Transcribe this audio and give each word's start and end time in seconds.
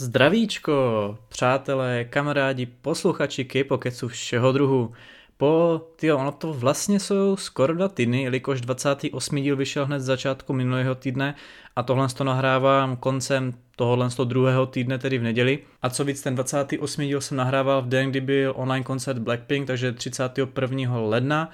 Zdravíčko, 0.00 1.18
přátelé, 1.28 2.04
kamarádi, 2.04 2.66
posluchači 2.66 3.44
K-Pokecu 3.44 4.08
všeho 4.08 4.52
druhu. 4.52 4.92
Po, 5.36 5.80
tyjo, 5.96 6.18
ono 6.18 6.32
to 6.32 6.52
vlastně 6.52 7.00
jsou 7.00 7.36
skoro 7.36 7.74
dva 7.74 7.88
týdny, 7.88 8.22
jelikož 8.22 8.60
28. 8.60 9.36
díl 9.36 9.56
vyšel 9.56 9.86
hned 9.86 10.00
začátku 10.00 10.52
minulého 10.52 10.94
týdne 10.94 11.34
a 11.76 11.82
tohle 11.82 12.08
to 12.08 12.24
nahrávám 12.24 12.96
koncem 12.96 13.52
tohohle 13.76 14.10
z 14.10 14.16
druhého 14.24 14.66
týdne, 14.66 14.98
tedy 14.98 15.18
v 15.18 15.22
neděli. 15.22 15.58
A 15.82 15.90
co 15.90 16.04
víc, 16.04 16.22
ten 16.22 16.34
28. 16.34 17.02
díl 17.02 17.20
jsem 17.20 17.36
nahrával 17.36 17.82
v 17.82 17.88
den, 17.88 18.10
kdy 18.10 18.20
byl 18.20 18.52
online 18.56 18.84
koncert 18.84 19.18
Blackpink, 19.18 19.66
takže 19.66 19.92
31. 19.92 21.00
ledna 21.00 21.50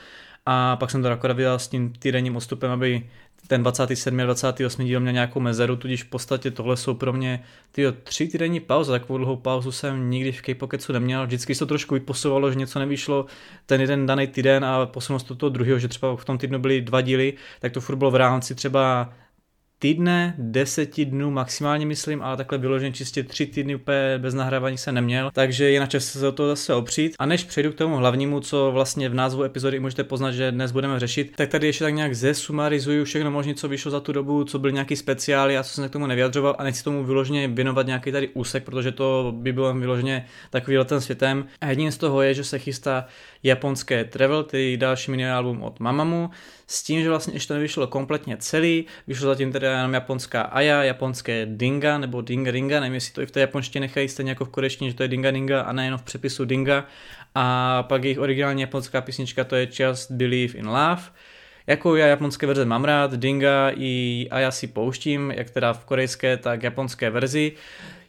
a 0.46 0.76
pak 0.76 0.90
jsem 0.90 1.02
to 1.02 1.10
akorát 1.10 1.36
vydal 1.36 1.58
s 1.58 1.68
tím 1.68 1.92
týdenním 1.98 2.36
odstupem, 2.36 2.70
aby 2.70 3.06
ten 3.46 3.62
27. 3.62 4.20
a 4.20 4.24
28. 4.24 4.84
díl 4.84 5.00
měl 5.00 5.12
nějakou 5.12 5.40
mezeru, 5.40 5.76
tudíž 5.76 6.02
v 6.02 6.08
podstatě 6.08 6.50
tohle 6.50 6.76
jsou 6.76 6.94
pro 6.94 7.12
mě 7.12 7.44
tyjo, 7.72 7.92
tři 7.92 8.28
týdenní 8.28 8.60
pauza, 8.60 8.92
takovou 8.92 9.18
dlouhou 9.18 9.36
pauzu 9.36 9.72
jsem 9.72 10.10
nikdy 10.10 10.32
v 10.32 10.42
K-Pocketu 10.42 10.92
neměl, 10.92 11.26
vždycky 11.26 11.54
se 11.54 11.58
to 11.58 11.66
trošku 11.66 11.94
vyposovalo, 11.94 12.50
že 12.50 12.58
něco 12.58 12.78
nevyšlo 12.78 13.26
ten 13.66 13.80
jeden 13.80 14.06
daný 14.06 14.26
týden 14.26 14.64
a 14.64 14.86
posunulo 14.86 15.20
se 15.20 15.26
to 15.26 15.34
toho 15.34 15.50
druhého, 15.50 15.78
že 15.78 15.88
třeba 15.88 16.16
v 16.16 16.24
tom 16.24 16.38
týdnu 16.38 16.58
byly 16.58 16.80
dva 16.80 17.00
díly, 17.00 17.34
tak 17.60 17.72
to 17.72 17.80
furt 17.80 17.96
bylo 17.96 18.10
v 18.10 18.16
rámci 18.16 18.54
třeba 18.54 19.12
týdne, 19.84 20.34
deseti 20.38 21.04
dnů 21.04 21.30
maximálně 21.30 21.86
myslím, 21.86 22.22
ale 22.22 22.36
takhle 22.36 22.58
vyloženě 22.58 22.92
čistě 22.92 23.22
tři 23.22 23.46
týdny 23.46 23.74
úplně 23.74 24.18
bez 24.18 24.34
nahrávání 24.34 24.78
se 24.78 24.92
neměl, 24.92 25.30
takže 25.34 25.70
je 25.70 25.80
na 25.80 25.86
čas 25.86 26.04
se 26.04 26.28
o 26.28 26.32
to 26.32 26.48
zase 26.48 26.74
opřít. 26.74 27.14
A 27.18 27.26
než 27.26 27.44
přejdu 27.44 27.72
k 27.72 27.74
tomu 27.74 27.96
hlavnímu, 27.96 28.40
co 28.40 28.70
vlastně 28.72 29.08
v 29.08 29.14
názvu 29.14 29.42
epizody 29.42 29.80
můžete 29.80 30.04
poznat, 30.04 30.32
že 30.32 30.52
dnes 30.52 30.72
budeme 30.72 31.00
řešit, 31.00 31.32
tak 31.36 31.48
tady 31.48 31.66
ještě 31.66 31.84
tak 31.84 31.94
nějak 31.94 32.14
zesumarizuju 32.14 33.04
všechno 33.04 33.30
možné, 33.30 33.54
co 33.54 33.68
vyšlo 33.68 33.90
za 33.90 34.00
tu 34.00 34.12
dobu, 34.12 34.44
co 34.44 34.58
byl 34.58 34.70
nějaký 34.70 34.96
speciály 34.96 35.58
a 35.58 35.62
co 35.62 35.70
jsem 35.70 35.88
k 35.88 35.92
tomu 35.92 36.06
nevyjadřoval 36.06 36.56
a 36.58 36.64
nechci 36.64 36.84
tomu 36.84 37.04
vyloženě 37.04 37.48
věnovat 37.48 37.86
nějaký 37.86 38.12
tady 38.12 38.28
úsek, 38.28 38.64
protože 38.64 38.92
to 38.92 39.34
by 39.36 39.52
bylo 39.52 39.74
vyloženě 39.74 40.26
takový 40.50 40.78
letem 40.78 41.00
světem. 41.00 41.46
A 41.60 41.66
jedním 41.66 41.92
z 41.92 41.96
toho 41.96 42.22
je, 42.22 42.34
že 42.34 42.44
se 42.44 42.58
chystá 42.58 43.06
japonské 43.42 44.04
Travel, 44.04 44.42
tedy 44.42 44.76
další 44.76 45.10
mini 45.10 45.30
album 45.30 45.62
od 45.62 45.80
Mamamu, 45.80 46.30
s 46.66 46.82
tím, 46.82 47.02
že 47.02 47.08
vlastně 47.08 47.34
ještě 47.34 47.48
to 47.48 47.54
nevyšlo 47.54 47.86
kompletně 47.86 48.36
celý, 48.36 48.86
vyšlo 49.06 49.28
zatím 49.28 49.52
teda 49.52 49.76
jenom 49.76 49.94
japonská 49.94 50.42
Aya, 50.42 50.82
japonské 50.82 51.46
Dinga 51.46 51.98
nebo 51.98 52.20
Dinga 52.20 52.50
Dinga, 52.50 52.80
nevím 52.80 52.94
jestli 52.94 53.12
to 53.12 53.22
i 53.22 53.26
v 53.26 53.30
té 53.30 53.40
japonštině 53.40 53.80
nechají 53.80 54.08
stejně 54.08 54.30
jako 54.30 54.44
v 54.44 54.48
korečtině, 54.48 54.90
že 54.90 54.96
to 54.96 55.02
je 55.02 55.08
Dinga 55.08 55.30
Dinga 55.30 55.60
a 55.60 55.72
nejen 55.72 55.98
v 55.98 56.02
přepisu 56.02 56.44
Dinga. 56.44 56.86
A 57.34 57.82
pak 57.82 58.04
jejich 58.04 58.18
originální 58.18 58.60
japonská 58.60 59.00
písnička 59.00 59.44
to 59.44 59.56
je 59.56 59.68
Just 59.78 60.10
Believe 60.10 60.58
in 60.58 60.66
Love, 60.66 61.02
jako 61.66 61.96
já 61.96 62.06
japonské 62.06 62.46
verze 62.46 62.64
mám 62.64 62.84
rád, 62.84 63.14
Dinga 63.14 63.70
i 63.76 64.26
Aya 64.30 64.50
si 64.50 64.66
pouštím, 64.66 65.30
jak 65.30 65.50
teda 65.50 65.72
v 65.72 65.84
korejské, 65.84 66.36
tak 66.36 66.62
japonské 66.62 67.10
verzi. 67.10 67.52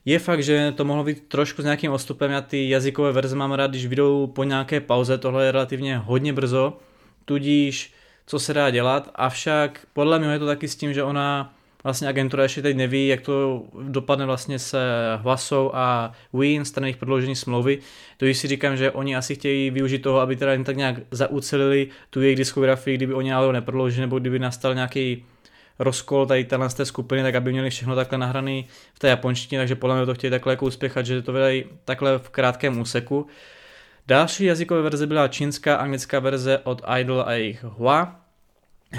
Je 0.05 0.19
fakt, 0.19 0.43
že 0.43 0.73
to 0.77 0.85
mohlo 0.85 1.03
být 1.03 1.27
trošku 1.27 1.61
s 1.61 1.65
nějakým 1.65 1.91
odstupem, 1.91 2.31
já 2.31 2.41
ty 2.41 2.69
jazykové 2.69 3.11
verze 3.11 3.35
mám 3.35 3.51
rád, 3.51 3.71
když 3.71 3.85
vyjdou 3.85 4.27
po 4.27 4.43
nějaké 4.43 4.79
pauze, 4.79 5.17
tohle 5.17 5.45
je 5.45 5.51
relativně 5.51 5.97
hodně 5.97 6.33
brzo, 6.33 6.77
tudíž 7.25 7.94
co 8.25 8.39
se 8.39 8.53
dá 8.53 8.69
dělat, 8.69 9.11
avšak 9.15 9.87
podle 9.93 10.19
mě 10.19 10.27
je 10.27 10.39
to 10.39 10.45
taky 10.45 10.67
s 10.67 10.75
tím, 10.75 10.93
že 10.93 11.03
ona 11.03 11.53
vlastně 11.83 12.07
agentura 12.07 12.43
ještě 12.43 12.61
teď 12.61 12.77
neví, 12.77 13.07
jak 13.07 13.21
to 13.21 13.63
dopadne 13.81 14.25
vlastně 14.25 14.59
se 14.59 14.79
Hlasou 15.15 15.71
a 15.73 16.11
Win, 16.33 16.65
strany 16.65 16.87
jejich 16.87 16.97
prodloužení 16.97 17.35
smlouvy. 17.35 17.79
To 18.17 18.25
si 18.25 18.47
říkám, 18.47 18.77
že 18.77 18.91
oni 18.91 19.15
asi 19.15 19.35
chtějí 19.35 19.69
využít 19.69 19.99
toho, 19.99 20.19
aby 20.19 20.35
teda 20.35 20.51
jen 20.51 20.63
tak 20.63 20.77
nějak 20.77 20.95
zaucelili 21.11 21.87
tu 22.09 22.21
jejich 22.21 22.37
diskografii, 22.37 22.97
kdyby 22.97 23.13
oni 23.13 23.33
ale 23.33 23.53
neprodloužili, 23.53 24.01
nebo 24.01 24.19
kdyby 24.19 24.39
nastal 24.39 24.75
nějaký 24.75 25.25
rozkol 25.79 26.25
tady 26.25 26.47
z 26.67 26.73
té 26.73 26.85
skupiny, 26.85 27.23
tak 27.23 27.35
aby 27.35 27.51
měli 27.51 27.69
všechno 27.69 27.95
takhle 27.95 28.17
nahraný 28.17 28.67
v 28.93 28.99
té 28.99 29.07
japonštině, 29.07 29.59
takže 29.59 29.75
podle 29.75 29.95
mě 29.95 30.05
to 30.05 30.13
chtějí 30.13 30.31
takhle 30.31 30.53
jako 30.53 30.65
uspěchat, 30.65 31.05
že 31.05 31.21
to 31.21 31.33
vydají 31.33 31.63
takhle 31.85 32.19
v 32.19 32.29
krátkém 32.29 32.79
úseku. 32.81 33.27
Další 34.07 34.45
jazykové 34.45 34.81
verze 34.81 35.07
byla 35.07 35.27
čínská 35.27 35.75
anglická 35.75 36.19
verze 36.19 36.59
od 36.63 36.81
Idol 36.99 37.23
a 37.27 37.33
jejich 37.33 37.63
Hua. 37.63 38.21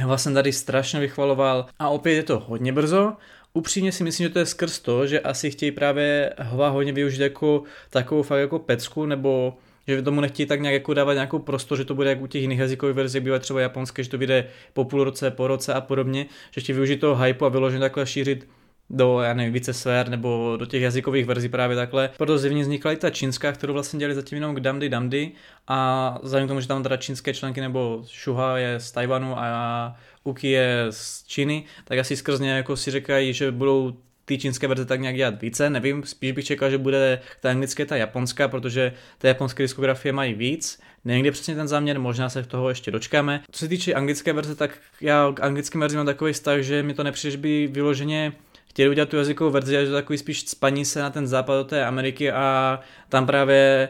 Hua 0.03 0.19
jsem 0.19 0.34
tady 0.34 0.53
strašně 0.53 1.00
vychvaloval 1.00 1.67
a 1.78 1.89
opět 1.89 2.12
je 2.12 2.22
to 2.22 2.39
hodně 2.39 2.72
brzo. 2.72 3.12
Upřímně 3.53 3.93
si 3.93 4.05
myslím, 4.05 4.27
že 4.27 4.33
to 4.33 4.39
je 4.39 4.47
skrz 4.47 4.78
to, 4.78 5.06
že 5.06 5.21
asi 5.21 5.50
chtějí 5.50 5.72
právě 5.72 6.33
Hua 6.43 6.69
hodně 6.69 6.93
využít 6.93 7.21
jako 7.21 7.62
takovou 7.91 8.22
fakt 8.22 8.41
jako 8.41 8.59
pecku, 8.59 9.06
nebo 9.06 9.56
že 9.87 10.03
tomu 10.03 10.21
nechtějí 10.21 10.47
tak 10.47 10.61
nějak 10.61 10.75
jako 10.75 10.95
dávat 10.95 11.15
nějakou 11.15 11.39
prostor, 11.39 11.78
že 11.78 11.84
to 11.84 11.95
bude 11.95 12.09
jak 12.09 12.22
u 12.22 12.27
těch 12.27 12.43
jiných 12.43 12.59
jazykových 12.59 12.97
verzí, 12.97 13.21
bývá 13.21 13.39
třeba 13.39 13.61
japonské, 13.61 14.03
že 14.03 14.11
to 14.11 14.19
vyjde 14.19 14.49
po 14.72 14.84
půl 14.84 15.05
roce, 15.05 15.31
po 15.31 15.47
roce 15.47 15.75
a 15.75 15.81
podobně, 15.81 16.27
že 16.50 16.61
chtějí 16.61 16.75
využít 16.75 17.00
toho 17.00 17.22
hypu 17.22 17.45
a 17.45 17.49
vyloženě 17.49 17.81
takhle 17.81 18.06
šířit 18.06 18.49
do, 18.91 19.21
já 19.21 19.35
nevím, 19.35 19.53
více 19.53 19.73
sfér 19.73 20.09
nebo 20.09 20.57
do 20.57 20.67
těch 20.67 20.83
jazykových 20.83 21.27
verzí 21.27 21.49
právě 21.49 21.77
takhle. 21.77 22.11
Proto 22.17 22.39
zjevně 22.39 22.63
vznikla 22.63 22.93
i 22.93 22.97
ta 22.97 23.11
čínská, 23.11 23.53
kterou 23.53 23.73
vlastně 23.73 23.99
dělali 23.99 24.15
zatím 24.15 24.37
jenom 24.37 24.55
k 24.55 24.61
Damdy 24.61 24.89
Damdy 24.89 25.33
a 25.69 26.19
vzhledem 26.23 26.49
k 26.49 26.51
tomu, 26.51 26.61
že 26.61 26.69
tam 26.69 26.83
teda 26.83 26.97
čínské 26.97 27.35
členky 27.35 27.61
nebo 27.61 28.05
Shuha 28.23 28.59
je 28.59 28.81
z 28.81 28.93
Tajvanu 28.93 29.39
a 29.39 29.97
Uki 30.25 30.51
je 30.51 30.87
z 30.91 31.25
Číny, 31.27 31.65
tak 31.85 31.99
asi 31.99 32.17
skrz 32.17 32.41
ně 32.41 32.51
jako 32.51 32.77
si 32.77 32.91
říkají, 32.91 33.33
že 33.33 33.51
budou 33.51 33.97
ty 34.25 34.39
čínské 34.39 34.69
verze 34.69 34.85
tak 34.85 35.01
nějak 35.01 35.17
dělat 35.17 35.43
více, 35.43 35.71
nevím, 35.71 36.03
spíš 36.05 36.33
bych 36.33 36.45
čekal, 36.45 36.71
že 36.71 36.79
bude 36.79 37.21
ta 37.41 37.51
anglická, 37.51 37.85
ta 37.85 37.97
japonská, 37.97 38.49
protože 38.49 38.93
ty 39.19 39.27
japonské 39.27 39.63
diskografie 39.63 40.13
mají 40.13 40.35
víc, 40.35 40.81
kde 41.03 41.31
přesně 41.31 41.55
ten 41.55 41.69
záměr, 41.69 42.01
možná 42.01 42.29
se 42.29 42.43
toho 42.43 42.69
ještě 42.69 42.91
dočkáme. 42.91 43.41
Co 43.51 43.59
se 43.59 43.69
týče 43.69 43.95
anglické 43.95 44.33
verze, 44.33 44.55
tak 44.55 44.79
já 45.01 45.33
k 45.35 45.41
anglickým 45.41 45.81
verzi 45.81 45.97
mám 45.97 46.07
takový 46.07 46.33
vztah, 46.33 46.61
že 46.61 46.83
mi 46.83 46.95
to 46.95 47.05
nepřijde, 47.05 47.31
že 47.31 47.39
by 47.39 47.69
vyloženě 47.73 48.33
chtěli 48.77 48.91
udělat 48.91 49.09
tu 49.09 49.17
jazykovou 49.17 49.51
verzi, 49.51 49.73
že 49.73 49.87
to 49.87 49.93
takový 49.93 50.19
spíš 50.19 50.41
spaní 50.41 50.85
se 50.85 51.01
na 51.01 51.11
ten 51.11 51.27
západ 51.27 51.55
do 51.55 51.65
té 51.65 51.85
Ameriky 51.85 52.33
a 52.33 52.81
tam 53.09 53.27
právě 53.27 53.89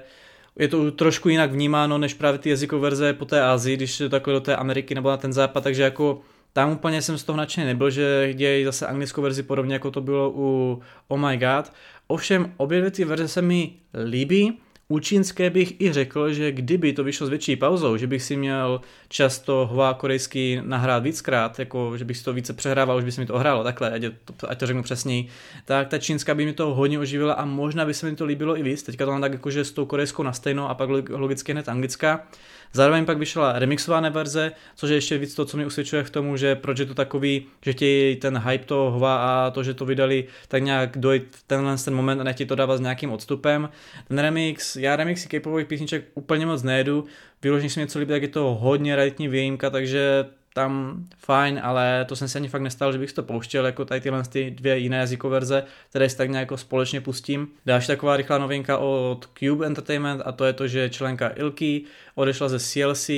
je 0.59 0.69
to 0.69 0.91
trošku 0.91 1.29
jinak 1.29 1.53
vnímáno, 1.53 1.99
než 1.99 2.15
právě 2.15 2.39
ty 2.39 2.51
jazykové 2.51 2.83
verze 2.83 3.13
po 3.13 3.25
té 3.25 3.43
Azii, 3.43 3.77
když 3.77 3.99
to 3.99 4.09
takové 4.09 4.35
do 4.35 4.41
té 4.41 4.57
Ameriky 4.57 4.95
nebo 4.95 5.11
na 5.11 5.17
ten 5.17 5.33
západ, 5.33 5.65
takže 5.65 5.83
jako 5.83 6.21
tam 6.53 6.71
úplně 6.71 7.03
jsem 7.03 7.19
z 7.19 7.25
toho 7.25 7.37
nadšený 7.37 7.67
nebyl, 7.67 7.91
že 7.91 8.35
dějí 8.35 8.65
zase 8.65 8.87
anglickou 8.87 9.23
verzi 9.23 9.43
podobně, 9.43 9.75
jako 9.75 9.91
to 9.91 10.01
bylo 10.01 10.33
u 10.35 10.81
Oh 11.09 11.21
My 11.21 11.37
God. 11.37 11.73
Ovšem, 12.07 12.53
obě 12.57 12.79
dvě 12.79 12.91
ty 12.91 13.05
verze 13.05 13.29
se 13.29 13.43
mi 13.43 13.73
líbí, 14.05 14.59
u 14.89 14.99
čínské 14.99 15.51
bych 15.51 15.81
i 15.81 15.93
řekl, 15.93 16.33
že 16.33 16.53
kdyby 16.53 16.93
to 16.93 17.05
vyšlo 17.05 17.27
s 17.27 17.31
větší 17.31 17.57
pauzou, 17.57 17.97
že 17.97 18.07
bych 18.07 18.23
si 18.23 18.37
měl 18.37 18.81
často 19.09 19.69
hva 19.73 19.95
korejský 19.95 20.61
nahrát 20.63 21.03
víckrát, 21.03 21.59
jako 21.59 21.99
že 21.99 22.05
bych 22.05 22.17
si 22.17 22.25
to 22.25 22.33
více 22.33 22.53
přehrával, 22.53 22.97
už 22.97 23.05
by 23.05 23.13
se 23.13 23.21
mi 23.21 23.27
to 23.27 23.39
hrálo 23.39 23.65
takhle, 23.65 23.91
ať 23.91 24.03
to, 24.37 24.51
ať 24.51 24.59
to 24.59 24.67
řeknu 24.67 24.83
přesněji, 24.83 25.29
tak 25.65 25.89
ta 25.89 25.99
čínská 25.99 26.35
by 26.35 26.45
mi 26.45 26.53
to 26.53 26.75
hodně 26.75 26.99
oživila 26.99 27.35
a 27.35 27.45
možná 27.45 27.85
by 27.85 27.95
se 27.95 28.11
mi 28.11 28.17
to 28.17 28.25
líbilo 28.25 28.59
i 28.59 28.63
víc. 28.63 28.83
Teďka 28.83 29.05
to 29.05 29.11
mám 29.11 29.21
tak 29.21 29.33
jakože 29.33 29.65
s 29.65 29.73
tou 29.73 29.87
korejskou 29.87 30.23
na 30.23 30.33
stejno 30.33 30.71
a 30.71 30.75
pak 30.75 30.91
logicky 31.11 31.53
hned 31.53 31.69
anglická. 31.69 32.27
Zároveň 32.76 33.04
pak 33.04 33.19
vyšla 33.19 33.59
remixovaná 33.59 34.09
verze, 34.09 34.53
což 34.75 34.91
je 34.91 34.97
ještě 34.97 35.19
víc 35.19 35.34
to, 35.34 35.44
co 35.44 35.56
mi 35.56 35.66
usvědčuje 35.66 36.04
v 36.04 36.10
tomu, 36.10 36.37
že 36.37 36.54
proč 36.54 36.78
je 36.78 36.87
to 36.87 36.94
takový, 36.94 37.47
že 37.62 37.72
chtějí 37.72 38.16
ten 38.16 38.38
hype 38.38 38.64
toho 38.64 38.91
hva 38.91 39.16
a 39.16 39.50
to, 39.50 39.62
že 39.62 39.75
to 39.75 39.84
vydali, 39.84 40.25
tak 40.48 40.62
nějak 40.62 40.98
dojít 40.98 41.37
tenhle 41.47 41.76
ten 41.76 41.94
moment 41.94 42.20
a 42.20 42.25
nechtějí 42.25 42.47
to 42.47 42.54
dávat 42.54 42.76
s 42.76 42.81
nějakým 42.81 43.12
odstupem. 43.12 43.69
Ten 44.09 44.19
remix, 44.19 44.76
já 44.76 44.97
remixy 44.97 45.28
k 45.28 45.64
písniček 45.66 46.04
úplně 46.14 46.47
moc 46.47 46.62
nejedu, 46.62 47.04
vyloženě 47.42 47.70
si 47.70 47.81
něco 47.81 47.98
líbí, 47.98 48.12
tak 48.12 48.22
je 48.22 48.28
to 48.28 48.59
hodně 48.60 48.97
raditní 48.97 49.28
výjimka, 49.28 49.70
takže 49.70 50.25
tam 50.56 51.05
fajn, 51.19 51.61
ale 51.62 52.05
to 52.09 52.17
jsem 52.17 52.28
si 52.28 52.39
ani 52.39 52.49
fakt 52.49 52.62
nestal, 52.62 52.93
že 52.93 52.99
bych 52.99 53.12
to 53.12 53.22
pouštěl, 53.22 53.67
jako 53.67 53.84
tady 53.84 54.00
tyhle 54.00 54.22
ty 54.22 54.50
dvě 54.50 54.78
jiné 54.78 54.97
jazykové 54.97 55.33
verze, 55.33 55.65
které 55.91 56.09
si 56.09 56.17
tak 56.17 56.31
nějak 56.31 56.43
jako 56.43 56.56
společně 56.56 57.00
pustím. 57.00 57.49
Další 57.67 57.87
taková 57.87 58.17
rychlá 58.17 58.39
novinka 58.39 58.78
od 58.78 59.28
Cube 59.39 59.67
Entertainment 59.67 60.22
a 60.25 60.33
to 60.33 60.44
je 60.44 60.53
to, 60.53 60.69
že 60.69 60.91
členka 60.91 61.33
Ilky 61.37 61.84
odešla 62.15 62.49
ze 62.49 62.61
CLC. 62.61 63.11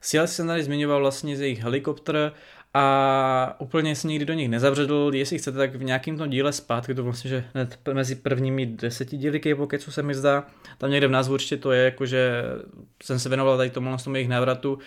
CLC 0.00 0.32
jsem 0.32 0.46
tady 0.46 0.62
zmiňoval 0.62 1.00
vlastně 1.00 1.36
z 1.36 1.40
jejich 1.40 1.62
helikopter 1.62 2.32
a 2.74 3.56
úplně 3.58 3.96
jsem 3.96 4.10
nikdy 4.10 4.24
do 4.24 4.34
nich 4.34 4.48
nezavředl, 4.48 5.10
jestli 5.14 5.38
chcete, 5.38 5.58
tak 5.58 5.74
v 5.74 5.84
nějakém 5.84 6.18
tom 6.18 6.30
díle 6.30 6.52
zpátky, 6.52 6.94
to 6.94 7.04
vlastně, 7.04 7.30
že 7.30 7.44
hned 7.54 7.78
mezi 7.92 8.14
prvními 8.14 8.66
deseti 8.66 9.16
díly 9.16 9.40
K-Pokecu 9.40 9.90
se 9.90 10.02
mi 10.02 10.14
zdá, 10.14 10.46
tam 10.78 10.90
někde 10.90 11.08
v 11.08 11.10
názvu 11.10 11.34
určitě 11.34 11.56
to 11.56 11.72
je, 11.72 11.84
jakože 11.84 12.42
jsem 13.02 13.18
se 13.18 13.28
věnoval 13.28 13.56
tady 13.56 13.70
tomu, 13.70 13.96
tomu 14.04 14.16
jejich 14.16 14.28
návratu, 14.28 14.78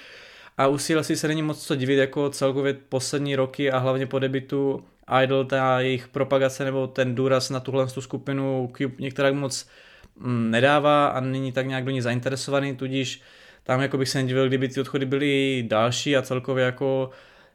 a 0.57 0.67
u 0.67 0.77
CLC 0.77 1.11
se 1.15 1.27
není 1.27 1.41
moc 1.41 1.67
co 1.67 1.75
divit 1.75 1.97
jako 1.97 2.29
celkově 2.29 2.73
poslední 2.73 3.35
roky 3.35 3.71
a 3.71 3.77
hlavně 3.77 4.07
po 4.07 4.19
debitu 4.19 4.83
Idol, 5.23 5.45
ta 5.45 5.79
jejich 5.79 6.07
propagace 6.07 6.65
nebo 6.65 6.87
ten 6.87 7.15
důraz 7.15 7.49
na 7.49 7.59
tuhle 7.59 7.87
tu 7.87 8.01
skupinu 8.01 8.71
Cube 8.77 8.95
některá 8.99 9.31
moc 9.31 9.69
mm, 10.15 10.51
nedává 10.51 11.07
a 11.07 11.19
není 11.19 11.51
tak 11.51 11.67
nějak 11.67 11.83
do 11.83 11.91
ní 11.91 12.01
zainteresovaný, 12.01 12.75
tudíž 12.75 13.21
tam 13.63 13.81
jako 13.81 13.97
bych 13.97 14.09
se 14.09 14.17
nedivil, 14.17 14.47
kdyby 14.47 14.67
ty 14.67 14.81
odchody 14.81 15.05
byly 15.05 15.63
další 15.67 16.17
a 16.17 16.21
celkově 16.21 16.65
jako 16.65 17.09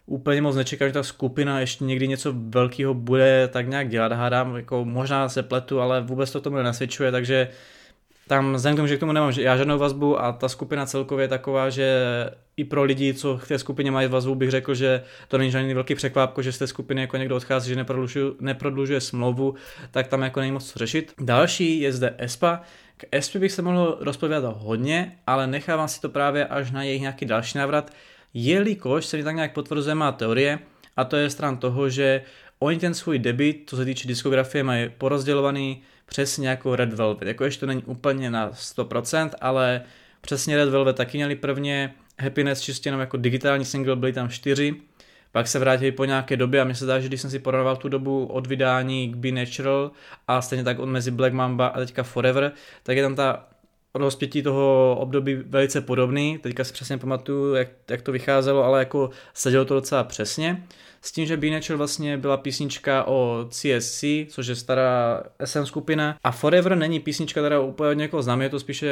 úplně 0.07 0.43
moc 0.43 0.57
nečekám, 0.57 0.89
že 0.89 0.93
ta 0.93 1.03
skupina 1.03 1.61
ještě 1.61 1.85
někdy 1.85 2.09
něco 2.09 2.35
velkého 2.37 2.95
bude 2.95 3.49
tak 3.53 3.69
nějak 3.69 3.89
dělat, 3.89 4.13
hádám, 4.13 4.57
jako 4.57 4.85
možná 4.85 5.29
se 5.29 5.43
pletu, 5.43 5.81
ale 5.81 6.01
vůbec 6.01 6.31
to 6.31 6.41
tomu 6.41 6.57
nenasvědčuje, 6.57 7.13
takže 7.13 7.49
tam 8.28 8.55
vzhledem 8.55 8.76
k 8.76 8.78
tomu, 8.78 8.88
že 8.88 8.96
k 8.96 9.00
tomu 9.00 9.12
nemám 9.12 9.32
já 9.37 9.56
žádnou 9.56 9.78
vazbu 9.78 10.20
a 10.20 10.32
ta 10.32 10.49
skupina 10.49 10.87
celkově 10.87 11.25
je 11.25 11.28
taková, 11.28 11.70
že 11.70 11.96
i 12.56 12.64
pro 12.64 12.82
lidi, 12.82 13.14
co 13.14 13.38
v 13.38 13.49
té 13.49 13.58
skupině 13.58 13.90
mají 13.90 14.08
vazbu, 14.08 14.34
bych 14.34 14.50
řekl, 14.50 14.75
že 14.75 15.02
to 15.28 15.38
není 15.38 15.50
žádný 15.50 15.75
velký 15.75 15.94
překvápko, 15.94 16.43
že 16.43 16.52
z 16.52 16.58
té 16.58 16.67
skupiny 16.67 17.00
jako 17.00 17.17
někdo 17.17 17.37
odchází, 17.37 17.69
že 17.69 17.76
neprodlužuje, 17.76 18.25
neprodlužuje 18.40 19.00
smlouvu, 19.00 19.55
tak 19.90 20.06
tam 20.06 20.23
jako 20.23 20.40
není 20.40 20.52
moc 20.52 20.73
co 20.73 20.78
řešit. 20.78 21.12
Další 21.20 21.81
je 21.81 21.93
zde 21.93 22.14
ESPA. 22.19 22.62
K 22.96 23.05
ESPA 23.12 23.38
bych 23.38 23.52
se 23.52 23.62
mohl 23.62 23.99
rozpovědat 24.00 24.56
hodně, 24.58 25.19
ale 25.26 25.46
nechávám 25.46 25.88
si 25.88 26.00
to 26.00 26.08
právě 26.08 26.46
až 26.46 26.70
na 26.70 26.82
jejich 26.82 27.00
nějaký 27.00 27.26
další 27.26 27.58
návrat, 27.58 27.90
jelikož 28.34 29.06
se 29.06 29.17
mi 29.17 29.25
tak 29.25 29.34
nějak 29.34 29.52
potvrzuje 29.52 29.94
má 29.94 30.12
teorie, 30.12 30.58
a 30.96 31.05
to 31.05 31.17
je 31.17 31.31
stran 31.31 31.56
toho, 31.56 31.88
že 31.88 32.23
oni 32.58 32.78
ten 32.78 32.94
svůj 32.94 33.19
debit, 33.19 33.62
co 33.67 33.76
se 33.76 33.84
týče 33.84 34.08
diskografie, 34.08 34.64
mají 34.64 34.88
porozdělovaný 34.99 35.82
přesně 36.06 36.49
jako 36.49 36.76
Red 36.76 36.93
Velvet. 36.93 37.29
Jako 37.29 37.44
ještě 37.44 37.61
to 37.61 37.67
není 37.67 37.82
úplně 37.82 38.31
na 38.31 38.50
100%, 38.50 39.31
ale 39.41 39.82
přesně 40.20 40.56
Red 40.56 40.69
Velvet 40.69 40.97
taky 40.97 41.19
měli 41.19 41.37
prvně 41.37 41.94
Happiness 42.19 42.61
čistě 42.61 42.88
jenom 42.88 43.00
jako 43.00 43.17
digitální 43.17 43.64
single, 43.64 43.97
byly 43.97 44.12
tam 44.12 44.29
čtyři, 44.29 44.75
pak 45.32 45.49
se 45.49 45.58
vrátili 45.58 45.93
po 45.93 46.05
nějaké 46.05 46.37
době 46.37 46.61
a 46.61 46.64
mi 46.64 46.75
se 46.75 46.85
zdá, 46.85 47.00
že 47.00 47.08
když 47.08 47.20
jsem 47.20 47.31
si 47.31 47.38
porovnal 47.38 47.76
tu 47.76 47.88
dobu 47.88 48.26
od 48.26 48.47
vydání 48.47 49.08
k 49.12 49.17
Be 49.17 49.31
Natural 49.31 49.91
a 50.29 50.43
stejně 50.43 50.64
tak 50.64 50.79
od 50.79 50.87
mezi 50.87 51.11
Black 51.11 51.32
Mamba 51.32 51.67
a 51.67 51.79
teďka 51.79 52.03
Forever, 52.03 52.52
tak 52.82 52.97
je 52.97 53.02
tam 53.02 53.14
ta 53.14 53.49
rozpětí 53.94 54.43
toho 54.43 54.97
období 55.00 55.35
velice 55.35 55.81
podobný, 55.81 56.38
teďka 56.38 56.64
si 56.64 56.73
přesně 56.73 56.99
pamatuju, 56.99 57.55
jak, 57.55 57.69
jak 57.91 58.02
to 58.02 58.12
vycházelo, 58.12 58.64
ale 58.64 58.79
jako 58.79 59.11
sedělo 59.35 59.64
to 59.64 59.75
docela 59.75 60.05
přesně. 60.05 60.62
S 61.06 61.12
tím, 61.12 61.26
že 61.26 61.37
Natural 61.37 61.79
vlastně 61.79 62.19
byla 62.19 62.37
písnička 62.37 63.05
o 63.05 63.47
CSC, 63.50 64.05
což 64.29 64.47
je 64.47 64.55
stará 64.55 65.23
SM 65.44 65.64
skupina 65.64 66.19
a 66.25 66.31
Forever 66.31 66.76
není 66.76 67.00
písnička, 67.00 67.41
která 67.41 67.61
úplně 67.61 67.91
od 67.91 67.93
někoho 67.93 68.23
znám, 68.23 68.43
je 68.43 68.49
to 68.49 68.61
spíše 68.61 68.88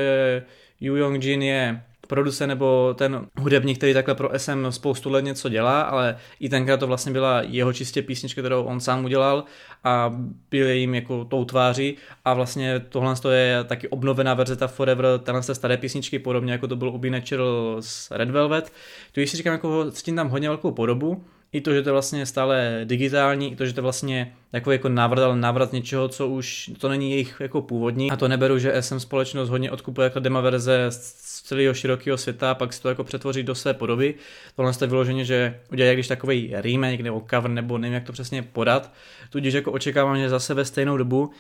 Yu 0.81 0.97
Young 0.97 1.25
Jin 1.25 1.43
je 1.43 1.83
producent 2.09 2.49
nebo 2.49 2.95
ten 2.99 3.27
hudebník, 3.39 3.79
který 3.79 3.95
takhle 3.95 4.15
pro 4.15 4.31
SM 4.37 4.67
spoustu 4.71 5.11
let 5.11 5.25
něco 5.25 5.49
dělá, 5.49 5.83
ale 5.83 6.17
i 6.41 6.49
tenkrát 6.49 6.77
to 6.77 6.87
vlastně 6.87 7.13
byla 7.13 7.43
jeho 7.43 7.73
čistě 7.73 8.03
písnička, 8.03 8.43
kterou 8.43 8.63
on 8.63 8.81
sám 8.81 9.05
udělal 9.05 9.45
a 9.85 10.15
byl 10.51 10.69
jim 10.69 10.95
jako 10.95 11.25
tou 11.25 11.45
tváří 11.45 11.97
a 12.25 12.35
vlastně 12.35 12.81
tohle 12.89 13.15
je 13.33 13.65
taky 13.65 13.89
obnovená 13.89 14.35
verze 14.35 14.57
ta 14.57 14.67
Forever, 14.67 15.07
tenhle 15.23 15.43
se 15.43 15.55
staré 15.55 15.77
písničky, 15.77 16.19
podobně 16.19 16.53
jako 16.53 16.69
to 16.69 16.77
bylo 16.77 16.93
u 16.93 17.01
Natural 17.11 17.77
z 17.81 18.11
Red 18.11 18.31
Velvet. 18.31 18.73
Tu 19.13 19.21
si 19.21 19.37
říkám, 19.37 19.53
jako 19.53 19.91
cítím 19.91 20.17
tam 20.17 20.29
hodně 20.29 20.49
velkou 20.49 20.71
podobu, 20.71 21.25
i 21.55 21.61
to, 21.61 21.75
že 21.75 21.83
to 21.83 21.89
je 21.89 21.93
vlastně 21.93 22.27
stále 22.27 22.81
digitální, 22.85 23.53
i 23.53 23.57
to, 23.57 23.67
že 23.67 23.73
to 23.73 23.79
je 23.79 23.83
vlastně 23.83 24.33
takový 24.51 24.75
jako 24.75 24.89
návrat, 24.89 25.23
ale 25.25 25.37
návrat 25.37 25.73
něčeho, 25.73 26.09
co 26.09 26.29
už 26.29 26.71
to 26.79 26.89
není 26.89 27.11
jejich 27.11 27.37
jako 27.41 27.63
původní. 27.63 28.11
A 28.11 28.17
to 28.17 28.29
neberu, 28.29 28.59
že 28.59 28.83
SM 28.83 28.99
společnost 28.99 29.49
hodně 29.49 29.71
odkupuje 29.71 30.05
jako 30.05 30.21
demo 30.21 30.43
verze 30.43 30.87
z 30.89 31.43
celého 31.43 31.75
širokého 31.75 32.19
světa 32.19 32.51
a 32.51 32.55
pak 32.55 32.73
si 32.73 32.83
to 32.83 32.89
jako 32.89 33.05
přetvoří 33.05 33.43
do 33.43 33.55
své 33.55 33.75
podoby. 33.75 34.15
Tohle 34.57 34.73
je 34.81 34.87
vyloženě, 34.87 35.25
že 35.25 35.61
udělají 35.73 35.97
když 35.97 36.09
takový 36.09 36.53
remake 36.53 37.01
nebo 37.01 37.27
cover, 37.31 37.51
nebo 37.51 37.79
nevím, 37.79 37.95
jak 37.95 38.05
to 38.05 38.13
přesně 38.13 38.43
podat. 38.43 38.93
Tudíž 39.31 39.55
jako 39.55 39.73
očekávám, 39.73 40.17
že 40.17 40.29
zase 40.29 40.55
ve 40.55 40.65
stejnou 40.65 40.97
dobu 40.97 41.31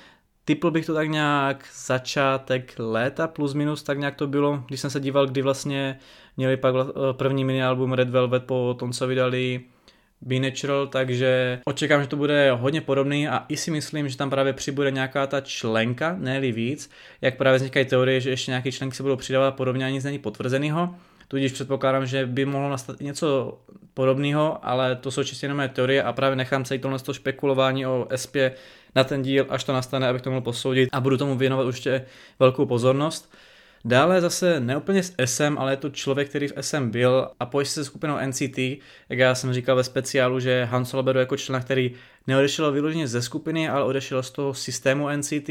Typl 0.47 0.71
bych 0.71 0.87
to 0.87 0.95
tak 0.95 1.09
nějak 1.09 1.65
začátek 1.87 2.75
léta 2.79 3.27
plus 3.27 3.55
minus, 3.55 3.83
tak 3.83 3.99
nějak 3.99 4.17
to 4.17 4.27
bylo, 4.27 4.63
když 4.67 4.81
jsem 4.81 4.91
se 4.91 5.01
díval, 5.01 5.27
kdy 5.27 5.43
vlastně 5.43 5.99
měli 6.37 6.57
pak 6.57 6.75
první 7.13 7.45
mini 7.45 7.65
album 7.65 7.93
Red 7.93 8.11
Velvet 8.11 8.45
po 8.45 8.77
tom, 8.79 8.93
co 8.93 9.07
vydali 9.07 9.61
Be 10.21 10.41
Natural, 10.41 10.87
takže 10.87 11.61
očekám, 11.65 12.03
že 12.03 12.09
to 12.09 12.17
bude 12.17 12.53
hodně 12.53 12.81
podobný 12.81 13.29
a 13.29 13.45
i 13.49 13.57
si 13.57 13.71
myslím, 13.71 14.09
že 14.09 14.17
tam 14.17 14.31
právě 14.31 14.53
přibude 14.53 14.91
nějaká 14.91 15.27
ta 15.27 15.41
členka, 15.41 16.17
ne 16.19 16.41
víc, 16.41 16.91
jak 17.21 17.37
právě 17.37 17.57
vznikají 17.57 17.87
teorie, 17.87 18.21
že 18.21 18.31
ještě 18.31 18.51
nějaký 18.51 18.73
členky 18.73 18.97
se 18.97 19.03
budou 19.03 19.17
přidávat 19.17 19.51
podobně 19.51 19.87
a 19.87 19.89
nic 19.89 20.05
není 20.05 20.19
potvrzenýho. 20.19 20.95
Tudíž 21.29 21.53
předpokládám, 21.53 22.07
že 22.07 22.27
by 22.27 22.45
mohlo 22.45 22.71
nastat 22.71 23.01
něco 23.01 23.59
podobného, 23.95 24.59
ale 24.63 24.97
to 24.97 25.11
jsou 25.11 25.25
čistě 25.25 25.47
jenom 25.47 25.69
teorie 25.73 26.03
a 26.03 26.13
právě 26.13 26.37
nechám 26.37 26.65
celý 26.65 26.81
tohle 26.81 26.99
špekulování 27.13 27.87
o 27.87 28.09
SP 28.23 28.37
na 28.95 29.05
ten 29.05 29.23
díl, 29.23 29.47
až 29.49 29.65
to 29.65 29.73
nastane, 29.73 30.09
abych 30.09 30.23
to 30.23 30.31
mohl 30.31 30.43
posoudit 30.43 30.89
a 30.93 31.01
budu 31.01 31.17
tomu 31.17 31.37
věnovat 31.37 31.65
určitě 31.65 32.05
velkou 32.39 32.67
pozornost. 32.67 33.35
Dále 33.87 34.21
zase 34.21 34.61
neúplně 34.61 35.03
s 35.03 35.15
SM, 35.25 35.59
ale 35.59 35.73
je 35.73 35.77
to 35.77 35.91
člověk, 35.91 36.29
který 36.29 36.49
v 36.49 36.53
SM 36.61 36.91
byl 36.91 37.29
a 37.41 37.47
pojí 37.47 37.67
se 37.67 37.85
skupinou 37.85 38.17
NCT, 38.27 38.59
jak 39.09 39.19
já 39.19 39.35
jsem 39.35 39.53
říkal 39.53 39.77
ve 39.77 39.85
speciálu, 39.85 40.41
že 40.41 40.65
Han 40.65 40.85
Solo 40.85 41.03
beru 41.03 41.19
jako 41.19 41.37
člena, 41.37 41.61
který 41.61 41.95
neodešel 42.27 42.73
vyloženě 42.73 43.09
ze 43.09 43.23
skupiny, 43.23 43.69
ale 43.69 43.85
odešel 43.85 44.23
z 44.23 44.31
toho 44.31 44.55
systému 44.55 45.09
NCT 45.17 45.51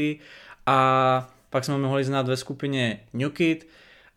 a 0.66 1.28
pak 1.50 1.64
jsme 1.64 1.78
mohli 1.78 2.04
znát 2.04 2.28
ve 2.28 2.36
skupině 2.36 3.00
New 3.12 3.30
Kid. 3.30 3.68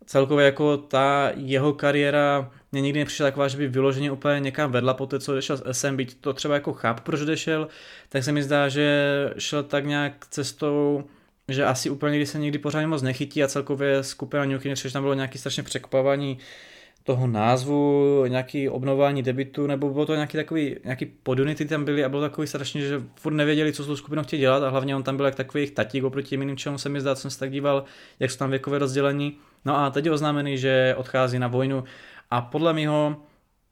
Celkově 0.05 0.45
jako 0.45 0.77
ta 0.77 1.31
jeho 1.35 1.73
kariéra 1.73 2.51
mě 2.71 2.81
nikdy 2.81 2.99
nepřišla 2.99 3.27
taková, 3.27 3.47
že 3.47 3.57
by 3.57 3.67
vyloženě 3.67 4.11
úplně 4.11 4.39
někam 4.39 4.71
vedla 4.71 4.93
po 4.93 5.05
té, 5.05 5.19
co 5.19 5.31
odešel 5.31 5.57
z 5.57 5.63
SM, 5.71 5.95
byť 5.95 6.17
to 6.21 6.33
třeba 6.33 6.53
jako 6.53 6.73
cháp, 6.73 6.99
proč 6.99 7.21
odešel, 7.21 7.67
tak 8.09 8.23
se 8.23 8.31
mi 8.31 8.43
zdá, 8.43 8.69
že 8.69 9.33
šel 9.37 9.63
tak 9.63 9.85
nějak 9.85 10.25
cestou 10.29 11.03
že 11.47 11.65
asi 11.65 11.89
úplně 11.89 12.17
když 12.17 12.29
se 12.29 12.39
nikdy 12.39 12.59
pořádně 12.59 12.87
moc 12.87 13.01
nechytí 13.01 13.43
a 13.43 13.47
celkově 13.47 14.03
skupina 14.03 14.45
New 14.45 14.59
King 14.59 14.77
tam 14.93 15.03
bylo 15.03 15.13
nějaký 15.13 15.37
strašně 15.37 15.63
překvapování 15.63 16.37
toho 17.03 17.27
názvu, 17.27 18.25
nějaký 18.27 18.69
obnovování 18.69 19.23
debitu, 19.23 19.67
nebo 19.67 19.89
bylo 19.89 20.05
to 20.05 20.15
nějaký 20.15 20.37
takový, 20.37 20.75
nějaký 20.83 21.05
podunity 21.05 21.65
tam 21.65 21.85
byly 21.85 22.03
a 22.03 22.09
bylo 22.09 22.21
takový 22.21 22.47
strašně, 22.47 22.81
že 22.81 23.01
furt 23.15 23.33
nevěděli, 23.33 23.73
co 23.73 23.83
s 23.83 23.87
tou 23.87 23.95
skupinou 23.95 24.23
chtějí 24.23 24.39
dělat 24.39 24.63
a 24.63 24.69
hlavně 24.69 24.95
on 24.95 25.03
tam 25.03 25.17
byl 25.17 25.25
jak 25.25 25.35
takový 25.35 25.61
jejich 25.61 25.71
tatík 25.71 26.03
oproti 26.03 26.35
jiným, 26.35 26.57
čemu 26.57 26.77
se 26.77 26.89
mi 26.89 27.01
zdá, 27.01 27.15
co 27.15 27.21
jsem 27.21 27.31
se 27.31 27.39
tak 27.39 27.51
díval, 27.51 27.83
jak 28.19 28.31
jsou 28.31 28.37
tam 28.37 28.49
věkové 28.49 28.77
rozdělení. 28.77 29.37
No 29.65 29.77
a 29.77 29.89
teď 29.89 30.05
je 30.05 30.11
oznámený, 30.11 30.57
že 30.57 30.95
odchází 30.97 31.39
na 31.39 31.47
vojnu 31.47 31.83
a 32.31 32.41
podle 32.41 32.73
mého 32.73 33.15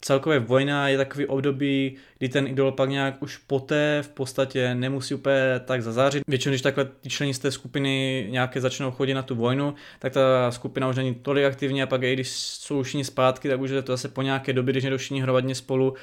celkově 0.06 0.40
vojna 0.40 0.90
je 0.90 0.98
takový 0.98 1.26
období, 1.26 1.96
kdy 2.18 2.30
ten 2.30 2.48
idol 2.48 2.72
pak 2.72 2.90
nějak 2.90 3.22
už 3.22 3.38
poté 3.38 4.00
v 4.02 4.10
podstatě 4.10 4.76
nemusí 4.76 5.14
úplně 5.14 5.62
tak 5.66 5.82
zazářit. 5.82 6.24
Většinou, 6.28 6.52
když 6.52 6.62
takhle 6.62 6.86
ty 6.86 7.10
členi 7.10 7.34
z 7.34 7.40
té 7.40 7.52
skupiny 7.52 8.28
nějaké 8.30 8.62
začnou 8.62 8.92
chodit 8.92 9.14
na 9.14 9.22
tu 9.22 9.36
vojnu, 9.36 9.74
tak 10.00 10.14
ta 10.14 10.52
skupina 10.52 10.90
už 10.90 10.96
není 10.96 11.16
tolik 11.16 11.46
aktivní 11.46 11.84
a 11.84 11.88
pak 11.88 12.04
i 12.04 12.14
když 12.14 12.30
jsou 12.30 12.80
už 12.80 12.98
zpátky, 13.04 13.50
tak 13.50 13.62
už 13.62 13.70
je 13.70 13.82
to 13.82 13.94
zase 13.94 14.10
po 14.10 14.22
nějaké 14.22 14.54
době, 14.54 14.72
když 14.72 14.84
nejdou 14.84 14.98
všichni 14.98 15.22
hromadně 15.22 15.56
spolu 15.56 15.94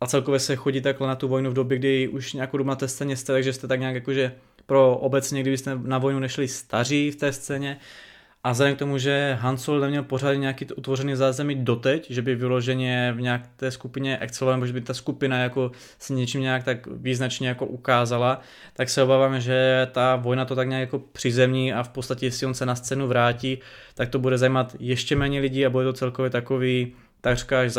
a 0.00 0.06
celkově 0.06 0.40
se 0.40 0.56
chodí 0.56 0.80
takhle 0.80 1.08
na 1.08 1.14
tu 1.14 1.28
vojnu 1.28 1.50
v 1.50 1.54
době, 1.54 1.78
kdy 1.78 2.08
už 2.08 2.32
nějakou 2.32 2.56
dobu 2.56 2.68
na 2.68 2.76
té 2.76 2.88
scéně 2.88 3.16
jste, 3.16 3.32
takže 3.32 3.52
jste 3.52 3.68
tak 3.68 3.80
nějak 3.80 3.94
jakože 3.94 4.32
pro 4.66 4.96
obecně, 4.96 5.40
kdybyste 5.40 5.78
na 5.82 5.98
vojnu 5.98 6.18
nešli 6.18 6.48
staří 6.48 7.10
v 7.10 7.16
té 7.16 7.32
scéně, 7.32 7.78
a 8.48 8.52
vzhledem 8.52 8.76
k 8.76 8.78
tomu, 8.78 8.98
že 8.98 9.38
Hansol 9.40 9.80
neměl 9.80 10.02
pořád 10.02 10.32
nějaký 10.32 10.66
utvořený 10.66 11.16
zázemí 11.16 11.54
doteď, 11.54 12.10
že 12.10 12.22
by 12.22 12.34
vyloženě 12.34 13.12
v 13.16 13.20
nějaké 13.20 13.48
té 13.56 13.70
skupině 13.70 14.18
exceloval, 14.18 14.56
nebo 14.56 14.66
že 14.66 14.72
by 14.72 14.80
ta 14.80 14.94
skupina 14.94 15.38
jako 15.38 15.70
se 15.98 16.12
něčím 16.12 16.40
nějak 16.40 16.64
tak 16.64 16.86
význačně 16.86 17.48
jako 17.48 17.66
ukázala, 17.66 18.40
tak 18.72 18.88
se 18.88 19.02
obávám, 19.02 19.40
že 19.40 19.88
ta 19.92 20.16
vojna 20.16 20.44
to 20.44 20.54
tak 20.54 20.68
nějak 20.68 20.80
jako 20.80 20.98
přizemní 20.98 21.72
a 21.72 21.82
v 21.82 21.88
podstatě, 21.88 22.26
jestli 22.26 22.46
on 22.46 22.54
se 22.54 22.66
na 22.66 22.74
scénu 22.74 23.06
vrátí, 23.06 23.58
tak 23.94 24.08
to 24.08 24.18
bude 24.18 24.38
zajímat 24.38 24.76
ještě 24.78 25.16
méně 25.16 25.40
lidí 25.40 25.66
a 25.66 25.70
bude 25.70 25.84
to 25.84 25.92
celkově 25.92 26.30
takový 26.30 26.94
takřka 27.20 27.60
až 27.60 27.72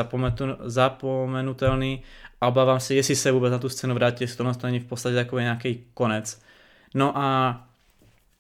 zapomenutelný 0.64 2.02
a 2.42 2.48
obávám 2.48 2.80
se, 2.80 2.96
jestli 2.96 3.16
se 3.16 3.32
vůbec 3.32 3.52
na 3.52 3.60
tu 3.60 3.70
scénu 3.70 3.94
vrátí, 3.94 4.24
jestli 4.24 4.38
to 4.38 4.54
není 4.64 4.80
v 4.80 4.86
podstatě 4.86 5.16
takový 5.16 5.44
nějaký 5.44 5.84
konec. 5.94 6.42
No 6.94 7.18
a 7.18 7.69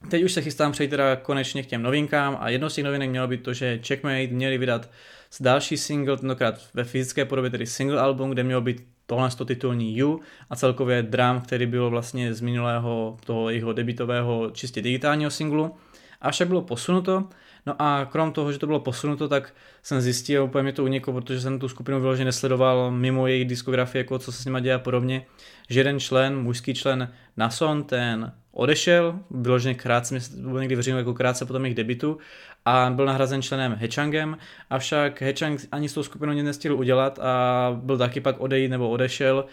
Teď 0.08 0.24
už 0.24 0.32
se 0.32 0.42
chystám 0.42 0.72
přejít 0.72 0.90
teda 0.90 1.16
konečně 1.16 1.64
k 1.64 1.66
těm 1.66 1.84
novinkám 1.84 2.38
a 2.40 2.50
jedno 2.50 2.70
z 2.70 2.76
těch 2.76 2.86
novinek 2.86 3.10
mělo 3.10 3.28
být 3.28 3.44
to, 3.44 3.54
že 3.54 3.80
Checkmate 3.88 4.28
měli 4.28 4.58
vydat 4.58 4.90
další 5.40 5.78
single, 5.78 6.18
tentokrát 6.18 6.62
ve 6.74 6.84
fyzické 6.84 7.26
podobě, 7.26 7.52
tedy 7.52 7.66
single 7.66 8.02
album, 8.02 8.30
kde 8.30 8.44
mělo 8.44 8.62
být 8.62 8.88
tohle 9.06 9.30
to 9.30 9.46
titulní 9.46 9.98
You 9.98 10.20
a 10.50 10.56
celkově 10.56 11.04
Drum, 11.04 11.42
který 11.42 11.66
bylo 11.66 11.90
vlastně 11.90 12.34
z 12.34 12.42
minulého 12.42 13.18
toho 13.26 13.50
jeho 13.50 13.74
debitového 13.74 14.52
čistě 14.52 14.82
digitálního 14.82 15.32
singlu. 15.32 15.76
Avšak 16.22 16.48
bylo 16.48 16.62
posunuto, 16.62 17.30
no 17.66 17.76
a 17.80 18.06
krom 18.12 18.32
toho, 18.32 18.52
že 18.52 18.60
to 18.60 18.66
bylo 18.66 18.80
posunuto, 18.80 19.28
tak 19.28 19.54
jsem 19.84 20.02
zjistil, 20.02 20.44
úplně 20.44 20.64
mě 20.64 20.74
to 20.74 20.84
uniklo, 20.84 21.14
protože 21.14 21.42
jsem 21.42 21.60
tu 21.60 21.70
skupinu 21.70 22.02
vyloženě 22.02 22.26
nesledoval 22.26 22.92
mimo 22.92 23.28
její 23.28 23.46
diskografie, 23.46 24.00
jako 24.00 24.20
co 24.20 24.32
se 24.32 24.42
s 24.42 24.46
nima 24.46 24.60
děje 24.60 24.76
a 24.76 24.80
podobně, 24.80 25.26
že 25.70 25.80
jeden 25.80 26.00
člen, 26.00 26.40
mužský 26.40 26.74
člen 26.74 27.14
Nason, 27.38 27.84
ten 27.84 28.32
odešel, 28.52 29.20
vyloženě 29.32 29.76
krátce, 29.76 30.16
byl 30.38 30.60
někdy 30.60 30.76
veřejnou 30.76 30.98
jako 30.98 31.14
krátce 31.14 31.46
potom 31.46 31.66
jejich 31.66 31.76
debitu 31.76 32.18
a 32.66 32.90
byl 32.96 33.06
nahrazen 33.06 33.42
členem 33.42 33.76
Hechangem, 33.80 34.38
avšak 34.70 35.22
Hechang 35.22 35.60
ani 35.72 35.90
s 35.90 35.94
tou 35.94 36.04
skupinou 36.04 36.34
nic 36.34 36.46
nestihl 36.46 36.76
udělat 36.76 37.20
a 37.20 37.72
byl 37.84 37.98
taky 37.98 38.22
pak 38.22 38.40
odejít 38.40 38.72
nebo 38.72 38.90
odešel 38.90 39.46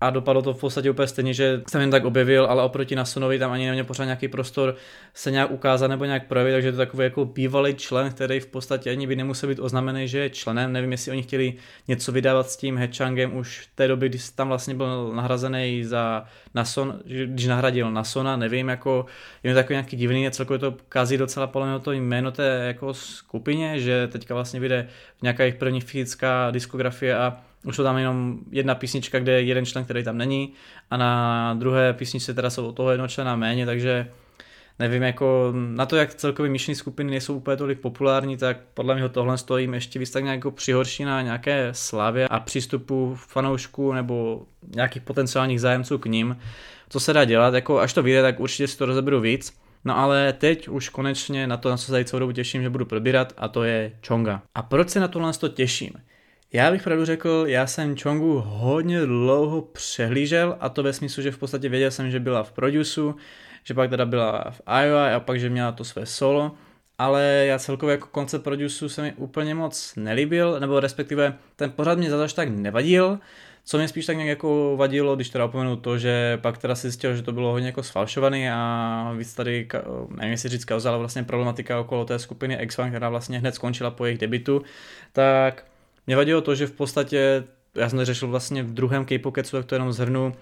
a 0.00 0.10
dopadlo 0.10 0.42
to 0.42 0.54
v 0.54 0.60
podstatě 0.60 0.90
úplně 0.90 1.08
stejně, 1.08 1.34
že 1.34 1.62
jsem 1.68 1.80
jen 1.80 1.90
tak 1.90 2.04
objevil, 2.04 2.46
ale 2.46 2.62
oproti 2.62 2.96
Nasonovi 2.96 3.38
tam 3.38 3.50
ani 3.50 3.66
neměl 3.66 3.84
pořád 3.84 4.04
nějaký 4.04 4.28
prostor 4.28 4.76
se 5.14 5.30
nějak 5.30 5.50
ukázat 5.50 5.88
nebo 5.88 6.04
nějak 6.04 6.26
projevit, 6.26 6.54
takže 6.54 6.72
to 6.72 6.80
je 6.80 6.86
takový 6.86 7.04
jako 7.04 7.24
bývalý 7.24 7.74
člen, 7.74 8.10
který 8.10 8.40
v 8.40 8.46
podstatě 8.46 8.90
ani 8.90 9.06
by 9.06 9.16
nemusel 9.16 9.48
být 9.48 9.58
oznamený, 9.58 10.08
že 10.08 10.18
je 10.18 10.30
členem. 10.30 10.72
Nevím, 10.72 10.92
jestli 10.92 11.12
oni 11.12 11.22
chtěli 11.22 11.54
něco 11.88 12.12
vydávat 12.12 12.50
s 12.50 12.56
tím 12.56 12.76
Hechangem 12.76 13.36
už 13.36 13.60
v 13.60 13.76
té 13.76 13.88
doby, 13.88 14.08
kdy 14.08 14.18
tam 14.34 14.48
vlastně 14.48 14.74
byl 14.74 15.12
nahrazený 15.14 15.84
za 15.84 16.24
Nason, 16.54 17.00
když 17.26 17.46
nahradil 17.46 17.90
Nasona, 17.90 18.36
nevím, 18.36 18.68
jako 18.68 19.06
je 19.42 19.52
to 19.52 19.54
takový 19.54 19.74
nějaký 19.74 19.96
divný 19.96 20.26
a 20.26 20.30
celkově 20.30 20.58
to 20.58 20.74
kazí 20.88 21.16
docela 21.16 21.46
podle 21.46 21.80
to 21.80 21.92
jméno 21.92 22.32
té 22.32 22.64
jako 22.66 22.94
skupině, 22.94 23.80
že 23.80 24.08
teďka 24.08 24.34
vlastně 24.34 24.60
vyjde 24.60 24.88
nějaká 25.22 25.42
jejich 25.42 25.54
první 25.54 25.80
fyzická 25.80 26.50
diskografie 26.50 27.16
a 27.16 27.36
už 27.64 27.76
jsou 27.76 27.82
tam 27.82 27.98
jenom 27.98 28.38
jedna 28.50 28.74
písnička, 28.74 29.18
kde 29.18 29.32
je 29.32 29.42
jeden 29.42 29.66
člen, 29.66 29.84
který 29.84 30.04
tam 30.04 30.18
není 30.18 30.52
a 30.90 30.96
na 30.96 31.54
druhé 31.54 31.92
písničce 31.92 32.34
teda 32.34 32.50
jsou 32.50 32.72
toho 32.72 32.90
jednoho 32.90 33.08
člena 33.08 33.36
méně, 33.36 33.66
takže 33.66 34.10
nevím, 34.78 35.02
jako 35.02 35.52
na 35.54 35.86
to, 35.86 35.96
jak 35.96 36.14
celkově 36.14 36.50
míšené 36.50 36.74
skupiny 36.74 37.10
nejsou 37.10 37.36
úplně 37.36 37.56
tolik 37.56 37.80
populární, 37.80 38.36
tak 38.36 38.56
podle 38.74 38.94
mě 38.94 39.08
tohle 39.08 39.38
stojí 39.38 39.68
ještě 39.72 39.98
víc 39.98 40.10
tak 40.10 40.24
nějak 40.24 40.36
jako 40.36 40.50
přihorší 40.50 41.04
na 41.04 41.22
nějaké 41.22 41.68
slavě 41.72 42.28
a 42.28 42.40
přístupu 42.40 43.14
fanoušků 43.14 43.92
nebo 43.92 44.42
nějakých 44.74 45.02
potenciálních 45.02 45.60
zájemců 45.60 45.98
k 45.98 46.06
ním. 46.06 46.36
Co 46.88 47.00
se 47.00 47.12
dá 47.12 47.24
dělat, 47.24 47.54
jako 47.54 47.80
až 47.80 47.92
to 47.92 48.02
vyjde, 48.02 48.22
tak 48.22 48.40
určitě 48.40 48.68
si 48.68 48.78
to 48.78 48.86
rozeberu 48.86 49.20
víc. 49.20 49.56
No 49.84 49.98
ale 49.98 50.32
teď 50.32 50.68
už 50.68 50.88
konečně 50.88 51.46
na 51.46 51.56
to, 51.56 51.70
na 51.70 51.76
co 51.76 51.86
se 51.86 52.04
celou 52.04 52.20
dobu 52.20 52.32
těším, 52.32 52.62
že 52.62 52.70
budu 52.70 52.84
probírat 52.84 53.32
a 53.36 53.48
to 53.48 53.64
je 53.64 53.92
Chonga. 54.06 54.42
A 54.54 54.62
proč 54.62 54.90
se 54.90 55.00
na 55.00 55.08
tohle 55.08 55.32
to 55.32 55.48
těším? 55.48 55.90
Já 56.52 56.70
bych 56.70 56.82
pravdu 56.82 57.04
řekl, 57.04 57.44
já 57.46 57.66
jsem 57.66 57.96
Chongu 57.96 58.42
hodně 58.46 59.00
dlouho 59.00 59.62
přehlížel 59.62 60.56
a 60.60 60.68
to 60.68 60.82
ve 60.82 60.92
smyslu, 60.92 61.22
že 61.22 61.30
v 61.30 61.38
podstatě 61.38 61.68
věděl 61.68 61.90
jsem, 61.90 62.10
že 62.10 62.20
byla 62.20 62.42
v 62.42 62.52
produsu, 62.52 63.16
že 63.64 63.74
pak 63.74 63.90
teda 63.90 64.06
byla 64.06 64.50
v 64.50 64.60
IOI 64.84 65.14
a 65.14 65.20
pak, 65.20 65.40
že 65.40 65.50
měla 65.50 65.72
to 65.72 65.84
své 65.84 66.06
solo, 66.06 66.52
ale 66.98 67.44
já 67.46 67.58
celkově 67.58 67.92
jako 67.92 68.08
koncept 68.10 68.42
produsu 68.42 68.88
se 68.88 69.02
mi 69.02 69.12
úplně 69.12 69.54
moc 69.54 69.94
nelíbil, 69.96 70.60
nebo 70.60 70.80
respektive 70.80 71.38
ten 71.56 71.70
pořád 71.70 71.98
mě 71.98 72.10
zase 72.10 72.36
tak 72.36 72.48
nevadil, 72.48 73.18
co 73.64 73.78
mě 73.78 73.88
spíš 73.88 74.06
tak 74.06 74.16
nějak 74.16 74.28
jako 74.28 74.76
vadilo, 74.76 75.16
když 75.16 75.30
teda 75.30 75.44
opomenu 75.44 75.76
to, 75.76 75.98
že 75.98 76.38
pak 76.42 76.58
teda 76.58 76.74
si 76.74 76.90
zjistil, 76.90 77.16
že 77.16 77.22
to 77.22 77.32
bylo 77.32 77.52
hodně 77.52 77.66
jako 77.66 77.82
sfalšovaný 77.82 78.50
a 78.50 79.12
víc 79.18 79.34
tady, 79.34 79.68
nevím 80.08 80.30
jestli 80.30 80.48
říct 80.48 80.64
kauza, 80.64 80.88
ale 80.88 80.98
vlastně 80.98 81.22
problematika 81.22 81.80
okolo 81.80 82.04
té 82.04 82.18
skupiny 82.18 82.58
X1, 82.58 82.88
která 82.88 83.08
vlastně 83.08 83.38
hned 83.38 83.54
skončila 83.54 83.90
po 83.90 84.04
jejich 84.04 84.18
debitu, 84.18 84.62
tak 85.12 85.64
mě 86.06 86.16
vadilo 86.16 86.40
to, 86.40 86.54
že 86.54 86.66
v 86.66 86.72
podstatě, 86.72 87.44
já 87.74 87.88
jsem 87.88 87.98
to 87.98 88.04
řešil 88.04 88.28
vlastně 88.28 88.62
v 88.62 88.74
druhém 88.74 89.04
K-Pocketsu, 89.04 89.56
tak 89.56 89.66
to 89.66 89.74
jenom 89.74 89.92
zhrnu, 89.92 90.32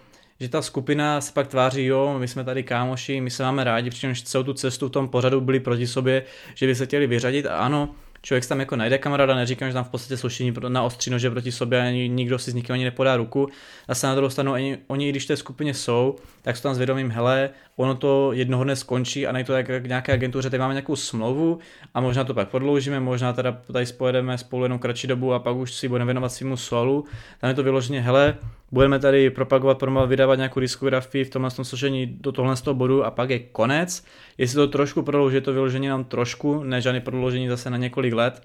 že 0.41 0.49
ta 0.49 0.63
skupina 0.63 1.21
se 1.21 1.33
pak 1.33 1.47
tváří, 1.47 1.85
jo, 1.85 2.17
my 2.19 2.29
jsme 2.29 2.45
tady 2.45 2.63
kámoši, 2.63 3.21
my 3.21 3.31
se 3.31 3.43
máme 3.43 3.65
rádi, 3.65 3.91
přičemž 3.91 4.23
celou 4.23 4.45
tu 4.45 4.55
cestu 4.55 4.89
v 4.89 4.91
tom 4.91 5.09
pořadu 5.09 5.41
byli 5.41 5.61
proti 5.61 5.87
sobě, 5.87 6.25
že 6.55 6.67
by 6.67 6.75
se 6.75 6.87
chtěli 6.87 7.07
vyřadit 7.07 7.47
a 7.47 7.57
ano, 7.57 7.95
člověk 8.25 8.47
tam 8.47 8.61
jako 8.61 8.77
najde 8.77 8.99
kamaráda, 8.99 9.35
neříkám, 9.35 9.69
že 9.69 9.75
tam 9.75 9.85
v 9.85 9.89
podstatě 9.89 10.29
všichni 10.29 10.53
na 10.69 10.83
ostří 10.83 11.11
nože 11.11 11.31
proti 11.31 11.53
sobě 11.53 11.81
a 11.81 12.09
nikdo 12.09 12.39
si 12.39 12.51
s 12.51 12.55
nikým 12.55 12.73
ani 12.73 12.85
nepodá 12.85 13.17
ruku. 13.17 13.49
Zase 13.89 14.07
na 14.07 14.15
druhou 14.15 14.31
stranu, 14.31 14.53
oni, 14.53 14.79
oni, 14.87 15.11
když 15.11 15.25
v 15.25 15.27
té 15.27 15.37
skupině 15.37 15.75
jsou, 15.75 16.17
tak 16.43 16.57
jsou 16.57 16.63
tam 16.63 16.75
s 16.75 16.79
vědomím, 16.79 17.11
hele, 17.11 17.51
ono 17.77 17.95
to 17.95 18.33
jednoho 18.33 18.65
dne 18.65 18.77
skončí 18.77 19.27
a 19.27 19.33
nejde 19.33 19.47
to 19.47 19.53
jak 19.53 19.87
nějaké 19.87 20.13
agentuře, 20.13 20.51
tady 20.51 20.61
máme 20.61 20.75
nějakou 20.75 20.97
smlouvu 20.97 21.59
a 21.95 22.01
možná 22.01 22.25
to 22.25 22.35
pak 22.35 22.49
prodloužíme, 22.49 23.01
možná 23.01 23.33
teda 23.33 23.59
tady 23.73 23.87
spojedeme 23.87 24.39
spolu 24.39 24.63
jenom 24.63 24.79
kratší 24.79 25.07
dobu 25.07 25.35
a 25.35 25.39
pak 25.39 25.57
už 25.57 25.75
si 25.75 25.89
budeme 25.89 26.07
věnovat 26.07 26.29
svýmu 26.29 26.57
solu. 26.57 27.05
Tam 27.41 27.49
je 27.49 27.55
to 27.55 27.63
vyloženě, 27.63 28.01
hele, 28.01 28.37
budeme 28.75 28.99
tady 28.99 29.31
propagovat, 29.31 29.79
promovat, 29.79 30.09
vydávat 30.09 30.37
nějakou 30.37 30.61
diskografii 30.61 31.25
v 31.25 31.31
tomhle 31.31 31.51
složení 31.51 32.07
do 32.07 32.33
tohle 32.33 32.57
z 32.57 32.63
toho 32.63 32.75
bodu 32.75 33.05
a 33.05 33.11
pak 33.11 33.31
je 33.31 33.39
konec. 33.39 34.05
Jestli 34.39 34.57
to 34.57 34.67
trošku 34.67 35.03
prodlouží, 35.03 35.41
to 35.41 35.53
vyložení 35.53 35.89
nám 35.89 36.05
trošku, 36.05 36.63
ne 36.65 36.81
žádné 36.81 37.01
prodloužení 37.01 37.49
zase 37.49 37.71
na 37.71 37.77
několik 37.77 38.15
let. 38.15 38.43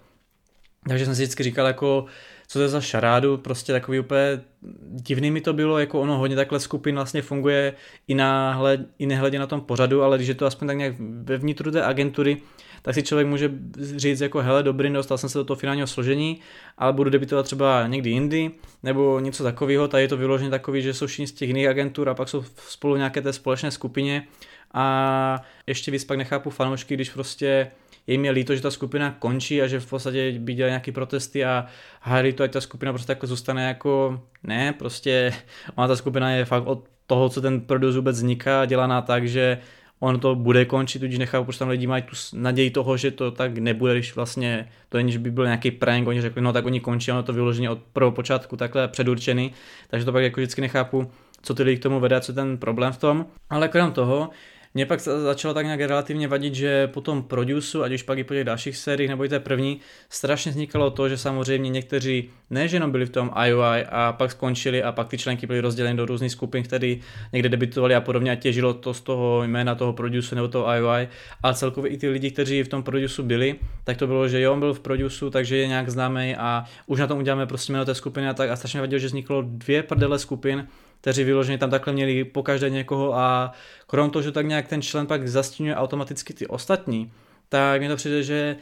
Takže 0.87 1.05
jsem 1.05 1.15
si 1.15 1.21
vždycky 1.21 1.43
říkal 1.43 1.67
jako, 1.67 2.05
co 2.47 2.59
to 2.59 2.63
je 2.63 2.69
za 2.69 2.81
šarádu, 2.81 3.37
prostě 3.37 3.73
takový 3.73 3.99
úplně 3.99 4.41
divný 4.81 5.31
mi 5.31 5.41
to 5.41 5.53
bylo, 5.53 5.79
jako 5.79 6.01
ono 6.01 6.17
hodně 6.17 6.35
takhle 6.35 6.59
skupin 6.59 6.95
vlastně 6.95 7.21
funguje 7.21 7.73
i, 8.07 8.15
na, 8.15 8.61
i 8.99 9.05
nehledě 9.05 9.39
na 9.39 9.47
tom 9.47 9.61
pořadu, 9.61 10.03
ale 10.03 10.17
když 10.17 10.27
je 10.27 10.35
to 10.35 10.45
aspoň 10.45 10.67
tak 10.67 10.77
nějak 10.77 10.95
ve 10.99 11.37
vnitru 11.37 11.71
té 11.71 11.83
agentury, 11.83 12.37
tak 12.81 12.95
si 12.95 13.03
člověk 13.03 13.27
může 13.27 13.51
říct 13.95 14.21
jako 14.21 14.41
hele 14.41 14.63
dobrý, 14.63 14.93
dostal 14.93 15.17
jsem 15.17 15.29
se 15.29 15.37
do 15.37 15.43
toho 15.43 15.57
finálního 15.57 15.87
složení, 15.87 16.39
ale 16.77 16.93
budu 16.93 17.09
debitovat 17.09 17.45
třeba 17.45 17.87
někdy 17.87 18.09
jindy, 18.09 18.51
nebo 18.83 19.19
něco 19.19 19.43
takového, 19.43 19.87
tady 19.87 20.03
je 20.03 20.07
to 20.07 20.17
vyloženě 20.17 20.49
takový, 20.49 20.81
že 20.81 20.93
jsou 20.93 21.07
všichni 21.07 21.27
z 21.27 21.31
těch 21.31 21.47
jiných 21.47 21.67
agentur 21.67 22.09
a 22.09 22.13
pak 22.13 22.29
jsou 22.29 22.43
spolu 22.67 22.95
nějaké 22.95 23.21
té 23.21 23.33
společné 23.33 23.71
skupině. 23.71 24.27
A 24.73 25.41
ještě 25.67 25.91
víc 25.91 26.03
pak 26.03 26.17
nechápu 26.17 26.49
fanoušky, 26.49 26.93
když 26.93 27.09
prostě 27.09 27.71
je 28.07 28.17
mi 28.17 28.31
líto, 28.31 28.55
že 28.55 28.61
ta 28.61 28.71
skupina 28.71 29.15
končí 29.19 29.61
a 29.61 29.67
že 29.67 29.79
v 29.79 29.89
podstatě 29.89 30.35
by 30.39 30.53
dělali 30.53 30.71
nějaké 30.71 30.91
protesty 30.91 31.45
a 31.45 31.65
hájí 32.01 32.33
to, 32.33 32.43
ať 32.43 32.51
ta 32.51 32.61
skupina 32.61 32.93
prostě 32.93 33.11
jako 33.11 33.27
zůstane 33.27 33.67
jako, 33.67 34.21
ne, 34.43 34.73
prostě 34.73 35.33
ona 35.75 35.87
ta 35.87 35.95
skupina 35.95 36.31
je 36.31 36.45
fakt 36.45 36.67
od 36.67 36.83
toho, 37.07 37.29
co 37.29 37.41
ten 37.41 37.61
produkt 37.61 37.95
vůbec 37.95 38.15
vzniká, 38.15 38.65
dělaná 38.65 39.01
tak, 39.01 39.27
že 39.27 39.57
on 39.99 40.19
to 40.19 40.35
bude 40.35 40.65
končit, 40.65 40.99
tudíž 40.99 41.19
nechápu, 41.19 41.45
proč 41.45 41.57
tam 41.57 41.69
lidi 41.69 41.87
mají 41.87 42.03
tu 42.03 42.15
naději 42.33 42.71
toho, 42.71 42.97
že 42.97 43.11
to 43.11 43.31
tak 43.31 43.57
nebude, 43.57 43.93
když 43.93 44.15
vlastně 44.15 44.69
to 44.89 44.97
není, 44.97 45.11
že 45.11 45.19
by 45.19 45.31
byl 45.31 45.45
nějaký 45.45 45.71
prank, 45.71 46.07
oni 46.07 46.21
řekli, 46.21 46.41
no 46.41 46.53
tak 46.53 46.65
oni 46.65 46.79
končí, 46.79 47.11
ono 47.11 47.23
to 47.23 47.33
vyloženě 47.33 47.69
od 47.69 47.79
prvého 47.93 48.11
počátku 48.11 48.57
takhle 48.57 48.87
předurčený, 48.87 49.51
takže 49.89 50.05
to 50.05 50.11
pak 50.11 50.23
jako 50.23 50.39
vždycky 50.39 50.61
nechápu, 50.61 51.11
co 51.41 51.53
ty 51.53 51.63
lidi 51.63 51.79
k 51.79 51.83
tomu 51.83 51.99
vede, 51.99 52.21
co 52.21 52.31
je 52.31 52.35
ten 52.35 52.57
problém 52.57 52.93
v 52.93 52.97
tom. 52.97 53.25
Ale 53.49 53.67
krom 53.67 53.91
toho, 53.91 54.29
mě 54.73 54.85
pak 54.85 54.99
začalo 54.99 55.53
tak 55.53 55.65
nějak 55.65 55.79
relativně 55.79 56.27
vadit, 56.27 56.55
že 56.55 56.87
po 56.87 57.01
tom 57.01 57.23
produsu, 57.23 57.83
ať 57.83 57.91
už 57.91 58.03
pak 58.03 58.17
i 58.17 58.23
po 58.23 58.33
těch 58.33 58.43
dalších 58.43 58.77
sériích 58.77 59.09
nebo 59.09 59.25
i 59.25 59.29
té 59.29 59.39
první, 59.39 59.79
strašně 60.09 60.51
vznikalo 60.51 60.89
to, 60.91 61.09
že 61.09 61.17
samozřejmě 61.17 61.69
někteří 61.69 62.29
ne, 62.49 62.67
že 62.67 62.75
jenom 62.75 62.91
byli 62.91 63.05
v 63.05 63.09
tom 63.09 63.31
IOI 63.45 63.85
a 63.89 64.13
pak 64.17 64.31
skončili 64.31 64.83
a 64.83 64.91
pak 64.91 65.07
ty 65.07 65.17
členky 65.17 65.47
byly 65.47 65.59
rozděleny 65.59 65.97
do 65.97 66.05
různých 66.05 66.31
skupin, 66.31 66.63
které 66.63 66.95
někde 67.33 67.49
debitovali 67.49 67.95
a 67.95 68.01
podobně 68.01 68.31
a 68.31 68.35
těžilo 68.35 68.73
to 68.73 68.93
z 68.93 69.01
toho 69.01 69.43
jména 69.43 69.75
toho 69.75 69.93
produsu 69.93 70.35
nebo 70.35 70.47
toho 70.47 70.73
IOI, 70.75 71.07
ale 71.43 71.53
celkově 71.53 71.91
i 71.91 71.97
ty 71.97 72.09
lidi, 72.09 72.31
kteří 72.31 72.63
v 72.63 72.67
tom 72.67 72.83
produsu 72.83 73.23
byli, 73.23 73.55
tak 73.83 73.97
to 73.97 74.07
bylo, 74.07 74.27
že 74.27 74.41
jo, 74.41 74.53
on 74.53 74.59
byl 74.59 74.73
v 74.73 74.79
produsu, 74.79 75.29
takže 75.29 75.57
je 75.57 75.67
nějak 75.67 75.89
známý 75.89 76.35
a 76.35 76.65
už 76.87 76.99
na 76.99 77.07
tom 77.07 77.19
uděláme 77.19 77.45
prostě 77.45 77.73
jméno 77.73 77.85
té 77.85 77.95
skupiny 77.95 78.29
a 78.29 78.33
tak. 78.33 78.49
A 78.49 78.55
strašně 78.55 78.79
vadilo, 78.79 78.99
že 78.99 79.07
vzniklo 79.07 79.43
dvě 79.45 79.83
prdele 79.83 80.19
skupin, 80.19 80.67
kteří 81.01 81.23
vyloženě 81.23 81.57
tam 81.57 81.69
takhle 81.69 81.93
měli 81.93 82.23
po 82.23 82.43
každé 82.43 82.69
někoho 82.69 83.15
a 83.15 83.51
krom 83.87 84.11
toho, 84.11 84.23
že 84.23 84.31
tak 84.31 84.45
nějak 84.45 84.67
ten 84.67 84.81
člen 84.81 85.07
pak 85.07 85.27
zastínuje 85.27 85.75
automaticky 85.75 86.33
ty 86.33 86.47
ostatní, 86.47 87.11
tak 87.49 87.81
mi 87.81 87.87
to 87.87 87.95
přijde, 87.95 88.23
že 88.23 88.55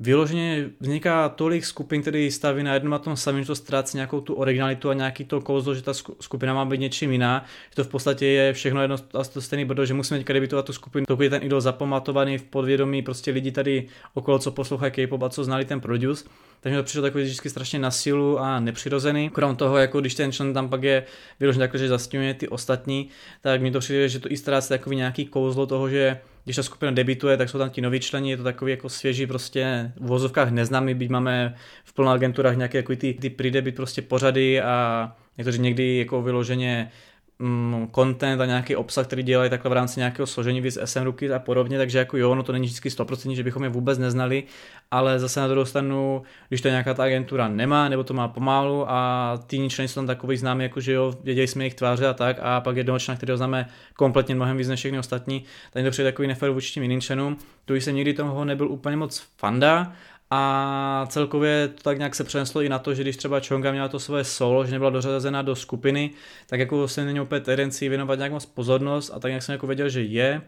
vyloženě 0.00 0.70
vzniká 0.80 1.28
tolik 1.28 1.64
skupin, 1.64 2.02
které 2.02 2.28
staví 2.30 2.62
na 2.62 2.74
jednom 2.74 2.94
a 2.94 2.98
tom 2.98 3.16
samém, 3.16 3.42
že 3.42 3.46
to 3.46 3.54
ztrácí 3.54 3.96
nějakou 3.96 4.20
tu 4.20 4.34
originalitu 4.34 4.90
a 4.90 4.94
nějaký 4.94 5.24
to 5.24 5.40
kouzlo, 5.40 5.74
že 5.74 5.82
ta 5.82 5.94
skupina 6.20 6.54
má 6.54 6.64
být 6.64 6.80
něčím 6.80 7.12
jiná, 7.12 7.44
že 7.70 7.76
to 7.76 7.84
v 7.84 7.88
podstatě 7.88 8.26
je 8.26 8.52
všechno 8.52 8.80
jedno 8.80 8.96
a 9.20 9.24
to 9.24 9.40
stejný 9.40 9.64
brdo, 9.64 9.86
že 9.86 9.94
musíme 9.94 10.18
teďka 10.18 10.32
debitovat 10.32 10.66
tu 10.66 10.72
skupinu, 10.72 11.04
pokud 11.08 11.22
je 11.22 11.30
ten 11.30 11.42
idol 11.42 11.60
zapamatovaný 11.60 12.38
v 12.38 12.42
podvědomí 12.42 13.02
prostě 13.02 13.30
lidi 13.30 13.52
tady 13.52 13.86
okolo, 14.14 14.38
co 14.38 14.50
poslouchají 14.50 14.92
K-pop 14.92 15.22
a 15.22 15.28
co 15.28 15.44
znali 15.44 15.64
ten 15.64 15.80
produce, 15.80 16.24
takže 16.60 16.76
mi 16.76 16.82
to 16.82 16.84
přišlo 16.84 17.02
takový 17.02 17.24
vždycky 17.24 17.50
strašně 17.50 17.78
na 17.78 17.90
silu 17.90 18.38
a 18.38 18.60
nepřirozený. 18.60 19.30
Krom 19.30 19.56
toho, 19.56 19.76
jako 19.76 20.00
když 20.00 20.14
ten 20.14 20.32
člen 20.32 20.54
tam 20.54 20.68
pak 20.68 20.82
je 20.82 21.04
vyložený 21.40 21.60
takhle, 21.60 21.80
že 21.80 21.88
zastínuje 21.88 22.34
ty 22.34 22.48
ostatní, 22.48 23.08
tak 23.40 23.62
mi 23.62 23.70
to 23.70 23.78
přijde, 23.78 24.08
že 24.08 24.20
to 24.20 24.32
i 24.32 24.36
ztrácí 24.36 24.68
takový 24.68 24.96
nějaký 24.96 25.26
kouzlo 25.26 25.66
toho, 25.66 25.88
že 25.88 26.18
když 26.44 26.56
ta 26.56 26.62
skupina 26.62 26.92
debituje, 26.92 27.36
tak 27.36 27.48
jsou 27.48 27.58
tam 27.58 27.70
ti 27.70 27.80
noví 27.80 28.00
členi, 28.00 28.30
je 28.30 28.36
to 28.36 28.42
takový 28.42 28.70
jako 28.70 28.88
svěží, 28.88 29.26
prostě 29.26 29.92
v 29.96 30.06
vozovkách 30.06 30.50
neznámý, 30.50 30.94
byť 30.94 31.10
máme 31.10 31.54
v 31.84 31.92
plných 31.92 32.12
agenturách 32.12 32.56
nějaké 32.56 32.78
jako 32.78 32.96
ty, 32.96 33.14
ty 33.14 33.30
pre-debit 33.30 33.76
prostě 33.76 34.02
pořady 34.02 34.60
a 34.60 35.12
někteří 35.38 35.58
někdy 35.58 35.98
jako 35.98 36.22
vyloženě 36.22 36.90
mm, 37.38 37.88
content 37.94 38.40
a 38.40 38.46
nějaký 38.46 38.76
obsah, 38.76 39.06
který 39.06 39.22
dělají 39.22 39.50
takhle 39.50 39.68
v 39.68 39.72
rámci 39.72 40.00
nějakého 40.00 40.26
složení 40.26 40.60
víc 40.60 40.78
SM 40.84 41.02
ruky 41.02 41.32
a 41.32 41.38
podobně, 41.38 41.78
takže 41.78 41.98
jako 41.98 42.16
jo, 42.16 42.34
no 42.34 42.42
to 42.42 42.52
není 42.52 42.66
vždycky 42.66 42.88
100%, 42.88 43.30
že 43.30 43.42
bychom 43.42 43.62
je 43.62 43.68
vůbec 43.68 43.98
neznali, 43.98 44.44
ale 44.90 45.18
zase 45.18 45.40
na 45.40 45.48
druhou 45.48 45.64
stranu, 45.64 46.22
když 46.48 46.60
to 46.60 46.68
nějaká 46.68 46.94
ta 46.94 47.04
agentura 47.04 47.48
nemá, 47.48 47.88
nebo 47.88 48.04
to 48.04 48.14
má 48.14 48.28
pomalu 48.28 48.90
a 48.90 49.32
ty 49.46 49.68
členy 49.68 49.88
jsou 49.88 49.94
tam 49.94 50.06
takový 50.06 50.36
známí, 50.36 50.62
jako 50.62 50.80
že 50.80 50.92
jo, 50.92 51.12
věděli 51.24 51.46
jsme 51.46 51.64
jejich 51.64 51.74
tváře 51.74 52.06
a 52.06 52.12
tak 52.12 52.36
a 52.40 52.60
pak 52.60 52.76
jednoho 52.76 52.98
člena, 52.98 53.16
kterého 53.16 53.36
známe 53.36 53.68
kompletně 53.96 54.34
mnohem 54.34 54.56
víc 54.56 54.68
než 54.68 54.80
všechny 54.80 54.98
ostatní, 54.98 55.44
tak 55.72 55.84
to 55.84 55.90
přijde 55.90 56.12
takový 56.12 56.28
nefér 56.28 56.50
vůči 56.50 56.72
těm 56.72 56.82
jiným 56.82 57.00
členům. 57.00 57.36
Tu 57.64 57.74
jsem 57.74 57.94
nikdy 57.94 58.14
toho 58.14 58.44
nebyl 58.44 58.68
úplně 58.68 58.96
moc 58.96 59.26
fanda, 59.38 59.92
a 60.30 61.06
celkově 61.08 61.68
to 61.68 61.82
tak 61.82 61.98
nějak 61.98 62.14
se 62.14 62.24
přeneslo 62.24 62.62
i 62.62 62.68
na 62.68 62.78
to, 62.78 62.94
že 62.94 63.02
když 63.02 63.16
třeba 63.16 63.40
Chonga 63.48 63.72
měla 63.72 63.88
to 63.88 63.98
svoje 63.98 64.24
solo, 64.24 64.66
že 64.66 64.72
nebyla 64.72 64.90
dořazena 64.90 65.42
do 65.42 65.56
skupiny, 65.56 66.10
tak 66.46 66.60
jako 66.60 66.88
se 66.88 67.04
není 67.04 67.20
úplně 67.20 67.40
tendenci 67.40 67.88
věnovat 67.88 68.14
nějak 68.14 68.32
moc 68.32 68.46
pozornost 68.46 69.10
a 69.14 69.18
tak 69.18 69.28
nějak 69.28 69.42
jsem 69.42 69.52
jako 69.52 69.66
věděl, 69.66 69.88
že 69.88 70.02
je, 70.02 70.42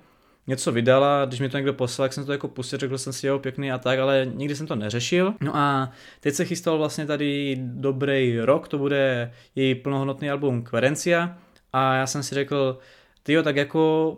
něco 0.47 0.73
vydala, 0.73 1.25
když 1.25 1.41
mi 1.41 1.49
to 1.49 1.57
někdo 1.57 1.75
poslal, 1.75 2.05
jak 2.05 2.13
jsem 2.13 2.27
to 2.27 2.33
jako 2.33 2.49
pustil, 2.49 2.79
řekl 2.79 2.99
jsem 2.99 3.13
si, 3.13 3.27
jo, 3.27 3.39
pěkný 3.39 3.73
a 3.73 3.79
tak, 3.79 3.99
ale 3.99 4.27
nikdy 4.35 4.57
jsem 4.57 4.67
to 4.67 4.77
neřešil. 4.77 5.35
No 5.41 5.57
a 5.57 5.93
teď 6.21 6.35
se 6.35 6.45
chystal 6.45 6.79
vlastně 6.79 7.07
tady 7.07 7.57
dobrý 7.61 8.41
rok, 8.41 8.69
to 8.69 8.79
bude 8.79 9.33
její 9.55 9.75
plnohodnotný 9.75 10.31
album 10.31 10.63
Querencia 10.63 11.39
a 11.73 11.95
já 11.95 12.07
jsem 12.07 12.23
si 12.23 12.35
řekl, 12.35 12.79
tyjo, 13.23 13.43
tak 13.43 13.57
jako 13.57 14.17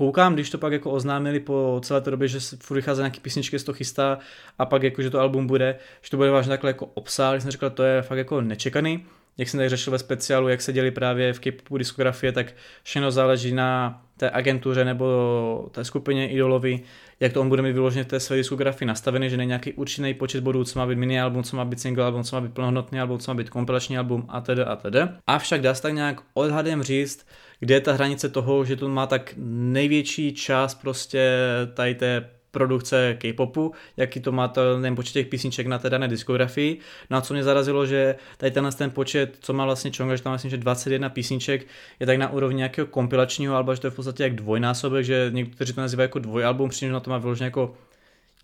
koukám, 0.00 0.34
když 0.34 0.50
to 0.50 0.58
pak 0.58 0.72
jako 0.72 0.90
oznámili 0.90 1.40
po 1.40 1.80
celé 1.84 2.00
té 2.00 2.10
době, 2.10 2.28
že 2.28 2.40
furt 2.40 2.76
vychází 2.76 3.00
nějaký 3.00 3.20
písničky, 3.20 3.58
z 3.58 3.64
toho 3.64 3.76
chystá 3.76 4.18
a 4.58 4.66
pak 4.66 4.82
jako, 4.82 5.02
že 5.02 5.10
to 5.10 5.20
album 5.20 5.46
bude, 5.46 5.76
že 6.02 6.10
to 6.10 6.16
bude 6.16 6.30
vážně 6.30 6.50
takhle 6.50 6.70
jako 6.70 6.86
obsah, 6.86 7.42
jsem 7.42 7.50
říkal, 7.50 7.70
to 7.70 7.82
je 7.82 8.02
fakt 8.02 8.18
jako 8.18 8.40
nečekaný. 8.40 9.04
Jak 9.38 9.48
jsem 9.48 9.58
tady 9.58 9.68
řešil 9.68 9.90
ve 9.90 9.98
speciálu, 9.98 10.48
jak 10.48 10.60
se 10.62 10.72
děli 10.72 10.90
právě 10.90 11.32
v 11.32 11.40
K-popu 11.40 11.78
diskografie, 11.78 12.32
tak 12.32 12.46
všechno 12.82 13.10
záleží 13.10 13.52
na 13.52 14.02
té 14.16 14.30
agentuře 14.30 14.84
nebo 14.84 15.68
té 15.70 15.84
skupině 15.84 16.28
idolovi, 16.28 16.80
jak 17.20 17.32
to 17.32 17.40
on 17.40 17.48
bude 17.48 17.62
mít 17.62 17.72
vyloženě 17.72 18.04
v 18.04 18.06
té 18.06 18.20
své 18.20 18.36
diskografii 18.36 18.86
nastavený, 18.86 19.30
že 19.30 19.36
není 19.36 19.48
nějaký 19.48 19.72
určený 19.72 20.14
počet 20.14 20.44
bodů, 20.44 20.64
co 20.64 20.78
má 20.78 20.86
být 20.86 20.98
mini 20.98 21.20
album, 21.20 21.42
co 21.42 21.56
má 21.56 21.64
být 21.64 21.80
single 21.80 22.04
album, 22.04 22.24
co 22.24 22.36
má 22.36 22.40
být 22.40 22.54
plnohodnotný 22.54 23.00
album, 23.00 23.18
co 23.18 23.30
má 23.30 23.34
být 23.34 23.50
kompilační 23.50 23.98
album 23.98 24.24
a 24.28 24.40
tedy 24.40 24.62
a 24.62 24.76
tedy. 24.76 25.00
Avšak 25.26 25.60
dá 25.60 25.74
se 25.74 25.82
tak 25.82 25.94
nějak 25.94 26.20
odhadem 26.34 26.82
říct, 26.82 27.26
kde 27.60 27.74
je 27.74 27.80
ta 27.80 27.92
hranice 27.92 28.28
toho, 28.28 28.64
že 28.64 28.76
to 28.76 28.88
má 28.88 29.06
tak 29.06 29.34
největší 29.46 30.34
část 30.34 30.74
prostě 30.74 31.38
tady 31.74 31.94
té 31.94 32.30
produkce 32.50 33.16
K-popu, 33.18 33.72
jaký 33.96 34.20
to 34.20 34.32
má 34.32 34.48
ten 34.48 34.96
počet 34.96 35.12
těch 35.12 35.26
písniček 35.26 35.66
na 35.66 35.78
té 35.78 35.90
dané 35.90 36.08
diskografii. 36.08 36.78
No 37.10 37.16
a 37.16 37.20
co 37.20 37.34
mě 37.34 37.42
zarazilo, 37.42 37.86
že 37.86 38.14
tady 38.36 38.50
tenhle 38.50 38.72
ten 38.72 38.90
počet, 38.90 39.36
co 39.40 39.52
má 39.52 39.64
vlastně 39.64 39.90
Chonga, 39.96 40.16
že 40.16 40.22
tam 40.22 40.32
myslím, 40.32 40.50
že 40.50 40.56
21 40.56 41.08
písniček 41.08 41.66
je 42.00 42.06
tak 42.06 42.18
na 42.18 42.32
úrovni 42.32 42.56
nějakého 42.56 42.86
kompilačního 42.86 43.56
alba, 43.56 43.74
že 43.74 43.80
to 43.80 43.86
je 43.86 43.90
v 43.90 43.96
podstatě 43.96 44.22
jak 44.22 44.34
dvojnásobek, 44.34 45.04
že 45.04 45.30
někteří 45.34 45.72
to 45.72 45.80
nazývají 45.80 46.04
jako 46.04 46.18
dvojalbum, 46.18 46.68
přičemž 46.68 46.92
na 46.92 47.00
to 47.00 47.10
má 47.10 47.18
vyloženě 47.18 47.44
jako 47.44 47.74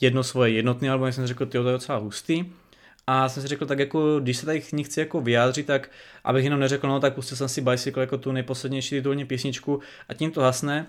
jedno 0.01 0.23
svoje 0.23 0.51
jednotné 0.51 0.91
album, 0.91 1.13
jsem 1.13 1.27
řekl, 1.27 1.47
ty 1.47 1.53
to 1.53 1.67
je 1.67 1.73
docela 1.73 1.99
hustý. 1.99 2.45
A 3.07 3.29
jsem 3.29 3.43
si 3.43 3.49
řekl, 3.49 3.67
tak 3.67 3.79
jako, 3.79 4.21
když 4.21 4.37
se 4.37 4.47
tady 4.47 4.61
chci 4.61 5.01
jako 5.01 5.21
vyjádřit, 5.21 5.67
tak 5.67 5.91
abych 6.25 6.45
jenom 6.45 6.61
neřekl, 6.61 6.89
no 6.89 7.01
tak 7.01 7.15
pustil 7.15 7.37
jsem 7.37 7.49
si 7.49 7.61
Bicycle 7.61 8.03
jako 8.03 8.19
tu 8.19 8.33
nejposlednější 8.33 8.97
titulní 8.97 9.25
písničku 9.25 9.81
a 10.09 10.15
tím 10.15 10.31
to 10.31 10.41
hasne, 10.41 10.87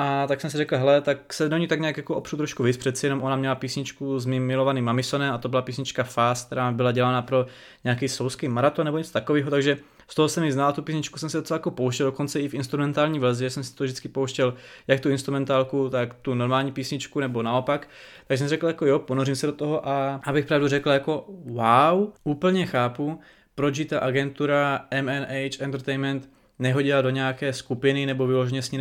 a 0.00 0.26
tak 0.26 0.40
jsem 0.40 0.50
si 0.50 0.56
řekl, 0.56 0.76
hele, 0.76 1.00
tak 1.00 1.32
se 1.32 1.48
do 1.48 1.56
ní 1.56 1.68
tak 1.68 1.80
nějak 1.80 1.96
jako 1.96 2.14
opřu 2.14 2.36
trošku 2.36 2.62
víc, 2.62 2.76
přeci 2.76 3.06
jenom 3.06 3.22
ona 3.22 3.36
měla 3.36 3.54
písničku 3.54 4.20
s 4.20 4.26
mým 4.26 4.46
milovaným 4.46 4.84
Mamisonem 4.84 5.34
a 5.34 5.38
to 5.38 5.48
byla 5.48 5.62
písnička 5.62 6.04
Fast, 6.04 6.46
která 6.46 6.72
byla 6.72 6.92
dělána 6.92 7.22
pro 7.22 7.46
nějaký 7.84 8.08
souský 8.08 8.48
maraton 8.48 8.84
nebo 8.84 8.98
něco 8.98 9.12
takového, 9.12 9.50
takže 9.50 9.78
z 10.10 10.14
toho 10.14 10.28
jsem 10.28 10.44
ji 10.44 10.52
znal, 10.52 10.72
tu 10.72 10.82
písničku 10.82 11.18
jsem 11.18 11.30
si 11.30 11.36
docela 11.36 11.56
jako 11.56 11.70
pouštěl, 11.70 12.06
dokonce 12.06 12.40
i 12.40 12.48
v 12.48 12.54
instrumentální 12.54 13.18
verzi, 13.18 13.50
jsem 13.50 13.64
si 13.64 13.74
to 13.74 13.84
vždycky 13.84 14.08
pouštěl, 14.08 14.54
jak 14.86 15.00
tu 15.00 15.08
instrumentálku, 15.08 15.88
tak 15.90 16.14
tu 16.14 16.34
normální 16.34 16.72
písničku 16.72 17.20
nebo 17.20 17.42
naopak. 17.42 17.88
Takže 18.26 18.38
jsem 18.38 18.48
řekl 18.48 18.66
jako 18.66 18.86
jo, 18.86 18.98
ponořím 18.98 19.36
se 19.36 19.46
do 19.46 19.52
toho 19.52 19.88
a 19.88 20.20
abych 20.24 20.46
pravdu 20.46 20.68
řekl 20.68 20.90
jako 20.90 21.24
wow, 21.44 22.08
úplně 22.24 22.66
chápu, 22.66 23.20
proč 23.54 23.80
ta 23.88 23.98
agentura 23.98 24.86
MNH 25.02 25.60
Entertainment 25.60 26.28
nehodila 26.58 27.02
do 27.02 27.10
nějaké 27.10 27.52
skupiny 27.52 28.06
nebo 28.06 28.26
vyloženě 28.26 28.62
s 28.62 28.70
ní 28.70 28.78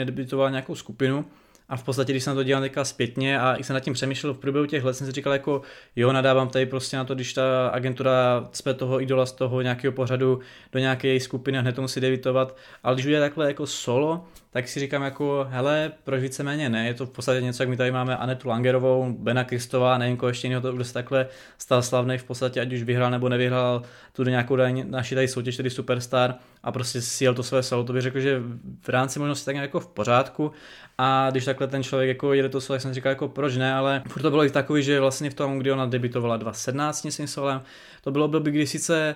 nějakou 0.50 0.76
skupinu. 0.76 1.26
A 1.70 1.78
v 1.78 1.84
podstatě, 1.84 2.14
když 2.14 2.24
jsem 2.24 2.36
to 2.36 2.44
dělal 2.44 2.64
teďka 2.64 2.86
zpětně 2.86 3.40
a 3.40 3.58
jsem 3.64 3.74
nad 3.74 3.80
tím 3.80 3.94
přemýšlel 3.94 4.34
v 4.34 4.38
průběhu 4.38 4.66
těch 4.66 4.84
let, 4.84 4.94
jsem 4.94 5.08
si 5.08 5.14
říkal 5.14 5.34
jako, 5.34 5.62
jo, 5.96 6.12
nadávám 6.12 6.50
tady 6.50 6.66
prostě 6.66 6.98
na 6.98 7.04
to, 7.04 7.16
když 7.16 7.34
ta 7.34 7.68
agentura 7.68 8.48
cpe 8.52 8.74
toho 8.74 9.02
idola 9.02 9.26
z 9.26 9.32
toho 9.32 9.62
nějakého 9.62 9.92
pořadu 9.92 10.40
do 10.72 10.80
nějaké 10.80 11.20
skupiny 11.20 11.58
a 11.58 11.62
hned 11.62 11.76
to 11.76 11.82
musí 11.82 12.00
debitovat, 12.00 12.58
ale 12.84 12.96
když 12.96 13.06
udělá 13.06 13.26
takhle 13.26 13.48
jako 13.48 13.68
solo, 13.68 14.26
tak 14.52 14.68
si 14.68 14.80
říkám 14.80 15.04
jako, 15.04 15.48
hele, 15.50 15.92
proč 16.04 16.22
víceméně 16.22 16.70
ne, 16.70 16.88
je 16.88 16.94
to 16.94 17.06
v 17.06 17.10
podstatě 17.10 17.42
něco, 17.42 17.64
jak 17.64 17.70
my 17.70 17.78
tady 17.78 17.92
máme 17.92 18.18
Anetu 18.18 18.50
Langerovou, 18.50 19.16
Bena 19.20 19.44
Kristová, 19.44 19.98
nevím 19.98 20.18
koho 20.18 20.28
ještě 20.28 20.48
jiného, 20.48 20.62
to 20.62 20.84
se 20.84 20.94
takhle 20.94 21.28
stal 21.58 21.82
slavný 21.82 22.18
v 22.18 22.24
podstatě, 22.24 22.62
ať 22.62 22.74
už 22.74 22.84
vyhrál 22.84 23.12
nebo 23.12 23.30
nevyhrál 23.30 23.82
tu 24.14 24.24
nějakou 24.24 24.58
naši 24.84 25.16
tady 25.16 25.28
soutěž, 25.28 25.58
tedy 25.58 25.70
Superstar 25.70 26.36
a 26.64 26.72
prostě 26.72 27.02
si 27.02 27.24
jel 27.24 27.34
to 27.34 27.44
své 27.44 27.64
solo, 27.64 27.84
to 27.84 27.94
bych 27.94 28.02
řekl, 28.02 28.20
že 28.20 28.42
v 28.82 28.90
rámci 28.90 29.20
možnosti 29.20 29.46
tak 29.46 29.56
jako 29.56 29.80
v 29.80 29.88
pořádku. 29.88 30.52
A 30.98 31.30
když 31.32 31.46
takhle 31.58 31.72
ten 31.72 31.84
člověk 31.84 32.08
jako 32.08 32.34
jede 32.34 32.50
to 32.50 32.62
solo, 32.62 32.76
tak 32.76 32.82
jsem 32.82 32.94
říkal 32.94 33.10
jako 33.10 33.28
proč 33.28 33.58
ne, 33.58 33.74
ale 33.74 34.04
furt 34.08 34.22
to 34.22 34.30
bylo 34.30 34.46
i 34.46 34.50
takový, 34.50 34.84
že 34.84 35.00
vlastně 35.00 35.30
v 35.30 35.34
tom, 35.34 35.60
kdy 35.60 35.72
ona 35.72 35.86
debitovala 35.86 36.38
2017 36.38 37.06
s 37.06 37.18
tím 37.18 37.28
solem, 37.28 37.62
to 38.04 38.12
bylo 38.12 38.26
období, 38.26 38.52
kdy 38.52 38.68
sice 38.68 39.16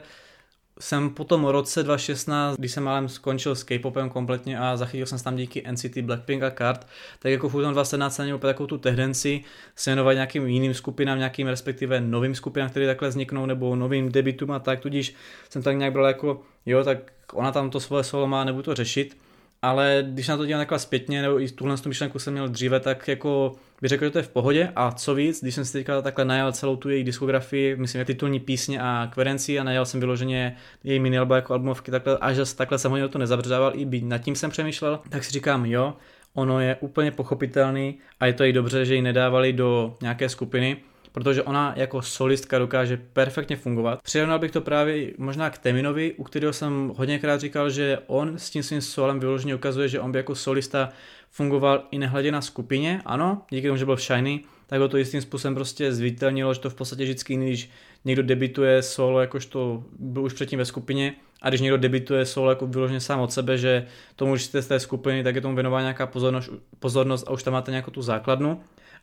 jsem 0.80 1.10
po 1.10 1.24
tom 1.24 1.46
roce 1.46 1.84
2016, 1.84 2.58
když 2.58 2.72
jsem 2.72 2.84
málem 2.84 3.10
skončil 3.10 3.56
s 3.56 3.64
K-popem 3.64 4.10
kompletně 4.10 4.60
a 4.60 4.78
zachytil 4.78 5.06
jsem 5.06 5.18
se 5.18 5.24
tam 5.24 5.36
díky 5.36 5.64
NCT 5.72 5.98
Blackpink 5.98 6.44
a 6.44 6.52
Card, 6.52 6.88
tak 7.20 7.32
jako 7.32 7.50
furt 7.50 7.62
2017 7.62 8.16
jsem 8.16 8.26
měl 8.26 8.40
takovou 8.40 8.68
tu 8.68 8.78
tendenci 8.78 9.42
se 9.76 9.90
věnovat 9.90 10.14
nějakým 10.14 10.48
jiným 10.48 10.74
skupinám, 10.74 11.18
nějakým 11.18 11.48
respektive 11.48 12.02
novým 12.02 12.36
skupinám, 12.36 12.70
které 12.70 12.88
takhle 12.88 13.10
vzniknou, 13.10 13.46
nebo 13.46 13.76
novým 13.76 14.12
debitům 14.12 14.52
a 14.52 14.60
tak, 14.60 14.80
tudíž 14.80 15.16
jsem 15.50 15.62
tak 15.62 15.78
nějak 15.78 15.94
bral 15.94 16.06
jako, 16.06 16.42
jo, 16.66 16.84
tak 16.84 16.98
ona 17.34 17.52
tam 17.52 17.70
to 17.70 17.80
svoje 17.80 18.04
solo 18.04 18.28
má, 18.28 18.44
nebudu 18.44 18.64
to 18.64 18.76
řešit, 18.76 19.18
ale 19.62 20.06
když 20.08 20.28
na 20.28 20.38
to 20.38 20.46
dělám 20.46 20.62
takhle 20.62 20.80
zpětně, 20.80 21.22
nebo 21.22 21.42
i 21.42 21.50
tuhle 21.50 21.76
myšlenku 21.88 22.20
jsem 22.20 22.34
měl 22.34 22.48
dříve, 22.48 22.80
tak 22.80 23.08
jako 23.08 23.56
bych 23.82 23.90
řekl, 23.90 24.06
že 24.06 24.12
to 24.12 24.18
je 24.20 24.24
v 24.24 24.30
pohodě 24.30 24.72
a 24.76 24.92
co 24.92 25.16
víc, 25.16 25.42
když 25.42 25.56
jsem 25.56 25.66
si 25.66 25.74
teďka 25.74 26.02
takhle 26.02 26.26
najel 26.26 26.52
celou 26.52 26.76
tu 26.76 26.90
její 26.90 27.04
diskografii, 27.04 27.76
myslím, 27.76 28.06
titulní 28.06 28.40
písně 28.40 28.82
a 28.82 29.10
kverenci 29.14 29.60
a 29.60 29.64
najel 29.64 29.86
jsem 29.86 30.00
vyloženě 30.00 30.56
její 30.84 31.00
mini 31.00 31.18
alba 31.18 31.36
jako 31.36 31.54
albumovky, 31.54 31.92
takhle, 31.92 32.18
až 32.18 32.54
takhle 32.56 32.80
jsem 32.80 32.92
ho 32.92 33.10
to 33.10 33.18
nezabředával, 33.18 33.72
i 33.76 33.86
být 33.86 34.04
nad 34.04 34.18
tím 34.18 34.36
jsem 34.36 34.52
přemýšlel, 34.52 35.00
tak 35.10 35.24
si 35.24 35.32
říkám, 35.32 35.66
jo, 35.66 35.94
ono 36.34 36.60
je 36.60 36.76
úplně 36.80 37.12
pochopitelný 37.12 38.00
a 38.20 38.26
je 38.26 38.34
to 38.34 38.44
i 38.44 38.54
dobře, 38.54 38.86
že 38.86 38.96
ji 38.96 39.02
nedávali 39.02 39.54
do 39.54 39.98
nějaké 40.02 40.30
skupiny, 40.30 40.78
protože 41.12 41.44
ona 41.44 41.74
jako 41.76 42.02
solistka 42.02 42.60
dokáže 42.60 42.98
perfektně 43.14 43.56
fungovat. 43.56 44.02
Přirovnal 44.04 44.40
bych 44.40 44.52
to 44.52 44.62
právě 44.62 45.12
možná 45.18 45.50
k 45.50 45.58
Teminovi, 45.58 46.14
u 46.18 46.24
kterého 46.24 46.54
jsem 46.54 46.92
hodněkrát 46.96 47.42
říkal, 47.42 47.70
že 47.70 48.00
on 48.08 48.38
s 48.38 48.50
tím 48.50 48.64
svým 48.64 48.82
solem 48.82 49.20
vyloženě 49.20 49.56
ukazuje, 49.56 49.88
že 49.88 50.00
on 50.00 50.12
by 50.12 50.20
jako 50.20 50.36
solista 50.36 50.90
fungoval 51.32 51.84
i 51.92 51.98
nehledě 51.98 52.32
na 52.32 52.42
skupině, 52.42 53.02
ano, 53.06 53.42
díky 53.50 53.68
tomu, 53.68 53.78
že 53.78 53.86
byl 53.86 53.96
v 53.96 54.02
Shiny, 54.02 54.44
tak 54.68 54.82
ho 54.82 54.88
to 54.88 54.98
jistým 54.98 55.22
způsobem 55.22 55.56
prostě 55.56 55.94
zviditelnilo, 55.94 56.54
že 56.54 56.60
to 56.60 56.70
v 56.70 56.76
podstatě 56.76 57.04
vždycky, 57.04 57.36
když 57.36 57.70
někdo 58.06 58.24
debituje 58.24 58.82
solo, 58.82 59.22
jakožto 59.22 59.84
byl 60.00 60.24
už 60.24 60.34
předtím 60.34 60.60
ve 60.60 60.66
skupině, 60.66 61.14
a 61.42 61.50
když 61.50 61.62
někdo 61.62 61.78
debituje 61.78 62.26
solo 62.26 62.50
jako 62.50 62.68
vyloženě 62.68 63.00
sám 63.00 63.20
od 63.20 63.34
sebe, 63.34 63.58
že 63.58 63.86
tomu, 64.16 64.38
že 64.38 64.46
jste 64.46 64.62
z 64.62 64.68
té 64.68 64.80
skupiny, 64.80 65.24
tak 65.24 65.36
je 65.36 65.42
tomu 65.42 65.56
věnová 65.56 65.82
nějaká 65.82 66.08
pozornost, 66.08 66.50
pozornost 66.80 67.28
a 67.28 67.32
už 67.32 67.44
tam 67.44 67.54
máte 67.54 67.72
nějakou 67.72 67.92
tu 67.92 68.02
základnu 68.02 68.62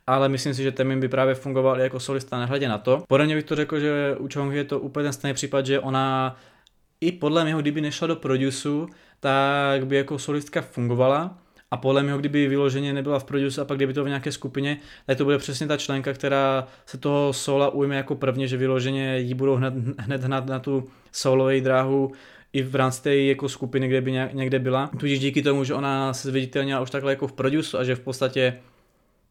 ale 0.09 0.29
myslím 0.29 0.53
si, 0.53 0.63
že 0.63 0.71
Temin 0.71 0.99
by 0.99 1.07
právě 1.07 1.35
fungoval 1.35 1.79
i 1.79 1.83
jako 1.83 1.99
solista 1.99 2.39
nehledě 2.39 2.69
na 2.69 2.77
to. 2.77 3.03
Podle 3.07 3.25
mě 3.25 3.35
bych 3.35 3.43
to 3.43 3.55
řekl, 3.55 3.79
že 3.79 4.15
u 4.19 4.27
Chong 4.33 4.53
je 4.53 4.63
to 4.63 4.79
úplně 4.79 5.03
ten 5.03 5.13
stejný 5.13 5.33
případ, 5.33 5.65
že 5.65 5.79
ona 5.79 6.35
i 7.01 7.11
podle 7.11 7.43
mě, 7.43 7.55
kdyby 7.59 7.81
nešla 7.81 8.07
do 8.07 8.15
produsu, 8.15 8.87
tak 9.19 9.87
by 9.87 9.95
jako 9.95 10.19
solistka 10.19 10.61
fungovala, 10.61 11.37
a 11.71 11.77
podle 11.77 12.03
mě, 12.03 12.13
kdyby 12.17 12.47
vyloženě 12.47 12.93
nebyla 12.93 13.19
v 13.19 13.23
produce 13.23 13.61
a 13.61 13.65
pak 13.65 13.77
kdyby 13.77 13.93
to 13.93 14.03
v 14.03 14.07
nějaké 14.07 14.31
skupině, 14.31 14.77
tak 15.05 15.17
to 15.17 15.23
bude 15.23 15.37
přesně 15.37 15.67
ta 15.67 15.77
členka, 15.77 16.13
která 16.13 16.67
se 16.85 16.97
toho 16.97 17.33
sola 17.33 17.69
ujme 17.69 17.95
jako 17.95 18.15
prvně, 18.15 18.47
že 18.47 18.57
vyloženě 18.57 19.19
jí 19.19 19.33
budou 19.33 19.55
hned, 19.55 19.73
hned 19.97 20.23
hnat 20.23 20.45
na 20.45 20.59
tu 20.59 20.83
solovou 21.11 21.59
dráhu 21.59 22.11
i 22.53 22.63
v 22.63 22.75
rámci 22.75 23.01
té 23.01 23.15
jako 23.15 23.49
skupiny, 23.49 23.87
kde 23.87 24.01
by 24.01 24.11
někde 24.33 24.59
byla. 24.59 24.89
Tudíž 24.99 25.19
díky 25.19 25.41
tomu, 25.41 25.63
že 25.63 25.73
ona 25.73 26.13
se 26.13 26.29
zviditelnila 26.29 26.81
už 26.81 26.89
takhle 26.89 27.11
jako 27.11 27.27
v 27.27 27.33
produce 27.33 27.77
a 27.77 27.83
že 27.83 27.95
v 27.95 27.99
podstatě 27.99 28.59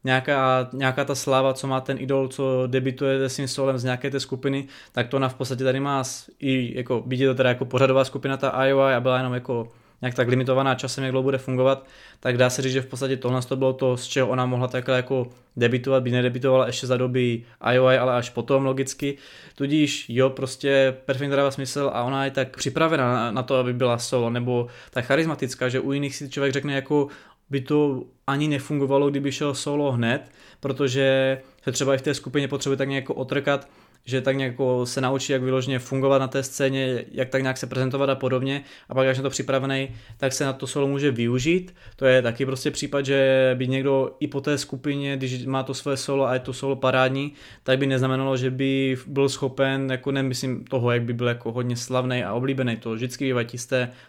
nějaká, 0.03 0.69
nějaká 0.73 1.05
ta 1.05 1.15
sláva, 1.15 1.53
co 1.53 1.67
má 1.67 1.81
ten 1.81 1.97
idol, 1.99 2.27
co 2.27 2.63
debituje 2.67 3.29
svým 3.29 3.47
solem 3.47 3.77
z 3.77 3.83
nějaké 3.83 4.11
té 4.11 4.19
skupiny, 4.19 4.67
tak 4.91 5.07
to 5.07 5.17
ona 5.17 5.29
v 5.29 5.33
podstatě 5.33 5.63
tady 5.63 5.79
má 5.79 6.03
i 6.39 6.77
jako, 6.77 7.03
být 7.05 7.25
to 7.25 7.35
teda 7.35 7.49
jako 7.49 7.65
pořadová 7.65 8.05
skupina 8.05 8.37
ta 8.37 8.65
IOI 8.65 8.93
a 8.93 8.99
byla 8.99 9.17
jenom 9.17 9.33
jako 9.33 9.67
nějak 10.01 10.15
tak 10.15 10.27
limitovaná 10.27 10.75
časem, 10.75 11.03
jak 11.03 11.11
dlouho 11.11 11.23
bude 11.23 11.37
fungovat, 11.37 11.87
tak 12.19 12.37
dá 12.37 12.49
se 12.49 12.61
říct, 12.61 12.73
že 12.73 12.81
v 12.81 12.85
podstatě 12.85 13.17
tohle 13.17 13.41
to 13.41 13.55
bylo 13.55 13.73
to, 13.73 13.97
z 13.97 14.07
čeho 14.07 14.27
ona 14.27 14.45
mohla 14.45 14.67
takhle 14.67 14.95
jako 14.95 15.27
debitovat, 15.57 16.03
by 16.03 16.11
nedebitovala 16.11 16.67
ještě 16.67 16.87
za 16.87 16.97
doby 16.97 17.43
IOI, 17.73 17.97
ale 17.97 18.13
až 18.13 18.29
potom 18.29 18.65
logicky. 18.65 19.17
Tudíž 19.55 20.05
jo, 20.09 20.29
prostě 20.29 20.97
perfektně 21.05 21.35
dává 21.35 21.51
smysl 21.51 21.91
a 21.93 22.03
ona 22.03 22.25
je 22.25 22.31
tak 22.31 22.57
připravena 22.57 23.13
na, 23.13 23.31
na 23.31 23.43
to, 23.43 23.55
aby 23.55 23.73
byla 23.73 23.97
solo, 23.97 24.29
nebo 24.29 24.67
tak 24.91 25.05
charismatická, 25.05 25.69
že 25.69 25.79
u 25.79 25.91
jiných 25.91 26.15
si 26.15 26.29
člověk 26.29 26.53
řekne 26.53 26.73
jako 26.73 27.07
by 27.49 27.61
to 27.61 28.03
ani 28.27 28.47
nefungovalo, 28.47 29.09
kdyby 29.09 29.31
šel 29.31 29.53
solo 29.53 29.91
hned, 29.91 30.31
protože 30.59 31.41
se 31.63 31.71
třeba 31.71 31.95
i 31.95 31.97
v 31.97 32.01
té 32.01 32.13
skupině 32.13 32.47
potřebuje 32.47 32.77
tak 32.77 32.89
nějak 32.89 33.09
otrkat, 33.09 33.69
že 34.09 34.21
tak 34.21 34.37
nějak 34.37 34.53
se 34.83 35.01
naučí, 35.01 35.31
jak 35.31 35.43
vyloženě 35.43 35.79
fungovat 35.79 36.19
na 36.19 36.27
té 36.27 36.43
scéně, 36.43 37.05
jak 37.11 37.29
tak 37.29 37.41
nějak 37.41 37.57
se 37.57 37.67
prezentovat 37.67 38.09
a 38.09 38.15
podobně. 38.15 38.63
A 38.89 38.95
pak, 38.95 39.07
až 39.07 39.17
na 39.17 39.23
to 39.23 39.29
připravený, 39.29 39.89
tak 40.17 40.33
se 40.33 40.45
na 40.45 40.53
to 40.53 40.67
solo 40.67 40.87
může 40.87 41.11
využít. 41.11 41.75
To 41.95 42.05
je 42.05 42.21
taky 42.21 42.45
prostě 42.45 42.71
případ, 42.71 43.05
že 43.05 43.51
by 43.57 43.67
někdo 43.67 44.15
i 44.19 44.27
po 44.27 44.41
té 44.41 44.57
skupině, 44.57 45.17
když 45.17 45.45
má 45.45 45.63
to 45.63 45.73
své 45.73 45.97
solo 45.97 46.25
a 46.25 46.33
je 46.33 46.39
to 46.39 46.53
solo 46.53 46.75
parádní, 46.75 47.33
tak 47.63 47.79
by 47.79 47.87
neznamenalo, 47.87 48.37
že 48.37 48.51
by 48.51 48.97
byl 49.07 49.29
schopen, 49.29 49.91
jako 49.91 50.11
nemyslím 50.11 50.63
toho, 50.63 50.91
jak 50.91 51.01
by 51.01 51.13
byl 51.13 51.27
jako 51.27 51.51
hodně 51.51 51.77
slavný 51.77 52.23
a 52.23 52.33
oblíbený. 52.33 52.77
To 52.77 52.93
vždycky 52.93 53.25
bývají 53.25 53.47
ti 53.47 53.57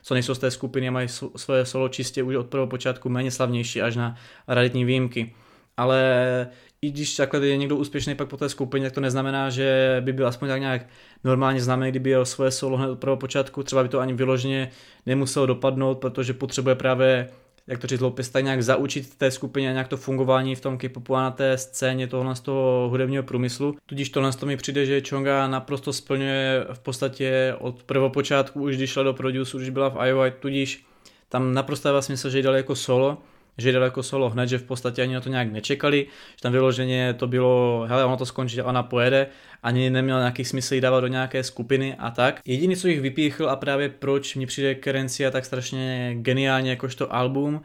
co 0.03 0.15
nejsou 0.15 0.35
z 0.35 0.39
té 0.39 0.51
skupiny 0.51 0.89
a 0.89 0.91
mají 0.91 1.09
své 1.37 1.65
solo 1.65 1.89
čistě 1.89 2.23
už 2.23 2.35
od 2.35 2.47
prvého 2.47 2.67
počátku 2.67 3.09
méně 3.09 3.31
slavnější 3.31 3.83
až 3.83 3.97
na 3.97 4.17
raditní 4.49 4.85
výjimky 4.85 5.35
ale 5.81 6.49
i 6.83 6.91
když 6.91 7.17
takhle 7.17 7.47
je 7.47 7.57
někdo 7.57 7.77
úspěšný 7.77 8.15
pak 8.15 8.29
po 8.29 8.37
té 8.37 8.49
skupině, 8.49 8.87
tak 8.87 8.93
to 8.93 9.01
neznamená, 9.01 9.51
že 9.51 9.97
by 10.01 10.13
byl 10.13 10.27
aspoň 10.27 10.49
tak 10.49 10.61
nějak 10.61 10.87
normálně 11.25 11.61
známý, 11.61 11.91
kdyby 11.91 12.11
jel 12.11 12.25
svoje 12.25 12.51
solo 12.51 12.77
hned 12.77 12.91
od 12.91 12.99
prvého 12.99 13.17
počátku, 13.17 13.63
třeba 13.63 13.83
by 13.83 13.89
to 13.89 14.01
ani 14.01 14.13
vyloženě 14.13 14.71
nemuselo 15.07 15.47
dopadnout, 15.47 15.99
protože 15.99 16.33
potřebuje 16.33 16.75
právě 16.75 17.29
jak 17.67 17.79
to 17.79 17.87
říct, 17.87 18.01
Lopez, 18.01 18.29
tak 18.29 18.45
nějak 18.45 18.63
zaučit 18.63 19.17
té 19.17 19.31
skupině 19.31 19.69
a 19.69 19.73
nějak 19.73 19.89
to 19.89 19.97
fungování 19.97 20.55
v 20.55 20.61
tom 20.61 20.79
K-popu 20.79 21.17
a 21.17 21.23
na 21.23 21.31
té 21.31 21.59
scéně 21.59 22.07
tohle 22.07 22.37
z 22.37 22.41
toho 22.41 22.89
hudebního 22.91 23.23
průmyslu. 23.23 23.77
Tudíž 23.87 24.11
tohle 24.11 24.33
to 24.33 24.47
mi 24.47 24.57
přijde, 24.57 24.87
že 24.87 25.03
Chonga 25.09 25.49
naprosto 25.49 25.93
splňuje 25.93 26.67
v 26.73 26.79
podstatě 26.79 27.55
od 27.59 27.83
prvopočátku, 27.83 28.63
už 28.63 28.77
když 28.77 28.91
šla 28.91 29.03
do 29.03 29.15
produce, 29.15 29.57
už 29.57 29.69
byla 29.69 29.89
v 29.89 30.07
IOI, 30.07 30.31
tudíž 30.31 30.85
tam 31.29 31.55
naprosto 31.55 31.89
dává 31.89 32.03
smysl, 32.03 32.31
že 32.31 32.39
ji 32.39 32.43
dali 32.43 32.57
jako 32.57 32.77
solo, 32.77 33.19
že 33.61 33.73
jde 33.73 33.79
jako 33.79 34.03
solo 34.03 34.31
hned, 34.31 34.49
že 34.49 34.59
v 34.59 34.63
podstatě 34.63 35.03
ani 35.03 35.15
na 35.15 35.21
to 35.21 35.29
nějak 35.29 35.53
nečekali, 35.53 36.07
že 36.31 36.43
tam 36.43 36.53
vyloženě 36.53 37.15
to 37.15 37.27
bylo, 37.27 37.85
hele, 37.89 38.05
ono 38.05 38.17
to 38.17 38.27
skončí, 38.27 38.63
ona 38.63 38.83
pojede, 38.83 39.27
ani 39.63 39.91
neměl 39.91 40.19
nějaký 40.19 40.45
smysl 40.45 40.75
jí 40.75 40.81
dávat 40.81 41.01
do 41.01 41.07
nějaké 41.07 41.45
skupiny 41.45 41.97
a 41.99 42.11
tak. 42.11 42.41
Jediný, 42.45 42.77
co 42.77 42.89
jich 42.89 43.01
vypíchl 43.01 43.51
a 43.51 43.57
právě 43.57 43.89
proč 43.89 44.37
mi 44.37 44.47
přijde 44.47 44.75
Kerencia 44.75 45.31
tak 45.31 45.45
strašně 45.45 46.15
geniálně 46.15 46.71
jakožto 46.71 47.15
album, 47.15 47.63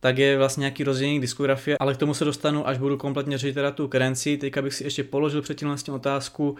tak 0.00 0.18
je 0.18 0.38
vlastně 0.38 0.60
nějaký 0.60 0.84
rozdělení 0.84 1.20
diskografie, 1.20 1.76
ale 1.80 1.94
k 1.94 1.96
tomu 1.96 2.14
se 2.14 2.24
dostanu, 2.24 2.68
až 2.68 2.78
budu 2.78 2.96
kompletně 2.96 3.38
řešit 3.38 3.52
teda 3.52 3.70
tu 3.70 3.88
Kerenci. 3.88 4.36
Teďka 4.36 4.62
bych 4.62 4.74
si 4.74 4.84
ještě 4.84 5.04
položil 5.04 5.42
předtím 5.42 5.68
vlastně 5.68 5.94
otázku, 5.94 6.56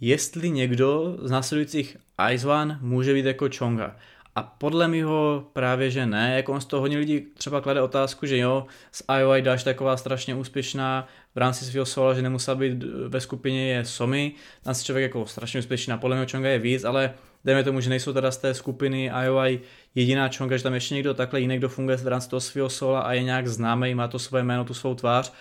jestli 0.00 0.50
někdo 0.50 1.16
z 1.22 1.30
následujících 1.30 1.96
Ice 2.32 2.48
One 2.48 2.78
může 2.80 3.14
být 3.14 3.24
jako 3.24 3.48
Chonga. 3.58 3.96
A 4.36 4.42
podle 4.42 4.88
mého 4.88 5.44
právě, 5.52 5.90
že 5.90 6.06
ne, 6.06 6.36
jako 6.36 6.52
on 6.52 6.60
z 6.60 6.64
toho 6.64 6.80
hodně 6.80 6.98
lidí 6.98 7.20
třeba 7.34 7.60
klade 7.60 7.82
otázku, 7.82 8.26
že 8.26 8.38
jo, 8.38 8.66
z 8.92 9.02
IOI 9.18 9.42
Dash 9.42 9.64
taková 9.64 9.96
strašně 9.96 10.34
úspěšná 10.34 11.08
v 11.34 11.38
rámci 11.38 11.64
svého 11.64 11.86
sola, 11.86 12.14
že 12.14 12.22
nemusela 12.22 12.54
být 12.54 12.84
ve 13.08 13.20
skupině 13.20 13.68
je 13.72 13.84
Somi, 13.84 14.32
tam 14.62 14.74
se 14.74 14.84
člověk 14.84 15.02
jako 15.02 15.26
strašně 15.26 15.60
úspěšná, 15.60 15.98
podle 15.98 16.16
mého 16.16 16.26
Chonga 16.30 16.48
je 16.48 16.58
víc, 16.58 16.84
ale 16.84 17.14
dejme 17.44 17.64
tomu, 17.64 17.80
že 17.80 17.90
nejsou 17.90 18.12
teda 18.12 18.30
z 18.30 18.36
té 18.36 18.54
skupiny 18.54 19.10
IOI 19.24 19.60
jediná 19.94 20.30
Chonga, 20.38 20.56
že 20.56 20.62
tam 20.62 20.74
ještě 20.74 20.94
někdo 20.94 21.14
takhle 21.14 21.40
jiný, 21.40 21.56
kdo 21.56 21.68
funguje 21.68 21.96
v 21.96 22.08
rámci 22.08 22.28
toho 22.28 22.40
svého 22.40 22.70
sola 22.70 23.00
a 23.00 23.12
je 23.12 23.22
nějak 23.22 23.48
známý, 23.48 23.94
má 23.94 24.08
to 24.08 24.18
svoje 24.18 24.44
jméno, 24.44 24.64
tu 24.64 24.74
svou 24.74 24.94
tvář, 24.94 25.32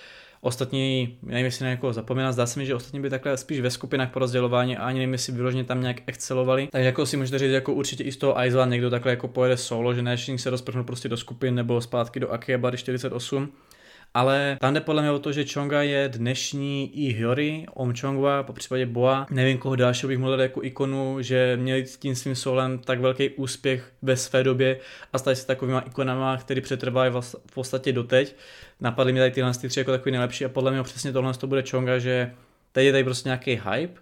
Ostatní, 0.45 1.17
nevím, 1.21 1.45
jestli 1.45 1.69
jako 1.69 1.93
zapomínám, 1.93 2.33
zdá 2.33 2.45
se 2.45 2.59
mi, 2.59 2.65
že 2.65 2.75
ostatní 2.75 2.99
by 2.99 3.09
takhle 3.09 3.37
spíš 3.37 3.59
ve 3.59 3.69
skupinách 3.69 4.11
po 4.11 4.19
rozdělování 4.19 4.77
a 4.77 4.83
ani 4.83 4.99
nevím, 4.99 5.13
jestli 5.13 5.33
vyloženě 5.33 5.63
tam 5.63 5.81
nějak 5.81 5.97
excelovali. 6.07 6.67
Tak 6.71 6.83
jako 6.83 7.05
si 7.05 7.17
můžete 7.17 7.39
říct, 7.39 7.51
jako 7.51 7.73
určitě 7.73 8.03
i 8.03 8.11
z 8.11 8.17
toho 8.17 8.45
Island 8.45 8.69
někdo 8.69 8.89
takhle 8.89 9.11
jako 9.11 9.27
pojede 9.27 9.57
solo, 9.57 9.93
že 9.93 10.01
ne 10.01 10.17
se 10.17 10.49
rozprchnu 10.49 10.83
prostě 10.83 11.09
do 11.09 11.17
skupin 11.17 11.55
nebo 11.55 11.81
zpátky 11.81 12.19
do 12.19 12.31
Akihabary 12.31 12.77
48, 12.77 13.51
ale 14.13 14.57
tam 14.61 14.73
jde 14.73 14.81
podle 14.81 15.01
mě 15.01 15.11
o 15.11 15.19
to, 15.19 15.31
že 15.31 15.45
Chonga 15.53 15.81
je 15.81 16.09
dnešní 16.09 16.91
i 17.07 17.13
Hyori, 17.13 17.65
Om 17.73 17.93
Chongwa, 17.95 18.43
po 18.43 18.53
případě 18.53 18.85
Boa. 18.85 19.27
Nevím, 19.29 19.57
koho 19.57 19.75
dalšího 19.75 20.07
bych 20.07 20.17
mohl 20.17 20.41
jako 20.41 20.63
ikonu, 20.63 21.21
že 21.21 21.57
měli 21.57 21.85
s 21.85 21.97
tím 21.97 22.15
svým 22.15 22.35
solem 22.35 22.79
tak 22.79 22.99
velký 22.99 23.29
úspěch 23.29 23.91
ve 24.01 24.17
své 24.17 24.43
době 24.43 24.79
a 25.13 25.17
stali 25.17 25.35
se 25.35 25.47
takovýma 25.47 25.79
ikonama, 25.79 26.37
který 26.37 26.61
přetrvají 26.61 27.11
v 27.45 27.53
podstatě 27.53 27.93
doteď. 27.93 28.35
Napadly 28.79 29.13
mi 29.13 29.19
tady 29.19 29.31
tyhle 29.31 29.53
tři 29.53 29.79
jako 29.79 29.91
takový 29.91 30.11
nejlepší 30.11 30.45
a 30.45 30.49
podle 30.49 30.71
mě 30.71 30.83
přesně 30.83 31.11
tohle 31.11 31.33
to 31.33 31.47
bude 31.47 31.63
Chonga, 31.71 31.99
že 31.99 32.33
teď 32.71 32.85
je 32.85 32.91
tady 32.91 33.03
prostě 33.03 33.29
nějaký 33.29 33.61
hype, 33.71 34.01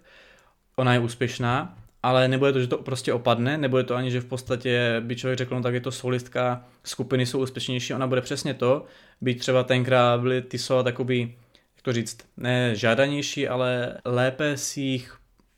ona 0.76 0.92
je 0.94 0.98
úspěšná, 0.98 1.78
ale 2.02 2.28
nebude 2.28 2.52
to, 2.52 2.60
že 2.60 2.66
to 2.66 2.78
prostě 2.78 3.12
opadne, 3.12 3.58
nebude 3.58 3.84
to 3.84 3.94
ani, 3.94 4.10
že 4.10 4.20
v 4.20 4.24
podstatě 4.24 4.96
by 5.00 5.16
člověk 5.16 5.38
řekl, 5.38 5.54
no 5.54 5.62
tak 5.62 5.74
je 5.74 5.80
to 5.80 5.90
solistka, 5.90 6.64
skupiny 6.84 7.26
jsou 7.26 7.42
úspěšnější, 7.42 7.94
ona 7.94 8.06
bude 8.06 8.20
přesně 8.20 8.54
to, 8.54 8.84
být 9.22 9.38
třeba 9.38 9.64
tenkrát 9.64 10.20
byly 10.20 10.42
ty 10.42 10.58
sola 10.58 10.82
takový, 10.82 11.20
jak 11.76 11.82
to 11.82 11.92
říct, 11.92 12.18
ne 12.36 12.74
žádanější, 12.74 13.48
ale 13.48 13.98
lépe 14.04 14.56
si 14.56 14.80
jich 14.80 15.16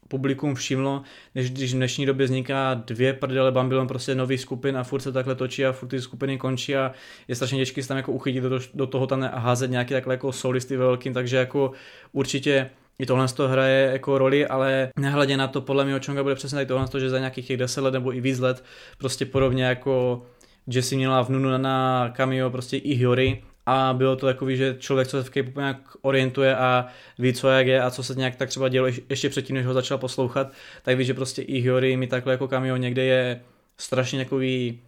publikum 0.08 0.54
všimlo, 0.54 1.02
než 1.34 1.50
když 1.50 1.72
v 1.72 1.76
dnešní 1.76 2.06
době 2.06 2.26
vzniká 2.26 2.74
dvě 2.74 3.12
prdele 3.12 3.52
Bambilon, 3.52 3.86
prostě 3.86 4.14
nový 4.14 4.38
skupin 4.38 4.76
a 4.76 4.84
furt 4.84 5.00
se 5.00 5.12
takhle 5.12 5.34
točí 5.34 5.66
a 5.66 5.72
furt 5.72 5.88
ty 5.88 6.00
skupiny 6.00 6.38
končí 6.38 6.76
a 6.76 6.92
je 7.28 7.34
strašně 7.34 7.58
těžké 7.58 7.82
se 7.82 7.88
tam 7.88 7.96
jako 7.96 8.12
uchytit 8.12 8.44
do, 8.44 8.60
do 8.74 8.86
toho 8.86 9.06
tam 9.06 9.22
a 9.22 9.38
házet 9.38 9.70
nějaký 9.70 9.94
takhle 9.94 10.14
jako 10.14 10.32
solisty 10.32 10.76
velkým, 10.76 11.14
takže 11.14 11.36
jako 11.36 11.72
určitě 12.12 12.70
i 12.98 13.06
tohle 13.06 13.28
to 13.28 13.48
hraje 13.48 13.90
jako 13.92 14.18
roli, 14.18 14.46
ale 14.46 14.88
nehledě 14.98 15.36
na 15.36 15.48
to, 15.48 15.60
podle 15.60 15.84
mě 15.84 16.00
Chonga 16.06 16.22
bude 16.22 16.34
přesně 16.34 16.66
tohle, 16.66 16.88
to, 16.88 17.00
že 17.00 17.10
za 17.10 17.18
nějakých 17.18 17.46
těch 17.46 17.56
10 17.56 17.80
let 17.80 17.94
nebo 17.94 18.14
i 18.14 18.20
víc 18.20 18.38
let, 18.38 18.64
prostě 18.98 19.26
podobně 19.26 19.64
jako 19.64 20.22
Jesse 20.66 20.96
měla 20.96 21.22
v 21.22 21.28
Nunu 21.28 21.58
na 21.58 22.08
cameo 22.16 22.50
prostě 22.50 22.76
i 22.76 22.94
Hyory, 22.94 23.42
a 23.66 23.94
bylo 23.96 24.16
to 24.16 24.26
takový, 24.26 24.56
že 24.56 24.76
člověk, 24.78 25.08
co 25.08 25.22
se 25.22 25.28
v 25.28 25.30
K-popu 25.30 25.60
nějak 25.60 25.76
orientuje 26.02 26.56
a 26.56 26.86
ví, 27.18 27.32
co 27.32 27.48
jak 27.48 27.66
je 27.66 27.82
a 27.82 27.90
co 27.90 28.02
se 28.02 28.14
nějak 28.14 28.36
tak 28.36 28.48
třeba 28.48 28.68
dělo 28.68 28.86
ještě 29.08 29.28
předtím, 29.28 29.56
než 29.56 29.66
ho 29.66 29.74
začal 29.74 29.98
poslouchat, 29.98 30.52
tak 30.82 30.96
ví, 30.96 31.04
že 31.04 31.14
prostě 31.14 31.42
i 31.42 31.60
Hyory 31.60 31.96
mi 31.96 32.06
takhle 32.06 32.32
jako 32.32 32.48
cameo 32.48 32.76
někde 32.76 33.04
je 33.04 33.40
strašně 33.78 34.18
takový 34.18 34.80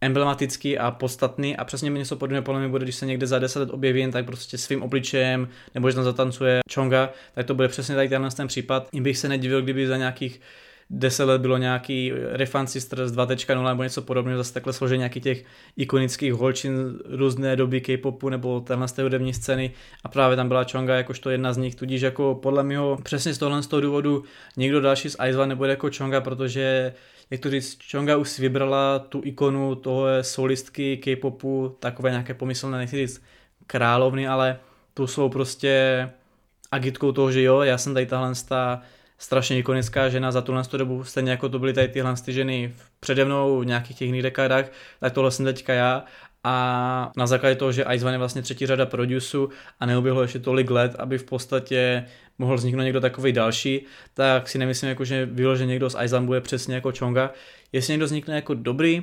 emblematický 0.00 0.78
a 0.78 0.90
podstatný 0.90 1.56
a 1.56 1.64
přesně 1.64 1.90
mi 1.90 1.98
něco 1.98 2.16
podobného 2.16 2.42
podle 2.42 2.60
mě 2.60 2.68
bude, 2.68 2.84
když 2.84 2.94
se 2.94 3.06
někde 3.06 3.26
za 3.26 3.38
10 3.38 3.58
let 3.58 3.70
objevím, 3.70 4.12
tak 4.12 4.24
prostě 4.24 4.58
svým 4.58 4.82
obličejem, 4.82 5.48
nebo 5.74 5.90
že 5.90 5.94
tam 5.94 6.04
zatancuje 6.04 6.60
Chonga, 6.74 7.10
tak 7.34 7.46
to 7.46 7.54
bude 7.54 7.68
přesně 7.68 7.94
tady 7.94 8.10
ten 8.36 8.46
případ. 8.46 8.88
I 8.92 9.00
bych 9.00 9.18
se 9.18 9.28
nedivil, 9.28 9.62
kdyby 9.62 9.86
za 9.86 9.96
nějakých 9.96 10.40
10 10.94 11.24
let 11.24 11.40
bylo 11.40 11.56
nějaký 11.56 12.12
Refan 12.32 12.66
Sisters 12.66 13.12
2.0 13.12 13.68
nebo 13.68 13.82
něco 13.82 14.02
podobného, 14.02 14.38
zase 14.38 14.54
takhle 14.54 14.72
složení 14.72 14.98
nějakých 14.98 15.22
těch 15.22 15.44
ikonických 15.76 16.32
holčin 16.32 16.98
různé 17.04 17.56
doby 17.56 17.80
K-popu 17.80 18.28
nebo 18.28 18.60
téhle 18.60 18.88
z 18.88 18.92
té 18.92 19.02
hudební 19.02 19.34
scény. 19.34 19.72
A 20.04 20.08
právě 20.08 20.36
tam 20.36 20.48
byla 20.48 20.64
Chonga 20.72 20.96
jakožto 20.96 21.30
jedna 21.30 21.52
z 21.52 21.56
nich, 21.56 21.74
tudíž 21.74 22.02
jako 22.02 22.38
podle 22.42 22.62
mě 22.62 22.78
přesně 23.02 23.34
z 23.34 23.38
tohle 23.38 23.62
z 23.62 23.66
toho 23.66 23.80
důvodu 23.80 24.24
někdo 24.56 24.80
další 24.80 25.10
z 25.10 25.16
Ice 25.28 25.46
nebude 25.46 25.70
jako 25.70 25.90
Chonga, 25.98 26.20
protože 26.20 26.92
jak 27.30 27.40
to 27.40 27.50
říct, 27.50 27.78
Chonga 27.90 28.16
už 28.16 28.28
si 28.28 28.42
vybrala 28.42 28.98
tu 28.98 29.20
ikonu 29.24 29.74
toho 29.74 30.06
solistky 30.22 30.96
K-popu, 30.96 31.76
takové 31.80 32.10
nějaké 32.10 32.34
pomyslné, 32.34 32.78
nechci 32.78 32.96
říct 32.96 33.22
královny, 33.66 34.28
ale 34.28 34.58
tu 34.94 35.06
jsou 35.06 35.28
prostě 35.28 36.10
agitkou 36.72 37.12
toho, 37.12 37.32
že 37.32 37.42
jo, 37.42 37.60
já 37.60 37.78
jsem 37.78 37.94
tady 37.94 38.06
tahle 38.06 38.32
ta 38.48 38.82
strašně 39.22 39.58
ikonická 39.58 40.08
žena 40.08 40.32
za 40.32 40.40
tuhle 40.40 40.62
dobu, 40.76 41.04
stejně 41.04 41.30
jako 41.30 41.48
to 41.48 41.58
byly 41.58 41.72
tady 41.72 41.88
tyhle 41.88 42.14
ty 42.24 42.32
ženy 42.32 42.74
přede 43.00 43.24
mnou 43.24 43.60
v 43.60 43.66
nějakých 43.66 43.96
těch 43.96 44.06
jiných 44.06 44.22
dekádách, 44.22 44.64
tak 45.00 45.12
tohle 45.12 45.30
jsem 45.30 45.44
teďka 45.44 45.72
já 45.72 46.04
a 46.44 47.12
na 47.16 47.26
základě 47.26 47.54
toho, 47.54 47.72
že 47.72 47.84
Ice 47.94 48.04
One 48.04 48.14
je 48.14 48.18
vlastně 48.18 48.42
třetí 48.42 48.66
řada 48.66 48.86
produsu 48.86 49.48
a 49.80 49.86
neuběhlo 49.86 50.22
ještě 50.22 50.38
tolik 50.38 50.70
let, 50.70 50.94
aby 50.98 51.18
v 51.18 51.24
podstatě 51.24 52.04
mohl 52.38 52.56
vzniknout 52.56 52.82
někdo 52.82 53.00
takový 53.00 53.32
další, 53.32 53.86
tak 54.14 54.48
si 54.48 54.58
nemyslím, 54.58 54.88
jako, 54.88 55.04
že 55.04 55.26
vyloženě 55.26 55.70
někdo 55.70 55.90
z 55.90 55.96
Ice 56.04 56.16
One 56.16 56.26
bude 56.26 56.40
přesně 56.40 56.74
jako 56.74 56.92
Chonga. 56.98 57.30
Jestli 57.72 57.92
někdo 57.92 58.06
vznikne 58.06 58.34
jako 58.34 58.54
dobrý, 58.54 59.02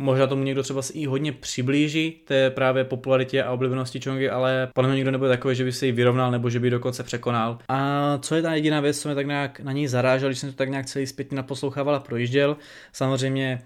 Možná 0.00 0.26
tomu 0.26 0.42
někdo 0.42 0.62
třeba 0.62 0.82
i 0.92 1.06
hodně 1.06 1.32
přiblíží 1.32 2.20
té 2.24 2.50
právě 2.50 2.84
popularitě 2.84 3.42
a 3.42 3.52
oblíbenosti 3.52 4.00
Chongy, 4.00 4.30
ale 4.30 4.68
podle 4.74 4.88
mě 4.88 4.96
nikdo 4.96 5.10
nebude 5.10 5.30
takový, 5.30 5.54
že 5.54 5.64
by 5.64 5.72
se 5.72 5.86
ji 5.86 5.92
vyrovnal 5.92 6.30
nebo 6.30 6.50
že 6.50 6.60
by 6.60 6.70
dokonce 6.70 7.02
překonal. 7.02 7.58
A 7.68 8.18
co 8.18 8.34
je 8.34 8.42
ta 8.42 8.54
jediná 8.54 8.80
věc, 8.80 9.00
co 9.00 9.08
mě 9.08 9.14
tak 9.14 9.26
nějak 9.26 9.60
na 9.60 9.72
ní 9.72 9.88
zarážel, 9.88 10.28
když 10.28 10.38
jsem 10.38 10.50
to 10.50 10.56
tak 10.56 10.68
nějak 10.68 10.86
celý 10.86 11.06
zpětně 11.06 11.36
naposlouchával 11.36 11.94
a 11.94 12.00
projížděl. 12.00 12.56
Samozřejmě 12.92 13.62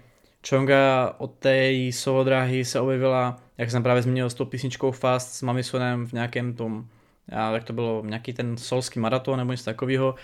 Chonga 0.49 1.15
od 1.17 1.31
té 1.31 1.71
solo 1.91 2.23
dráhy 2.23 2.65
se 2.65 2.79
objevila, 2.79 3.37
jak 3.57 3.71
jsem 3.71 3.83
právě 3.83 4.01
zmínil, 4.01 4.29
s 4.29 4.33
tou 4.33 4.45
písničkou 4.45 4.91
Fast 4.91 5.33
s 5.33 5.41
Mamisonem 5.41 6.07
v 6.07 6.13
nějakém 6.13 6.53
tom, 6.53 6.85
jak 7.53 7.63
to 7.63 7.73
bylo, 7.73 8.03
nějaký 8.05 8.33
ten 8.33 8.57
solský 8.57 8.99
maraton 8.99 9.37
nebo 9.37 9.51
něco 9.51 9.65
takového 9.65 10.15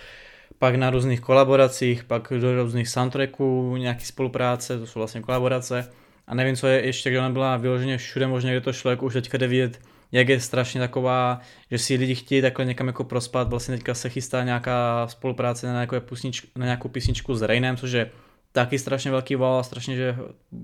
pak 0.60 0.76
na 0.76 0.89
různých 0.89 1.21
kolaboracích, 1.21 2.04
pak 2.04 2.34
do 2.39 2.63
různých 2.63 2.89
soundtracků, 2.89 3.78
nějaký 3.78 4.06
spolupráce, 4.06 4.80
to 4.80 4.88
jsou 4.88 5.00
vlastně 5.00 5.21
kolaborace. 5.21 5.91
A 6.27 6.36
nevím, 6.36 6.55
co 6.55 6.67
je 6.67 6.86
ještě, 6.86 7.10
kde 7.10 7.19
ona 7.19 7.29
byla 7.29 7.57
vyloženě 7.57 7.97
všude 7.97 8.27
možně, 8.27 8.51
kde 8.51 8.62
to 8.62 8.73
šlo, 8.73 8.91
jako 8.91 9.05
už 9.05 9.13
teďka 9.13 9.38
jde 9.38 9.47
vidět, 9.47 9.79
jak 10.12 10.29
je 10.29 10.39
strašně 10.39 10.79
taková, 10.79 11.41
že 11.71 11.77
si 11.77 11.95
lidi 11.95 12.15
chtějí 12.15 12.41
takhle 12.41 12.65
někam 12.65 12.88
jako 12.88 13.03
prospat, 13.03 13.49
vlastně 13.49 13.75
teďka 13.75 13.93
se 13.93 14.10
chystá 14.10 14.43
nějaká 14.43 15.07
spolupráce 15.07 15.67
na 15.67 15.73
nějakou, 15.73 15.99
písničku, 15.99 16.47
na 16.55 16.65
nějakou 16.65 16.89
písničku 16.89 17.36
s 17.36 17.41
Rainem, 17.41 17.77
což 17.77 17.91
je 17.91 18.12
taky 18.51 18.79
strašně 18.79 19.12
velký 19.12 19.36
val 19.36 19.60
a 19.60 19.63
strašně, 19.63 19.95
že 19.95 20.15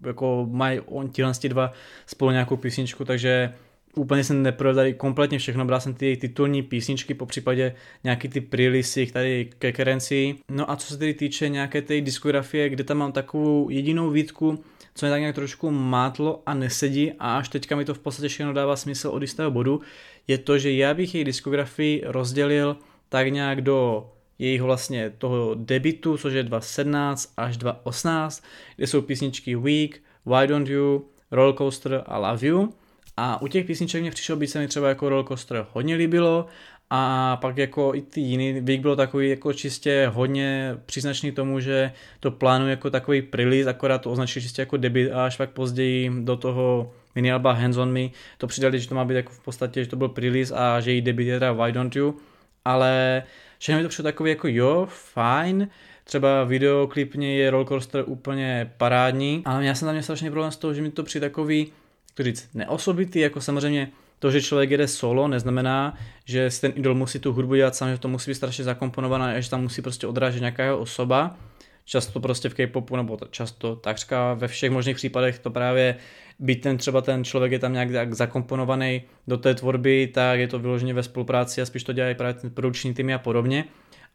jako 0.05 0.47
mají 0.51 0.79
on 0.79 1.09
tihle 1.09 1.31
dva 1.47 1.73
spolu 2.05 2.31
nějakou 2.31 2.57
písničku, 2.57 3.05
takže 3.05 3.53
úplně 3.95 4.23
jsem 4.23 4.43
neprodali 4.43 4.93
kompletně 4.93 5.39
všechno, 5.39 5.65
bral 5.65 5.79
jsem 5.79 5.93
ty 5.93 6.17
titulní 6.17 6.63
písničky, 6.63 7.13
po 7.13 7.25
případě 7.25 7.75
nějaký 8.03 8.27
ty 8.27 8.41
prelisy 8.41 9.05
tady 9.05 9.49
ke 9.59 9.71
kerenci. 9.71 10.35
No 10.51 10.71
a 10.71 10.75
co 10.75 10.87
se 10.87 10.97
tedy 10.97 11.13
týče 11.13 11.49
nějaké 11.49 11.81
té 11.81 12.01
diskografie, 12.01 12.69
kde 12.69 12.83
tam 12.83 12.97
mám 12.97 13.11
takovou 13.11 13.69
jedinou 13.69 14.09
výtku, 14.09 14.63
co 14.97 15.05
mě 15.05 15.12
tak 15.12 15.19
nějak 15.19 15.36
trošku 15.36 15.71
mátlo 15.71 16.43
a 16.45 16.53
nesedí 16.53 17.12
a 17.19 17.38
až 17.38 17.49
teďka 17.49 17.75
mi 17.75 17.86
to 17.86 17.93
v 17.93 17.99
podstatě 17.99 18.27
všechno 18.27 18.53
dává 18.53 18.75
smysl 18.75 19.10
od 19.10 19.21
jistého 19.21 19.51
bodu, 19.51 19.81
je 20.27 20.38
to, 20.38 20.57
že 20.57 20.71
já 20.71 20.93
bych 20.93 21.15
její 21.15 21.23
diskografii 21.23 22.03
rozdělil 22.05 22.77
tak 23.10 23.27
nějak 23.27 23.62
do 23.62 24.10
jejich 24.39 24.62
vlastně 24.62 25.13
toho 25.17 25.55
debitu, 25.55 26.17
což 26.17 26.33
je 26.33 26.43
2017 26.43 27.33
až 27.38 27.57
2018, 27.57 28.43
kde 28.75 28.88
jsou 28.88 29.01
písničky 29.01 29.55
Week, 29.55 30.01
Why 30.25 30.47
Don't 30.47 30.69
You, 30.69 31.05
Rollercoaster 31.31 32.03
a 32.05 32.17
Love 32.17 32.47
You. 32.47 32.73
A 33.17 33.41
u 33.41 33.47
těch 33.47 33.65
písniček 33.65 34.01
mě 34.01 34.12
přišel 34.12 34.36
být 34.36 34.47
se 34.47 34.60
mi 34.60 34.67
třeba 34.67 34.89
jako 34.89 35.10
Rollercoaster 35.10 35.67
hodně 35.73 35.95
líbilo 35.95 36.45
a 36.89 37.38
pak 37.41 37.58
jako 37.58 37.91
i 37.95 38.02
ty 38.02 38.21
jiný 38.21 38.62
Week 38.62 38.82
bylo 38.82 38.95
takový 38.95 39.30
jako 39.30 39.54
čistě 39.54 40.12
hodně 40.13 40.76
příznačný 40.86 41.32
tomu, 41.32 41.60
že 41.60 41.91
to 42.19 42.32
plánuje 42.32 42.69
jako 42.69 42.89
takový 42.89 43.23
release, 43.34 43.69
akorát 43.69 43.97
to 43.97 44.12
označil 44.12 44.41
čistě 44.41 44.62
jako 44.62 44.78
debit 44.78 45.12
a 45.12 45.26
až 45.26 45.38
pak 45.38 45.50
později 45.50 46.12
do 46.19 46.38
toho 46.38 46.93
mini 47.15 47.32
alba 47.32 47.52
Hands 47.52 47.78
on 47.78 47.91
Me 47.91 48.10
to 48.38 48.47
přidali, 48.47 48.80
že 48.80 48.89
to 48.89 48.95
má 48.95 49.06
být 49.06 49.15
jako 49.15 49.34
v 49.34 49.43
podstatě, 49.43 49.84
že 49.84 49.89
to 49.89 49.95
byl 49.95 50.13
release 50.17 50.56
a 50.56 50.80
že 50.80 50.91
jí 50.91 51.02
debit 51.02 51.28
je 51.28 51.36
teda 51.39 51.54
Why 51.54 51.71
Don't 51.71 51.95
You, 51.95 52.17
ale 52.65 53.23
všechno 53.60 53.78
mi 53.78 53.84
to 53.84 53.89
přišlo 53.89 54.04
takový 54.04 54.30
jako 54.30 54.47
jo, 54.47 54.88
fajn, 54.89 55.67
třeba 56.04 56.43
videoklipně 56.43 57.38
je 57.38 57.52
Rollcoaster 57.52 58.04
úplně 58.08 58.71
parádní, 58.78 59.41
ale 59.45 59.65
já 59.65 59.76
jsem 59.76 59.86
tam 59.86 59.93
měl 59.93 60.04
strašný 60.04 60.30
problém 60.30 60.52
s 60.52 60.58
toho, 60.58 60.73
že 60.73 60.82
mi 60.82 60.91
to 60.91 61.04
přijde 61.04 61.30
takový, 61.30 61.71
to 62.13 62.23
říct, 62.23 62.50
neosobitý, 62.54 63.19
jako 63.19 63.41
samozřejmě 63.41 63.91
to, 64.19 64.32
že 64.32 64.41
člověk 64.41 64.71
jede 64.71 64.88
solo, 64.88 65.27
neznamená, 65.27 65.97
že 66.25 66.51
si 66.51 66.62
ten 66.62 66.73
idol 66.75 66.95
musí 66.95 67.19
tu 67.19 67.34
hudbu 67.34 67.56
dělat 67.56 67.75
sám, 67.75 67.91
že 67.91 67.97
to 67.97 68.08
musí 68.08 68.32
být 68.32 68.36
strašně 68.36 68.63
zakomponované 68.63 69.36
a 69.36 69.39
že 69.39 69.49
tam 69.49 69.62
musí 69.62 69.82
prostě 69.82 70.08
odrážet 70.08 70.39
nějaká 70.39 70.63
jeho 70.63 70.77
osoba. 70.77 71.38
Často 71.86 72.19
prostě 72.19 72.49
v 72.49 72.53
K-popu, 72.53 72.95
nebo 72.95 73.17
často 73.32 73.75
takřka 73.75 74.34
ve 74.34 74.47
všech 74.47 74.71
možných 74.71 74.95
případech 74.95 75.39
to 75.39 75.51
právě 75.51 75.95
být 76.39 76.62
ten 76.62 76.77
třeba 76.77 77.01
ten 77.01 77.23
člověk 77.23 77.51
je 77.51 77.60
tam 77.60 77.73
nějak, 77.73 77.89
nějak 77.89 78.13
zakomponovaný 78.13 79.01
do 79.27 79.38
té 79.38 79.56
tvorby, 79.56 80.08
tak 80.08 80.39
je 80.39 80.47
to 80.47 80.60
vyloženě 80.60 80.93
ve 80.93 81.03
spolupráci 81.03 81.62
a 81.62 81.65
spíš 81.65 81.84
to 81.84 81.93
dělají 81.93 82.15
právě 82.15 82.34
ten 82.34 82.49
produkční 82.49 82.93
týmy 82.93 83.13
a 83.13 83.19
podobně. 83.19 83.65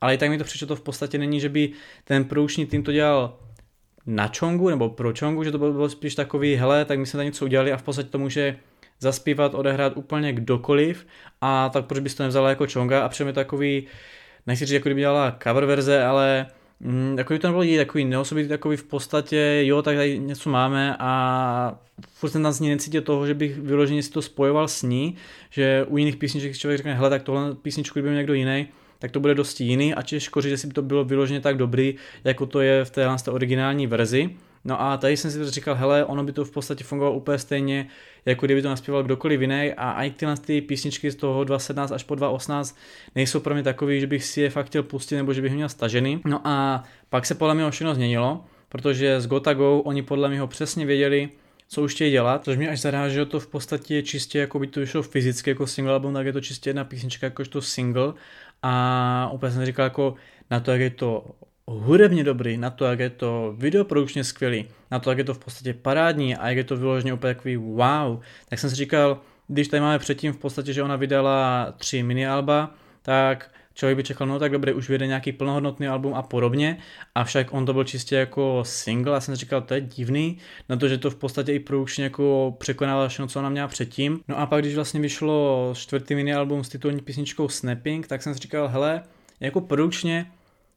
Ale 0.01 0.15
i 0.15 0.19
tak 0.19 0.31
mi 0.31 0.39
to 0.39 0.45
přišlo, 0.45 0.67
to 0.67 0.77
v 0.77 0.81
podstatě 0.81 1.19
není, 1.19 1.41
že 1.41 1.49
by 1.49 1.71
ten 2.05 2.25
produkční 2.25 2.67
tým 2.67 2.83
to 2.83 2.93
dělal 2.93 3.39
na 4.07 4.29
čongu 4.29 4.69
nebo 4.69 4.89
pro 4.89 5.13
čongu, 5.13 5.45
že 5.45 5.51
to 5.51 5.59
bylo 5.59 5.89
spíš 5.89 6.15
takový, 6.15 6.55
hele, 6.55 6.85
tak 6.85 6.99
my 6.99 7.07
jsme 7.07 7.19
tam 7.19 7.27
něco 7.27 7.45
udělali 7.45 7.73
a 7.73 7.77
v 7.77 7.83
podstatě 7.83 8.09
to 8.09 8.19
může 8.19 8.57
zaspívat, 9.03 9.55
odehrát 9.55 9.97
úplně 9.97 10.33
kdokoliv 10.33 11.07
a 11.41 11.69
tak 11.69 11.87
proč 11.87 12.01
bys 12.01 12.15
to 12.15 12.23
nevzala 12.23 12.49
jako 12.49 12.67
čonga 12.67 13.05
a 13.05 13.09
přijeme 13.09 13.33
takový, 13.33 13.87
nechci 14.47 14.67
říct, 14.67 14.75
jako 14.75 14.89
kdyby 14.89 15.01
dělala 15.01 15.37
cover 15.43 15.65
verze, 15.65 16.05
ale 16.05 16.47
mm, 16.81 17.17
takový 17.17 17.39
to 17.39 17.47
nebylo 17.47 17.85
takový 17.85 18.05
neosobitý, 18.05 18.49
takový 18.49 18.77
v 18.77 18.85
podstatě, 18.85 19.61
jo, 19.65 19.83
tak 19.83 19.97
tady 19.97 20.19
něco 20.19 20.51
máme 20.51 20.97
a 20.99 21.79
furt 22.13 22.31
jsem 22.31 22.43
tam 22.43 22.53
z 22.53 22.61
ní 22.61 22.69
necítil 22.69 23.03
toho, 23.03 23.27
že 23.27 23.35
bych 23.35 23.59
vyloženě 23.59 24.03
si 24.03 24.11
to 24.11 24.23
spojoval 24.23 24.69
s 24.69 24.83
ní, 24.83 25.17
že 25.51 25.85
u 25.89 25.99
jiných 25.99 26.17
písniček 26.17 26.57
člověk 26.57 26.79
řekne, 26.79 26.95
hele, 26.95 27.11
tak 27.11 27.23
tohle 27.23 27.55
písničku 27.55 28.01
kdyby 28.01 28.15
někdo 28.15 28.35
jiný, 28.35 28.69
tak 28.99 29.11
to 29.11 29.21
bude 29.21 29.35
dosti 29.35 29.65
jiný 29.65 29.95
a 29.95 30.03
těžko 30.03 30.41
říct, 30.41 30.51
jestli 30.51 30.69
by 30.69 30.75
to 30.75 30.83
bylo 30.83 31.05
vyloženě 31.05 31.41
tak 31.41 31.57
dobrý, 31.57 31.95
jako 32.25 32.47
to 32.47 32.61
je 32.61 32.85
v 32.85 32.91
téhle 32.91 33.17
originální 33.31 33.87
verzi. 33.87 34.31
No 34.65 34.81
a 34.81 34.97
tady 34.97 35.17
jsem 35.17 35.31
si 35.31 35.51
říkal, 35.51 35.75
hele, 35.75 36.05
ono 36.05 36.25
by 36.25 36.33
to 36.33 36.45
v 36.45 36.51
podstatě 36.51 36.85
fungovalo 36.85 37.17
úplně 37.17 37.39
stejně, 37.39 37.89
jako 38.27 38.47
kdyby 38.47 38.63
to 38.63 38.69
naspíval 38.69 39.03
kdokoliv 39.03 39.41
jiný 39.41 39.73
a 39.77 40.03
i 40.03 40.11
tyhle 40.11 40.37
ty 40.37 40.61
písničky 40.61 41.11
z 41.11 41.17
toho 41.17 41.45
2.17 41.45 41.95
až 41.95 42.05
po 42.05 42.15
2.18 42.15 42.77
nejsou 43.15 43.41
pro 43.41 43.55
mě 43.55 43.63
takový, 43.63 44.01
že 44.01 44.07
bych 44.07 44.25
si 44.25 44.41
je 44.41 44.51
fakt 44.51 44.67
chtěl 44.67 44.83
pustit 44.83 45.17
nebo 45.17 45.33
že 45.33 45.43
bych 45.43 45.53
měl 45.53 45.69
stažený. 45.69 46.21
No 46.25 46.41
a 46.45 46.85
pak 47.09 47.27
se 47.27 47.35
podle 47.35 47.55
mě 47.55 47.71
všechno 47.71 47.95
změnilo, 47.95 48.45
protože 48.69 49.21
z 49.21 49.27
Gotago 49.27 49.79
oni 49.79 50.03
podle 50.03 50.29
mě 50.29 50.47
přesně 50.47 50.87
věděli, 50.87 51.29
co 51.69 51.83
už 51.83 51.95
chtějí 51.95 52.11
dělat, 52.11 52.45
což 52.45 52.57
mě 52.57 52.69
až 52.69 52.81
zaráželo 52.81 53.27
to 53.27 53.41
v 53.41 53.47
podstatě 53.47 54.03
čistě 54.03 54.39
jako 54.39 54.59
by 54.59 54.67
to 54.67 54.81
vyšlo 54.81 55.03
fyzicky 55.03 55.51
jako 55.51 55.67
single 55.67 55.95
album, 55.95 56.15
tak 56.15 56.27
je 56.27 56.33
to 56.33 56.41
čistě 56.41 56.71
jedna 56.71 56.85
písnička 56.85 57.27
jakožto 57.27 57.63
single 57.63 58.13
a 58.63 59.31
úplně 59.33 59.53
jsem 59.53 59.65
říkal 59.65 59.85
jako 59.85 60.15
na 60.51 60.61
to, 60.61 60.71
jak 60.71 60.81
je 60.81 60.91
to 60.91 61.25
hudebně 61.79 62.25
dobrý, 62.25 62.57
na 62.57 62.71
to, 62.71 62.85
jak 62.85 62.99
je 62.99 63.11
to 63.11 63.55
videoprodukčně 63.57 64.25
skvělý, 64.25 64.69
na 64.91 64.99
to, 64.99 65.11
jak 65.11 65.19
je 65.19 65.25
to 65.25 65.35
v 65.35 65.39
podstatě 65.39 65.75
parádní 65.75 66.37
a 66.37 66.49
jak 66.49 66.57
je 66.57 66.65
to 66.65 66.77
vyloženě 66.77 67.13
úplně 67.13 67.35
takový 67.35 67.57
wow, 67.57 68.21
tak 68.49 68.59
jsem 68.59 68.71
si 68.71 68.77
říkal, 68.77 69.21
když 69.49 69.69
tady 69.69 69.81
máme 69.81 69.99
předtím 69.99 70.33
v 70.33 70.37
podstatě, 70.37 70.73
že 70.73 70.83
ona 70.83 70.97
vydala 70.97 71.73
tři 71.79 72.03
mini 72.03 72.27
alba, 72.27 72.75
tak 73.03 73.51
člověk 73.75 73.97
by 73.97 74.03
čekal, 74.03 74.27
no 74.27 74.39
tak 74.39 74.53
dobré, 74.53 74.73
už 74.73 74.89
vyjde 74.89 75.07
nějaký 75.07 75.33
plnohodnotný 75.33 75.89
album 75.89 76.15
a 76.15 76.23
podobně, 76.23 76.79
avšak 77.15 77.55
on 77.55 77.67
to 77.67 77.73
byl 77.73 77.85
čistě 77.85 78.17
jako 78.17 78.63
single 78.67 79.17
a 79.17 79.21
jsem 79.21 79.37
si 79.37 79.41
říkal, 79.41 79.61
to 79.61 79.75
je 79.75 79.81
divný, 79.81 80.39
na 80.69 80.77
to, 80.77 80.89
že 80.89 80.99
to 80.99 81.11
v 81.11 81.17
podstatě 81.17 81.53
i 81.53 81.59
produkčně 81.59 82.05
jako 82.05 82.55
překonávalo 82.59 83.09
všechno, 83.09 83.27
co 83.27 83.39
ona 83.39 83.49
měla 83.49 83.69
předtím. 83.69 84.21
No 84.29 84.39
a 84.39 84.47
pak, 84.47 84.61
když 84.61 84.75
vlastně 84.75 85.01
vyšlo 85.01 85.73
čtvrtý 85.77 86.15
mini 86.15 86.35
album 86.35 86.65
s 86.65 86.69
titulní 86.69 87.01
písničkou 87.01 87.49
Snapping, 87.49 88.07
tak 88.07 88.23
jsem 88.23 88.35
si 88.35 88.41
říkal, 88.41 88.69
hele, 88.69 89.03
jako 89.41 89.61
produkčně 89.61 90.27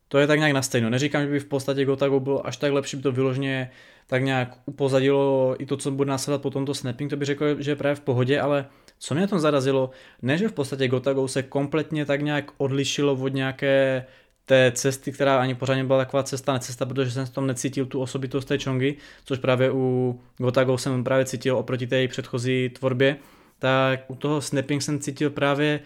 to 0.07 0.17
je 0.17 0.27
tak 0.27 0.39
nějak 0.39 0.53
na 0.53 0.61
stejno. 0.61 0.89
Neříkám, 0.89 1.23
že 1.23 1.31
by 1.31 1.39
v 1.39 1.45
podstatě 1.45 1.85
Gotago 1.85 2.19
bylo 2.19 2.47
až 2.47 2.57
tak 2.57 2.73
lepší, 2.73 2.97
by 2.97 3.03
to 3.03 3.11
vyloženě 3.11 3.71
tak 4.07 4.23
nějak 4.23 4.57
upozadilo 4.65 5.55
i 5.59 5.65
to, 5.65 5.77
co 5.77 5.91
bude 5.91 6.09
následovat 6.09 6.41
po 6.41 6.49
tomto 6.49 6.73
snapping, 6.73 7.09
to 7.09 7.17
by 7.17 7.25
řekl, 7.25 7.61
že 7.61 7.71
je 7.71 7.75
právě 7.75 7.95
v 7.95 7.99
pohodě, 7.99 8.39
ale 8.41 8.65
co 8.99 9.15
mě 9.15 9.27
tom 9.27 9.39
zarazilo, 9.39 9.89
ne, 10.21 10.37
že 10.37 10.47
v 10.47 10.53
podstatě 10.53 10.87
Gotago 10.87 11.27
se 11.27 11.43
kompletně 11.43 12.05
tak 12.05 12.21
nějak 12.21 12.51
odlišilo 12.57 13.13
od 13.13 13.33
nějaké 13.33 14.05
té 14.45 14.71
cesty, 14.75 15.11
která 15.11 15.37
ani 15.37 15.55
pořádně 15.55 15.83
byla 15.83 15.99
taková 15.99 16.23
cesta, 16.23 16.53
necesta, 16.53 16.85
protože 16.85 17.11
jsem 17.11 17.25
v 17.25 17.29
tom 17.29 17.47
necítil 17.47 17.85
tu 17.85 18.01
osobitost 18.01 18.45
té 18.45 18.57
čongy, 18.57 18.95
což 19.25 19.39
právě 19.39 19.71
u 19.71 20.19
Gotago 20.37 20.77
jsem 20.77 21.03
právě 21.03 21.25
cítil 21.25 21.57
oproti 21.57 21.87
té 21.87 22.07
předchozí 22.07 22.69
tvorbě, 22.69 23.17
tak 23.59 23.99
u 24.07 24.15
toho 24.15 24.41
snapping 24.41 24.81
jsem 24.81 24.99
cítil 24.99 25.29
právě 25.29 25.79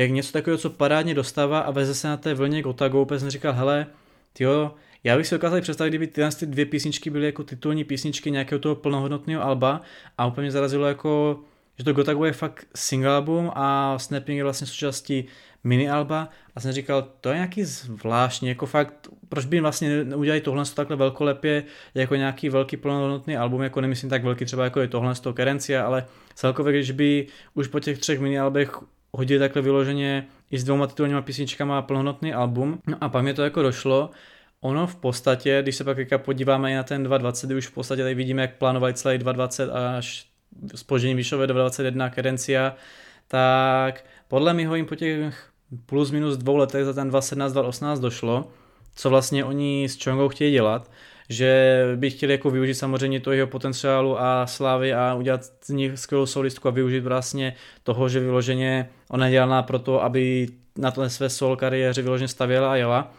jak 0.00 0.10
něco 0.10 0.32
takového, 0.32 0.58
co 0.58 0.70
parádně 0.70 1.14
dostává 1.14 1.60
a 1.60 1.70
veze 1.70 1.94
se 1.94 2.08
na 2.08 2.16
té 2.16 2.34
vlně 2.34 2.62
Gotago, 2.62 3.02
úplně 3.02 3.20
jsem 3.20 3.30
říkal, 3.30 3.52
hele, 3.52 3.86
tyjo, 4.32 4.74
já 5.04 5.16
bych 5.16 5.26
si 5.26 5.34
dokázal 5.34 5.60
představit, 5.60 5.90
kdyby 5.90 6.06
tyhle 6.06 6.30
ty 6.30 6.46
dvě 6.46 6.66
písničky 6.66 7.10
byly 7.10 7.26
jako 7.26 7.44
titulní 7.44 7.84
písničky 7.84 8.30
nějakého 8.30 8.58
toho 8.58 8.74
plnohodnotného 8.74 9.42
alba 9.42 9.80
a 10.18 10.26
úplně 10.26 10.42
mě 10.42 10.50
zarazilo 10.50 10.86
jako, 10.86 11.40
že 11.78 11.84
to 11.84 11.92
Gotago 11.92 12.24
je 12.24 12.32
fakt 12.32 12.66
single 12.74 13.14
album 13.14 13.50
a 13.54 13.98
Snapping 13.98 14.36
je 14.36 14.44
vlastně 14.44 14.66
součástí 14.66 15.24
mini 15.64 15.90
alba 15.90 16.28
a 16.56 16.60
jsem 16.60 16.72
říkal, 16.72 17.08
to 17.20 17.28
je 17.28 17.34
nějaký 17.34 17.64
zvláštní, 17.64 18.48
jako 18.48 18.66
fakt, 18.66 19.08
proč 19.28 19.44
by 19.44 19.60
vlastně 19.60 20.04
neudělali 20.04 20.40
tohle 20.40 20.64
takhle 20.74 20.96
velkolepě 20.96 21.64
jako 21.94 22.14
nějaký 22.16 22.48
velký 22.48 22.76
plnohodnotný 22.76 23.36
album, 23.36 23.62
jako 23.62 23.80
nemyslím 23.80 24.10
tak 24.10 24.24
velký 24.24 24.44
třeba 24.44 24.64
jako 24.64 24.80
je 24.80 24.88
tohle 24.88 25.14
z 25.14 25.20
toho 25.20 25.34
Kerencia, 25.34 25.86
ale 25.86 26.06
celkově, 26.34 26.72
když 26.72 26.90
by 26.90 27.26
už 27.54 27.68
po 27.68 27.80
těch 27.80 27.98
třech 27.98 28.20
mini 28.20 28.38
albech 28.38 28.72
hodili 29.12 29.40
takhle 29.40 29.62
vyloženě 29.62 30.26
i 30.50 30.58
s 30.58 30.64
dvouma 30.64 30.86
titulníma 30.86 31.22
písničkama 31.22 31.82
plnohodnotný 31.82 32.34
album. 32.34 32.80
No 32.86 32.96
a 33.00 33.08
pak 33.08 33.24
mi 33.24 33.34
to 33.34 33.42
jako 33.42 33.62
došlo, 33.62 34.10
ono 34.60 34.86
v 34.86 34.96
podstatě, 34.96 35.58
když 35.62 35.76
se 35.76 35.84
pak 35.84 35.98
podíváme 36.16 36.72
i 36.72 36.74
na 36.74 36.82
ten 36.82 37.06
2.20, 37.06 37.46
kdy 37.46 37.54
už 37.54 37.66
v 37.66 37.72
podstatě 37.72 38.02
tady 38.02 38.14
vidíme, 38.14 38.42
jak 38.42 38.56
plánovali 38.56 38.94
celý 38.94 39.18
2.20 39.18 39.96
až 39.98 40.26
spoždění 40.74 41.14
vyšové 41.14 41.46
2.21 41.46 42.10
Kerencia, 42.10 42.76
tak 43.28 44.04
podle 44.28 44.54
mého 44.54 44.74
jim 44.74 44.86
po 44.86 44.94
těch 44.94 45.50
plus 45.86 46.10
minus 46.10 46.36
dvou 46.36 46.56
letech 46.56 46.84
za 46.84 46.92
ten 46.92 47.10
2.17, 47.10 47.48
2.18 47.48 48.00
došlo, 48.00 48.48
co 48.94 49.10
vlastně 49.10 49.44
oni 49.44 49.88
s 49.88 50.04
Chongou 50.04 50.28
chtějí 50.28 50.52
dělat 50.52 50.90
že 51.30 51.82
by 51.96 52.10
chtěli 52.10 52.32
jako 52.32 52.50
využít 52.50 52.74
samozřejmě 52.74 53.20
toho 53.20 53.34
jeho 53.34 53.46
potenciálu 53.46 54.20
a 54.20 54.46
slávy 54.46 54.94
a 54.94 55.14
udělat 55.14 55.44
z 55.44 55.68
nich 55.68 55.98
skvělou 55.98 56.26
solistku 56.26 56.68
a 56.68 56.70
využít 56.70 57.00
vlastně 57.00 57.54
toho, 57.82 58.08
že 58.08 58.20
vyloženě 58.20 58.88
ona 59.10 59.26
je 59.26 59.32
dělaná 59.32 59.62
pro 59.62 59.78
to, 59.78 60.02
aby 60.02 60.48
na 60.78 60.90
to 60.90 61.10
své 61.10 61.30
sol 61.30 61.56
kariéře 61.56 62.02
vyloženě 62.02 62.28
stavěla 62.28 62.72
a 62.72 62.76
jela, 62.76 63.14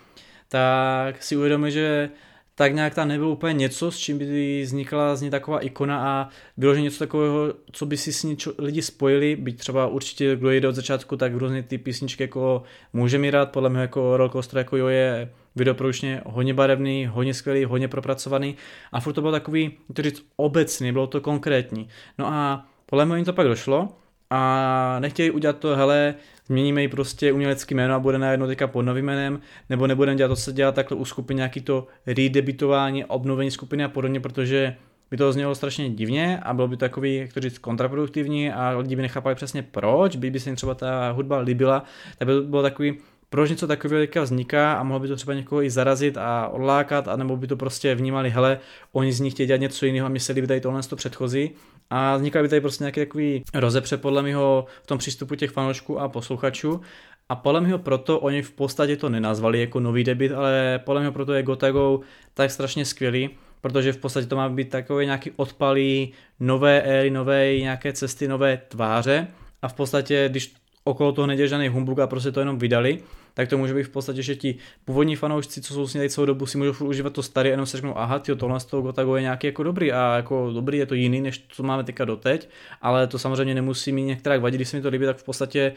tak 0.49 1.23
si 1.23 1.37
uvědomí, 1.37 1.71
že 1.71 2.09
tak 2.55 2.73
nějak 2.73 2.95
tam 2.95 3.07
nebylo 3.07 3.31
úplně 3.31 3.53
něco, 3.53 3.91
s 3.91 3.97
čím 3.97 4.17
by 4.17 4.61
vznikla 4.61 5.15
z 5.15 5.21
ní 5.21 5.29
taková 5.29 5.59
ikona 5.59 5.99
a 6.09 6.29
vyloženě 6.57 6.83
něco 6.83 6.99
takového, 6.99 7.53
co 7.71 7.85
by 7.85 7.97
si 7.97 8.13
s 8.13 8.23
ní 8.23 8.37
lidi 8.57 8.81
spojili, 8.81 9.35
byť 9.35 9.57
třeba 9.57 9.87
určitě, 9.87 10.35
kdo 10.35 10.51
jde 10.51 10.67
od 10.67 10.75
začátku, 10.75 11.17
tak 11.17 11.35
různé 11.35 11.63
ty 11.63 11.77
písničky 11.77 12.23
jako 12.23 12.63
může 12.93 13.17
mi 13.17 13.31
rád, 13.31 13.51
podle 13.51 13.69
mě 13.69 13.79
jako 13.79 14.17
Rollcoaster 14.17 14.57
jako 14.57 14.77
jo 14.77 14.87
je 14.87 15.29
videoproučně 15.55 16.21
hodně 16.25 16.53
barevný, 16.53 17.05
hodně 17.05 17.33
skvělý, 17.33 17.65
hodně 17.65 17.87
propracovaný 17.87 18.55
a 18.91 18.99
furt 18.99 19.13
to 19.13 19.21
bylo 19.21 19.31
takový, 19.31 19.71
to 19.93 20.01
říct 20.01 20.25
obecný, 20.35 20.91
bylo 20.91 21.07
to 21.07 21.21
konkrétní. 21.21 21.87
No 22.17 22.27
a 22.27 22.65
podle 22.85 23.05
mě 23.05 23.15
jim 23.15 23.25
to 23.25 23.33
pak 23.33 23.47
došlo 23.47 23.89
a 24.29 24.97
nechtěli 24.99 25.31
udělat 25.31 25.57
to, 25.57 25.75
hele, 25.75 26.15
změníme 26.47 26.81
ji 26.81 26.87
prostě 26.87 27.33
umělecký 27.33 27.75
jméno 27.75 27.95
a 27.95 27.99
bude 27.99 28.17
najednou 28.17 28.47
teďka 28.47 28.67
pod 28.67 28.81
novým 28.81 29.05
jménem, 29.05 29.41
nebo 29.69 29.87
nebudeme 29.87 30.17
dělat 30.17 30.29
to, 30.29 30.35
co 30.35 30.41
se 30.41 30.53
dělá 30.53 30.71
takhle 30.71 30.97
u 30.97 31.05
skupiny, 31.05 31.37
nějaký 31.37 31.61
to 31.61 31.87
redebitování, 32.07 33.05
obnovení 33.05 33.51
skupiny 33.51 33.83
a 33.83 33.89
podobně, 33.89 34.19
protože 34.19 34.75
by 35.11 35.17
to 35.17 35.33
znělo 35.33 35.55
strašně 35.55 35.89
divně 35.89 36.39
a 36.43 36.53
bylo 36.53 36.67
by 36.67 36.77
takový, 36.77 37.15
jak 37.15 37.33
to 37.33 37.39
říct, 37.39 37.57
kontraproduktivní 37.57 38.51
a 38.51 38.77
lidi 38.77 38.95
by 38.95 39.01
nechápali 39.01 39.35
přesně 39.35 39.63
proč, 39.63 40.15
by, 40.15 40.29
by 40.29 40.39
se 40.39 40.49
jim 40.49 40.55
třeba 40.55 40.75
ta 40.75 41.11
hudba 41.11 41.37
líbila, 41.37 41.83
tak 42.17 42.27
by 42.27 42.33
to 42.33 42.41
bylo 42.41 42.61
takový, 42.61 42.97
proč 43.31 43.49
něco 43.49 43.67
takového 43.67 44.03
teďka 44.03 44.21
vzniká 44.21 44.73
a 44.73 44.83
mohlo 44.83 44.99
by 44.99 45.07
to 45.07 45.15
třeba 45.15 45.33
někoho 45.33 45.63
i 45.63 45.69
zarazit 45.69 46.17
a 46.17 46.47
odlákat, 46.47 47.07
anebo 47.07 47.37
by 47.37 47.47
to 47.47 47.57
prostě 47.57 47.95
vnímali, 47.95 48.29
hele, 48.29 48.59
oni 48.91 49.13
z 49.13 49.19
nich 49.19 49.33
chtějí 49.33 49.47
dělat 49.47 49.61
něco 49.61 49.85
jiného 49.85 50.05
a 50.05 50.09
my 50.09 50.19
se 50.19 50.33
líbí 50.33 50.47
tady 50.47 50.61
tohle 50.61 50.83
to 50.83 50.95
předchozí. 50.95 51.51
A 51.89 52.17
vznikaly 52.17 52.43
by 52.43 52.49
tady 52.49 52.61
prostě 52.61 52.83
nějaký 52.83 52.99
takový 52.99 53.43
rozepře 53.53 53.97
podle 53.97 54.21
mého 54.21 54.65
v 54.83 54.87
tom 54.87 54.97
přístupu 54.97 55.35
těch 55.35 55.51
fanoušků 55.51 55.99
a 55.99 56.09
posluchačů. 56.09 56.81
A 57.29 57.35
podle 57.35 57.61
mého 57.61 57.79
proto 57.79 58.19
oni 58.19 58.41
v 58.41 58.51
podstatě 58.51 58.97
to 58.97 59.09
nenazvali 59.09 59.59
jako 59.59 59.79
nový 59.79 60.03
debit, 60.03 60.31
ale 60.31 60.79
podle 60.85 61.01
mého 61.01 61.13
proto 61.13 61.33
je 61.33 61.43
Gotago 61.43 61.99
tak 62.33 62.51
strašně 62.51 62.85
skvělý, 62.85 63.29
protože 63.61 63.93
v 63.93 63.97
podstatě 63.97 64.27
to 64.27 64.35
má 64.35 64.49
být 64.49 64.69
takový 64.69 65.05
nějaký 65.05 65.31
odpalý 65.35 66.13
nové 66.39 66.81
éry, 66.81 67.09
nové 67.09 67.57
nějaké 67.57 67.93
cesty, 67.93 68.27
nové 68.27 68.61
tváře 68.67 69.27
a 69.61 69.67
v 69.67 69.73
podstatě, 69.73 70.29
když 70.29 70.53
okolo 70.83 71.11
toho 71.11 71.27
neděl 71.27 71.47
žádný 71.47 71.69
a 72.03 72.07
prostě 72.07 72.31
to 72.31 72.39
jenom 72.39 72.59
vydali, 72.59 72.99
tak 73.33 73.49
to 73.49 73.57
může 73.57 73.73
být 73.73 73.83
v 73.83 73.89
podstatě, 73.89 74.21
že 74.21 74.35
ti 74.35 74.55
původní 74.85 75.15
fanoušci, 75.15 75.61
co 75.61 75.73
jsou 75.73 75.87
s 75.87 75.93
ní 75.93 76.09
celou 76.09 76.25
dobu, 76.25 76.45
si 76.45 76.57
můžou 76.57 76.85
užívat 76.85 77.13
to 77.13 77.23
staré, 77.23 77.49
jenom 77.49 77.65
se 77.65 77.77
řeknou, 77.77 77.97
aha, 77.97 78.19
tyjo, 78.19 78.35
tohle 78.35 78.59
z 78.59 78.65
toho 78.65 78.81
Gotago 78.81 79.15
je 79.15 79.21
nějaký 79.21 79.47
jako 79.47 79.63
dobrý 79.63 79.91
a 79.91 80.15
jako 80.15 80.51
dobrý 80.53 80.77
je 80.77 80.85
to 80.85 80.95
jiný, 80.95 81.21
než 81.21 81.45
co 81.49 81.63
máme 81.63 81.83
teďka 81.83 82.05
doteď, 82.05 82.49
ale 82.81 83.07
to 83.07 83.19
samozřejmě 83.19 83.55
nemusí 83.55 83.91
mít 83.91 84.03
některá 84.03 84.39
vadit, 84.39 84.57
když 84.57 84.69
se 84.69 84.77
mi 84.77 84.83
to 84.83 84.89
líbí, 84.89 85.05
tak 85.05 85.17
v 85.17 85.23
podstatě 85.23 85.73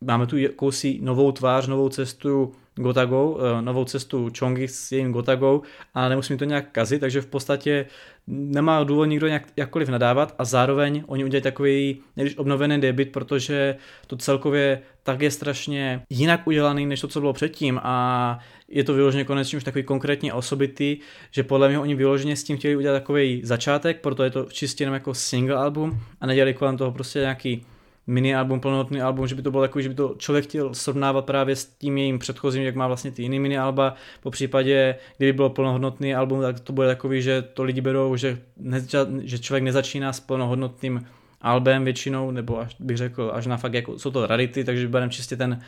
máme 0.00 0.26
tu 0.26 0.36
jakousi 0.36 0.98
novou 1.02 1.32
tvář, 1.32 1.66
novou 1.66 1.88
cestu 1.88 2.52
Gotago, 2.76 3.38
eh, 3.40 3.62
novou 3.62 3.84
cestu 3.84 4.30
Chongi 4.38 4.68
s 4.68 4.92
jejím 4.92 5.12
Gotago 5.12 5.62
a 5.94 6.08
nemusím 6.08 6.38
to 6.38 6.44
nějak 6.44 6.70
kazit, 6.72 7.00
takže 7.00 7.20
v 7.20 7.26
podstatě 7.26 7.86
nemá 8.26 8.84
důvod 8.84 9.04
nikdo 9.04 9.26
nějak, 9.26 9.42
jakkoliv 9.56 9.88
nadávat 9.88 10.34
a 10.38 10.44
zároveň 10.44 11.04
oni 11.06 11.24
udělají 11.24 11.42
takový 11.42 12.00
než 12.16 12.38
obnovený 12.38 12.80
debit, 12.80 13.12
protože 13.12 13.76
to 14.06 14.16
celkově 14.16 14.82
tak 15.02 15.20
je 15.20 15.30
strašně 15.30 16.02
jinak 16.10 16.46
udělaný, 16.46 16.86
než 16.86 17.00
to, 17.00 17.08
co 17.08 17.20
bylo 17.20 17.32
předtím. 17.32 17.80
A 17.82 18.38
je 18.68 18.84
to 18.84 18.94
vyloženě 18.94 19.24
konečně 19.24 19.56
už 19.56 19.64
takový 19.64 19.84
konkrétní 19.84 20.32
osobitý, 20.32 20.96
že 21.30 21.42
podle 21.42 21.68
mě 21.68 21.78
oni 21.78 21.94
vyloženě 21.94 22.36
s 22.36 22.44
tím 22.44 22.56
chtěli 22.56 22.76
udělat 22.76 22.94
takový 22.94 23.40
začátek, 23.44 24.00
proto 24.00 24.22
je 24.22 24.30
to 24.30 24.46
čistě 24.50 24.84
jenom 24.84 24.94
jako 24.94 25.14
single 25.14 25.56
album 25.56 26.00
a 26.20 26.26
nedělali 26.26 26.54
kolem 26.54 26.76
toho 26.76 26.92
prostě 26.92 27.18
nějaký 27.18 27.66
mini 28.06 28.34
album, 28.34 28.60
plnohodnotný 28.60 29.02
album, 29.02 29.26
že 29.26 29.34
by 29.34 29.42
to 29.42 29.50
bylo 29.50 29.62
takový, 29.62 29.82
že 29.82 29.88
by 29.88 29.94
to 29.94 30.14
člověk 30.18 30.44
chtěl 30.44 30.74
srovnávat 30.74 31.24
právě 31.24 31.56
s 31.56 31.64
tím 31.64 31.98
jejím 31.98 32.18
předchozím, 32.18 32.62
jak 32.62 32.74
má 32.74 32.86
vlastně 32.86 33.10
ty 33.10 33.22
jiný 33.22 33.40
mini 33.40 33.58
alba. 33.58 33.94
Po 34.22 34.30
případě, 34.30 34.96
kdyby 35.16 35.32
bylo 35.32 35.50
plnohodnotný 35.50 36.14
album, 36.14 36.42
tak 36.42 36.60
to 36.60 36.72
bude 36.72 36.86
takový, 36.86 37.22
že 37.22 37.42
to 37.42 37.62
lidi 37.62 37.80
berou, 37.80 38.16
že, 38.16 38.38
ne, 38.56 38.86
že 39.22 39.38
člověk 39.38 39.64
nezačíná 39.64 40.12
s 40.12 40.20
plnohodnotným 40.20 41.06
albem 41.40 41.84
většinou, 41.84 42.30
nebo 42.30 42.60
až 42.60 42.76
bych 42.80 42.96
řekl, 42.96 43.30
až 43.34 43.46
na 43.46 43.56
fakt 43.56 43.74
jako 43.74 43.98
jsou 43.98 44.10
to 44.10 44.26
rarity, 44.26 44.64
takže 44.64 44.88
bereme 44.88 45.12
čistě 45.12 45.36
ten 45.36 45.60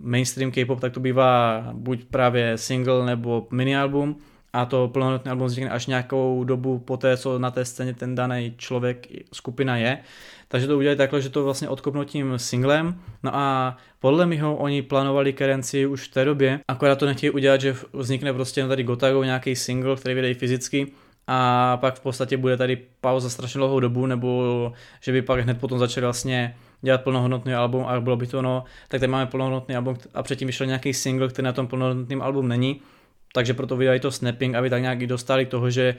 mainstream 0.00 0.50
K-pop, 0.50 0.80
tak 0.80 0.92
to 0.92 1.00
bývá 1.00 1.64
buď 1.72 2.04
právě 2.04 2.58
single 2.58 3.06
nebo 3.06 3.46
mini 3.50 3.76
album 3.76 4.16
a 4.52 4.64
to 4.64 4.88
plnohodnotné 4.88 5.30
album 5.30 5.46
vznikne 5.46 5.70
až 5.70 5.86
nějakou 5.86 6.44
dobu 6.44 6.78
po 6.78 6.96
té, 6.96 7.16
co 7.16 7.38
na 7.38 7.50
té 7.50 7.64
scéně 7.64 7.94
ten 7.94 8.14
daný 8.14 8.54
člověk, 8.56 9.06
skupina 9.32 9.76
je. 9.76 9.98
Takže 10.48 10.66
to 10.66 10.78
udělali 10.78 10.96
takhle, 10.96 11.22
že 11.22 11.28
to 11.28 11.44
vlastně 11.44 11.68
odkopnou 11.68 12.04
tím 12.04 12.38
singlem. 12.38 13.00
No 13.22 13.36
a 13.36 13.76
podle 13.98 14.26
mého 14.26 14.56
oni 14.56 14.82
plánovali 14.82 15.32
kerenci 15.32 15.86
už 15.86 16.08
v 16.08 16.12
té 16.12 16.24
době, 16.24 16.60
akorát 16.68 16.98
to 16.98 17.06
nechtějí 17.06 17.30
udělat, 17.30 17.60
že 17.60 17.76
vznikne 17.92 18.32
prostě 18.32 18.66
tady 18.68 18.82
Gotago 18.82 19.24
nějaký 19.24 19.56
single, 19.56 19.96
který 19.96 20.14
vydají 20.14 20.34
fyzicky, 20.34 20.92
a 21.30 21.76
pak 21.76 21.94
v 21.94 22.00
podstatě 22.00 22.36
bude 22.36 22.56
tady 22.56 22.78
pauza 23.00 23.30
strašně 23.30 23.58
dlouhou 23.58 23.80
dobu, 23.80 24.06
nebo 24.06 24.72
že 25.00 25.12
by 25.12 25.22
pak 25.22 25.40
hned 25.40 25.60
potom 25.60 25.78
začali 25.78 26.04
vlastně 26.04 26.56
dělat 26.82 27.02
plnohodnotný 27.02 27.54
album 27.54 27.84
a 27.84 28.00
bylo 28.00 28.16
by 28.16 28.26
to 28.26 28.38
ono, 28.38 28.64
tak 28.88 29.00
tady 29.00 29.12
máme 29.12 29.26
plnohodnotný 29.26 29.76
album 29.76 29.96
a 30.14 30.22
předtím 30.22 30.46
vyšel 30.46 30.66
nějaký 30.66 30.94
single, 30.94 31.28
který 31.28 31.44
na 31.44 31.52
tom 31.52 31.66
plnohodnotným 31.66 32.22
album 32.22 32.48
není, 32.48 32.80
takže 33.34 33.54
proto 33.54 33.76
vydají 33.76 34.00
to 34.00 34.10
snapping, 34.10 34.54
aby 34.54 34.70
tak 34.70 34.82
nějak 34.82 35.06
dostali 35.06 35.46
toho, 35.46 35.70
že 35.70 35.96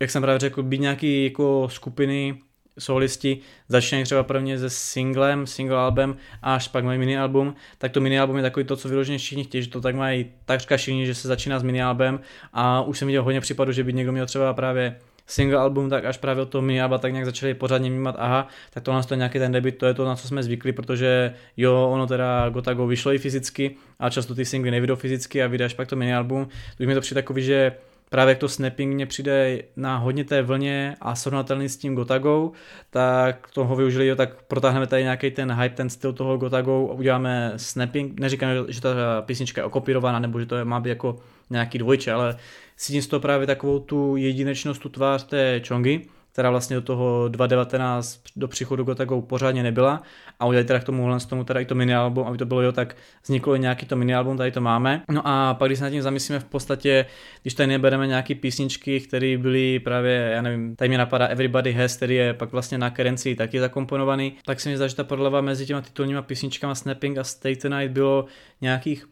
jak 0.00 0.10
jsem 0.10 0.22
právě 0.22 0.38
řekl, 0.38 0.62
být 0.62 0.80
nějaký 0.80 1.24
jako 1.24 1.68
skupiny 1.70 2.38
solisti 2.78 3.38
začínají 3.68 4.04
třeba 4.04 4.22
prvně 4.22 4.58
se 4.58 4.70
singlem, 4.70 5.46
single 5.46 5.78
album 5.78 6.16
a 6.42 6.54
až 6.54 6.68
pak 6.68 6.84
mají 6.84 6.98
mini 6.98 7.18
album, 7.18 7.54
tak 7.78 7.92
to 7.92 8.00
mini 8.00 8.20
album 8.20 8.36
je 8.36 8.42
takový 8.42 8.66
to, 8.66 8.76
co 8.76 8.88
vyloženě 8.88 9.18
všichni 9.18 9.44
chtějí, 9.44 9.64
že 9.64 9.70
to 9.70 9.80
tak 9.80 9.94
mají 9.94 10.26
takřka 10.44 10.76
všichni, 10.76 11.06
že 11.06 11.14
se 11.14 11.28
začíná 11.28 11.58
s 11.58 11.62
mini 11.62 11.82
album 11.82 12.20
a 12.52 12.82
už 12.82 12.98
jsem 12.98 13.06
viděl 13.06 13.22
hodně 13.22 13.40
případů, 13.40 13.72
že 13.72 13.84
by 13.84 13.92
někdo 13.92 14.12
měl 14.12 14.26
třeba 14.26 14.54
právě 14.54 14.96
single 15.26 15.58
album, 15.58 15.90
tak 15.90 16.04
až 16.04 16.16
právě 16.16 16.46
toho 16.46 16.62
mini 16.62 16.82
alba 16.82 16.98
tak 16.98 17.12
nějak 17.12 17.24
začali 17.24 17.54
pořádně 17.54 17.90
vnímat, 17.90 18.14
aha, 18.18 18.48
tak 18.70 18.82
to 18.82 18.92
nás 18.92 19.06
to 19.06 19.14
je 19.14 19.18
nějaký 19.18 19.38
ten 19.38 19.52
debit, 19.52 19.78
to 19.78 19.86
je 19.86 19.94
to, 19.94 20.04
na 20.04 20.16
co 20.16 20.28
jsme 20.28 20.42
zvykli, 20.42 20.72
protože 20.72 21.34
jo, 21.56 21.88
ono 21.92 22.06
teda 22.06 22.48
Gotago 22.48 22.86
vyšlo 22.86 23.12
i 23.12 23.18
fyzicky 23.18 23.76
a 23.98 24.10
často 24.10 24.34
ty 24.34 24.44
singly 24.44 24.70
nevydou 24.70 24.96
fyzicky 24.96 25.42
a 25.42 25.46
vydáš 25.46 25.74
pak 25.74 25.88
to 25.88 25.96
mini 25.96 26.14
album, 26.14 26.48
už 26.80 26.86
mi 26.86 26.94
to 26.94 27.00
přijde 27.00 27.22
takový, 27.22 27.42
že 27.42 27.72
právě 28.10 28.32
jak 28.32 28.38
to 28.38 28.48
snapping 28.48 28.94
mě 28.94 29.06
přijde 29.06 29.62
na 29.76 29.96
hodně 29.96 30.24
té 30.24 30.42
vlně 30.42 30.96
a 31.00 31.14
srovnatelný 31.14 31.68
s 31.68 31.76
tím 31.76 31.94
Gotagou, 31.94 32.52
tak 32.90 33.50
toho 33.50 33.76
využili, 33.76 34.06
jo, 34.06 34.16
tak 34.16 34.42
protáhneme 34.42 34.86
tady 34.86 35.02
nějaký 35.02 35.30
ten 35.30 35.52
hype, 35.52 35.76
ten 35.76 35.90
styl 35.90 36.12
toho 36.12 36.36
Gotagou 36.36 36.90
a 36.90 36.94
uděláme 36.94 37.52
snapping. 37.56 38.20
Neříkám, 38.20 38.50
že 38.68 38.80
ta 38.80 38.90
písnička 39.22 39.60
je 39.60 39.64
okopírovaná 39.64 40.18
nebo 40.18 40.40
že 40.40 40.46
to 40.46 40.56
je, 40.56 40.64
má 40.64 40.80
být 40.80 40.88
jako 40.88 41.18
nějaký 41.50 41.78
dvojče, 41.78 42.12
ale 42.12 42.36
cítím 42.76 43.02
z 43.02 43.06
toho 43.06 43.20
právě 43.20 43.46
takovou 43.46 43.78
tu 43.78 44.16
jedinečnost, 44.16 44.82
tu 44.82 44.88
tvář 44.88 45.24
té 45.24 45.60
Chongy, 45.68 46.00
která 46.36 46.50
vlastně 46.50 46.76
do 46.76 46.82
toho 46.82 47.28
2019 47.28 48.20
do 48.36 48.48
příchodu 48.48 48.84
Gotago 48.84 49.22
pořádně 49.22 49.62
nebyla 49.62 50.02
a 50.40 50.46
udělali 50.46 50.64
teda 50.64 50.78
k 50.78 50.84
tomu 50.84 51.20
z 51.20 51.26
tomu 51.26 51.44
teda 51.44 51.60
i 51.60 51.64
to 51.64 51.74
mini 51.74 51.94
album, 51.94 52.26
aby 52.26 52.38
to 52.38 52.46
bylo 52.46 52.62
jo, 52.62 52.72
tak 52.72 52.96
vzniklo 53.24 53.56
nějaký 53.56 53.86
to 53.86 53.96
mini 53.96 54.14
album, 54.14 54.36
tady 54.36 54.52
to 54.52 54.60
máme. 54.60 55.02
No 55.10 55.22
a 55.24 55.54
pak 55.54 55.68
když 55.68 55.78
se 55.78 55.84
nad 55.84 55.90
tím 55.90 56.02
zamyslíme 56.02 56.40
v 56.40 56.44
podstatě, 56.44 57.06
když 57.42 57.54
tady 57.54 57.66
nebereme 57.66 58.06
nějaký 58.06 58.34
písničky, 58.34 59.00
které 59.00 59.38
byly 59.38 59.78
právě, 59.78 60.30
já 60.34 60.42
nevím, 60.42 60.76
tady 60.76 60.88
mě 60.88 60.98
napadá 60.98 61.26
Everybody 61.26 61.72
Has, 61.72 61.96
který 61.96 62.14
je 62.14 62.34
pak 62.34 62.52
vlastně 62.52 62.78
na 62.78 62.90
Kerenci 62.90 63.34
taky 63.34 63.60
zakomponovaný, 63.60 64.32
tak 64.44 64.60
si 64.60 64.68
mi 64.68 64.76
zdá, 64.76 64.88
že 64.88 64.96
ta 64.96 65.04
prodleva 65.04 65.40
mezi 65.40 65.66
těma 65.66 65.80
titulníma 65.80 66.22
písničkama 66.22 66.74
Snapping 66.74 67.18
a 67.18 67.24
Stay 67.24 67.56
Tonight 67.56 67.92
bylo 67.92 68.24
nějakých 68.60 69.06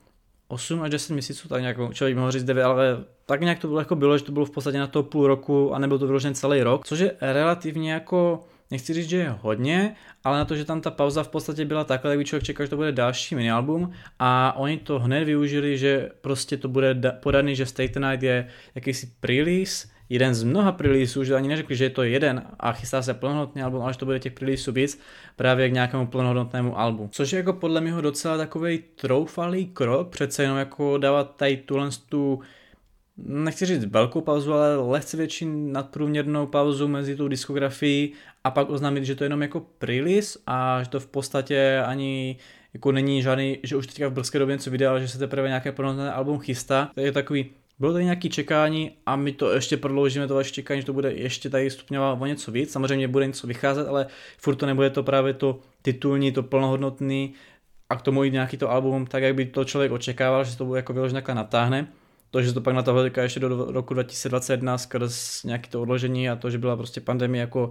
8 0.48 0.82
až 0.82 0.90
10 0.90 1.12
měsíců, 1.12 1.48
tak 1.48 1.60
nějak 1.60 1.76
člověk 1.92 2.16
mohl 2.16 2.30
říct 2.30 2.44
9, 2.44 2.64
ale 2.64 3.04
tak 3.26 3.40
nějak 3.40 3.58
to 3.58 3.68
bylo, 3.68 3.78
jako 3.78 3.96
bylo, 3.96 4.18
že 4.18 4.24
to 4.24 4.32
bylo 4.32 4.44
v 4.44 4.50
podstatě 4.50 4.78
na 4.78 4.86
to 4.86 5.02
půl 5.02 5.26
roku 5.26 5.74
a 5.74 5.78
nebyl 5.78 5.98
to 5.98 6.06
vyložen 6.06 6.34
celý 6.34 6.62
rok, 6.62 6.86
což 6.86 6.98
je 6.98 7.12
relativně 7.20 7.92
jako 7.92 8.44
nechci 8.70 8.94
říct, 8.94 9.08
že 9.08 9.16
je 9.16 9.34
hodně, 9.40 9.96
ale 10.24 10.38
na 10.38 10.44
to, 10.44 10.56
že 10.56 10.64
tam 10.64 10.80
ta 10.80 10.90
pauza 10.90 11.22
v 11.22 11.28
podstatě 11.28 11.64
byla 11.64 11.84
takhle, 11.84 12.10
tak 12.10 12.18
by 12.18 12.24
člověk 12.24 12.44
čekal, 12.44 12.66
že 12.66 12.70
to 12.70 12.76
bude 12.76 12.92
další 12.92 13.34
mini 13.34 13.50
album 13.50 13.92
a 14.18 14.54
oni 14.56 14.78
to 14.78 14.98
hned 14.98 15.24
využili, 15.24 15.78
že 15.78 16.10
prostě 16.20 16.56
to 16.56 16.68
bude 16.68 16.94
podaný, 17.22 17.56
že 17.56 17.66
State 17.66 17.96
Night 17.96 18.22
je 18.22 18.48
jakýsi 18.74 19.08
release, 19.22 19.88
jeden 20.08 20.34
z 20.34 20.42
mnoha 20.42 20.76
releaseů, 20.80 21.24
že 21.24 21.34
ani 21.34 21.48
neřekli, 21.48 21.76
že 21.76 21.84
je 21.84 21.90
to 21.90 22.02
jeden 22.02 22.42
a 22.60 22.72
chystá 22.72 23.02
se 23.02 23.14
plnohodnotný 23.14 23.62
album, 23.62 23.82
ale 23.82 23.92
že 23.92 23.98
to 23.98 24.04
bude 24.04 24.20
těch 24.20 24.40
releaseů 24.40 24.74
víc 24.74 25.00
právě 25.36 25.68
k 25.68 25.72
nějakému 25.72 26.06
plnohodnotnému 26.06 26.78
albu. 26.78 27.08
Což 27.12 27.32
je 27.32 27.36
jako 27.36 27.52
podle 27.52 27.80
mě 27.80 27.92
docela 28.00 28.36
takový 28.36 28.78
troufalý 28.94 29.66
krok, 29.66 30.08
přece 30.08 30.42
jenom 30.42 30.58
jako 30.58 30.98
dávat 30.98 31.36
tady 31.36 31.56
tuhle 31.56 31.88
tu 32.08 32.40
nechci 33.16 33.66
říct 33.66 33.84
velkou 33.84 34.20
pauzu, 34.20 34.52
ale 34.52 34.76
lehce 34.76 35.16
větší 35.16 35.46
nadprůměrnou 35.46 36.46
pauzu 36.46 36.88
mezi 36.88 37.16
tou 37.16 37.28
diskografií 37.28 38.12
a 38.44 38.50
pak 38.50 38.70
oznámit, 38.70 39.04
že 39.04 39.14
to 39.14 39.24
je 39.24 39.26
jenom 39.26 39.42
jako 39.42 39.66
release 39.82 40.38
a 40.46 40.82
že 40.82 40.88
to 40.88 41.00
v 41.00 41.06
podstatě 41.06 41.82
ani 41.86 42.36
jako 42.74 42.92
není 42.92 43.22
žádný, 43.22 43.58
že 43.62 43.76
už 43.76 43.86
teďka 43.86 44.08
v 44.08 44.12
brzké 44.12 44.38
době 44.38 44.54
něco 44.54 44.70
vydal, 44.70 45.00
že 45.00 45.08
se 45.08 45.18
teprve 45.18 45.48
nějaké 45.48 45.72
plnohodnotné 45.72 46.12
album 46.12 46.38
chystá. 46.38 46.90
To 46.94 47.00
je 47.00 47.12
takový 47.12 47.50
bylo 47.78 47.92
tady 47.92 48.04
nějaké 48.04 48.28
čekání 48.28 48.90
a 49.06 49.16
my 49.16 49.32
to 49.32 49.52
ještě 49.52 49.76
prodloužíme 49.76 50.28
to 50.28 50.34
vaše 50.34 50.52
čekání, 50.52 50.80
že 50.80 50.86
to 50.86 50.92
bude 50.92 51.12
ještě 51.12 51.50
tady 51.50 51.70
stupňovat 51.70 52.22
o 52.22 52.26
něco 52.26 52.52
víc. 52.52 52.72
Samozřejmě 52.72 53.08
bude 53.08 53.26
něco 53.26 53.46
vycházet, 53.46 53.88
ale 53.88 54.06
furt 54.38 54.56
to 54.56 54.66
nebude 54.66 54.90
to 54.90 55.02
právě 55.02 55.34
to 55.34 55.58
titulní, 55.82 56.32
to 56.32 56.42
plnohodnotný 56.42 57.34
a 57.90 57.96
k 57.96 58.02
tomu 58.02 58.24
i 58.24 58.30
nějaký 58.30 58.56
to 58.56 58.70
album, 58.70 59.06
tak 59.06 59.22
jak 59.22 59.34
by 59.34 59.46
to 59.46 59.64
člověk 59.64 59.92
očekával, 59.92 60.44
že 60.44 60.50
se 60.50 60.58
to 60.58 60.64
bude 60.64 60.78
jako 60.78 60.92
vyloženě 60.92 61.22
natáhne. 61.34 61.88
To, 62.30 62.42
že 62.42 62.52
to 62.52 62.60
pak 62.60 62.74
na 62.74 62.82
toho 62.82 63.04
ještě 63.20 63.40
do 63.40 63.72
roku 63.72 63.94
2021 63.94 64.78
skrz 64.78 65.42
nějaký 65.44 65.70
to 65.70 65.82
odložení 65.82 66.30
a 66.30 66.36
to, 66.36 66.50
že 66.50 66.58
byla 66.58 66.76
prostě 66.76 67.00
pandemie 67.00 67.40
jako 67.40 67.70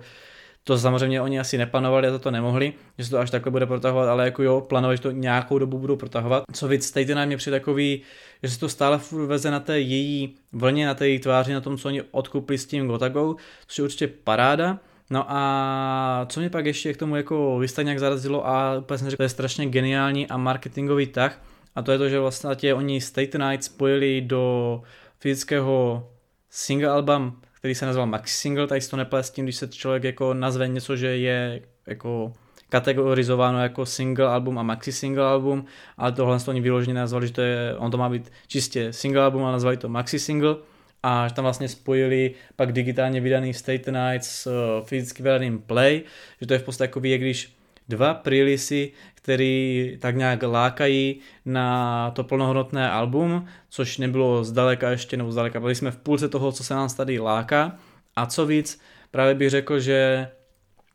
to 0.63 0.77
samozřejmě 0.77 1.21
oni 1.21 1.39
asi 1.39 1.57
neplánovali 1.57 2.07
a 2.07 2.11
za 2.11 2.19
to 2.19 2.31
nemohli, 2.31 2.73
že 2.97 3.05
se 3.05 3.11
to 3.11 3.19
až 3.19 3.31
takhle 3.31 3.51
bude 3.51 3.65
protahovat, 3.65 4.09
ale 4.09 4.25
jako 4.25 4.43
jo, 4.43 4.61
plánovali, 4.61 4.97
že 4.97 5.03
to 5.03 5.11
nějakou 5.11 5.59
dobu 5.59 5.79
budou 5.79 5.95
protahovat. 5.95 6.43
Co 6.53 6.67
víc, 6.67 6.91
tady 6.91 7.15
na 7.15 7.25
mě 7.25 7.37
přijde 7.37 7.59
takový, 7.59 8.01
že 8.43 8.49
se 8.49 8.59
to 8.59 8.69
stále 8.69 8.99
veze 9.27 9.51
na 9.51 9.59
té 9.59 9.79
její 9.79 10.35
vlně, 10.51 10.85
na 10.85 10.93
té 10.93 11.07
její 11.07 11.19
tváři, 11.19 11.53
na 11.53 11.61
tom, 11.61 11.77
co 11.77 11.87
oni 11.87 12.01
odkupli 12.11 12.57
s 12.57 12.65
tím 12.65 12.87
Gotagou, 12.87 13.35
což 13.67 13.77
je 13.77 13.83
určitě 13.83 14.07
paráda. 14.07 14.79
No 15.09 15.25
a 15.27 16.25
co 16.29 16.39
mě 16.39 16.49
pak 16.49 16.65
ještě 16.65 16.93
k 16.93 16.97
tomu 16.97 17.15
jako 17.15 17.57
vystaň 17.59 17.85
nějak 17.85 17.99
zarazilo 17.99 18.47
a 18.47 18.77
úplně 18.77 18.97
jsem 18.97 19.09
řekl, 19.09 19.17
to 19.17 19.23
je 19.23 19.29
strašně 19.29 19.65
geniální 19.65 20.27
a 20.27 20.37
marketingový 20.37 21.07
tah, 21.07 21.41
a 21.75 21.81
to 21.81 21.91
je 21.91 21.97
to, 21.97 22.09
že 22.09 22.19
vlastně 22.19 22.73
oni 22.73 23.01
State 23.01 23.35
Night 23.35 23.63
spojili 23.63 24.21
do 24.21 24.81
fyzického 25.19 26.07
single 26.49 26.89
album 26.89 27.41
který 27.63 27.75
se 27.75 27.85
nazval 27.85 28.07
Maxi 28.07 28.35
Single, 28.35 28.67
tady 28.67 28.81
si 28.81 28.89
to 28.89 28.97
neplést 28.97 29.29
s 29.29 29.31
tím, 29.31 29.45
když 29.45 29.55
se 29.55 29.67
člověk 29.67 30.03
jako 30.03 30.33
nazve 30.33 30.67
něco, 30.67 30.95
že 30.95 31.17
je 31.17 31.61
jako 31.87 32.33
kategorizováno 32.69 33.63
jako 33.63 33.85
single 33.85 34.27
album 34.27 34.59
a 34.59 34.63
maxi 34.63 34.91
single 34.91 35.25
album, 35.25 35.65
ale 35.97 36.11
tohle 36.11 36.39
to 36.39 36.51
oni 36.51 36.61
vyloženě 36.61 36.93
nazvali, 36.93 37.27
že 37.27 37.33
to 37.33 37.41
je, 37.41 37.75
on 37.77 37.91
to 37.91 37.97
má 37.97 38.09
být 38.09 38.31
čistě 38.47 38.93
single 38.93 39.23
album 39.23 39.45
a 39.45 39.51
nazvali 39.51 39.77
to 39.77 39.89
maxi 39.89 40.19
single. 40.19 40.55
A 41.03 41.27
že 41.27 41.33
tam 41.33 41.43
vlastně 41.43 41.69
spojili 41.69 42.31
pak 42.55 42.71
digitálně 42.71 43.21
vydaný 43.21 43.53
State 43.53 43.87
Night 43.87 44.23
s 44.23 44.47
uh, 44.47 44.85
fyzicky 44.85 45.23
vydaným 45.23 45.59
Play, 45.59 46.01
že 46.41 46.47
to 46.47 46.53
je 46.53 46.59
v 46.59 46.63
podstatě 46.63 46.89
jako 46.89 47.01
jak 47.03 47.21
když 47.21 47.55
dva 47.87 48.13
prilisy, 48.13 48.91
který 49.23 49.97
tak 50.01 50.15
nějak 50.15 50.43
lákají 50.43 51.19
na 51.45 52.11
to 52.11 52.23
plnohodnotné 52.23 52.89
album, 52.91 53.45
což 53.69 53.97
nebylo 53.97 54.43
zdaleka 54.43 54.89
ještě, 54.89 55.17
nebo 55.17 55.31
zdaleka, 55.31 55.59
byli 55.59 55.75
jsme 55.75 55.91
v 55.91 55.97
půlce 55.97 56.29
toho, 56.29 56.51
co 56.51 56.63
se 56.63 56.73
nás 56.73 56.93
tady 56.93 57.19
láká. 57.19 57.79
A 58.15 58.25
co 58.25 58.45
víc, 58.45 58.81
právě 59.11 59.35
bych 59.35 59.49
řekl, 59.49 59.79
že 59.79 60.27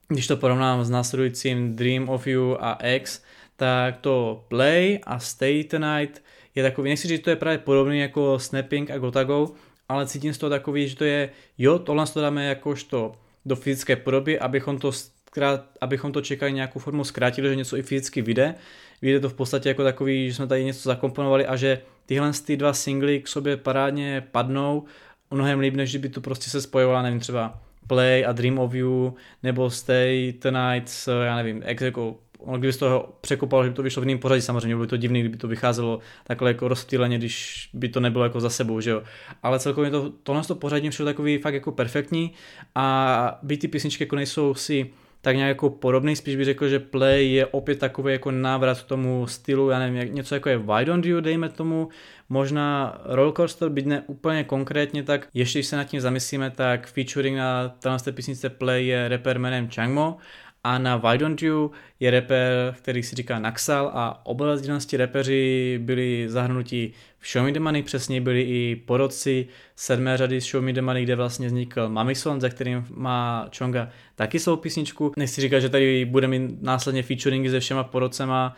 když 0.09 0.27
to 0.27 0.37
porovnám 0.37 0.85
s 0.85 0.91
následujícím 0.91 1.77
Dream 1.77 2.09
of 2.09 2.27
You 2.27 2.57
a 2.61 2.79
X, 2.95 3.23
tak 3.57 3.97
to 3.97 4.45
Play 4.49 5.01
a 5.07 5.19
Stay 5.19 5.65
Tonight 5.65 6.23
je 6.55 6.63
takový, 6.63 6.91
nechci 6.91 7.09
říct, 7.09 7.19
že 7.19 7.25
to 7.25 7.31
je 7.31 7.37
právě 7.37 7.59
podobný 7.59 8.01
jako 8.01 8.39
Snapping 8.39 8.91
a 8.91 8.99
Gotago, 8.99 9.51
ale 9.89 10.07
cítím 10.07 10.35
z 10.35 10.39
toho 10.39 10.51
takový, 10.51 10.89
že 10.89 10.97
to 10.97 11.05
je, 11.05 11.31
jo, 11.59 11.79
tohle 11.79 12.07
to 12.07 12.21
dáme 12.21 12.45
jakožto 12.45 13.13
do 13.45 13.57
fyzické 13.57 13.97
podoby, 13.97 14.39
abychom 14.39 14.79
to, 14.79 14.93
zkrát, 15.39 15.65
abychom 15.81 16.13
to 16.13 16.21
čekali 16.21 16.53
nějakou 16.53 16.79
formu 16.79 17.05
zkrátili, 17.05 17.49
že 17.49 17.57
něco 17.57 17.77
i 17.77 17.83
fyzicky 17.83 18.23
vyjde. 18.23 18.55
Vyjde 19.03 19.21
to 19.21 19.29
v 19.29 19.35
podstatě 19.35 19.69
jako 19.69 19.85
takový, 19.85 20.29
že 20.29 20.35
jsme 20.35 20.47
tady 20.47 20.65
něco 20.65 20.89
zakomponovali 20.89 21.47
a 21.47 21.57
že 21.57 21.81
tyhle 22.07 22.33
ty 22.45 22.57
dva 22.57 22.73
singly 22.73 23.21
k 23.21 23.29
sobě 23.29 23.57
parádně 23.57 24.27
padnou 24.31 24.85
mnohem 25.31 25.61
líp, 25.61 25.75
než 25.75 25.91
kdyby 25.91 26.09
to 26.09 26.21
prostě 26.21 26.51
se 26.51 26.61
spojovala, 26.61 27.03
nevím, 27.03 27.21
třeba 27.21 27.61
Play 27.87 28.27
a 28.27 28.33
Dream 28.33 28.59
of 28.59 28.75
You, 28.75 29.15
nebo 29.43 29.71
Stay 29.71 30.33
Tonight 30.33 30.89
s, 30.89 31.23
já 31.25 31.37
nevím, 31.37 31.63
ex, 31.65 31.83
jako 31.83 32.17
kdyby 32.57 32.73
z 32.73 32.77
toho 32.77 33.09
překopalo, 33.21 33.65
že 33.65 33.71
by 33.71 33.77
to 33.77 33.83
vyšlo 33.83 34.03
v 34.03 34.05
jiném 34.05 34.19
pořadí, 34.19 34.43
samozřejmě 34.43 34.75
bylo 34.75 34.87
by 34.87 34.91
to 34.91 34.97
divný, 34.97 35.21
kdyby 35.21 35.37
to 35.37 35.49
vycházelo 35.49 36.01
takhle 36.25 36.51
jako 36.51 36.69
rozptýleně, 36.69 37.19
když 37.19 37.69
by 37.73 37.89
to 37.89 38.01
nebylo 38.01 38.25
jako 38.25 38.41
za 38.41 38.51
sebou, 38.51 38.81
že 38.81 38.91
jo. 38.91 39.03
Ale 39.43 39.59
celkově 39.59 39.91
to, 39.91 40.13
tohle 40.23 40.43
to 40.43 40.55
pořadí 40.55 40.91
všude 40.91 41.11
takový 41.11 41.39
fakt 41.39 41.55
jako 41.55 41.73
perfektní 41.73 42.33
a 42.75 43.39
by 43.43 43.57
ty 43.57 43.69
písničky 43.69 44.05
jako 44.05 44.17
nejsou 44.17 44.55
si 44.55 44.91
tak 45.21 45.37
nějak 45.37 45.49
jako 45.49 45.71
podobný, 45.71 46.17
spíš 46.17 46.37
bych 46.37 46.45
řekl, 46.45 46.69
že 46.69 46.79
Play 46.79 47.33
je 47.33 47.47
opět 47.47 47.79
takový 47.79 48.13
jako 48.13 48.31
návrat 48.31 48.81
k 48.81 48.87
tomu 48.87 49.27
stylu, 49.27 49.71
já 49.71 49.79
nevím, 49.79 50.15
něco 50.15 50.35
jako 50.35 50.49
je 50.49 50.59
Why 50.59 50.85
Don't 50.85 51.07
You, 51.07 51.21
dejme 51.21 51.49
tomu, 51.49 51.89
možná 52.29 52.99
Rollercoaster, 53.05 53.69
byť 53.69 53.87
ne 53.87 54.03
úplně 54.07 54.45
konkrétně, 54.45 55.03
tak 55.03 55.29
ještě 55.35 55.59
když 55.59 55.67
se 55.67 55.77
nad 55.77 55.85
tím 55.85 56.01
zamyslíme, 56.01 56.51
tak 56.51 56.87
featuring 56.87 57.37
na 57.37 57.69
téhle 57.69 57.99
písnice 58.13 58.49
Play 58.49 58.87
je 58.87 59.09
rapper 59.09 59.39
jménem 59.39 59.71
Changmo 59.71 60.17
a 60.65 60.79
na 60.79 60.97
Why 60.97 61.19
Don't 61.19 61.43
You 61.43 61.71
je 62.01 62.11
rapper, 62.11 62.75
který 62.79 63.03
si 63.03 63.17
říká 63.17 63.39
Naxal 63.39 63.91
a 63.95 64.27
oba 64.27 64.57
z 64.57 64.93
repeři 64.93 65.79
byli 65.83 66.25
zahrnuti 66.29 66.93
v 67.19 67.29
Show 67.33 67.45
Me 67.45 67.53
The 67.53 67.61
Money, 67.61 67.83
přesně 67.83 68.21
byli 68.21 68.43
i 68.43 68.77
porodci 68.87 69.47
sedmé 69.77 70.17
řady 70.17 70.41
z 70.41 70.51
Show 70.51 70.65
Me 70.65 70.73
The 70.73 70.83
Money, 70.83 71.05
kde 71.05 71.17
vlastně 71.17 71.47
vznikl 71.47 71.89
Mamison, 71.89 72.41
za 72.41 72.49
kterým 72.49 72.87
má 72.91 73.49
Chonga 73.59 73.89
taky 74.15 74.39
svou 74.39 74.57
písničku. 74.57 75.13
Nechci 75.17 75.41
říkat, 75.41 75.61
že 75.61 75.69
tady 75.69 76.05
bude 76.05 76.29
mít 76.29 76.63
následně 76.63 77.03
featuringy 77.03 77.51
se 77.51 77.61
všema 77.61 77.85
porodcema, 77.85 78.57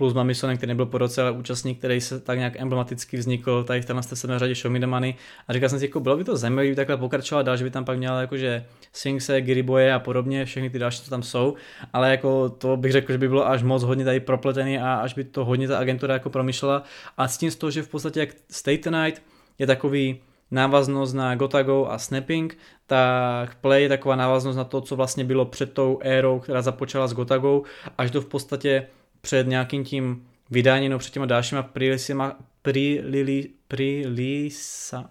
plus 0.00 0.14
Mamisonem, 0.14 0.56
který 0.56 0.68
nebyl 0.68 0.86
po 0.86 0.98
roce, 0.98 1.22
ale 1.22 1.30
účastník, 1.30 1.78
který 1.78 2.00
se 2.00 2.20
tak 2.20 2.38
nějak 2.38 2.60
emblematicky 2.60 3.16
vznikl 3.16 3.64
tady 3.64 3.82
v 3.82 3.84
téhle 3.84 4.02
sedmé 4.02 4.38
řadě 4.38 4.54
Show 4.54 4.72
Me 4.72 4.78
The 4.78 4.86
Money. 4.86 5.14
A 5.48 5.52
říkal 5.52 5.68
jsem 5.68 5.78
si, 5.78 5.84
jako 5.84 6.00
bylo 6.00 6.16
by 6.16 6.24
to 6.24 6.36
zajímavé, 6.36 6.62
kdyby 6.64 6.76
takhle 6.76 6.96
pokračoval 6.96 7.44
dál, 7.44 7.56
že 7.56 7.64
by 7.64 7.70
tam 7.70 7.84
pak 7.84 7.98
měla 7.98 8.20
jakože 8.20 8.64
Singse, 8.92 9.40
Giriboje 9.40 9.94
a 9.94 9.98
podobně, 9.98 10.44
všechny 10.44 10.70
ty 10.70 10.78
další, 10.78 11.02
co 11.02 11.10
tam 11.10 11.22
jsou, 11.22 11.54
ale 11.92 12.10
jako 12.10 12.48
to 12.48 12.76
bych 12.76 12.92
řekl, 12.92 13.12
že 13.12 13.18
by 13.18 13.28
bylo 13.28 13.48
až 13.48 13.62
moc 13.62 13.82
hodně 13.82 14.04
tady 14.04 14.20
propletený 14.20 14.78
a 14.78 14.94
až 14.94 15.14
by 15.14 15.24
to 15.24 15.44
hodně 15.44 15.68
ta 15.68 15.78
agentura 15.78 16.14
jako 16.14 16.30
promýšlela. 16.30 16.82
A 17.16 17.28
s 17.28 17.38
tím 17.38 17.50
z 17.50 17.56
toho, 17.56 17.70
že 17.70 17.82
v 17.82 17.88
podstatě 17.88 18.20
jak 18.20 18.28
Stay 18.50 18.78
Tonight 18.78 19.22
je 19.58 19.66
takový 19.66 20.20
návaznost 20.50 21.12
na 21.12 21.34
Gotago 21.34 21.86
a 21.90 21.98
Snapping, 21.98 22.58
tak 22.86 23.54
Play 23.54 23.82
je 23.82 23.88
taková 23.88 24.16
návaznost 24.16 24.56
na 24.56 24.64
to, 24.64 24.80
co 24.80 24.96
vlastně 24.96 25.24
bylo 25.24 25.44
před 25.44 25.72
tou 25.72 25.98
érou, 26.02 26.38
která 26.40 26.62
započala 26.62 27.06
s 27.06 27.12
Gotago, 27.12 27.62
až 27.98 28.10
do 28.10 28.20
v 28.20 28.26
podstatě 28.26 28.86
před 29.20 29.46
nějakým 29.46 29.84
tím 29.84 30.26
vydáním, 30.50 30.92
no 30.92 30.98
před 30.98 31.12
těma 31.12 31.26
dalšíma 31.26 31.62
prilisima, 31.62 32.36
prilili, 32.62 33.48
prilisa, 33.68 35.10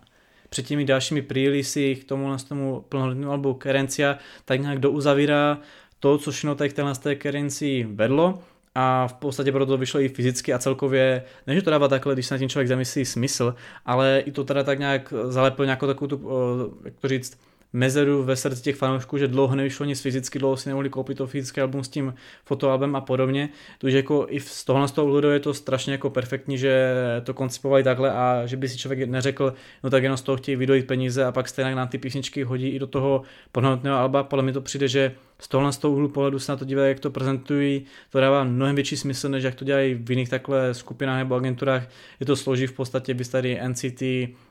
před 0.50 0.66
těmi 0.66 0.86
dalšími 0.86 1.22
prílisy 1.22 1.96
k 1.96 2.04
tomu, 2.04 2.38
tomu 2.48 2.86
plnohodnotnému 2.90 3.32
albu 3.32 3.54
Kerencia, 3.54 4.18
tak 4.46 4.62
nějak 4.62 4.80
do 4.80 4.92
uzavírá 4.92 5.60
to, 6.00 6.18
co 6.18 6.32
všechno 6.32 6.56
tady 6.56 6.70
k 6.70 6.74
téhle 6.74 6.96
té 6.96 7.16
Kerenci 7.16 7.88
vedlo. 7.92 8.40
A 8.76 9.08
v 9.08 9.14
podstatě 9.14 9.52
proto 9.52 9.78
vyšlo 9.78 10.00
i 10.00 10.10
fyzicky 10.10 10.54
a 10.54 10.60
celkově, 10.60 11.24
ne 11.48 11.56
že 11.56 11.62
to 11.62 11.70
dává 11.70 11.88
takhle, 11.88 12.14
když 12.14 12.26
se 12.26 12.34
na 12.34 12.38
tím 12.40 12.50
člověk 12.50 12.68
zamyslí 12.68 13.06
smysl, 13.06 13.56
ale 13.86 14.24
i 14.26 14.32
to 14.32 14.44
teda 14.44 14.64
tak 14.64 14.80
nějak 14.80 15.14
zalepil 15.30 15.66
nějakou 15.66 15.88
takovou 15.88 16.08
tu, 16.08 16.80
jak 16.86 16.94
to 17.00 17.08
říct, 17.08 17.40
mezeru 17.74 18.24
ve 18.24 18.36
srdci 18.36 18.62
těch 18.62 18.76
fanoušků, 18.76 19.18
že 19.18 19.28
dlouho 19.28 19.56
nevyšlo 19.56 19.86
nic 19.86 20.02
fyzicky, 20.02 20.40
dlouho 20.40 20.58
si 20.58 20.70
nemohli 20.70 20.90
koupit 20.90 21.18
to 21.18 21.28
fyzické 21.28 21.62
album 21.62 21.84
s 21.84 21.90
tím 21.90 22.14
fotoalbem 22.46 22.96
a 22.96 23.02
podobně. 23.02 23.50
Takže 23.78 23.98
jako 23.98 24.26
i 24.30 24.40
z 24.40 24.64
tohohle 24.64 24.88
z 24.88 24.92
toho 24.92 25.30
je 25.32 25.40
to 25.40 25.54
strašně 25.54 25.92
jako 25.92 26.10
perfektní, 26.10 26.58
že 26.58 26.94
to 27.24 27.34
koncipovali 27.34 27.84
takhle 27.84 28.12
a 28.12 28.46
že 28.46 28.58
by 28.58 28.70
si 28.70 28.78
člověk 28.78 29.10
neřekl, 29.10 29.54
no 29.84 29.90
tak 29.90 30.04
jenom 30.04 30.18
z 30.18 30.22
toho 30.22 30.38
chtějí 30.38 30.56
vydojit 30.56 30.88
peníze 30.88 31.26
a 31.26 31.32
pak 31.32 31.48
stejně 31.50 31.76
nám 31.76 31.88
ty 31.88 31.98
písničky 31.98 32.44
hodí 32.44 32.68
i 32.70 32.80
do 32.80 32.88
toho 32.88 33.22
plnohodnotného 33.52 33.98
alba. 33.98 34.24
Podle 34.24 34.44
mě 34.44 34.54
to 34.54 34.62
přijde, 34.62 34.88
že 34.88 35.16
z 35.40 35.48
tohohle 35.48 35.74
z 35.74 35.78
toho 35.78 35.94
úhlu 35.94 36.10
pohledu 36.10 36.40
se 36.40 36.52
na 36.52 36.56
to 36.56 36.66
dívají, 36.66 36.90
jak 36.90 37.00
to 37.00 37.12
prezentují, 37.12 37.86
to 38.10 38.20
dává 38.20 38.44
mnohem 38.44 38.76
větší 38.76 38.98
smysl, 38.98 39.30
než 39.30 39.44
jak 39.44 39.56
to 39.56 39.66
dělají 39.66 39.94
v 39.94 40.10
jiných 40.10 40.30
takhle 40.30 40.74
skupinách 40.74 41.18
nebo 41.18 41.36
agenturách. 41.36 41.84
Je 42.20 42.26
to 42.26 42.36
složí 42.36 42.68
v 42.68 42.74
podstatě, 42.74 43.14
by 43.14 43.26
tady 43.26 43.60
NCT 43.68 44.02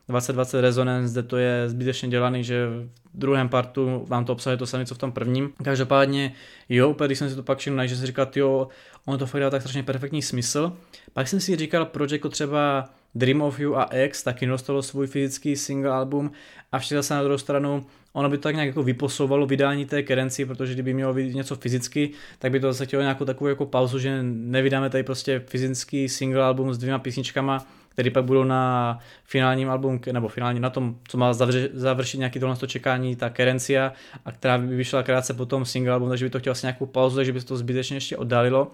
2020 0.09 0.61
Resonance, 0.61 1.13
kde 1.13 1.23
to 1.23 1.37
je 1.37 1.69
zbytečně 1.69 2.09
dělaný, 2.09 2.45
že 2.45 2.67
v 3.15 3.19
druhém 3.19 3.49
partu 3.49 4.05
vám 4.09 4.25
to 4.25 4.33
obsahuje 4.33 4.57
to 4.57 4.67
samé, 4.67 4.87
co 4.87 4.95
v 4.95 4.99
tom 4.99 5.13
prvním. 5.13 5.51
Každopádně, 5.65 6.33
jo, 6.69 6.89
úplně 6.89 7.09
když 7.09 7.19
jsem 7.19 7.31
si 7.31 7.37
to 7.37 7.43
pak 7.43 7.59
všiml, 7.59 7.87
že 7.87 7.97
si 7.97 8.07
říkal, 8.07 8.27
jo, 8.37 8.69
ono 9.05 9.19
to 9.19 9.27
fakt 9.27 9.41
dá 9.41 9.51
tak 9.51 9.63
strašně 9.63 9.83
perfektní 9.83 10.23
smysl. 10.23 10.73
Pak 11.13 11.29
jsem 11.29 11.41
si 11.41 11.57
říkal, 11.57 11.85
proč 11.85 12.11
jako 12.13 12.29
třeba 12.29 12.89
Dream 13.15 13.43
of 13.43 13.61
You 13.61 13.77
a 13.77 13.85
X 13.85 14.23
taky 14.23 14.47
dostalo 14.47 14.83
svůj 14.83 15.07
fyzický 15.07 15.57
single 15.57 15.93
album 15.93 16.31
a 16.73 16.79
všichni 16.79 16.97
zase 16.97 17.15
na 17.15 17.23
druhou 17.23 17.39
stranu 17.39 17.87
ono 18.19 18.29
by 18.29 18.37
to 18.37 18.43
tak 18.43 18.55
nějak 18.55 18.67
jako 18.67 18.83
vyposouvalo 18.83 19.47
vydání 19.47 19.87
té 19.87 20.03
kerenci, 20.03 20.45
protože 20.45 20.75
kdyby 20.75 20.95
mělo 20.95 21.15
být 21.15 21.35
něco 21.35 21.57
fyzicky, 21.57 22.11
tak 22.39 22.53
by 22.53 22.61
to 22.61 22.73
zase 22.73 22.87
chtělo 22.87 23.03
nějakou 23.03 23.25
takovou 23.25 23.49
jako 23.49 23.67
pauzu, 23.67 23.99
že 23.99 24.23
nevydáme 24.23 24.91
tady 24.91 25.05
prostě 25.05 25.43
fyzický 25.47 26.09
single 26.09 26.43
album 26.43 26.75
s 26.75 26.79
dvěma 26.79 26.99
písničkama, 26.99 27.67
které 27.89 28.11
pak 28.11 28.25
budou 28.25 28.45
na 28.45 28.99
finálním 29.25 29.71
album, 29.71 30.01
nebo 30.13 30.29
finálním 30.29 30.63
na 30.63 30.71
tom, 30.71 30.97
co 31.09 31.19
má 31.19 31.33
završit 31.73 32.19
nějaký 32.19 32.41
tohle 32.41 32.57
čekání, 32.67 33.17
ta 33.17 33.31
Kerencia, 33.31 33.93
a 34.25 34.33
která 34.33 34.59
by 34.59 34.77
vyšla 34.77 35.03
krátce 35.03 35.35
potom 35.35 35.65
single 35.65 35.93
album, 35.93 36.09
takže 36.09 36.25
by 36.25 36.31
to 36.31 36.39
chtělo 36.39 36.53
asi 36.53 36.67
nějakou 36.67 36.87
pauzu, 36.87 37.17
takže 37.17 37.33
by 37.33 37.41
se 37.41 37.47
to 37.47 37.57
zbytečně 37.57 37.97
ještě 37.97 38.17
oddalilo. 38.17 38.71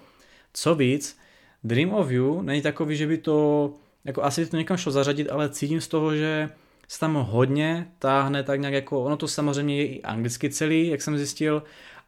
Co 0.52 0.74
víc, 0.74 1.18
Dream 1.64 1.92
of 1.92 2.10
You 2.10 2.42
není 2.42 2.62
takový, 2.62 2.96
že 2.96 3.06
by 3.06 3.18
to, 3.18 3.70
jako 4.04 4.22
asi 4.22 4.40
by 4.40 4.50
to 4.50 4.56
někam 4.56 4.76
šlo 4.76 4.92
zařadit, 4.92 5.28
ale 5.30 5.48
cítím 5.48 5.80
z 5.80 5.88
toho, 5.88 6.16
že 6.16 6.48
se 6.88 7.00
tam 7.00 7.14
hodně 7.14 7.86
táhne 7.98 8.42
tak 8.42 8.60
nějak 8.60 8.74
jako, 8.74 9.04
ono 9.04 9.16
to 9.16 9.28
samozřejmě 9.28 9.76
je 9.76 9.86
i 9.86 10.02
anglicky 10.02 10.50
celý, 10.50 10.88
jak 10.88 11.02
jsem 11.02 11.18
zjistil, 11.18 11.62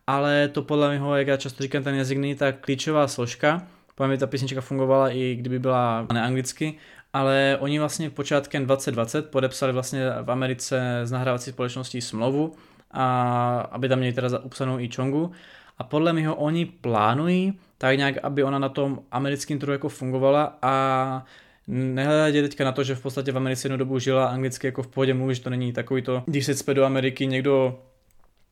ale 0.07 0.49
to 0.49 0.63
podle 0.63 0.99
mě, 0.99 1.09
jak 1.15 1.27
já 1.27 1.37
často 1.37 1.63
říkám, 1.63 1.83
ten 1.83 1.95
jazyk 1.95 2.19
není 2.19 2.35
ta 2.35 2.53
klíčová 2.53 3.09
složka, 3.09 3.63
podle 3.95 4.09
mě 4.09 4.19
ta 4.19 4.27
písnička 4.27 4.61
fungovala 4.61 5.11
i 5.11 5.35
kdyby 5.35 5.59
byla 5.59 6.07
neanglicky, 6.13 6.75
ale 7.13 7.57
oni 7.61 7.79
vlastně 7.79 8.11
počátkem 8.11 8.65
2020 8.65 9.31
podepsali 9.31 9.73
vlastně 9.73 10.05
v 10.23 10.31
Americe 10.31 11.01
s 11.05 11.11
nahrávací 11.11 11.51
společností 11.51 12.01
smlouvu, 12.01 12.55
a 12.91 13.69
aby 13.71 13.89
tam 13.89 13.99
měli 13.99 14.15
teda 14.15 14.39
upsanou 14.39 14.79
i 14.79 14.91
Chongu. 14.97 15.33
A 15.79 15.85
podle 15.85 16.13
mě 16.13 16.31
oni 16.31 16.67
plánují 16.67 17.59
tak 17.79 17.97
nějak, 17.97 18.15
aby 18.23 18.45
ona 18.45 18.59
na 18.59 18.69
tom 18.69 19.01
americkém 19.11 19.59
trhu 19.59 19.73
jako 19.73 19.89
fungovala 19.89 20.59
a 20.63 21.25
nehledajte 21.67 22.43
teďka 22.43 22.65
na 22.65 22.73
to, 22.73 22.85
že 22.85 22.95
v 22.95 23.03
podstatě 23.03 23.33
v 23.33 23.37
Americe 23.37 23.67
jednu 23.67 23.77
dobu 23.77 23.99
žila 23.99 24.27
anglicky 24.27 24.67
jako 24.67 24.83
v 24.83 24.87
pohodě 24.87 25.15
mluví, 25.15 25.35
že 25.35 25.43
to 25.43 25.51
není 25.51 25.73
takový 25.73 26.03
to, 26.03 26.23
když 26.27 26.47
se 26.47 26.75
do 26.75 26.85
Ameriky 26.85 27.27
někdo, 27.27 27.81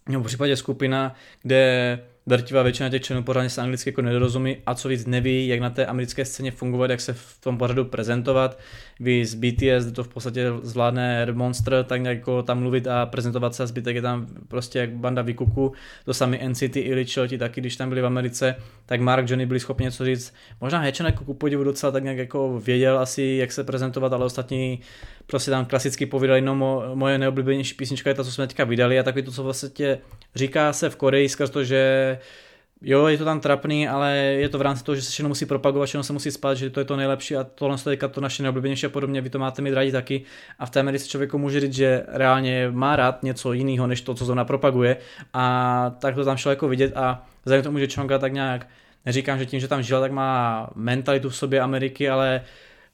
nebo 0.09 0.25
v 0.25 0.27
případě 0.27 0.57
skupina, 0.57 1.15
kde 1.43 1.99
drtivá 2.27 2.62
většina 2.62 2.89
těch 2.89 3.03
členů 3.03 3.22
pořádně 3.22 3.51
se 3.51 3.62
anglicky 3.62 3.91
jako 3.91 4.03
nedorozumí 4.03 4.57
a 4.66 4.75
co 4.75 4.89
víc 4.89 5.07
neví, 5.07 5.49
jak 5.49 5.61
na 5.61 5.70
té 5.70 5.87
americké 5.87 6.25
scéně 6.25 6.51
fungovat, 6.51 6.91
jak 6.91 7.01
se 7.01 7.12
v 7.12 7.37
tom 7.41 7.59
pořadu 7.59 7.85
prezentovat. 7.85 8.59
Vy 9.01 9.27
z 9.27 9.35
BTS, 9.35 9.93
to 9.93 10.05
v 10.05 10.09
podstatě 10.09 10.47
zvládne 10.62 11.27
Monster, 11.33 11.85
tak 11.85 12.03
nějak 12.03 12.18
jako 12.18 12.43
tam 12.43 12.59
mluvit 12.59 12.87
a 12.87 13.07
prezentovat 13.07 13.55
se 13.55 13.62
a 13.62 13.66
zbytek 13.66 13.97
je 13.97 14.03
tam 14.03 14.27
prostě 14.49 14.79
jak 14.79 14.91
banda 14.91 15.22
vykuku. 15.22 15.72
To 16.05 16.14
sami 16.14 16.41
NCT 16.49 16.77
i 16.77 16.95
Lichilti 16.95 17.39
taky, 17.39 17.61
když 17.61 17.77
tam 17.77 17.89
byli 17.89 18.01
v 18.01 18.07
Americe, 18.07 18.57
tak 18.87 19.01
Mark 19.01 19.31
Johnny 19.31 19.47
byli 19.47 19.61
schopni 19.61 19.85
něco 19.85 20.05
říct. 20.05 20.35
Možná 20.61 20.79
Hečen 20.79 21.07
jako 21.07 21.25
ku 21.25 21.35
podivu 21.35 21.64
docela 21.64 21.93
tak 21.93 22.03
nějak 22.03 22.18
jako 22.18 22.61
věděl 22.64 22.99
asi, 22.99 23.22
jak 23.22 23.53
se 23.53 23.64
prezentovat, 23.64 24.12
ale 24.12 24.25
ostatní 24.25 24.81
prostě 25.27 25.51
tam 25.51 25.64
klasicky 25.64 26.07
povídali, 26.07 26.41
no 26.41 26.55
moje 26.95 27.18
neoblíbenější 27.18 27.75
písnička 27.75 28.11
je 28.11 28.14
ta, 28.14 28.25
co 28.25 28.33
jsme 28.33 28.47
teďka 28.47 28.64
vydali 28.64 28.99
a 28.99 29.03
taky 29.03 29.22
to, 29.22 29.33
co 29.33 29.43
vlastně 29.43 29.99
říká 30.35 30.72
se 30.72 30.91
v 30.91 30.97
Koreji 30.97 31.29
skrz 31.29 31.51
to, 31.51 31.64
že 31.64 32.18
jo, 32.83 33.07
je 33.07 33.18
to 33.18 33.25
tam 33.25 33.41
trapný, 33.41 33.89
ale 33.89 34.16
je 34.16 34.49
to 34.49 34.59
v 34.59 34.62
rámci 34.62 34.85
toho, 34.85 34.97
že 34.97 35.03
se 35.03 35.11
všechno 35.11 35.29
musí 35.29 35.47
propagovat, 35.47 35.87
všechno 35.87 36.03
se 36.03 36.12
musí 36.12 36.31
spát, 36.31 36.55
že 36.55 36.70
to 36.70 36.81
je 36.81 36.85
to 36.85 36.97
nejlepší 36.97 37.37
a 37.37 37.45
tohle 37.45 37.77
je 37.91 37.97
to 37.97 38.20
naše 38.20 38.43
neoblíbenější 38.43 38.87
a 38.87 38.89
podobně, 38.89 39.20
vy 39.20 39.31
to 39.31 39.39
máte 39.39 39.62
mít 39.62 39.75
rádi 39.75 39.93
taky. 39.93 40.22
A 40.59 40.66
v 40.66 40.70
té 40.70 40.81
Americe 40.81 41.09
člověku 41.09 41.39
může 41.39 41.61
říct, 41.61 41.75
že 41.75 42.05
reálně 42.09 42.70
má 42.70 42.97
rád 42.97 43.22
něco 43.22 43.53
jiného, 43.53 43.87
než 43.87 44.01
to, 44.01 44.14
co 44.14 44.25
zrovna 44.25 44.45
propaguje 44.45 44.97
a 45.33 45.97
tak 45.99 46.14
to 46.14 46.25
tam 46.25 46.37
šlo 46.37 46.51
jako 46.51 46.68
vidět 46.68 46.93
a 46.97 47.27
vzhledem 47.45 47.62
tomu, 47.62 47.79
že 47.79 47.87
Chonga 47.95 48.18
tak 48.18 48.33
nějak 48.33 48.66
neříkám, 49.07 49.39
že 49.39 49.47
tím, 49.47 49.61
že 49.61 49.68
tam 49.68 49.83
žil, 49.83 50.01
tak 50.01 50.12
má 50.12 50.70
mentalitu 50.75 51.29
v 51.29 51.37
sobě 51.37 51.61
Ameriky, 51.61 52.11
ale 52.11 52.41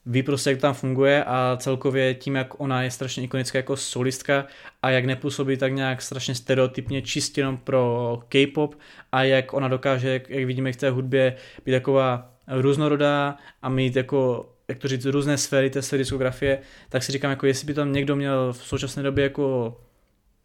ví 0.07 0.23
prostě, 0.23 0.51
jak 0.51 0.61
tam 0.61 0.75
funguje 0.75 1.25
a 1.25 1.57
celkově 1.61 2.15
tím, 2.15 2.35
jak 2.35 2.61
ona 2.61 2.83
je 2.83 2.91
strašně 2.91 3.23
ikonická 3.23 3.59
jako 3.59 3.77
solistka 3.77 4.47
a 4.83 4.91
jak 4.91 5.05
nepůsobí 5.05 5.57
tak 5.57 5.73
nějak 5.73 6.03
strašně 6.03 6.35
stereotypně 6.35 7.03
čistě 7.03 7.41
jenom 7.41 7.57
pro 7.57 8.19
K-pop 8.29 8.75
a 9.13 9.23
jak 9.23 9.53
ona 9.53 9.69
dokáže, 9.69 10.09
jak, 10.09 10.29
vidíme 10.31 10.73
v 10.73 10.77
té 10.77 10.91
hudbě, 10.91 11.37
být 11.65 11.73
taková 11.73 12.33
různorodá 12.49 13.37
a 13.63 13.69
mít 13.69 13.97
jako 13.97 14.51
jak 14.69 14.79
to 14.79 14.89
říct, 14.89 15.05
různé 15.05 15.39
sféry 15.39 15.71
té 15.71 15.83
své 15.83 15.99
diskografie, 15.99 16.59
tak 16.89 17.03
si 17.03 17.13
říkám, 17.13 17.31
jako 17.31 17.47
jestli 17.47 17.67
by 17.67 17.75
tam 17.75 17.93
někdo 17.93 18.17
měl 18.17 18.53
v 18.53 18.57
současné 18.57 19.03
době 19.03 19.25
jako 19.25 19.77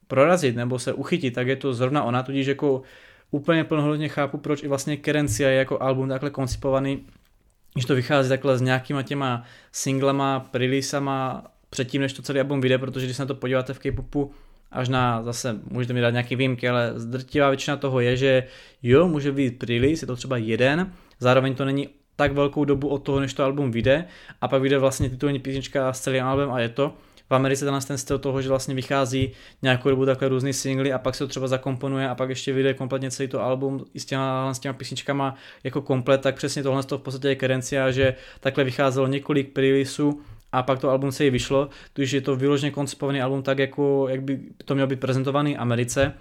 prorazit 0.08 0.56
nebo 0.56 0.80
se 0.80 0.93
uchytit, 0.93 1.34
tak 1.34 1.47
je 1.47 1.56
to 1.56 1.74
zrovna 1.74 2.03
ona, 2.03 2.24
tudíž 2.24 2.47
jako 2.47 2.82
úplně 3.32 3.64
plnohodnotně 3.64 4.10
chápu, 4.10 4.38
proč 4.38 4.64
i 4.64 4.68
vlastně 4.68 4.97
Kerencia 4.97 5.49
je 5.49 5.58
jako 5.58 5.82
album 5.82 6.10
takhle 6.10 6.30
koncipovaný, 6.30 7.06
když 7.76 7.86
to 7.86 7.96
vychází 7.96 8.30
takhle 8.30 8.58
s 8.58 8.62
nějakýma 8.62 9.04
těma 9.04 9.44
singlema, 9.72 10.50
releasama 10.54 11.44
předtím, 11.70 12.02
než 12.02 12.14
to 12.14 12.22
celý 12.22 12.40
album 12.40 12.62
vyjde, 12.62 12.78
protože 12.78 13.06
když 13.06 13.18
se 13.18 13.24
na 13.24 13.28
to 13.28 13.36
podíváte 13.36 13.74
v 13.74 13.80
K-popu, 13.80 14.32
až 14.72 14.90
na, 14.90 15.24
zase 15.24 15.60
můžete 15.72 15.94
mi 15.94 16.02
dát 16.02 16.10
nějaké 16.10 16.36
výjimky, 16.36 16.70
ale 16.70 16.94
zdrtivá 16.96 17.50
většina 17.50 17.78
toho 17.78 18.00
je, 18.00 18.18
že 18.18 18.44
jo, 18.84 19.08
může 19.08 19.32
být 19.32 19.64
release, 19.64 20.04
je 20.04 20.08
to 20.08 20.16
třeba 20.16 20.38
jeden, 20.38 20.94
zároveň 21.20 21.56
to 21.56 21.66
není 21.66 21.90
tak 22.16 22.32
velkou 22.32 22.66
dobu 22.66 22.88
od 22.88 22.98
toho, 22.98 23.20
než 23.20 23.34
to 23.34 23.44
album 23.44 23.72
vyjde 23.72 24.06
a 24.42 24.48
pak 24.48 24.62
vyjde 24.62 24.78
vlastně 24.78 25.10
titulní 25.10 25.40
písnička 25.40 25.94
s 25.94 26.00
celým 26.00 26.24
albumem 26.24 26.52
a 26.52 26.60
je 26.60 26.70
to. 26.70 26.94
V 27.30 27.36
Americe 27.36 27.66
tenhle 27.66 27.82
ten 27.82 27.98
styl 27.98 28.20
toho, 28.20 28.42
že 28.42 28.50
vlastně 28.50 28.76
vychází 28.76 29.32
nějakou 29.62 29.90
dobu 29.90 30.06
takhle 30.06 30.30
různý 30.30 30.54
singly 30.54 30.94
a 30.94 30.98
pak 30.98 31.16
se 31.16 31.24
to 31.24 31.28
třeba 31.28 31.48
zakomponuje 31.48 32.10
a 32.10 32.16
pak 32.16 32.30
ještě 32.30 32.54
vyjde 32.54 32.74
kompletně 32.74 33.12
celý 33.12 33.30
to 33.30 33.42
album 33.44 33.86
i 33.94 34.00
s 34.00 34.06
těma, 34.06 34.54
s 34.54 34.60
těma 34.60 34.74
písničkama 34.74 35.36
jako 35.64 35.82
komplet, 35.82 36.22
tak 36.22 36.36
přesně 36.36 36.64
tohle 36.64 36.84
to 36.84 36.98
v 36.98 37.02
podstatě 37.02 37.28
je 37.28 37.36
Kerencia, 37.36 37.92
že 37.92 38.16
takhle 38.40 38.64
vycházelo 38.64 39.08
několik 39.08 39.54
prelísů 39.54 40.22
a 40.52 40.64
pak 40.64 40.80
to 40.80 40.90
album 40.90 41.12
se 41.12 41.24
jí 41.24 41.30
vyšlo, 41.30 41.70
takže 41.94 42.18
je 42.18 42.22
to 42.22 42.36
vyloženě 42.36 42.72
koncipovaný 42.72 43.22
album 43.22 43.44
tak, 43.44 43.60
jako, 43.60 44.08
jak 44.10 44.22
by 44.22 44.40
to 44.66 44.74
mělo 44.74 44.88
být 44.88 45.00
prezentovaný 45.00 45.58
Americe. 45.58 46.14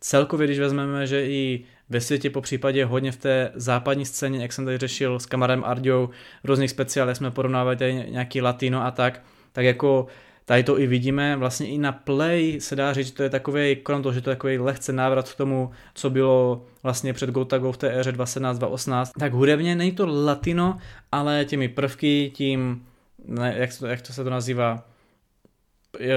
Celkově, 0.00 0.46
když 0.46 0.58
vezmeme, 0.58 1.06
že 1.06 1.26
i 1.26 1.64
ve 1.88 2.00
světě, 2.00 2.30
po 2.30 2.40
případě 2.40 2.84
hodně 2.84 3.12
v 3.12 3.16
té 3.16 3.52
západní 3.54 4.06
scéně, 4.06 4.42
jak 4.42 4.52
jsem 4.52 4.64
tady 4.64 4.78
řešil 4.78 5.18
s 5.18 5.26
kamarem 5.26 5.64
Ardiou, 5.64 6.10
různých 6.44 6.70
speciálech 6.70 7.16
jsme 7.16 7.30
porovnávali 7.30 7.76
tady 7.76 7.94
nějaký 7.94 8.40
latino 8.40 8.84
a 8.86 8.90
tak, 8.90 9.22
tak 9.52 9.64
jako 9.64 10.06
tady 10.44 10.64
to 10.64 10.80
i 10.80 10.86
vidíme, 10.86 11.36
vlastně 11.36 11.66
i 11.66 11.78
na 11.78 11.92
Play 11.92 12.60
se 12.60 12.76
dá 12.76 12.92
říct, 12.92 13.06
že 13.06 13.12
to 13.12 13.22
je 13.22 13.30
takový, 13.30 13.76
krom 13.76 14.02
toho, 14.02 14.12
že 14.12 14.20
to 14.20 14.30
je 14.30 14.36
takový 14.36 14.58
lehce 14.58 14.92
návrat 14.92 15.32
k 15.32 15.36
tomu, 15.36 15.70
co 15.94 16.10
bylo 16.10 16.64
vlastně 16.82 17.12
před 17.12 17.30
Gotago 17.30 17.72
v 17.72 17.76
té 17.76 18.00
éře 18.00 18.12
2017-2018, 18.12 19.10
tak 19.18 19.32
hudebně 19.32 19.76
není 19.76 19.92
to 19.92 20.24
latino, 20.24 20.78
ale 21.12 21.44
těmi 21.44 21.68
prvky, 21.68 22.32
tím, 22.34 22.86
ne, 23.28 23.54
jak, 23.56 23.78
to, 23.78 23.86
jak 23.86 24.02
to 24.02 24.12
se 24.12 24.24
to 24.24 24.30
nazývá, 24.30 24.84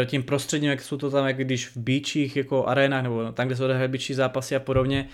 tím 0.05 0.23
prostředím, 0.23 0.69
jak 0.69 0.81
jsou 0.81 0.97
to 0.97 1.11
tam, 1.11 1.27
jak 1.27 1.37
když 1.37 1.67
v 1.67 1.77
beachích, 1.77 2.35
jako 2.35 2.65
arénách, 2.65 3.03
nebo 3.03 3.31
tam, 3.31 3.47
kde 3.47 3.55
jsou 3.55 3.67
beachy 3.87 4.13
zápasy 4.13 4.55
a 4.55 4.59
podobně, 4.59 5.07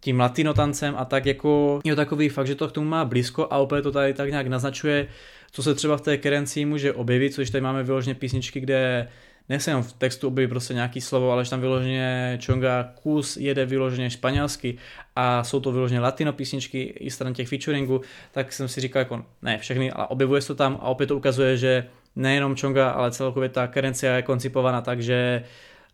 tím 0.00 0.20
latinotancem 0.20 0.94
a 0.98 1.04
tak 1.04 1.26
jako 1.26 1.80
je 1.84 1.96
takový 1.96 2.28
fakt, 2.28 2.46
že 2.46 2.54
to 2.54 2.68
k 2.68 2.72
tomu 2.72 2.88
má 2.88 3.04
blízko 3.04 3.46
a 3.50 3.58
opět 3.58 3.82
to 3.82 3.92
tady 3.92 4.14
tak 4.14 4.30
nějak 4.30 4.46
naznačuje, 4.46 5.08
co 5.50 5.62
se 5.62 5.74
třeba 5.74 5.96
v 5.96 6.00
té 6.00 6.16
kerenci 6.16 6.64
může 6.64 6.92
objevit, 6.92 7.34
což 7.34 7.50
tady 7.50 7.62
máme 7.62 7.82
vyloženě 7.82 8.14
písničky, 8.14 8.60
kde 8.60 9.08
ne 9.48 9.60
se 9.60 9.70
jenom 9.70 9.82
v 9.82 9.92
textu 9.92 10.28
objeví 10.28 10.50
prostě 10.50 10.74
nějaký 10.74 11.00
slovo, 11.00 11.32
ale 11.32 11.44
že 11.44 11.50
tam 11.50 11.60
vyloženě 11.60 12.38
Chonga 12.46 12.92
kus 13.02 13.36
jede 13.36 13.66
vyloženě 13.66 14.10
španělsky 14.10 14.78
a 15.16 15.44
jsou 15.44 15.60
to 15.60 15.72
vyloženě 15.72 16.00
latino 16.00 16.32
písničky 16.32 16.82
i 16.82 17.10
stran 17.10 17.34
těch 17.34 17.48
featuringů, 17.48 18.00
tak 18.32 18.52
jsem 18.52 18.68
si 18.68 18.80
říkal 18.80 19.00
jako 19.00 19.24
ne 19.42 19.58
všechny, 19.58 19.92
ale 19.92 20.06
objevuje 20.06 20.40
se 20.40 20.48
to 20.48 20.54
tam 20.54 20.78
a 20.80 20.88
opět 20.88 21.06
to 21.06 21.16
ukazuje, 21.16 21.56
že 21.56 21.86
nejenom 22.16 22.56
Chonga, 22.56 22.90
ale 22.90 23.10
celkově 23.10 23.48
ta 23.48 23.66
kerencia 23.66 24.16
je 24.16 24.22
koncipovaná 24.22 24.80
tak, 24.80 25.02
že 25.02 25.42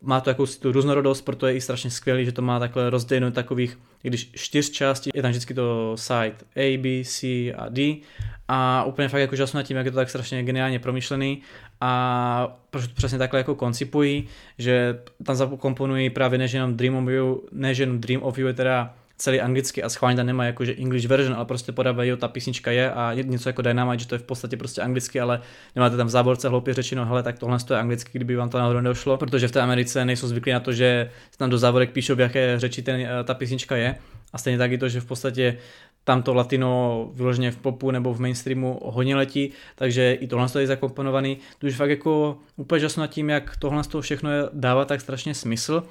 má 0.02 0.20
to 0.20 0.30
jakousi 0.30 0.60
tu 0.60 0.72
různorodost, 0.72 1.24
proto 1.24 1.46
je 1.46 1.54
i 1.54 1.60
strašně 1.60 1.90
skvělý, 1.90 2.24
že 2.24 2.32
to 2.32 2.42
má 2.42 2.58
takhle 2.58 2.90
rozděleno 2.90 3.30
takových, 3.30 3.78
když 4.02 4.30
čtyř 4.34 4.70
částí, 4.70 5.10
je 5.14 5.22
tam 5.22 5.30
vždycky 5.30 5.54
to 5.54 5.96
site 5.96 6.36
A, 6.56 6.78
B, 6.78 7.04
C 7.04 7.52
a 7.52 7.68
D. 7.68 8.00
A 8.48 8.84
úplně 8.84 9.08
fakt 9.08 9.20
jako 9.20 9.36
žasnu 9.36 9.58
nad 9.58 9.62
tím, 9.62 9.76
jak 9.76 9.86
je 9.86 9.92
to 9.92 9.96
tak 9.96 10.10
strašně 10.10 10.42
geniálně 10.42 10.78
promyšlený 10.78 11.42
a 11.80 12.58
proč 12.70 12.86
to 12.86 12.94
přesně 12.94 13.18
takhle 13.18 13.40
jako 13.40 13.54
koncipují, 13.54 14.28
že 14.58 14.98
tam 15.24 15.36
zakomponují 15.36 16.10
právě 16.10 16.38
než 16.38 16.52
jenom 16.52 16.76
Dream 16.76 16.96
of 16.96 17.08
You, 17.08 17.48
než 17.52 17.78
jenom 17.78 18.00
Dream 18.00 18.22
of 18.22 18.38
You 18.38 18.46
je 18.46 18.54
teda 18.54 18.94
celý 19.22 19.40
anglicky 19.40 19.82
a 19.82 19.88
schválně 19.88 20.16
tam 20.16 20.26
nemá 20.26 20.44
jakože 20.44 20.74
English 20.74 21.06
version, 21.06 21.34
ale 21.34 21.44
prostě 21.44 21.72
podávají, 21.72 22.10
jo, 22.10 22.16
ta 22.16 22.28
písnička 22.28 22.70
je 22.70 22.92
a 22.92 23.14
něco 23.14 23.48
jako 23.48 23.62
Dynamite, 23.62 23.98
že 23.98 24.08
to 24.08 24.14
je 24.14 24.18
v 24.18 24.22
podstatě 24.22 24.56
prostě 24.56 24.82
anglicky, 24.82 25.20
ale 25.20 25.40
nemáte 25.76 25.96
tam 25.96 26.06
v 26.06 26.10
záborce 26.10 26.48
hloupě 26.48 26.74
řečeno, 26.74 27.06
hele, 27.06 27.22
tak 27.22 27.38
tohle 27.38 27.58
je 27.70 27.78
anglicky, 27.78 28.10
kdyby 28.18 28.36
vám 28.36 28.48
to 28.48 28.58
náhodou 28.58 28.80
nedošlo, 28.80 29.16
protože 29.16 29.48
v 29.48 29.52
té 29.52 29.60
Americe 29.60 30.04
nejsou 30.04 30.26
zvyklí 30.26 30.52
na 30.52 30.60
to, 30.60 30.72
že 30.72 31.10
tam 31.36 31.50
do 31.50 31.58
závorek 31.58 31.90
píšou, 31.90 32.14
v 32.14 32.20
jaké 32.20 32.60
řeči 32.60 32.82
ten, 32.82 33.00
eh, 33.00 33.24
ta 33.24 33.34
písnička 33.34 33.76
je. 33.76 33.94
A 34.32 34.38
stejně 34.38 34.58
tak 34.58 34.72
i 34.72 34.78
to, 34.78 34.88
že 34.88 35.00
v 35.00 35.04
podstatě 35.04 35.58
tam 36.04 36.22
to 36.22 36.34
latino 36.34 37.10
vyloženě 37.14 37.50
v 37.50 37.56
popu 37.56 37.90
nebo 37.90 38.14
v 38.14 38.20
mainstreamu 38.20 38.80
hodně 38.82 39.16
letí, 39.16 39.52
takže 39.74 40.12
i 40.12 40.26
tohle 40.26 40.46
je 40.58 40.66
zakomponovaný. 40.66 41.38
To 41.58 41.66
už 41.66 41.76
fakt 41.76 41.90
jako 41.90 42.38
úplně 42.56 42.80
žasno 42.80 43.00
nad 43.00 43.06
tím, 43.06 43.30
jak 43.30 43.56
tohle 43.56 43.82
všechno 44.00 44.30
dává 44.52 44.84
tak 44.84 45.00
strašně 45.00 45.34
smysl 45.34 45.82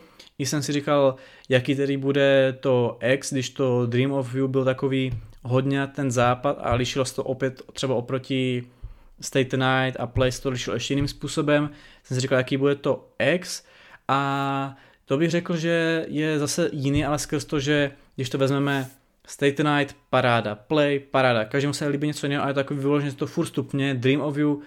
i 0.41 0.45
jsem 0.45 0.63
si 0.63 0.71
říkal, 0.71 1.15
jaký 1.49 1.75
tedy 1.75 1.97
bude 1.97 2.57
to 2.59 2.97
X, 3.01 3.33
když 3.33 3.49
to 3.49 3.85
Dream 3.85 4.11
of 4.11 4.35
You 4.35 4.47
byl 4.47 4.65
takový 4.65 5.11
hodně 5.43 5.87
ten 5.87 6.11
západ 6.11 6.57
a 6.61 6.73
lišilo 6.73 7.05
se 7.05 7.15
to 7.15 7.23
opět 7.23 7.61
třeba 7.73 7.95
oproti 7.95 8.63
State 9.21 9.53
Night 9.53 9.99
a 9.99 10.07
Place 10.07 10.41
to 10.41 10.49
lišilo 10.49 10.75
ještě 10.75 10.93
jiným 10.93 11.07
způsobem. 11.07 11.69
Jsem 12.03 12.15
si 12.15 12.21
říkal, 12.21 12.37
jaký 12.37 12.57
bude 12.57 12.75
to 12.75 13.07
X 13.19 13.63
a 14.07 14.77
to 15.05 15.17
bych 15.17 15.31
řekl, 15.31 15.57
že 15.57 16.05
je 16.07 16.39
zase 16.39 16.69
jiný, 16.73 17.05
ale 17.05 17.19
skrz 17.19 17.45
to, 17.45 17.59
že 17.59 17.91
když 18.15 18.29
to 18.29 18.37
vezmeme 18.37 18.89
State 19.27 19.59
Night, 19.59 19.95
paráda, 20.09 20.55
Play, 20.55 20.99
paráda, 20.99 21.45
každému 21.45 21.73
se 21.73 21.87
líbí 21.87 22.07
něco 22.07 22.25
jiného 22.25 22.43
a 22.43 22.47
je 22.47 22.53
takový 22.53 22.79
vyloženě 22.79 23.11
to 23.11 23.27
furt 23.27 23.45
stupně, 23.45 23.93
Dream 23.93 24.21
of 24.21 24.37
You, 24.37 24.61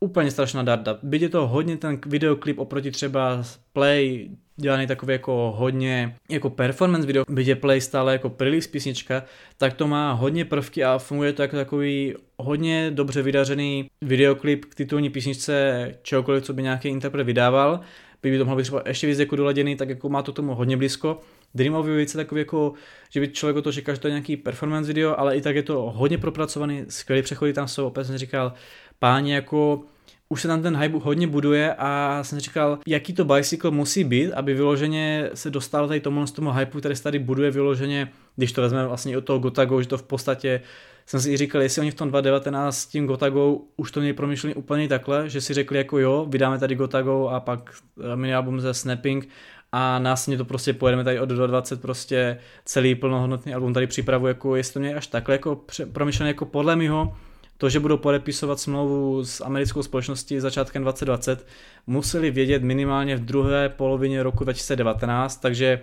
úplně 0.00 0.30
strašná 0.30 0.62
darda. 0.62 0.98
Byť 1.02 1.22
je 1.22 1.28
to 1.28 1.46
hodně 1.46 1.76
ten 1.76 2.00
videoklip 2.06 2.58
oproti 2.58 2.90
třeba 2.90 3.42
Play, 3.72 4.30
dělaný 4.56 4.86
takový 4.86 5.12
jako 5.12 5.54
hodně 5.56 6.16
jako 6.30 6.50
performance 6.50 7.06
video, 7.06 7.24
byť 7.28 7.46
je 7.46 7.56
Play 7.56 7.80
stále 7.80 8.12
jako 8.12 8.36
release 8.40 8.68
písnička, 8.68 9.24
tak 9.56 9.72
to 9.74 9.86
má 9.86 10.12
hodně 10.12 10.44
prvky 10.44 10.84
a 10.84 10.98
funguje 10.98 11.32
to 11.32 11.42
jako 11.42 11.56
takový 11.56 12.14
hodně 12.38 12.90
dobře 12.90 13.22
vydařený 13.22 13.90
videoklip 14.02 14.64
k 14.64 14.74
titulní 14.74 15.10
písničce 15.10 15.90
čehokoliv, 16.02 16.44
co 16.44 16.52
by 16.52 16.62
nějaký 16.62 16.88
interpret 16.88 17.24
vydával. 17.24 17.80
By, 18.22 18.30
by 18.30 18.38
to 18.38 18.44
mohlo 18.44 18.56
být 18.56 18.62
třeba 18.62 18.82
ještě 18.86 19.06
víc 19.06 19.18
jako 19.18 19.36
doladěný, 19.36 19.76
tak 19.76 19.88
jako 19.88 20.08
má 20.08 20.22
to 20.22 20.32
tomu 20.32 20.54
hodně 20.54 20.76
blízko. 20.76 21.20
Dream 21.54 21.74
of 21.74 21.86
You 21.86 21.92
je 21.92 22.06
takový 22.06 22.38
jako, 22.38 22.72
že 23.10 23.20
by 23.20 23.28
člověk 23.28 23.56
o 23.56 23.62
to 23.62 23.72
čekal, 23.72 23.94
že 23.94 24.00
to 24.00 24.08
je 24.08 24.12
nějaký 24.12 24.36
performance 24.36 24.86
video, 24.88 25.18
ale 25.18 25.36
i 25.36 25.40
tak 25.40 25.56
je 25.56 25.62
to 25.62 25.92
hodně 25.94 26.18
propracovaný, 26.18 26.84
skvělý 26.88 27.22
přechody 27.22 27.52
tam 27.52 27.68
jsou, 27.68 27.86
opět 27.86 28.04
jsem 28.04 28.18
říkal, 28.18 28.52
páni 28.98 29.32
jako 29.32 29.84
už 30.28 30.42
se 30.42 30.48
tam 30.48 30.62
ten 30.62 30.76
hype 30.76 30.98
hodně 31.02 31.26
buduje 31.26 31.74
a 31.78 32.18
jsem 32.22 32.40
říkal, 32.40 32.78
jaký 32.86 33.12
to 33.12 33.24
bicycle 33.24 33.70
musí 33.70 34.04
být, 34.04 34.32
aby 34.32 34.54
vyloženě 34.54 35.30
se 35.34 35.50
dostal 35.50 35.88
tady 35.88 36.00
tomu, 36.00 36.26
tomu 36.26 36.52
hypeu, 36.52 36.78
který 36.78 36.96
se 36.96 37.02
tady 37.02 37.18
buduje 37.18 37.50
vyloženě, 37.50 38.08
když 38.36 38.52
to 38.52 38.62
vezmeme 38.62 38.88
vlastně 38.88 39.18
od 39.18 39.24
toho 39.24 39.38
Gotago, 39.38 39.82
že 39.82 39.88
to 39.88 39.98
v 39.98 40.02
podstatě 40.02 40.60
jsem 41.06 41.20
si 41.20 41.36
říkal, 41.36 41.62
jestli 41.62 41.80
oni 41.80 41.90
v 41.90 41.94
tom 41.94 42.08
2019 42.08 42.78
s 42.78 42.86
tím 42.86 43.06
Gotago 43.06 43.58
už 43.76 43.92
to 43.92 44.00
měli 44.00 44.12
promyšlený 44.12 44.54
úplně 44.54 44.88
takhle, 44.88 45.28
že 45.28 45.40
si 45.40 45.54
řekli 45.54 45.78
jako 45.78 45.98
jo, 45.98 46.26
vydáme 46.28 46.58
tady 46.58 46.74
Gotago 46.74 47.28
a 47.28 47.40
pak 47.40 47.74
eh, 48.12 48.16
mini 48.16 48.34
album 48.34 48.60
ze 48.60 48.74
Snapping 48.74 49.28
a 49.76 49.98
následně 49.98 50.38
to 50.38 50.44
prostě 50.44 50.72
pojedeme 50.72 51.04
tady 51.04 51.20
od 51.20 51.28
2020 51.28 51.82
prostě 51.82 52.38
celý 52.64 52.94
plnohodnotný 52.94 53.54
album 53.54 53.74
tady 53.74 53.86
připravu, 53.86 54.26
jako 54.26 54.56
jestli 54.56 54.72
to 54.72 54.80
mě 54.80 54.94
až 54.94 55.06
takhle 55.06 55.34
jako 55.34 55.60
promyšlené 55.92 56.30
jako 56.30 56.44
podle 56.44 56.76
mého 56.76 57.16
to, 57.58 57.68
že 57.68 57.80
budou 57.80 57.96
podepisovat 57.96 58.60
smlouvu 58.60 59.24
s 59.24 59.40
americkou 59.44 59.82
společností 59.82 60.40
začátkem 60.40 60.82
2020, 60.82 61.46
museli 61.86 62.30
vědět 62.30 62.62
minimálně 62.62 63.16
v 63.16 63.24
druhé 63.24 63.68
polovině 63.68 64.22
roku 64.22 64.44
2019, 64.44 65.36
takže 65.36 65.80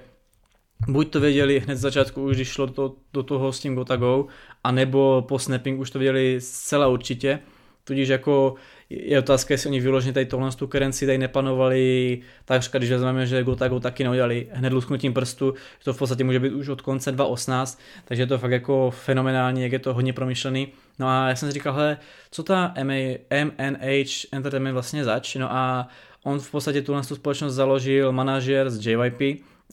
buď 0.88 1.10
to 1.12 1.20
věděli 1.20 1.60
hned 1.60 1.76
z 1.76 1.82
začátku, 1.82 2.24
už 2.24 2.36
když 2.36 2.48
šlo 2.48 2.66
do, 2.66 2.94
do 3.14 3.24
toho 3.24 3.54
s 3.54 3.60
tím 3.60 3.76
Gotago, 3.76 4.28
anebo 4.64 5.26
po 5.28 5.39
snapping 5.39 5.80
už 5.80 5.92
to 5.92 6.00
věděli 6.00 6.42
zcela 6.42 6.88
určitě, 6.88 7.39
tudíž 7.84 8.10
jako 8.10 8.56
je 9.00 9.20
otázka, 9.20 9.54
jestli 9.54 9.70
oni 9.70 9.80
vyloženě 9.80 10.14
tady 10.14 10.26
tohle 10.26 10.52
tu 10.52 10.68
kerenci 10.68 11.06
tady 11.06 11.18
nepanovali 11.18 12.20
takřka, 12.46 12.78
když 12.78 12.92
vezmeme, 12.92 13.28
že 13.28 13.44
Gotago 13.44 13.80
taky 13.80 14.04
neudělali 14.04 14.48
hned 14.52 14.74
lusknutím 14.74 15.14
prstu, 15.14 15.54
že 15.80 15.86
to 15.86 15.94
v 15.94 15.98
podstatě 15.98 16.24
může 16.24 16.39
být 16.39 16.52
už 16.52 16.68
od 16.68 16.82
konce 16.82 17.12
2018, 17.12 17.80
takže 18.06 18.24
je 18.24 18.28
to 18.28 18.38
fakt 18.38 18.52
jako 18.52 18.92
fenomenální, 18.92 19.64
jak 19.64 19.72
je 19.72 19.80
to 19.80 19.94
hodně 19.94 20.14
promyšlený. 20.14 20.68
No 21.00 21.08
a 21.08 21.30
já 21.30 21.36
jsem 21.36 21.50
si 21.50 21.54
říkal, 21.54 21.74
hele, 21.74 21.98
co 22.32 22.44
ta 22.44 22.74
MNH 22.84 24.26
Entertainment 24.32 24.74
vlastně 24.74 25.04
zač, 25.04 25.36
no 25.36 25.52
a 25.52 25.88
on 26.24 26.39
v 26.39 26.52
podstatě 26.52 26.82
tuhle 26.82 27.02
tu 27.02 27.16
společnost 27.16 27.54
založil 27.54 28.12
manažer 28.12 28.70
z 28.70 28.88
JYP 28.88 29.22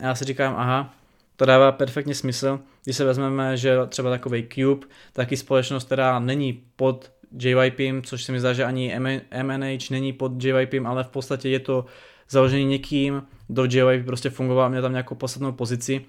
a 0.01 0.07
já 0.07 0.15
si 0.15 0.25
říkám, 0.25 0.55
aha, 0.57 0.95
to 1.37 1.45
dává 1.45 1.73
perfektně 1.73 2.15
smysl, 2.15 2.61
když 2.85 2.97
se 2.97 3.05
vezmeme, 3.05 3.57
že 3.57 3.77
třeba 3.89 4.11
takový 4.11 4.49
Cube, 4.55 4.87
taky 5.13 5.37
společnost, 5.37 5.85
která 5.85 6.19
není 6.19 6.63
pod 6.77 7.11
JYP, 7.33 7.81
což 8.03 8.25
se 8.25 8.33
mi 8.33 8.41
zdá, 8.41 8.53
že 8.53 8.65
ani 8.65 8.99
MNH 9.43 9.91
není 9.91 10.13
pod 10.13 10.45
JYP, 10.45 10.75
ale 10.85 11.05
v 11.05 11.09
podstatě 11.09 11.49
je 11.49 11.61
to 11.61 11.85
založený 12.31 12.65
někým, 12.65 13.23
do 13.49 13.65
JYP 13.65 14.07
prostě 14.07 14.31
fungoval, 14.31 14.71
měl 14.71 14.83
tam 14.83 14.93
nějakou 14.93 15.15
podstatnou 15.15 15.53
pozici. 15.53 16.05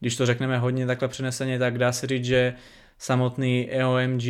Když 0.00 0.16
to 0.16 0.26
řekneme 0.26 0.58
hodně 0.58 0.86
takhle 0.86 1.08
přeneseně, 1.08 1.58
tak 1.58 1.78
dá 1.78 1.92
se 1.92 2.06
říct, 2.06 2.24
že 2.24 2.54
samotný 2.98 3.70
EOMG 3.70 4.24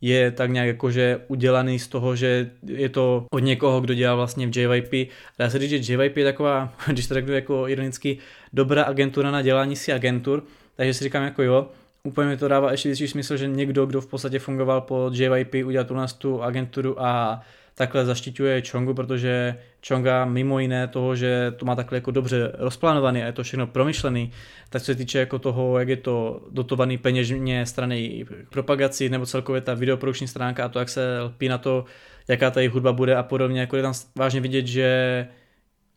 je 0.00 0.30
tak 0.30 0.50
nějak 0.50 0.66
jakože 0.66 1.20
udělaný 1.28 1.78
z 1.78 1.88
toho, 1.88 2.16
že 2.16 2.50
je 2.66 2.88
to 2.88 3.26
od 3.30 3.38
někoho, 3.38 3.80
kdo 3.80 3.94
dělá 3.94 4.14
vlastně 4.14 4.46
v 4.46 4.56
JYP. 4.56 5.10
Dá 5.38 5.50
se 5.50 5.58
říct, 5.58 5.84
že 5.84 5.92
JYP 5.92 6.16
je 6.16 6.24
taková, 6.24 6.74
když 6.86 7.06
to 7.06 7.14
řeknu 7.14 7.34
jako 7.34 7.68
ironicky, 7.68 8.18
dobrá 8.52 8.82
agentura 8.82 9.30
na 9.30 9.42
dělání 9.42 9.76
si 9.76 9.92
agentur, 9.92 10.44
takže 10.76 10.94
si 10.94 11.04
říkám 11.04 11.24
jako 11.24 11.42
jo, 11.42 11.68
úplně 12.06 12.28
mi 12.28 12.36
to 12.36 12.48
dává 12.48 12.70
ještě 12.70 12.88
větší 12.88 13.08
smysl, 13.08 13.36
že 13.36 13.46
někdo, 13.46 13.86
kdo 13.86 14.00
v 14.00 14.06
podstatě 14.06 14.38
fungoval 14.38 14.80
pod 14.80 15.14
JYP, 15.14 15.54
udělal 15.66 15.84
tu 15.84 15.94
nás 15.94 16.12
tu 16.12 16.42
agenturu 16.42 17.02
a 17.02 17.40
takhle 17.74 18.04
zaštiťuje 18.04 18.62
Chongu, 18.70 18.94
protože 18.94 19.56
Chonga 19.88 20.24
mimo 20.24 20.58
jiné 20.58 20.88
toho, 20.88 21.16
že 21.16 21.52
to 21.56 21.64
má 21.64 21.74
takhle 21.74 21.96
jako 21.96 22.10
dobře 22.10 22.52
rozplánovaný 22.58 23.22
a 23.22 23.26
je 23.26 23.32
to 23.32 23.42
všechno 23.42 23.66
promyšlený, 23.66 24.32
tak 24.70 24.82
co 24.82 24.86
se 24.86 24.94
týče 24.94 25.18
jako 25.18 25.38
toho, 25.38 25.78
jak 25.78 25.88
je 25.88 25.96
to 25.96 26.42
dotovaný 26.50 26.98
peněžně 26.98 27.66
strany 27.66 28.26
propagací 28.50 29.08
nebo 29.08 29.26
celkově 29.26 29.60
ta 29.60 29.74
videoprodukční 29.74 30.28
stránka 30.28 30.64
a 30.64 30.68
to, 30.68 30.78
jak 30.78 30.88
se 30.88 31.20
lpí 31.20 31.48
na 31.48 31.58
to, 31.58 31.84
jaká 32.28 32.50
ta 32.50 32.60
jejich 32.60 32.72
hudba 32.72 32.92
bude 32.92 33.16
a 33.16 33.22
podobně, 33.22 33.60
jako 33.60 33.76
je 33.76 33.82
tam 33.82 33.92
vážně 34.16 34.40
vidět, 34.40 34.66
že 34.66 35.28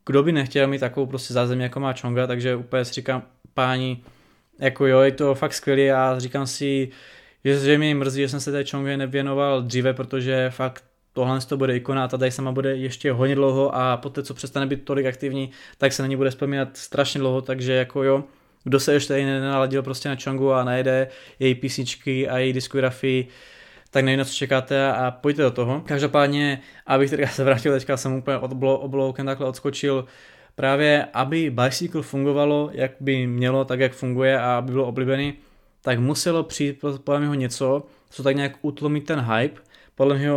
kdo 0.06 0.24
by 0.24 0.32
nechtěl 0.32 0.68
mít 0.68 0.80
takovou 0.80 1.06
prostě 1.06 1.34
zázemí, 1.34 1.64
jako 1.64 1.80
má 1.80 1.94
Chonga, 1.94 2.28
takže 2.28 2.56
úplně 2.56 2.86
si 2.86 2.94
říkám, 2.94 3.24
páni, 3.54 4.04
jako 4.60 4.88
jo, 4.88 5.00
je 5.00 5.12
to 5.12 5.36
fakt 5.36 5.54
skvělý 5.54 5.92
a 5.92 6.16
říkám 6.18 6.48
si, 6.48 6.90
že, 7.46 7.60
že 7.60 7.78
mě 7.78 7.96
mrzí, 7.96 8.22
že 8.22 8.30
jsem 8.30 8.40
se 8.40 8.52
té 8.52 8.64
Chongue 8.72 8.98
nevěnoval 8.98 9.62
dříve, 9.62 9.94
protože 9.94 10.50
fakt 10.50 10.84
tohle 11.14 11.40
to 11.42 11.58
bude 11.58 11.76
ikona 11.76 12.04
a 12.04 12.08
ta 12.08 12.18
tady 12.18 12.32
sama 12.32 12.52
bude 12.52 12.76
ještě 12.76 13.12
hodně 13.12 13.36
dlouho 13.36 13.76
a 13.76 13.98
poté, 13.98 14.24
co 14.24 14.34
přestane 14.34 14.66
být 14.66 14.86
tolik 14.86 15.06
aktivní, 15.06 15.52
tak 15.78 15.94
se 15.94 16.04
na 16.04 16.08
ní 16.08 16.16
bude 16.16 16.30
vzpomínat 16.30 16.78
strašně 16.78 17.20
dlouho, 17.20 17.42
takže 17.42 17.74
jako 17.74 18.04
jo, 18.04 18.24
kdo 18.64 18.80
se 18.80 18.94
ještě 18.94 19.08
tady 19.08 19.26
nenaladil 19.26 19.84
prostě 19.84 20.10
na 20.10 20.16
Chongu 20.24 20.54
a 20.54 20.64
najde 20.64 21.08
její 21.40 21.56
písničky 21.56 22.30
a 22.30 22.38
její 22.38 22.54
diskografii, 22.54 23.28
tak 23.92 24.06
nevím, 24.06 24.20
na 24.20 24.26
co 24.26 24.34
čekáte 24.34 24.92
a 24.92 25.12
pojďte 25.12 25.42
do 25.42 25.52
toho. 25.52 25.82
Každopádně, 25.86 26.62
abych 26.88 27.10
teda 27.10 27.28
se 27.32 27.44
vrátil, 27.44 27.74
teďka 27.74 27.98
jsem 27.98 28.14
úplně 28.14 28.38
od 28.38 28.52
obloukem 28.64 29.26
takhle 29.26 29.48
odskočil, 29.48 30.06
právě 30.60 31.06
aby 31.14 31.50
Bicycle 31.50 32.02
fungovalo, 32.02 32.70
jak 32.74 32.92
by 33.00 33.28
mělo, 33.28 33.66
tak 33.66 33.80
jak 33.80 33.94
funguje 33.94 34.40
a 34.40 34.58
aby 34.58 34.72
bylo 34.72 34.86
oblíbený, 34.86 35.34
tak 35.82 36.00
muselo 36.00 36.44
přijít 36.44 36.80
podle 37.04 37.20
mě 37.20 37.38
něco, 37.38 37.84
co 38.10 38.24
tak 38.24 38.36
nějak 38.36 38.52
utlomí 38.62 39.02
ten 39.02 39.20
hype. 39.20 39.62
Podle 39.96 40.18
mě 40.18 40.30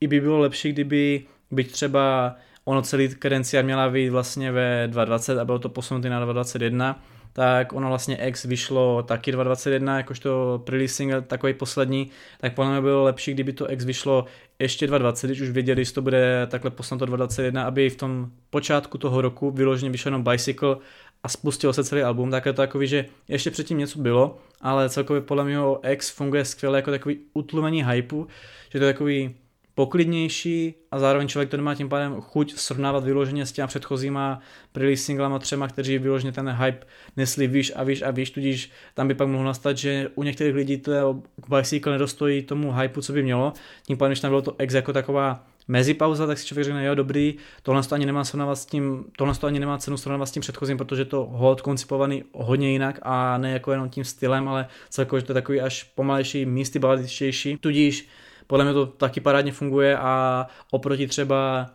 i 0.00 0.06
by 0.06 0.20
bylo 0.20 0.38
lepší, 0.38 0.72
kdyby 0.72 1.22
byť 1.50 1.72
třeba 1.72 2.34
ono 2.64 2.82
celý 2.82 3.14
kadencia 3.14 3.62
měla 3.62 3.90
být 3.90 4.08
vlastně 4.08 4.52
ve 4.52 4.88
2.20 4.92 5.40
a 5.40 5.44
bylo 5.44 5.58
to 5.58 5.68
posunuté 5.68 6.10
na 6.10 6.26
2.21, 6.26 6.94
tak 7.36 7.72
ono 7.72 7.88
vlastně 7.88 8.16
X 8.16 8.44
vyšlo 8.44 9.02
taky 9.02 9.32
2.21, 9.32 9.96
jakožto 9.96 10.62
pre-releasing 10.64 11.22
takový 11.26 11.54
poslední, 11.54 12.10
tak 12.40 12.54
podle 12.54 12.72
mě 12.72 12.80
bylo 12.80 13.04
lepší, 13.04 13.34
kdyby 13.34 13.52
to 13.52 13.72
X 13.72 13.84
vyšlo 13.84 14.24
ještě 14.58 14.86
2.20, 14.86 15.26
když 15.26 15.40
už 15.40 15.50
věděli, 15.50 15.84
že 15.84 15.92
to 15.92 16.02
bude 16.02 16.46
takhle 16.50 16.70
posunuto 16.70 17.06
2.21, 17.06 17.66
aby 17.66 17.90
v 17.90 17.96
tom 17.96 18.30
počátku 18.50 18.98
toho 18.98 19.20
roku 19.20 19.50
vyloženě 19.50 19.90
vyšel 19.90 20.10
jenom 20.10 20.22
Bicycle 20.22 20.76
a 21.22 21.28
spustil 21.28 21.72
se 21.72 21.84
celý 21.84 22.02
album, 22.02 22.30
tak 22.30 22.46
je 22.46 22.52
to 22.52 22.62
takový, 22.62 22.86
že 22.86 23.06
ještě 23.28 23.50
předtím 23.50 23.78
něco 23.78 23.98
bylo, 23.98 24.38
ale 24.60 24.88
celkově 24.88 25.22
podle 25.22 25.44
mě 25.44 25.58
X 25.88 26.10
funguje 26.10 26.44
skvěle 26.44 26.78
jako 26.78 26.90
takový 26.90 27.18
utlumení 27.34 27.84
hypeu, 27.84 28.26
že 28.70 28.78
to 28.78 28.84
je 28.84 28.92
takový 28.92 29.34
poklidnější 29.74 30.74
a 30.90 30.98
zároveň 30.98 31.28
člověk 31.28 31.50
to 31.50 31.56
nemá 31.56 31.74
tím 31.74 31.88
pádem 31.88 32.20
chuť 32.20 32.54
srovnávat 32.54 33.04
vyloženě 33.04 33.46
s 33.46 33.52
těma 33.52 33.66
předchozíma 33.66 34.40
release 34.74 35.02
singlama 35.02 35.38
třema, 35.38 35.68
kteří 35.68 35.98
vyloženě 35.98 36.32
ten 36.32 36.50
hype 36.50 36.86
nesli 37.16 37.46
výš 37.46 37.72
a 37.76 37.82
výš 37.82 38.02
a 38.02 38.10
výš, 38.10 38.30
tudíž 38.30 38.70
tam 38.94 39.08
by 39.08 39.14
pak 39.14 39.28
mohlo 39.28 39.46
nastat, 39.46 39.78
že 39.78 40.08
u 40.14 40.22
některých 40.22 40.54
lidí 40.54 40.78
to 40.78 41.22
Bicycle 41.48 41.92
nedostojí 41.92 42.42
tomu 42.42 42.72
hypeu, 42.72 43.00
co 43.00 43.12
by 43.12 43.22
mělo, 43.22 43.52
tím 43.86 43.96
pádem, 43.96 44.10
když 44.10 44.20
tam 44.20 44.30
bylo 44.30 44.42
to 44.42 44.54
ex 44.58 44.74
jako 44.74 44.92
taková 44.92 45.46
mezipauza, 45.68 46.26
tak 46.26 46.38
si 46.38 46.46
člověk 46.46 46.64
řekne, 46.64 46.84
jo, 46.84 46.94
dobrý, 46.94 47.34
tohle 47.62 47.82
to 47.82 47.94
ani 47.94 48.06
nemá 48.06 48.24
srovnávat 48.24 48.56
s 48.56 48.66
tím, 48.66 49.04
tohle 49.18 49.34
to 49.34 49.46
ani 49.46 49.60
nemá 49.60 49.78
cenu 49.78 49.96
srovnávat 49.96 50.26
s 50.26 50.32
tím 50.32 50.40
předchozím, 50.40 50.78
protože 50.78 51.04
to 51.04 51.28
hod 51.30 51.60
koncipovaný 51.60 52.24
hodně 52.32 52.72
jinak 52.72 52.98
a 53.02 53.38
ne 53.38 53.52
jako 53.52 53.72
jenom 53.72 53.88
tím 53.88 54.04
stylem, 54.04 54.48
ale 54.48 54.66
celkově, 54.88 55.20
že 55.20 55.26
to 55.26 55.32
je 55.32 55.34
takový 55.34 55.60
až 55.60 55.82
pomalejší, 55.82 56.46
místy 56.46 56.78
baladičtější, 56.78 57.56
tudíž 57.56 58.08
podle 58.46 58.64
mě 58.64 58.74
to 58.74 58.86
taky 58.86 59.20
parádně 59.20 59.52
funguje 59.52 59.98
a 59.98 60.46
oproti 60.70 61.06
třeba 61.06 61.70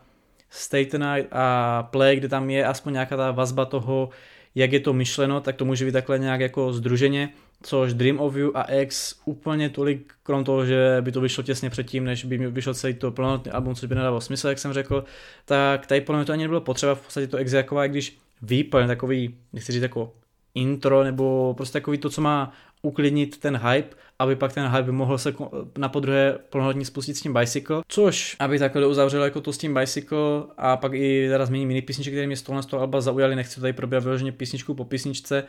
State 0.49 0.93
Night 0.93 1.27
a 1.31 1.83
Play, 1.83 2.15
kde 2.15 2.29
tam 2.29 2.49
je 2.49 2.65
aspoň 2.65 2.93
nějaká 2.93 3.17
ta 3.17 3.31
vazba 3.31 3.65
toho, 3.65 4.09
jak 4.55 4.71
je 4.71 4.79
to 4.79 4.93
myšleno, 4.93 5.41
tak 5.41 5.55
to 5.55 5.65
může 5.65 5.85
být 5.85 5.91
takhle 5.91 6.19
nějak 6.19 6.39
jako 6.39 6.73
združeně, 6.73 7.29
což 7.63 7.93
Dream 7.93 8.19
of 8.19 8.35
You 8.35 8.51
a 8.55 8.63
X 8.63 9.15
úplně 9.25 9.69
tolik, 9.69 10.13
krom 10.23 10.43
toho, 10.43 10.65
že 10.65 10.97
by 11.01 11.11
to 11.11 11.21
vyšlo 11.21 11.43
těsně 11.43 11.69
předtím, 11.69 12.03
než 12.03 12.25
by 12.25 12.37
mi 12.37 12.51
vyšlo 12.51 12.73
celý 12.73 12.93
to 12.93 13.11
plnohodnotný 13.11 13.51
album, 13.51 13.75
což 13.75 13.89
by 13.89 13.95
nedávalo 13.95 14.21
smysl, 14.21 14.47
jak 14.47 14.59
jsem 14.59 14.73
řekl, 14.73 15.03
tak 15.45 15.87
tady 15.87 16.01
podle 16.01 16.19
mě 16.19 16.25
to 16.25 16.33
ani 16.33 16.43
nebylo 16.43 16.61
potřeba, 16.61 16.95
v 16.95 17.01
podstatě 17.01 17.27
to 17.27 17.39
X 17.39 17.53
jako, 17.53 17.81
když 17.87 18.17
výplň, 18.41 18.87
takový, 18.87 19.35
nechci 19.53 19.71
říct 19.71 19.81
jako 19.81 20.13
intro, 20.55 21.03
nebo 21.03 21.53
prostě 21.57 21.73
takový 21.73 21.97
to, 21.97 22.09
co 22.09 22.21
má 22.21 22.53
uklidnit 22.81 23.39
ten 23.39 23.57
hype, 23.57 23.95
aby 24.19 24.35
pak 24.35 24.53
ten 24.53 24.67
hype 24.67 24.91
mohl 24.91 25.17
se 25.17 25.33
na 25.77 25.89
podruhé 25.89 26.37
plnohodně 26.49 26.85
spustit 26.85 27.17
s 27.17 27.21
tím 27.21 27.33
Bicycle, 27.33 27.81
což, 27.87 28.35
aby 28.39 28.59
takhle 28.59 28.87
uzavřel 28.87 29.23
jako 29.23 29.41
to 29.41 29.53
s 29.53 29.57
tím 29.57 29.73
Bicycle 29.73 30.43
a 30.57 30.77
pak 30.77 30.93
i 30.93 31.27
teda 31.29 31.45
změní 31.45 31.65
mini 31.65 31.81
písničky, 31.81 32.11
které 32.11 32.27
mě 32.27 32.35
z 32.35 32.41
toho, 32.41 32.61
alba 32.73 33.01
zaujali, 33.01 33.35
nechci 33.35 33.61
tady 33.61 33.73
probíhat 33.73 34.03
vyloženě 34.03 34.31
písničku 34.31 34.73
po 34.73 34.85
písničce, 34.85 35.43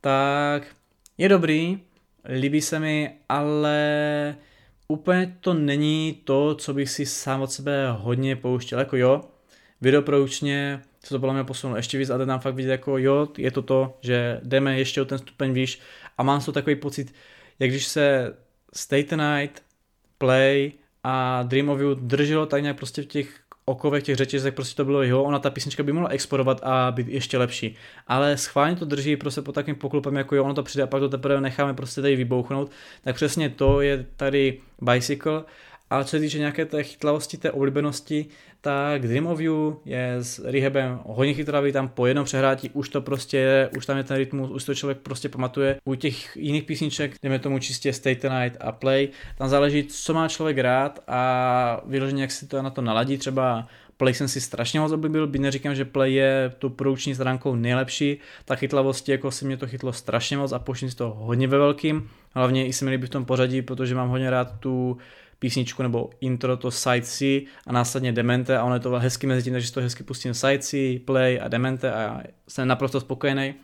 tak 0.00 0.62
je 1.18 1.28
dobrý, 1.28 1.78
líbí 2.38 2.60
se 2.60 2.78
mi, 2.78 3.10
ale 3.28 4.36
úplně 4.88 5.36
to 5.40 5.54
není 5.54 6.20
to, 6.24 6.54
co 6.54 6.74
bych 6.74 6.90
si 6.90 7.06
sám 7.06 7.42
od 7.42 7.52
sebe 7.52 7.86
hodně 7.98 8.36
pouštěl, 8.36 8.78
jako 8.78 8.96
jo, 8.96 9.20
videoproučně 9.80 10.82
se 11.04 11.14
to 11.14 11.20
podle 11.20 11.34
mě 11.34 11.44
posunulo 11.44 11.76
ještě 11.76 11.98
víc 11.98 12.10
a 12.10 12.18
nám 12.18 12.40
fakt 12.40 12.54
vidět 12.54 12.70
jako 12.70 12.98
jo, 12.98 13.28
je 13.38 13.50
to 13.50 13.62
to, 13.62 13.98
že 14.00 14.40
jdeme 14.42 14.78
ještě 14.78 15.02
o 15.02 15.04
ten 15.04 15.18
stupeň 15.18 15.52
výš 15.52 15.80
a 16.18 16.22
mám 16.22 16.40
to 16.40 16.52
takový 16.52 16.76
pocit, 16.76 17.14
jak 17.58 17.70
když 17.70 17.86
se 17.86 18.36
Stay 18.74 19.04
Tonight, 19.04 19.62
Play 20.18 20.72
a 21.04 21.42
Dream 21.42 21.68
of 21.68 21.80
You 21.80 21.94
drželo 21.94 22.46
tak 22.46 22.62
nějak 22.62 22.76
prostě 22.76 23.02
v 23.02 23.06
těch 23.06 23.40
okovech 23.64 24.02
těch 24.02 24.16
řečí, 24.16 24.38
prostě 24.50 24.76
to 24.76 24.84
bylo 24.84 25.02
jo, 25.02 25.22
ona 25.22 25.38
ta 25.38 25.50
písnička 25.50 25.82
by 25.82 25.92
mohla 25.92 26.08
exporovat 26.08 26.60
a 26.62 26.92
být 26.92 27.08
ještě 27.08 27.38
lepší. 27.38 27.76
Ale 28.06 28.36
schválně 28.36 28.76
to 28.76 28.84
drží 28.84 29.16
prostě 29.16 29.42
pod 29.42 29.52
takovým 29.52 29.76
poklupem, 29.76 30.16
jako 30.16 30.36
jo, 30.36 30.44
ono 30.44 30.54
to 30.54 30.62
přijde 30.62 30.82
a 30.82 30.86
pak 30.86 31.00
to 31.00 31.08
teprve 31.08 31.40
necháme 31.40 31.74
prostě 31.74 32.02
tady 32.02 32.16
vybouchnout. 32.16 32.70
Tak 33.02 33.14
přesně 33.14 33.50
to 33.50 33.80
je 33.80 34.06
tady 34.16 34.60
Bicycle 34.82 35.44
ale 35.90 36.04
co 36.04 36.10
se 36.10 36.20
týče 36.20 36.38
nějaké 36.38 36.64
té 36.64 36.82
chytlavosti, 36.82 37.36
té 37.36 37.50
oblíbenosti, 37.50 38.26
tak 38.60 39.02
Dream 39.02 39.26
of 39.26 39.40
You 39.40 39.80
je 39.84 40.14
s 40.14 40.38
rehabem 40.38 41.00
hodně 41.04 41.34
chytravý, 41.34 41.72
tam 41.72 41.88
po 41.88 42.06
jednom 42.06 42.24
přehrátí 42.24 42.70
už 42.70 42.88
to 42.88 43.00
prostě 43.00 43.36
je, 43.36 43.70
už 43.76 43.86
tam 43.86 43.96
je 43.96 44.04
ten 44.04 44.16
rytmus, 44.16 44.50
už 44.50 44.64
to 44.64 44.74
člověk 44.74 44.98
prostě 44.98 45.28
pamatuje. 45.28 45.76
U 45.84 45.94
těch 45.94 46.36
jiných 46.36 46.64
písniček, 46.64 47.14
jdeme 47.22 47.38
tomu 47.38 47.58
čistě 47.58 47.92
Stay 47.92 48.16
Tonight 48.16 48.56
a 48.60 48.72
Play, 48.72 49.08
tam 49.38 49.48
záleží, 49.48 49.84
co 49.84 50.14
má 50.14 50.28
člověk 50.28 50.58
rád 50.58 51.02
a 51.08 51.80
vyloženě, 51.86 52.22
jak 52.22 52.30
si 52.30 52.46
to 52.46 52.62
na 52.62 52.70
to 52.70 52.82
naladí, 52.82 53.18
třeba 53.18 53.66
Play 53.96 54.14
jsem 54.14 54.28
si 54.28 54.40
strašně 54.40 54.80
moc 54.80 54.92
oblíbil, 54.92 55.26
byť 55.26 55.40
neříkám, 55.40 55.74
že 55.74 55.84
Play 55.84 56.14
je 56.14 56.52
tu 56.58 56.70
produkční 56.70 57.14
stránkou 57.14 57.54
nejlepší, 57.54 58.18
ta 58.44 58.54
chytlavosti 58.54 59.12
jako 59.12 59.30
si 59.30 59.44
mě 59.44 59.56
to 59.56 59.66
chytlo 59.66 59.92
strašně 59.92 60.36
moc 60.36 60.52
a 60.52 60.58
pouštím 60.58 60.90
si 60.90 60.96
to 60.96 61.16
hodně 61.18 61.48
ve 61.48 61.58
velkým, 61.58 62.10
hlavně 62.34 62.66
i 62.66 62.72
se 62.72 62.84
mi 62.84 62.90
líbí 62.90 63.06
v 63.06 63.10
tom 63.10 63.24
pořadí, 63.24 63.62
protože 63.62 63.94
mám 63.94 64.08
hodně 64.08 64.30
rád 64.30 64.60
tu 64.60 64.98
písničku 65.38 65.82
nebo 65.82 66.10
intro 66.20 66.56
to 66.56 66.70
Side 66.70 67.02
C 67.02 67.46
a 67.66 67.72
následně 67.72 68.12
Demente 68.12 68.58
a 68.58 68.64
ono 68.64 68.74
je 68.74 68.80
to 68.80 68.90
hezky 68.90 69.26
mezi 69.26 69.42
tím, 69.42 69.52
takže 69.52 69.72
to 69.72 69.80
hezky 69.80 70.02
pustím 70.02 70.34
Side 70.34 70.58
C, 70.58 70.98
Play 70.98 71.40
a 71.42 71.48
Demente 71.48 71.92
a 71.92 72.22
jsem 72.48 72.68
naprosto 72.68 73.00
spokojený. 73.00 73.54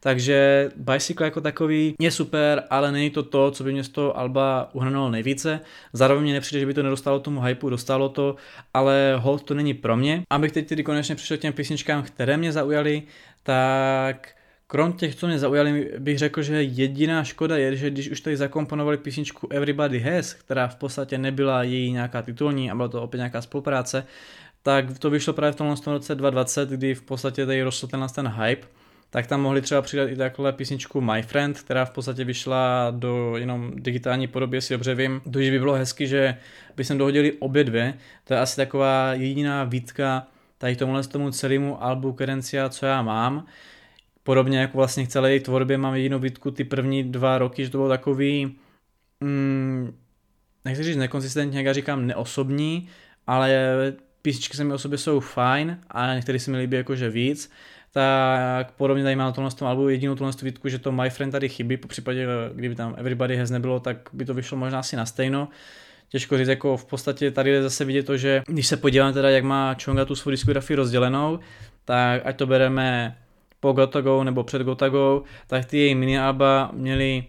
Takže 0.00 0.70
Bicycle 0.76 1.26
jako 1.26 1.40
takový 1.40 1.94
je 2.00 2.10
super, 2.10 2.62
ale 2.70 2.92
není 2.92 3.10
to 3.10 3.22
to, 3.22 3.50
co 3.50 3.64
by 3.64 3.72
mě 3.72 3.84
z 3.84 3.88
toho 3.88 4.18
Alba 4.18 4.70
uhrnulo 4.72 5.10
nejvíce. 5.10 5.60
Zároveň 5.92 6.22
mě 6.22 6.32
nepřijde, 6.32 6.60
že 6.60 6.66
by 6.66 6.74
to 6.74 6.82
nedostalo 6.82 7.20
tomu 7.20 7.40
hypeu, 7.40 7.70
dostalo 7.70 8.08
to, 8.08 8.36
ale 8.74 9.14
hold 9.18 9.42
to 9.42 9.54
není 9.54 9.74
pro 9.74 9.96
mě. 9.96 10.22
Abych 10.30 10.52
teď 10.52 10.68
tedy 10.68 10.82
konečně 10.82 11.14
přišel 11.14 11.36
k 11.36 11.40
těm 11.40 11.52
písničkám, 11.52 12.02
které 12.02 12.36
mě 12.36 12.52
zaujaly, 12.52 13.02
tak 13.42 14.28
Krom 14.72 14.92
těch, 14.92 15.14
co 15.14 15.26
mě 15.26 15.38
zaujali, 15.38 15.90
bych 15.98 16.18
řekl, 16.18 16.42
že 16.42 16.62
jediná 16.62 17.24
škoda 17.24 17.56
je, 17.56 17.76
že 17.76 17.90
když 17.90 18.10
už 18.10 18.20
tady 18.20 18.36
zakomponovali 18.36 18.96
písničku 18.96 19.48
Everybody 19.50 20.00
Has, 20.00 20.34
která 20.34 20.68
v 20.68 20.76
podstatě 20.76 21.18
nebyla 21.18 21.62
její 21.62 21.92
nějaká 21.92 22.22
titulní 22.22 22.70
a 22.70 22.74
byla 22.74 22.88
to 22.88 23.02
opět 23.02 23.18
nějaká 23.18 23.42
spolupráce, 23.42 24.06
tak 24.62 24.98
to 24.98 25.10
vyšlo 25.10 25.32
právě 25.32 25.52
v 25.52 25.56
tomhle 25.56 25.76
roce 25.86 26.14
2020, 26.14 26.68
kdy 26.68 26.94
v 26.94 27.02
podstatě 27.02 27.46
tady 27.46 27.62
rostl 27.62 27.86
ten, 27.86 28.06
ten 28.14 28.28
hype, 28.28 28.66
tak 29.10 29.26
tam 29.26 29.40
mohli 29.40 29.62
třeba 29.62 29.82
přidat 29.82 30.10
i 30.10 30.16
takhle 30.16 30.52
písničku 30.52 31.00
My 31.00 31.22
Friend, 31.22 31.60
která 31.60 31.84
v 31.84 31.90
podstatě 31.90 32.24
vyšla 32.24 32.90
do 32.90 33.36
jenom 33.36 33.72
digitální 33.74 34.26
podoby, 34.26 34.60
si 34.60 34.74
dobře 34.74 34.94
vím. 34.94 35.20
Když 35.24 35.50
by 35.50 35.58
bylo 35.58 35.74
hezky, 35.74 36.06
že 36.06 36.36
by 36.76 36.84
sem 36.84 36.98
dohodili 36.98 37.32
obě 37.32 37.64
dvě, 37.64 37.94
to 38.24 38.34
je 38.34 38.40
asi 38.40 38.56
taková 38.56 39.14
jediná 39.14 39.64
výtka 39.64 40.26
tady 40.58 40.76
tomuhle 40.76 41.04
tomu 41.04 41.30
celému 41.30 41.84
albu 41.84 42.12
Kerencia, 42.12 42.68
co 42.68 42.86
já 42.86 43.02
mám. 43.02 43.46
Podobně 44.22 44.58
jako 44.58 44.78
vlastně 44.78 45.06
k 45.06 45.08
celé 45.08 45.40
tvorbě 45.40 45.78
mám 45.78 45.94
jedinou 45.94 46.18
výtku 46.18 46.50
ty 46.50 46.64
první 46.64 47.04
dva 47.04 47.38
roky, 47.38 47.64
že 47.64 47.70
to 47.70 47.78
bylo 47.78 47.88
takový 47.88 48.56
mm, 49.20 49.98
nechci 50.64 50.82
říct 50.82 50.96
nekonzistentní, 50.96 51.56
jak 51.56 51.66
já 51.66 51.72
říkám, 51.72 52.06
neosobní, 52.06 52.88
ale 53.26 53.76
písničky 54.22 54.56
se 54.56 54.64
mi 54.64 54.72
o 54.72 54.78
sobě 54.78 54.98
jsou 54.98 55.20
fajn 55.20 55.78
a 55.90 56.14
některé 56.14 56.38
se 56.38 56.50
mi 56.50 56.58
líbí 56.58 56.76
jakože 56.76 57.10
víc, 57.10 57.50
tak 57.92 58.72
podobně 58.72 59.02
tady 59.02 59.16
mám 59.16 59.26
na 59.26 59.32
tomhle 59.32 59.50
tom 59.50 59.68
albu 59.68 59.88
jedinou 59.88 60.14
tuhle 60.14 60.32
výtku, 60.42 60.68
že 60.68 60.78
to 60.78 60.92
My 60.92 61.10
Friend 61.10 61.32
tady 61.32 61.48
chybí, 61.48 61.76
po 61.76 61.88
případě, 61.88 62.26
kdyby 62.54 62.74
tam 62.74 62.94
Everybody 62.98 63.36
Has 63.36 63.50
nebylo, 63.50 63.80
tak 63.80 63.96
by 64.12 64.24
to 64.24 64.34
vyšlo 64.34 64.56
možná 64.56 64.78
asi 64.78 64.96
na 64.96 65.06
stejno. 65.06 65.48
Těžko 66.08 66.38
říct, 66.38 66.48
jako 66.48 66.76
v 66.76 66.84
podstatě 66.84 67.30
tady 67.30 67.50
je 67.50 67.62
zase 67.62 67.84
vidět 67.84 68.02
to, 68.02 68.16
že 68.16 68.42
když 68.46 68.66
se 68.66 68.76
podíváme 68.76 69.12
teda, 69.12 69.30
jak 69.30 69.44
má 69.44 69.76
Chonga 69.84 70.04
tu 70.04 70.14
svou 70.14 70.30
diskografii 70.30 70.76
rozdělenou, 70.76 71.38
tak 71.84 72.22
ať 72.24 72.36
to 72.36 72.46
bereme 72.46 73.16
po 73.62 73.72
Gotago 73.72 74.24
nebo 74.24 74.44
před 74.44 74.62
Gotago, 74.62 75.22
tak 75.46 75.64
ty 75.64 75.78
její 75.78 75.94
mini 75.94 76.18
alba 76.18 76.70
měly 76.72 77.24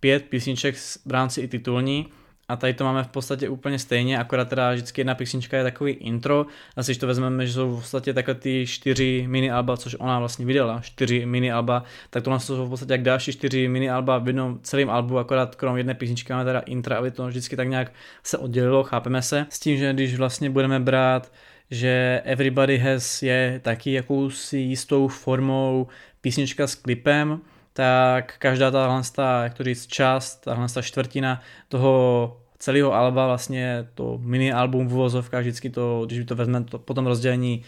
pět 0.00 0.24
písniček 0.24 0.76
v 1.06 1.10
rámci 1.10 1.40
i 1.40 1.48
titulní. 1.48 2.06
A 2.48 2.56
tady 2.56 2.74
to 2.74 2.84
máme 2.84 3.04
v 3.04 3.08
podstatě 3.08 3.48
úplně 3.48 3.78
stejně, 3.78 4.18
akorát 4.18 4.48
teda 4.48 4.72
vždycky 4.72 5.00
jedna 5.00 5.14
písnička 5.14 5.56
je 5.56 5.62
takový 5.62 5.92
intro, 5.92 6.46
a 6.76 6.82
když 6.82 6.98
to 6.98 7.06
vezmeme, 7.06 7.46
že 7.46 7.52
jsou 7.52 7.70
v 7.70 7.76
podstatě 7.76 8.14
takhle 8.14 8.34
ty 8.34 8.66
čtyři 8.66 9.24
mini 9.28 9.50
alba, 9.50 9.76
což 9.76 9.96
ona 9.98 10.18
vlastně 10.18 10.46
vydala, 10.46 10.80
čtyři 10.80 11.26
mini 11.26 11.52
alba, 11.52 11.84
tak 12.10 12.24
to 12.24 12.40
jsou 12.40 12.66
v 12.66 12.68
podstatě 12.68 12.92
jak 12.92 13.02
další 13.02 13.32
čtyři 13.32 13.68
mini 13.68 13.90
alba 13.90 14.18
v 14.18 14.26
jednom 14.26 14.58
celém 14.62 14.90
albu, 14.90 15.18
akorát 15.18 15.54
krom 15.54 15.76
jedné 15.76 15.94
písničky 15.94 16.32
máme 16.32 16.44
teda 16.44 16.60
intro, 16.60 16.96
aby 16.96 17.10
to 17.10 17.26
vždycky 17.26 17.56
tak 17.56 17.68
nějak 17.68 17.92
se 18.22 18.38
oddělilo, 18.38 18.84
chápeme 18.84 19.22
se, 19.22 19.46
s 19.48 19.60
tím, 19.60 19.76
že 19.76 19.92
když 19.92 20.16
vlastně 20.16 20.50
budeme 20.50 20.80
brát 20.80 21.32
že 21.70 22.22
Everybody 22.24 22.78
Has 22.78 23.22
je 23.22 23.60
taky 23.62 23.92
jakousi 23.92 24.58
jistou 24.58 25.08
formou 25.08 25.86
písnička 26.20 26.66
s 26.66 26.74
klipem, 26.74 27.40
tak 27.72 28.34
každá 28.38 28.70
tahle, 28.70 29.02
jak 29.42 29.54
to 29.54 29.64
říct, 29.64 29.86
část, 29.86 30.36
tahle 30.36 30.82
čtvrtina 30.82 31.40
toho 31.68 32.36
celého 32.58 32.94
alba, 32.94 33.26
vlastně 33.26 33.88
to 33.94 34.18
mini 34.22 34.52
album 34.52 34.88
v 34.88 34.94
uvozovkách, 34.94 35.40
vždycky 35.40 35.70
to, 35.70 36.02
když 36.06 36.26
to 36.26 36.34
vezmeme 36.34 36.64
to, 36.64 36.78
potom 36.78 37.06
rozdělení 37.06 37.62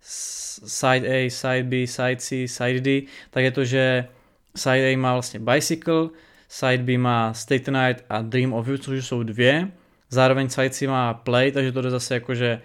side 0.00 1.08
A, 1.08 1.30
side 1.30 1.62
B, 1.62 1.86
side 1.86 2.16
C, 2.16 2.48
side 2.48 2.80
D, 2.80 3.02
tak 3.30 3.44
je 3.44 3.50
to, 3.50 3.64
že 3.64 4.08
side 4.56 4.88
A 4.90 4.96
má 4.96 5.12
vlastně 5.12 5.40
Bicycle, 5.40 6.08
side 6.48 6.82
B 6.82 6.98
má 6.98 7.34
Stay 7.34 7.60
Tonight 7.60 8.04
a 8.08 8.22
Dream 8.22 8.52
of 8.52 8.68
You, 8.68 8.78
což 8.78 9.06
jsou 9.06 9.22
dvě, 9.22 9.70
zároveň 10.10 10.48
side 10.48 10.70
C 10.70 10.86
má 10.86 11.14
Play, 11.14 11.52
takže 11.52 11.72
to 11.72 11.82
jde 11.82 11.90
zase 11.90 12.14
jako, 12.14 12.34
že 12.34 12.60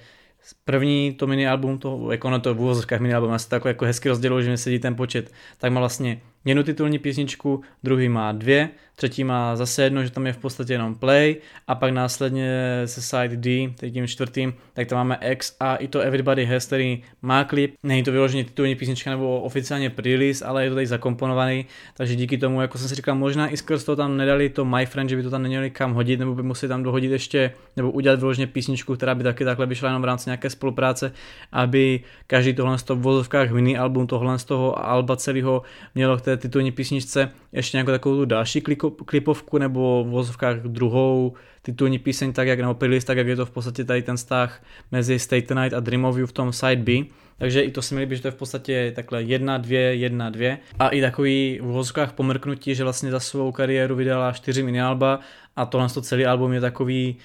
první 0.65 1.13
to 1.13 1.27
mini 1.27 1.47
album, 1.47 1.77
to, 1.77 2.11
jako 2.11 2.29
na 2.29 2.39
to 2.39 2.55
v 2.55 2.61
úvozovkách 2.61 2.99
mini 2.99 3.13
album, 3.13 3.39
se 3.39 3.49
to 3.49 3.67
jako, 3.67 3.85
hezky 3.85 4.09
rozděluji, 4.09 4.43
že 4.43 4.49
mi 4.49 4.57
sedí 4.57 4.79
ten 4.79 4.95
počet, 4.95 5.31
tak 5.57 5.71
má 5.71 5.79
vlastně 5.79 6.21
jednu 6.45 6.63
titulní 6.63 6.99
písničku, 6.99 7.61
druhý 7.83 8.09
má 8.09 8.31
dvě, 8.31 8.69
třetí 9.01 9.23
má 9.23 9.55
zase 9.55 9.83
jedno, 9.83 10.03
že 10.03 10.11
tam 10.11 10.27
je 10.27 10.33
v 10.33 10.37
podstatě 10.37 10.73
jenom 10.73 10.95
play 10.95 11.35
a 11.67 11.75
pak 11.75 11.93
následně 11.93 12.81
se 12.85 13.01
side 13.01 13.37
D, 13.37 13.73
tím 13.91 14.07
čtvrtým, 14.07 14.53
tak 14.73 14.87
tam 14.87 14.97
máme 14.97 15.17
X 15.21 15.55
a 15.59 15.75
i 15.75 15.87
to 15.87 15.99
Everybody 15.99 16.45
Has, 16.45 16.65
který 16.65 17.03
má 17.21 17.43
klip, 17.43 17.73
není 17.83 18.03
to 18.03 18.11
vyloženě 18.11 18.43
titulní 18.43 18.75
písnička 18.75 19.09
nebo 19.09 19.41
oficiálně 19.41 19.89
pre-release, 19.89 20.47
ale 20.47 20.63
je 20.63 20.69
to 20.69 20.75
tady 20.75 20.87
zakomponovaný, 20.87 21.65
takže 21.97 22.15
díky 22.15 22.37
tomu, 22.37 22.61
jako 22.61 22.77
jsem 22.77 22.89
si 22.89 22.95
říkal, 22.95 23.15
možná 23.15 23.49
i 23.49 23.57
skrz 23.57 23.83
to 23.83 23.95
tam 23.95 24.17
nedali 24.17 24.49
to 24.49 24.65
My 24.65 24.85
Friend, 24.85 25.09
že 25.09 25.15
by 25.15 25.23
to 25.23 25.29
tam 25.29 25.41
neměli 25.43 25.69
kam 25.69 25.93
hodit, 25.93 26.19
nebo 26.19 26.35
by 26.35 26.43
museli 26.43 26.67
tam 26.69 26.83
dohodit 26.83 27.11
ještě, 27.11 27.51
nebo 27.75 27.91
udělat 27.91 28.19
vyloženě 28.19 28.47
písničku, 28.47 28.95
která 28.95 29.15
by 29.15 29.23
taky 29.23 29.45
takhle 29.45 29.65
vyšla 29.65 29.89
jenom 29.89 30.01
v 30.01 30.05
rámci 30.05 30.29
nějaké 30.29 30.49
spolupráce, 30.49 31.11
aby 31.51 31.99
každý 32.27 32.53
tohle 32.53 32.77
z 32.77 32.83
toho 32.83 32.99
v 32.99 33.03
vozovkách 33.03 33.51
mini 33.51 33.77
album, 33.77 34.07
tohle 34.07 34.39
z 34.39 34.43
toho 34.45 34.85
alba 34.85 35.15
celého 35.15 35.61
mělo 35.95 36.17
k 36.17 36.21
té 36.21 36.37
titulní 36.37 36.71
písničce 36.71 37.31
ještě 37.51 37.77
nějakou 37.77 37.91
takovou 37.91 38.15
tu 38.15 38.25
další 38.25 38.61
klipovku 39.05 39.57
nebo 39.57 40.03
v 40.07 40.09
vozovkách 40.09 40.57
druhou 40.57 41.33
titulní 41.61 41.99
píseň, 41.99 42.33
tak 42.33 42.47
jak 42.47 42.59
nebo 42.59 42.73
playlist, 42.73 43.07
tak 43.07 43.17
jak 43.17 43.27
je 43.27 43.35
to 43.35 43.45
v 43.45 43.51
podstatě 43.51 43.83
tady 43.83 44.01
ten 44.01 44.17
vztah 44.17 44.63
mezi 44.91 45.19
Stay 45.19 45.41
Tonight 45.41 45.73
a 45.73 45.79
Dream 45.79 46.05
of 46.05 46.17
You 46.17 46.25
v 46.25 46.31
tom 46.31 46.53
side 46.53 46.75
B. 46.75 46.91
Takže 47.37 47.61
i 47.61 47.71
to 47.71 47.81
si 47.81 47.95
mi 47.95 47.99
líbí, 47.99 48.15
že 48.15 48.21
to 48.21 48.27
je 48.27 48.31
v 48.31 48.35
podstatě 48.35 48.91
takhle 48.95 49.23
jedna, 49.23 49.57
dvě, 49.57 49.81
jedna, 49.95 50.29
dvě. 50.29 50.57
A 50.79 50.89
i 50.89 51.01
takový 51.01 51.59
v 51.61 51.65
vozovkách 51.65 52.13
pomrknutí, 52.13 52.75
že 52.75 52.83
vlastně 52.83 53.11
za 53.11 53.19
svou 53.19 53.51
kariéru 53.51 53.95
vydala 53.95 54.31
čtyři 54.31 54.63
mini 54.63 54.81
alba 54.81 55.19
a 55.55 55.65
tohle 55.65 55.89
to 55.89 56.01
celý 56.01 56.25
album 56.25 56.53
je 56.53 56.61
takový 56.61 57.17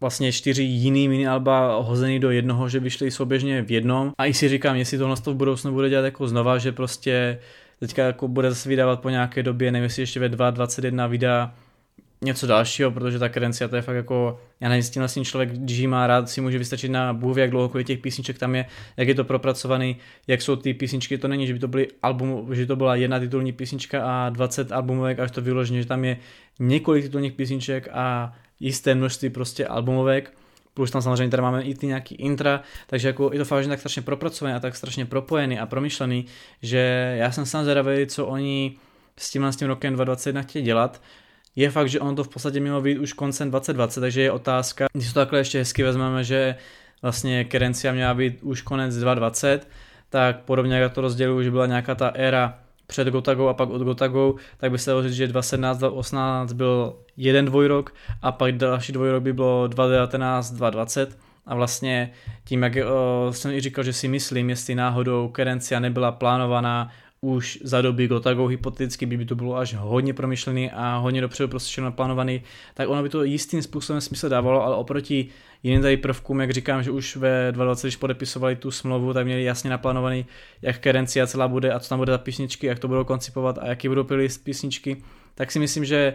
vlastně 0.00 0.32
čtyři 0.32 0.62
jiný 0.62 1.08
mini 1.08 1.26
alba 1.26 1.76
hozený 1.76 2.18
do 2.20 2.30
jednoho, 2.30 2.68
že 2.68 2.80
vyšly 2.80 3.10
souběžně 3.10 3.62
v 3.62 3.70
jednom. 3.70 4.12
A 4.18 4.26
i 4.26 4.34
si 4.34 4.48
říkám, 4.48 4.76
jestli 4.76 4.98
tohle 4.98 5.16
v 5.16 5.34
budoucnu 5.34 5.72
bude 5.72 5.88
dělat 5.88 6.04
jako 6.04 6.28
znova, 6.28 6.58
že 6.58 6.72
prostě 6.72 7.38
teďka 7.86 8.02
jako 8.02 8.28
bude 8.28 8.50
zase 8.50 8.68
vydávat 8.68 9.00
po 9.00 9.10
nějaké 9.10 9.42
době, 9.42 9.72
nevím 9.72 9.84
jestli 9.84 10.02
ještě 10.02 10.20
ve 10.20 10.28
2021 10.28 11.06
vydá 11.06 11.54
něco 12.24 12.46
dalšího, 12.46 12.90
protože 12.90 13.18
ta 13.18 13.28
kadencia 13.28 13.68
to 13.68 13.76
je 13.76 13.82
fakt 13.82 13.96
jako, 13.96 14.40
já 14.60 14.68
nevím, 14.68 14.82
s 14.82 14.90
tím 14.90 15.00
vlastně 15.00 15.24
člověk, 15.24 15.52
když 15.52 15.86
má 15.86 16.06
rád, 16.06 16.28
si 16.28 16.40
může 16.40 16.58
vystačit 16.58 16.90
na 16.90 17.12
bůh 17.12 17.36
jak 17.36 17.50
dlouho, 17.50 17.82
těch 17.82 17.98
písniček 17.98 18.38
tam 18.38 18.54
je, 18.54 18.66
jak 18.96 19.08
je 19.08 19.14
to 19.14 19.24
propracovaný, 19.24 19.96
jak 20.26 20.42
jsou 20.42 20.56
ty 20.56 20.74
písničky, 20.74 21.18
to 21.18 21.28
není, 21.28 21.46
že 21.46 21.52
by 21.52 21.58
to 21.58 21.68
byly 21.68 21.88
album, 22.02 22.54
že 22.54 22.66
to 22.66 22.76
byla 22.76 22.94
jedna 22.94 23.20
titulní 23.20 23.52
písnička 23.52 24.02
a 24.04 24.30
20 24.30 24.72
albumovek, 24.72 25.18
až 25.18 25.30
to 25.30 25.40
vyloženě, 25.40 25.82
že 25.82 25.88
tam 25.88 26.04
je 26.04 26.16
několik 26.60 27.04
titulních 27.04 27.32
písniček 27.32 27.88
a 27.92 28.32
jisté 28.60 28.94
množství 28.94 29.30
prostě 29.30 29.66
albumovek, 29.66 30.32
plus 30.74 30.90
tam 30.90 31.02
samozřejmě 31.02 31.30
tady 31.30 31.42
máme 31.42 31.62
i 31.62 31.74
ty 31.74 31.86
nějaký 31.86 32.14
intra, 32.14 32.62
takže 32.86 33.08
jako 33.08 33.30
je 33.32 33.38
to 33.38 33.44
fakt 33.44 33.66
tak 33.66 33.78
strašně 33.78 34.02
propracovaný 34.02 34.54
a 34.56 34.60
tak 34.60 34.76
strašně 34.76 35.06
propojený 35.06 35.58
a 35.58 35.66
promyšlený, 35.66 36.26
že 36.62 37.14
já 37.18 37.32
jsem 37.32 37.46
sám 37.46 37.64
zvědavý, 37.64 38.06
co 38.06 38.26
oni 38.26 38.76
s 39.16 39.30
tímhle 39.30 39.52
s 39.52 39.56
tím 39.56 39.68
rokem 39.68 39.94
2021 39.94 40.42
chtějí 40.42 40.64
dělat. 40.64 41.02
Je 41.56 41.70
fakt, 41.70 41.88
že 41.88 42.00
ono 42.00 42.14
to 42.14 42.24
v 42.24 42.28
podstatě 42.28 42.60
mělo 42.60 42.80
být 42.80 42.98
už 42.98 43.12
koncem 43.12 43.50
2020, 43.50 44.00
takže 44.00 44.22
je 44.22 44.30
otázka, 44.30 44.86
když 44.92 45.12
to 45.12 45.20
takhle 45.20 45.40
ještě 45.40 45.58
hezky 45.58 45.82
vezmeme, 45.82 46.24
že 46.24 46.56
vlastně 47.02 47.44
Kerencia 47.44 47.92
měla 47.92 48.14
být 48.14 48.42
už 48.42 48.62
konec 48.62 48.96
2020, 48.96 49.68
tak 50.10 50.40
podobně 50.40 50.76
jak 50.76 50.92
to 50.92 51.00
rozděluju, 51.00 51.42
že 51.42 51.50
byla 51.50 51.66
nějaká 51.66 51.94
ta 51.94 52.08
éra 52.08 52.58
před 52.86 53.08
Gotagou 53.08 53.48
a 53.48 53.54
pak 53.54 53.70
od 53.70 53.82
Gotagou, 53.82 54.34
tak 54.56 54.70
by 54.70 54.78
se 54.78 54.90
dalo 54.90 55.02
říct, 55.02 55.12
že 55.12 55.28
2017, 55.28 55.78
2018 55.78 56.52
byl 56.52 56.96
jeden 57.16 57.44
dvojrok 57.44 57.94
a 58.22 58.32
pak 58.32 58.52
další 58.52 58.92
dvojrok 58.92 59.22
by 59.22 59.32
bylo 59.32 59.66
2019, 59.66 60.50
2020 60.50 61.18
a 61.46 61.54
vlastně 61.54 62.10
tím, 62.44 62.62
jak 62.62 62.72
o, 62.76 63.32
jsem 63.32 63.52
i 63.52 63.60
říkal, 63.60 63.84
že 63.84 63.92
si 63.92 64.08
myslím, 64.08 64.50
jestli 64.50 64.74
náhodou 64.74 65.28
Kerencia 65.28 65.80
nebyla 65.80 66.12
plánovaná 66.12 66.90
už 67.24 67.58
za 67.62 67.82
doby 67.82 68.08
Gotago 68.08 68.46
hypoteticky 68.46 69.06
by, 69.06 69.16
by 69.16 69.24
to 69.24 69.34
bylo 69.34 69.56
až 69.56 69.74
hodně 69.74 70.14
promyšlený 70.14 70.70
a 70.70 70.96
hodně 70.96 71.20
dopředu 71.20 71.48
prostě 71.48 71.80
naplánovaný, 71.80 72.42
tak 72.74 72.88
ono 72.88 73.02
by 73.02 73.08
to 73.08 73.22
jistým 73.22 73.62
způsobem 73.62 74.00
smysl 74.00 74.28
dávalo, 74.28 74.64
ale 74.64 74.76
oproti 74.76 75.28
jiným 75.62 75.82
tady 75.82 75.96
prvkům, 75.96 76.40
jak 76.40 76.50
říkám, 76.50 76.82
že 76.82 76.90
už 76.90 77.16
ve 77.16 77.52
2020, 77.52 77.86
když 77.86 77.96
podepisovali 77.96 78.56
tu 78.56 78.70
smlouvu, 78.70 79.12
tak 79.12 79.26
měli 79.26 79.44
jasně 79.44 79.70
naplánovaný, 79.70 80.26
jak 80.62 80.78
Kerencia 80.78 81.26
celá 81.26 81.48
bude 81.48 81.72
a 81.72 81.80
co 81.80 81.88
tam 81.88 81.98
bude 81.98 82.12
za 82.12 82.18
písničky, 82.18 82.66
jak 82.66 82.78
to 82.78 82.88
budou 82.88 83.04
koncipovat 83.04 83.58
a 83.58 83.66
jaký 83.66 83.88
budou 83.88 84.04
playlist 84.04 84.44
písničky, 84.44 84.96
tak 85.34 85.52
si 85.52 85.58
myslím, 85.58 85.84
že 85.84 86.14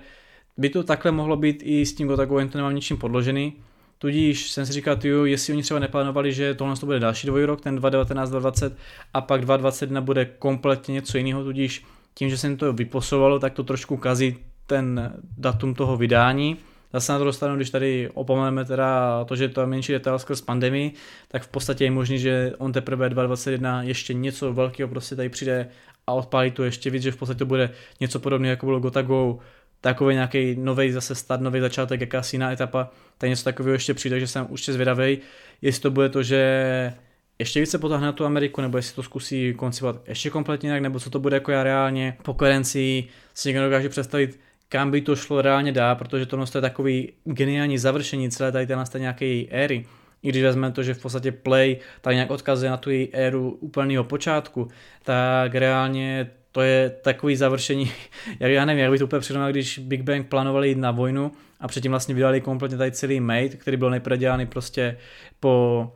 by 0.57 0.70
to 0.70 0.84
takhle 0.84 1.12
mohlo 1.12 1.36
být 1.36 1.62
i 1.66 1.86
s 1.86 1.93
tím 1.93 2.07
Gotago, 2.07 2.39
jen 2.39 2.49
to 2.49 2.57
nemám 2.57 2.76
ničím 2.76 2.97
podložený, 2.97 3.53
Tudíž 4.02 4.52
jsem 4.52 4.66
si 4.66 4.74
říkal, 4.74 4.95
tyjo, 4.95 5.26
jestli 5.26 5.54
oni 5.54 5.64
třeba 5.64 5.80
neplánovali, 5.80 6.34
že 6.34 6.54
tohle 6.54 6.76
to 6.76 6.86
bude 6.86 7.00
další 7.00 7.28
dvojrok, 7.28 7.62
ten 7.62 7.80
2019-2020 7.80 8.72
a 9.14 9.22
pak 9.22 9.41
2021 9.41 10.02
bude 10.02 10.26
kompletně 10.26 10.93
něco 10.93 11.18
jiného, 11.18 11.43
tudíž 11.43 11.86
tím, 12.14 12.30
že 12.30 12.38
se 12.38 12.56
to 12.56 12.74
vyposovalo, 12.74 13.39
tak 13.39 13.54
to 13.54 13.64
trošku 13.64 13.97
kazí 13.97 14.38
ten 14.66 15.14
datum 15.38 15.74
toho 15.74 15.97
vydání. 15.97 16.58
Zase 16.93 17.12
na 17.12 17.18
to 17.18 17.26
dostanu, 17.26 17.56
když 17.56 17.70
tady 17.70 18.10
opomeneme 18.14 18.66
teda 18.66 19.24
to, 19.26 19.36
že 19.36 19.50
to 19.50 19.62
je 19.62 19.68
menší 19.68 19.91
detail 19.91 20.20
skrz 20.20 20.41
pandemii, 20.41 20.93
tak 21.28 21.43
v 21.43 21.47
podstatě 21.47 21.84
je 21.84 21.91
možný, 21.91 22.20
že 22.20 22.54
on 22.58 22.72
teprve 22.72 23.10
2021 23.10 23.84
ještě 23.84 24.14
něco 24.14 24.54
velkého 24.54 24.89
prostě 24.89 25.16
tady 25.16 25.30
přijde 25.30 25.68
a 26.08 26.14
odpálí 26.14 26.52
to 26.52 26.64
ještě 26.64 26.89
víc, 26.89 27.04
že 27.04 27.12
v 27.12 27.18
podstatě 27.18 27.39
to 27.39 27.45
bude 27.45 27.70
něco 28.00 28.20
podobného, 28.20 28.50
jako 28.50 28.66
bylo 28.66 28.80
Gotago 28.80 29.39
takový 29.82 30.13
nějaký 30.15 30.55
nový 30.55 30.91
zase 30.91 31.15
start, 31.15 31.41
nový 31.41 31.59
začátek, 31.59 32.01
jakási 32.01 32.36
jiná 32.36 32.51
etapa, 32.51 32.91
tak 33.17 33.30
něco 33.30 33.43
takového 33.43 33.73
ještě 33.73 33.93
přijde, 33.93 34.19
že 34.19 34.27
jsem 34.27 34.47
určitě 34.49 34.73
zvědavý, 34.73 35.17
jestli 35.61 35.82
to 35.82 35.91
bude 35.91 36.09
to, 36.09 36.23
že 36.23 36.93
ještě 37.39 37.59
více 37.59 37.77
potáhne 37.77 38.13
tu 38.13 38.25
Ameriku, 38.25 38.61
nebo 38.61 38.77
jestli 38.77 38.95
to 38.95 39.03
zkusí 39.03 39.53
koncipovat 39.53 40.01
ještě 40.07 40.30
kompletně 40.30 40.69
jinak, 40.69 40.82
nebo 40.82 40.99
co 40.99 41.09
to 41.09 41.19
bude 41.19 41.36
jako 41.36 41.51
já 41.51 41.63
reálně 41.63 42.17
po 42.23 42.34
koherencii 42.34 43.07
si 43.34 43.49
někdo 43.49 43.63
dokáže 43.63 43.89
představit, 43.89 44.39
kam 44.69 44.91
by 44.91 45.01
to 45.01 45.15
šlo 45.15 45.41
reálně 45.41 45.71
dá, 45.71 45.95
protože 45.95 46.25
to 46.25 46.45
je 46.55 46.61
takový 46.61 47.13
geniální 47.23 47.77
završení 47.77 48.32
celé 48.32 48.51
tady 48.51 48.67
téhle 48.67 48.86
nějaké 48.97 49.43
éry. 49.49 49.86
I 50.23 50.30
když 50.30 50.43
vezmeme 50.43 50.73
to, 50.73 50.84
že 50.84 50.93
v 50.93 51.01
podstatě 51.01 51.32
Play 51.32 51.77
tady 52.01 52.15
nějak 52.15 52.32
odkazuje 52.32 52.71
na 52.71 52.77
tu 52.77 52.89
její 52.89 53.15
éru 53.15 53.51
úplného 53.51 54.03
počátku, 54.03 54.67
tak 55.03 55.55
reálně 55.55 56.32
to 56.52 56.62
je 56.62 56.89
takový 56.89 57.36
završení, 57.36 57.91
jak 58.39 58.52
já 58.52 58.66
nevím, 58.66 58.82
jak 58.82 58.91
bych 58.91 59.00
to 59.00 59.06
úplně 59.06 59.20
přirovnal, 59.20 59.52
když 59.52 59.80
Big 59.80 60.02
Bang 60.02 60.28
plánovali 60.28 60.70
jít 60.70 60.78
na 60.78 60.91
vojnu 60.91 61.32
a 61.60 61.68
předtím 61.68 61.91
vlastně 61.91 62.16
vydali 62.16 62.41
kompletně 62.41 62.78
tady 62.78 62.91
celý 62.91 63.20
Mate, 63.20 63.50
který 63.50 63.78
byl 63.78 63.89
nejprve 63.89 64.18
dělaný 64.18 64.45
prostě 64.45 64.97
po 65.39 65.91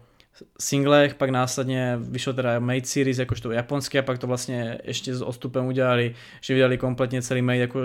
singlech, 0.60 1.16
pak 1.16 1.30
následně 1.30 1.98
vyšlo 2.02 2.34
teda 2.34 2.60
Mate 2.60 2.86
series 2.86 3.18
jakožto 3.18 3.52
japonské 3.52 4.00
a 4.00 4.02
pak 4.02 4.18
to 4.18 4.28
vlastně 4.28 4.78
ještě 4.84 5.16
s 5.16 5.22
odstupem 5.22 5.66
udělali, 5.66 6.16
že 6.42 6.54
vydali 6.54 6.78
kompletně 6.78 7.22
celý 7.22 7.42
Mate 7.42 7.58
jako 7.58 7.80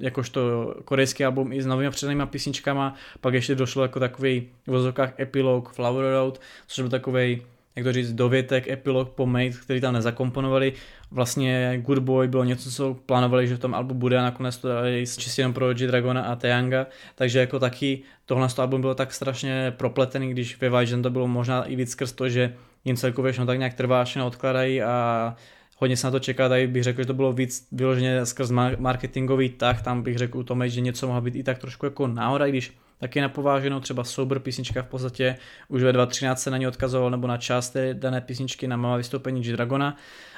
jakožto 0.00 0.74
korejský 0.84 1.24
album 1.24 1.52
i 1.52 1.62
s 1.62 1.66
novými 1.66 1.90
přednými 1.90 2.26
písničkama, 2.26 2.94
pak 3.20 3.34
ještě 3.34 3.54
došlo 3.54 3.82
jako 3.82 4.00
takový 4.00 4.48
v 4.66 4.70
vozovkách 4.70 5.20
epilog 5.20 5.72
Flower 5.72 6.12
Road, 6.12 6.40
což 6.66 6.82
byl 6.82 6.90
takový 6.90 7.42
jak 7.78 7.84
to 7.84 7.92
říct, 7.92 8.12
dovětek, 8.12 8.68
epilog 8.68 9.08
po 9.08 9.26
Mate, 9.26 9.50
který 9.50 9.80
tam 9.80 9.94
nezakomponovali. 9.94 10.72
Vlastně 11.10 11.82
Good 11.86 11.98
Boy 11.98 12.28
bylo 12.28 12.44
něco, 12.44 12.70
co 12.70 12.94
plánovali, 13.06 13.48
že 13.48 13.56
v 13.56 13.58
tom 13.58 13.74
albu 13.74 13.94
bude 13.94 14.18
a 14.18 14.22
nakonec 14.22 14.56
to 14.56 14.68
dali 14.68 15.04
čistě 15.18 15.42
jenom 15.42 15.52
pro 15.52 15.74
G 15.74 15.86
Dragona 15.86 16.22
a 16.22 16.36
Teanga, 16.36 16.86
takže 17.14 17.38
jako 17.38 17.58
taky 17.58 18.02
tohle 18.26 18.48
album 18.58 18.80
bylo 18.80 18.94
tak 18.94 19.12
strašně 19.12 19.72
propletený, 19.76 20.30
když 20.30 20.60
Vision 20.60 21.02
to 21.02 21.10
bylo 21.10 21.28
možná 21.28 21.64
i 21.64 21.76
víc 21.76 21.90
skrz 21.90 22.12
to, 22.12 22.28
že 22.28 22.54
jim 22.84 22.96
celkově 22.96 23.32
všechno 23.32 23.46
tak 23.46 23.58
nějak 23.58 23.74
trvá, 23.74 24.04
všechno 24.04 24.26
odkladají 24.26 24.82
a 24.82 25.34
hodně 25.76 25.96
se 25.96 26.06
na 26.06 26.10
to 26.10 26.18
čeká, 26.18 26.48
tady 26.48 26.66
bych 26.66 26.82
řekl, 26.82 27.02
že 27.02 27.06
to 27.06 27.14
bylo 27.14 27.32
víc 27.32 27.68
vyloženě 27.72 28.26
skrz 28.26 28.50
marketingový 28.78 29.48
tak, 29.48 29.82
tam 29.82 30.02
bych 30.02 30.18
řekl 30.18 30.38
u 30.38 30.42
tom, 30.42 30.68
že 30.68 30.80
něco 30.80 31.06
mohlo 31.06 31.22
být 31.22 31.36
i 31.36 31.42
tak 31.42 31.58
trošku 31.58 31.86
jako 31.86 32.06
náhoda, 32.06 32.46
když 32.46 32.72
taky 32.98 33.20
napováženou, 33.20 33.80
třeba 33.80 34.04
Sober 34.04 34.38
písnička 34.38 34.82
v 34.82 34.86
podstatě 34.86 35.36
už 35.68 35.82
ve 35.82 35.92
2.13 35.92 36.34
se 36.34 36.50
na 36.50 36.56
ní 36.56 36.66
odkazoval, 36.66 37.10
nebo 37.10 37.26
na 37.26 37.36
část 37.36 37.70
té 37.70 37.94
dané 37.94 38.20
písničky 38.20 38.68
na 38.68 38.76
mama 38.76 38.96
vystoupení 38.96 39.42
G 39.42 39.52
Dragona, 39.52 39.96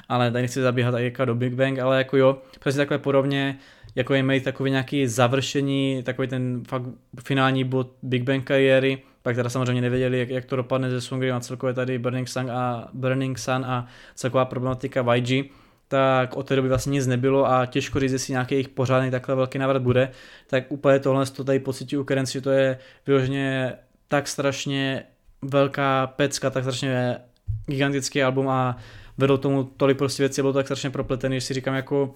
ale 0.08 0.30
tady 0.30 0.42
nechci 0.42 0.60
zabíhat 0.60 0.94
jako 0.98 1.24
do 1.24 1.34
Big 1.34 1.54
Bang, 1.54 1.78
ale 1.78 1.98
jako 1.98 2.16
jo, 2.16 2.38
přesně 2.60 2.78
takhle 2.78 2.98
podobně, 2.98 3.58
jako 3.94 4.14
je 4.14 4.22
mít 4.22 4.44
takový 4.44 4.70
nějaký 4.70 5.06
završení, 5.06 6.02
takový 6.02 6.28
ten 6.28 6.62
fakt 6.68 6.82
finální 7.24 7.64
bod 7.64 7.92
Big 8.02 8.22
Bang 8.22 8.44
kariéry, 8.44 9.02
pak 9.22 9.36
teda 9.36 9.50
samozřejmě 9.50 9.82
nevěděli, 9.82 10.18
jak, 10.18 10.28
jak 10.28 10.44
to 10.44 10.56
dopadne 10.56 10.90
se 10.90 11.00
Songrim 11.00 11.34
a 11.34 11.40
celkově 11.40 11.74
tady 11.74 11.98
Burning 11.98 12.28
Sun 12.28 12.50
a, 12.50 12.88
Burning 12.92 13.38
Sun 13.38 13.64
a 13.64 13.86
celková 14.14 14.44
problematika 14.44 15.14
YG, 15.14 15.50
tak 15.90 16.36
od 16.36 16.46
té 16.48 16.56
doby 16.56 16.68
vlastně 16.68 16.90
nic 16.90 17.06
nebylo 17.06 17.46
a 17.50 17.66
těžko 17.66 18.00
říct, 18.00 18.12
jestli 18.12 18.32
nějaký 18.32 18.54
jejich 18.54 18.68
pořádný 18.68 19.10
takhle 19.10 19.34
velký 19.34 19.58
návrat 19.58 19.82
bude, 19.82 20.10
tak 20.46 20.64
úplně 20.68 20.98
tohle 20.98 21.26
to 21.26 21.44
tady 21.44 21.58
pocití 21.58 21.96
u 21.96 22.04
Kerenci, 22.04 22.32
že 22.32 22.40
to 22.40 22.50
je 22.50 22.78
vyloženě 23.06 23.72
tak 24.08 24.28
strašně 24.28 25.02
velká 25.42 26.06
pecka, 26.06 26.50
tak 26.50 26.64
strašně 26.64 27.18
gigantický 27.66 28.22
album 28.22 28.48
a 28.48 28.76
vedlo 29.18 29.38
tomu 29.38 29.64
tolik 29.64 29.98
prostě 29.98 30.22
věcí, 30.22 30.40
bylo 30.40 30.52
tak 30.52 30.66
strašně 30.66 30.90
propletený, 30.90 31.36
že 31.36 31.46
si 31.46 31.54
říkám 31.54 31.74
jako 31.74 32.14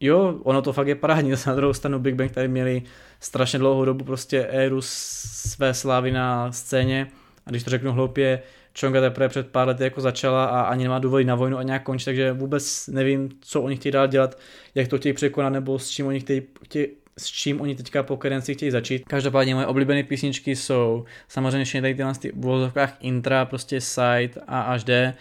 jo, 0.00 0.40
ono 0.42 0.62
to 0.62 0.72
fakt 0.72 0.88
je 0.88 0.94
parádní, 0.94 1.30
na 1.46 1.54
druhou 1.54 1.72
stranu 1.72 1.98
Big 1.98 2.14
Bang 2.14 2.30
tady 2.30 2.48
měli 2.48 2.82
strašně 3.20 3.58
dlouhou 3.58 3.84
dobu 3.84 4.04
prostě 4.04 4.46
éru 4.46 4.80
své 4.82 5.74
slávy 5.74 6.10
na 6.10 6.52
scéně. 6.52 7.08
A 7.46 7.50
když 7.50 7.62
to 7.62 7.70
řeknu 7.70 7.92
hloupě, 7.92 8.42
Čonga 8.78 9.00
teprve 9.00 9.28
před 9.28 9.48
pár 9.48 9.68
lety 9.68 9.84
jako 9.84 10.00
začala 10.00 10.44
a 10.44 10.60
ani 10.60 10.84
nemá 10.84 10.98
důvody 10.98 11.24
na 11.24 11.34
vojnu 11.34 11.58
a 11.58 11.62
nějak 11.62 11.82
končí, 11.82 12.04
takže 12.04 12.32
vůbec 12.32 12.86
nevím, 12.86 13.28
co 13.40 13.62
oni 13.62 13.76
chtějí 13.76 13.92
dál 13.92 14.06
dělat, 14.06 14.38
jak 14.74 14.88
to 14.88 14.98
chtějí 14.98 15.12
překonat 15.12 15.52
nebo 15.52 15.78
s 15.78 15.90
čím 15.90 16.06
oni 16.06 16.20
chtějí, 16.20 16.42
chtějí 16.64 16.86
s 17.18 17.26
čím 17.26 17.60
oni 17.60 17.74
teďka 17.74 18.02
po 18.02 18.16
kadenci 18.16 18.54
chtějí 18.54 18.70
začít. 18.70 19.04
Každopádně 19.06 19.54
moje 19.54 19.66
oblíbené 19.66 20.02
písničky 20.02 20.56
jsou 20.56 21.04
samozřejmě 21.28 21.64
všechny 21.64 21.80
tady 21.80 21.94
tyhle 21.94 22.14
ty 22.14 22.32
v 22.32 22.40
vozovkách 22.40 22.96
intra, 23.00 23.44
prostě 23.44 23.80
side 23.80 24.30
a 24.46 24.60
až 24.60 24.84
D. 24.84 25.14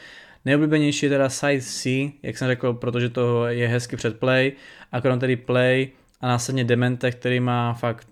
Nejoblíbenější 0.46 1.06
je 1.06 1.10
teda 1.10 1.30
side 1.30 1.62
C, 1.62 2.12
jak 2.24 2.38
jsem 2.38 2.48
řekl, 2.48 2.74
protože 2.74 3.10
to 3.10 3.46
je 3.48 3.68
hezky 3.68 3.96
před 3.96 4.20
play, 4.20 4.52
akorát 4.92 5.20
tedy 5.20 5.36
play 5.36 5.90
a 6.22 6.28
následně 6.28 6.64
Demente, 6.64 7.12
který 7.12 7.40
má 7.40 7.74
fakt 7.74 8.08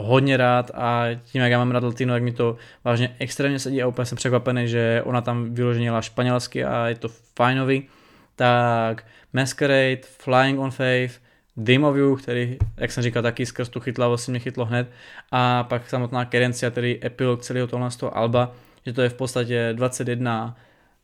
hodně 0.00 0.36
rád 0.36 0.70
a 0.74 1.06
tím, 1.24 1.42
jak 1.42 1.50
já 1.50 1.58
mám 1.58 1.70
rád 1.70 1.82
latino, 1.82 2.14
tak 2.14 2.22
mi 2.22 2.32
to 2.32 2.56
vážně 2.84 3.16
extrémně 3.18 3.58
sedí 3.58 3.82
a 3.82 3.86
úplně 3.86 4.06
jsem 4.06 4.16
překvapený, 4.16 4.68
že 4.68 5.02
ona 5.04 5.20
tam 5.20 5.54
vyloženě 5.54 5.92
španělsky 6.00 6.64
a 6.64 6.86
je 6.86 6.94
to 6.94 7.08
fajnový. 7.36 7.88
Tak 8.36 9.04
Masquerade, 9.32 10.00
Flying 10.02 10.60
on 10.60 10.70
Faith, 10.70 11.20
Dream 11.56 11.84
of 11.84 11.96
You, 11.96 12.16
který, 12.16 12.58
jak 12.76 12.92
jsem 12.92 13.02
říkal, 13.02 13.22
taky 13.22 13.46
skrz 13.46 13.68
tu 13.68 13.80
chytlavost 13.80 14.24
si 14.24 14.30
mě 14.30 14.40
chytlo 14.40 14.64
hned 14.64 14.90
a 15.32 15.64
pak 15.64 15.90
samotná 15.90 16.24
Kerencia, 16.24 16.70
tedy 16.70 17.00
epilog 17.04 17.42
celého 17.42 17.66
tohle 17.66 17.90
z 17.90 17.96
toho 17.96 18.16
alba, 18.16 18.52
že 18.86 18.92
to 18.92 19.02
je 19.02 19.08
v 19.08 19.14
podstatě 19.14 19.72
21 19.72 20.56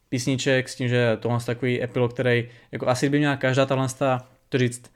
písniček 0.09 0.68
s 0.68 0.74
tím, 0.74 0.88
že 0.88 1.16
tohle 1.20 1.38
je 1.38 1.45
takový 1.45 1.82
epilog, 1.82 2.12
který 2.12 2.49
jako 2.72 2.88
asi 2.88 3.09
by 3.09 3.18
měla 3.18 3.36
každá 3.36 3.66
tahle 3.66 3.88
to 4.49 4.59
říct, 4.59 4.90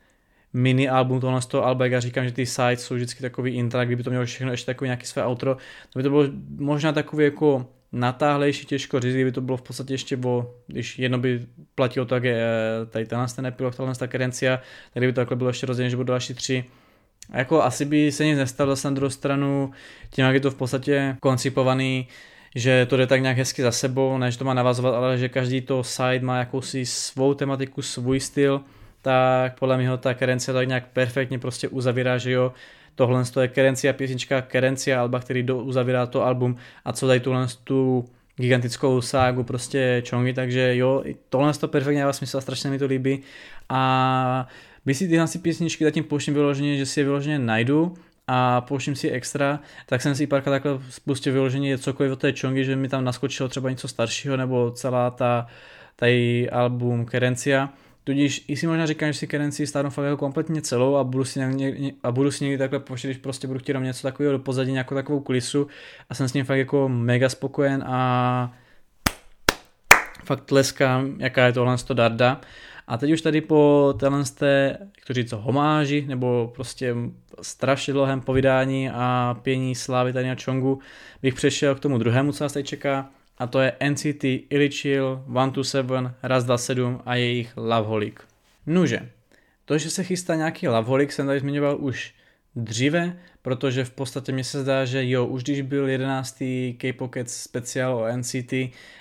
mini 0.52 0.88
album 0.88 1.20
tohle 1.20 1.42
z 1.42 1.46
toho 1.46 1.64
alba, 1.64 1.84
jak 1.84 1.92
já 1.92 2.00
říkám, 2.00 2.24
že 2.24 2.32
ty 2.32 2.46
sides 2.46 2.82
jsou 2.82 2.94
vždycky 2.94 3.22
takový 3.22 3.54
intra, 3.54 3.84
kdyby 3.84 4.02
to 4.02 4.10
mělo 4.10 4.24
všechno 4.24 4.50
ještě 4.50 4.66
takový 4.66 4.88
nějaký 4.88 5.06
své 5.06 5.26
outro, 5.26 5.56
to 5.90 5.98
by 5.98 6.02
to 6.02 6.10
bylo 6.10 6.24
možná 6.58 6.92
takový 6.92 7.24
jako 7.24 7.66
natáhlejší, 7.92 8.66
těžko 8.66 9.00
říct, 9.00 9.14
kdyby 9.14 9.32
to 9.32 9.40
bylo 9.40 9.56
v 9.56 9.62
podstatě 9.62 9.94
ještě 9.94 10.18
o, 10.24 10.54
když 10.66 10.98
jedno 10.98 11.18
by 11.18 11.46
platilo 11.74 12.06
tak, 12.06 12.24
je 12.24 12.46
tady 12.90 13.06
tenhle 13.06 13.28
ten 13.36 13.46
epilog, 13.46 13.76
tahle 13.76 13.94
ta 13.94 14.06
kerencia, 14.06 14.56
tak 14.56 15.00
kdyby 15.00 15.12
to 15.12 15.20
takhle 15.20 15.36
bylo 15.36 15.50
ještě 15.50 15.66
rozdělené, 15.66 15.90
že 15.90 15.96
budou 15.96 16.12
další 16.12 16.34
tři, 16.34 16.64
a 17.30 17.38
jako 17.38 17.62
asi 17.62 17.84
by 17.84 18.12
se 18.12 18.24
nic 18.24 18.38
nestalo 18.38 18.72
zase 18.72 18.88
na 18.88 18.94
druhou 18.94 19.10
stranu, 19.10 19.70
tím 20.10 20.24
jak 20.24 20.34
je 20.34 20.40
to 20.40 20.50
v 20.50 20.54
podstatě 20.54 21.16
koncipovaný, 21.20 22.08
že 22.54 22.86
to 22.86 22.96
jde 22.96 23.06
tak 23.06 23.22
nějak 23.22 23.36
hezky 23.36 23.62
za 23.62 23.72
sebou, 23.72 24.18
ne 24.18 24.30
že 24.30 24.38
to 24.38 24.44
má 24.44 24.54
navazovat, 24.54 24.94
ale 24.94 25.18
že 25.18 25.28
každý 25.28 25.60
to 25.60 25.84
side 25.84 26.20
má 26.20 26.38
jakousi 26.38 26.86
svou 26.86 27.34
tematiku, 27.34 27.82
svůj 27.82 28.20
styl, 28.20 28.60
tak 29.06 29.58
podle 29.58 29.76
mě 29.76 29.96
ta 29.98 30.14
Kerencia 30.14 30.54
tak 30.54 30.68
nějak 30.68 30.86
perfektně 30.92 31.38
prostě 31.38 31.68
uzavírá, 31.68 32.18
že 32.18 32.30
jo, 32.30 32.52
tohle 32.94 33.24
je 33.40 33.48
Kerencia 33.48 33.92
písnička, 33.92 34.42
Kerencia 34.42 35.00
Alba, 35.00 35.20
který 35.20 35.42
do, 35.42 35.58
uzavírá 35.58 36.06
to 36.06 36.24
album 36.24 36.56
a 36.84 36.92
co 36.92 37.06
dají 37.06 37.20
tuhle 37.20 37.46
tu 37.64 38.08
gigantickou 38.36 39.00
ságu 39.00 39.44
prostě 39.44 40.02
Chongi, 40.10 40.32
takže 40.32 40.76
jo, 40.76 41.04
tohle 41.28 41.52
to 41.52 41.68
perfektně 41.68 42.00
dává 42.00 42.12
smysl 42.12 42.38
a 42.38 42.40
strašně 42.40 42.70
mi 42.70 42.78
to 42.78 42.86
líbí. 42.86 43.22
A 43.68 44.48
my 44.84 44.94
si 44.94 45.08
tyhle 45.08 45.26
si 45.26 45.38
písničky 45.38 45.84
zatím 45.84 46.04
pouštím 46.04 46.34
vyloženě, 46.34 46.76
že 46.76 46.86
si 46.86 47.00
je 47.00 47.04
vyloženě 47.04 47.38
najdu 47.38 47.94
a 48.26 48.60
pouštím 48.60 48.96
si 48.96 49.10
extra, 49.10 49.60
tak 49.86 50.02
jsem 50.02 50.14
si 50.14 50.26
párkrát 50.26 50.52
takhle 50.52 50.78
spustil 50.90 51.32
vyloženě 51.32 51.78
cokoliv 51.78 52.12
od 52.12 52.20
té 52.20 52.32
Chongi, 52.40 52.64
že 52.64 52.76
mi 52.76 52.88
tam 52.88 53.04
naskočilo 53.04 53.48
třeba 53.48 53.70
něco 53.70 53.88
staršího 53.88 54.36
nebo 54.36 54.70
celá 54.70 55.10
ta 55.10 55.46
tady 55.96 56.50
album 56.50 57.06
Kerencia 57.06 57.68
Tudíž 58.06 58.44
i 58.48 58.56
si 58.56 58.66
možná 58.66 58.86
říkám, 58.86 59.12
že 59.12 59.18
si 59.18 59.26
Kerenci 59.26 59.66
stáhnu 59.66 59.90
fakt 59.90 60.04
jako 60.04 60.16
kompletně 60.16 60.62
celou 60.62 60.96
a 60.96 61.04
budu 61.04 61.24
si, 61.24 61.40
někdy, 61.40 61.92
a 62.02 62.12
budu 62.12 62.30
si 62.30 62.44
někdy 62.44 62.58
takhle 62.58 62.80
pouštět, 62.80 63.08
když 63.08 63.18
prostě 63.18 63.46
budu 63.46 63.58
chtít 63.58 63.76
něco 63.80 64.02
takového 64.02 64.32
do 64.32 64.38
pozadí, 64.38 64.72
nějakou 64.72 64.94
takovou 64.94 65.20
kulisu 65.20 65.66
a 66.10 66.14
jsem 66.14 66.28
s 66.28 66.32
ním 66.32 66.44
fakt 66.44 66.58
jako 66.58 66.88
mega 66.88 67.28
spokojen 67.28 67.84
a 67.86 68.54
fakt 70.24 70.44
tleskám, 70.44 71.20
jaká 71.20 71.46
je 71.46 71.52
tohle 71.52 71.76
to 71.78 71.94
darda. 71.94 72.40
A 72.86 72.96
teď 72.96 73.12
už 73.12 73.20
tady 73.20 73.40
po 73.40 73.94
téhle 74.00 74.24
té, 74.24 74.78
jak 74.80 75.06
to 75.06 75.12
říct, 75.12 75.32
homáži, 75.32 76.04
nebo 76.08 76.52
prostě 76.54 76.94
strašně 77.42 77.92
dlouhém 77.92 78.20
povídání 78.20 78.90
a 78.90 79.36
pění 79.42 79.74
slávy 79.74 80.12
tady 80.12 80.28
na 80.28 80.34
Čongu, 80.34 80.78
bych 81.22 81.34
přešel 81.34 81.74
k 81.74 81.80
tomu 81.80 81.98
druhému, 81.98 82.32
co 82.32 82.44
nás 82.44 82.52
tady 82.52 82.64
čeká, 82.64 83.10
a 83.38 83.46
to 83.46 83.60
je 83.60 83.72
NCT 83.90 84.24
Illichill, 84.50 85.24
127, 85.30 86.10
Raz 86.22 86.44
7 86.56 87.00
a 87.06 87.14
jejich 87.14 87.52
Loveholik. 87.56 88.20
Nuže, 88.66 89.08
to, 89.64 89.78
že 89.78 89.90
se 89.90 90.04
chystá 90.04 90.34
nějaký 90.34 90.68
Loveholik, 90.68 91.12
jsem 91.12 91.26
tady 91.26 91.40
zmiňoval 91.40 91.76
už 91.80 92.14
dříve, 92.56 93.16
protože 93.42 93.84
v 93.84 93.90
podstatě 93.90 94.32
mi 94.32 94.44
se 94.44 94.62
zdá, 94.62 94.84
že 94.84 95.08
jo, 95.08 95.26
už 95.26 95.42
když 95.42 95.62
byl 95.62 95.88
11. 95.88 96.42
K-Pocket 96.76 97.30
speciál 97.30 97.94
o 97.96 98.16
NCT, 98.16 98.52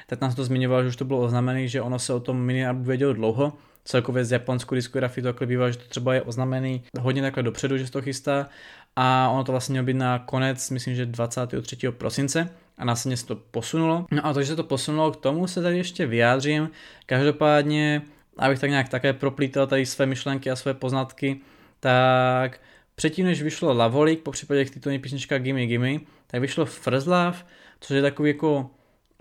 tak 0.08 0.22
nám 0.22 0.36
to 0.36 0.44
zmiňoval, 0.44 0.84
že 0.84 0.90
už 0.90 0.96
to 0.96 1.06
bylo 1.06 1.20
oznámené, 1.20 1.68
že 1.68 1.82
ono 1.82 2.00
se 2.00 2.14
o 2.14 2.20
tom 2.20 2.42
mini 2.42 2.66
vědělo 2.74 3.14
dlouho, 3.14 3.54
celkově 3.86 4.26
z 4.26 4.32
japonskou 4.32 4.76
diskografii 4.76 5.22
to 5.22 5.30
takhle 5.30 5.48
bývá, 5.48 5.72
že 5.72 5.78
to 5.78 5.90
třeba 5.90 6.14
je 6.14 6.22
oznámený 6.22 6.84
hodně 7.00 7.22
takhle 7.22 7.44
dopředu, 7.44 7.78
že 7.78 7.86
se 7.86 7.92
to 7.92 8.02
chystá 8.02 8.50
a 8.96 9.30
ono 9.30 9.44
to 9.44 9.52
vlastně 9.52 9.74
mělo 9.74 9.86
být 9.86 9.94
na 9.94 10.20
konec, 10.20 10.70
myslím, 10.70 10.96
že 10.96 11.06
23. 11.06 11.78
prosince, 11.92 12.50
a 12.78 12.86
následně 12.86 13.18
se 13.18 13.26
to 13.26 13.36
posunulo. 13.36 14.06
No 14.12 14.26
a 14.26 14.34
to, 14.34 14.42
že 14.42 14.48
se 14.48 14.56
to 14.56 14.64
posunulo, 14.64 15.12
k 15.12 15.16
tomu 15.16 15.48
se 15.48 15.62
tady 15.62 15.78
ještě 15.78 16.06
vyjádřím. 16.06 16.70
Každopádně, 17.06 18.02
abych 18.38 18.60
tak 18.60 18.70
nějak 18.70 18.90
také 18.90 19.14
proplítal 19.14 19.68
tady 19.68 19.86
své 19.86 20.06
myšlenky 20.06 20.52
a 20.52 20.56
své 20.56 20.74
poznatky, 20.74 21.40
tak 21.80 22.62
předtím, 22.96 23.26
než 23.26 23.42
vyšlo 23.42 23.74
Lavolik, 23.74 24.20
po 24.20 24.32
případě 24.32 24.66
titulní 24.66 25.00
písnička 25.00 25.38
Gimme 25.38 25.66
Gimme, 25.66 26.00
tak 26.28 26.42
vyšlo 26.42 26.66
First 26.66 27.08
Love, 27.08 27.38
což 27.80 27.96
je 27.96 28.02
takový 28.02 28.30
jako 28.30 28.70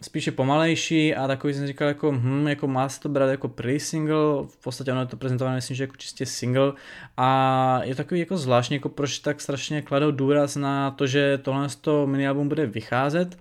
spíše 0.05 0.33
pomalejší 0.33 1.15
a 1.15 1.27
takový 1.27 1.55
jsem 1.55 1.67
říkal 1.67 1.89
jako, 1.89 2.13
hm, 2.13 2.49
jako 2.49 2.67
má 2.67 2.89
se 2.89 3.01
to 3.01 3.09
brát 3.09 3.31
jako 3.31 3.49
pre-single, 3.49 4.47
v 4.49 4.57
podstatě 4.57 4.93
ono 4.93 5.01
je 5.01 5.07
to 5.07 5.17
prezentované 5.17 5.57
myslím, 5.57 5.77
že 5.77 5.83
jako 5.85 5.97
čistě 5.97 6.27
single 6.27 6.73
a 7.17 7.81
je 7.85 7.95
takový 7.95 8.21
jako 8.21 8.37
zvláštní, 8.37 8.77
jako 8.77 8.89
proč 8.89 9.19
tak 9.19 9.41
strašně 9.41 9.83
kladou 9.83 10.11
důraz 10.11 10.57
na 10.57 10.91
to, 10.91 11.07
že 11.07 11.39
tohle 11.39 11.69
to 11.81 12.07
mini 12.07 12.29
album 12.29 12.49
bude 12.49 12.67
vycházet, 12.67 13.39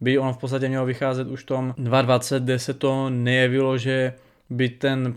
by 0.00 0.18
ono 0.18 0.32
v 0.32 0.38
podstatě 0.38 0.68
mělo 0.68 0.86
vycházet 0.86 1.28
už 1.28 1.42
v 1.42 1.46
tom 1.46 1.74
2020, 1.78 2.42
kde 2.42 2.58
se 2.58 2.74
to 2.74 3.10
nejevilo, 3.10 3.78
že 3.78 4.14
by 4.50 4.68
ten 4.68 5.14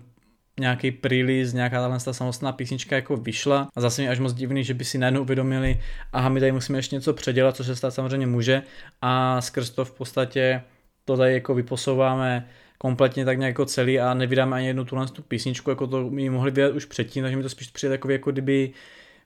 nějaký 0.60 0.92
prelist, 0.92 1.54
nějaká 1.54 1.82
tahle 1.82 2.00
samostatná 2.00 2.52
písnička 2.52 2.96
jako 2.96 3.18
vyšla. 3.18 3.70
A 3.76 3.82
zase 3.82 4.02
mi 4.02 4.10
až 4.10 4.20
moc 4.20 4.34
divný, 4.34 4.64
že 4.64 4.74
by 4.74 4.86
si 4.86 4.98
najednou 4.98 5.22
uvědomili, 5.22 5.80
aha, 6.14 6.30
my 6.30 6.40
tady 6.40 6.52
musíme 6.52 6.78
ještě 6.78 6.96
něco 6.96 7.14
předělat, 7.14 7.56
což 7.56 7.66
se 7.66 7.76
stát 7.76 7.94
samozřejmě 7.94 8.28
může. 8.28 8.62
A 9.02 9.42
skrz 9.42 9.70
to 9.70 9.86
v 9.86 9.92
podstatě 9.92 10.62
to 11.06 11.18
tady 11.18 11.34
jako 11.34 11.56
vyposouváme 11.56 12.48
kompletně 12.78 13.26
tak 13.26 13.38
nějak 13.38 13.50
jako 13.50 13.66
celý 13.66 14.00
a 14.00 14.14
nevydáme 14.14 14.56
ani 14.56 14.68
jednu 14.68 14.86
tuhle 14.86 15.08
tu 15.08 15.22
písničku, 15.22 15.70
jako 15.70 15.88
to 15.88 16.10
mi 16.10 16.30
mohli 16.30 16.52
vydat 16.52 16.74
už 16.74 16.86
předtím, 16.86 17.24
takže 17.24 17.38
mi 17.38 17.44
to 17.44 17.50
spíš 17.50 17.68
přijde 17.68 17.94
takový 17.94 18.14
jako 18.14 18.32
kdyby 18.32 18.74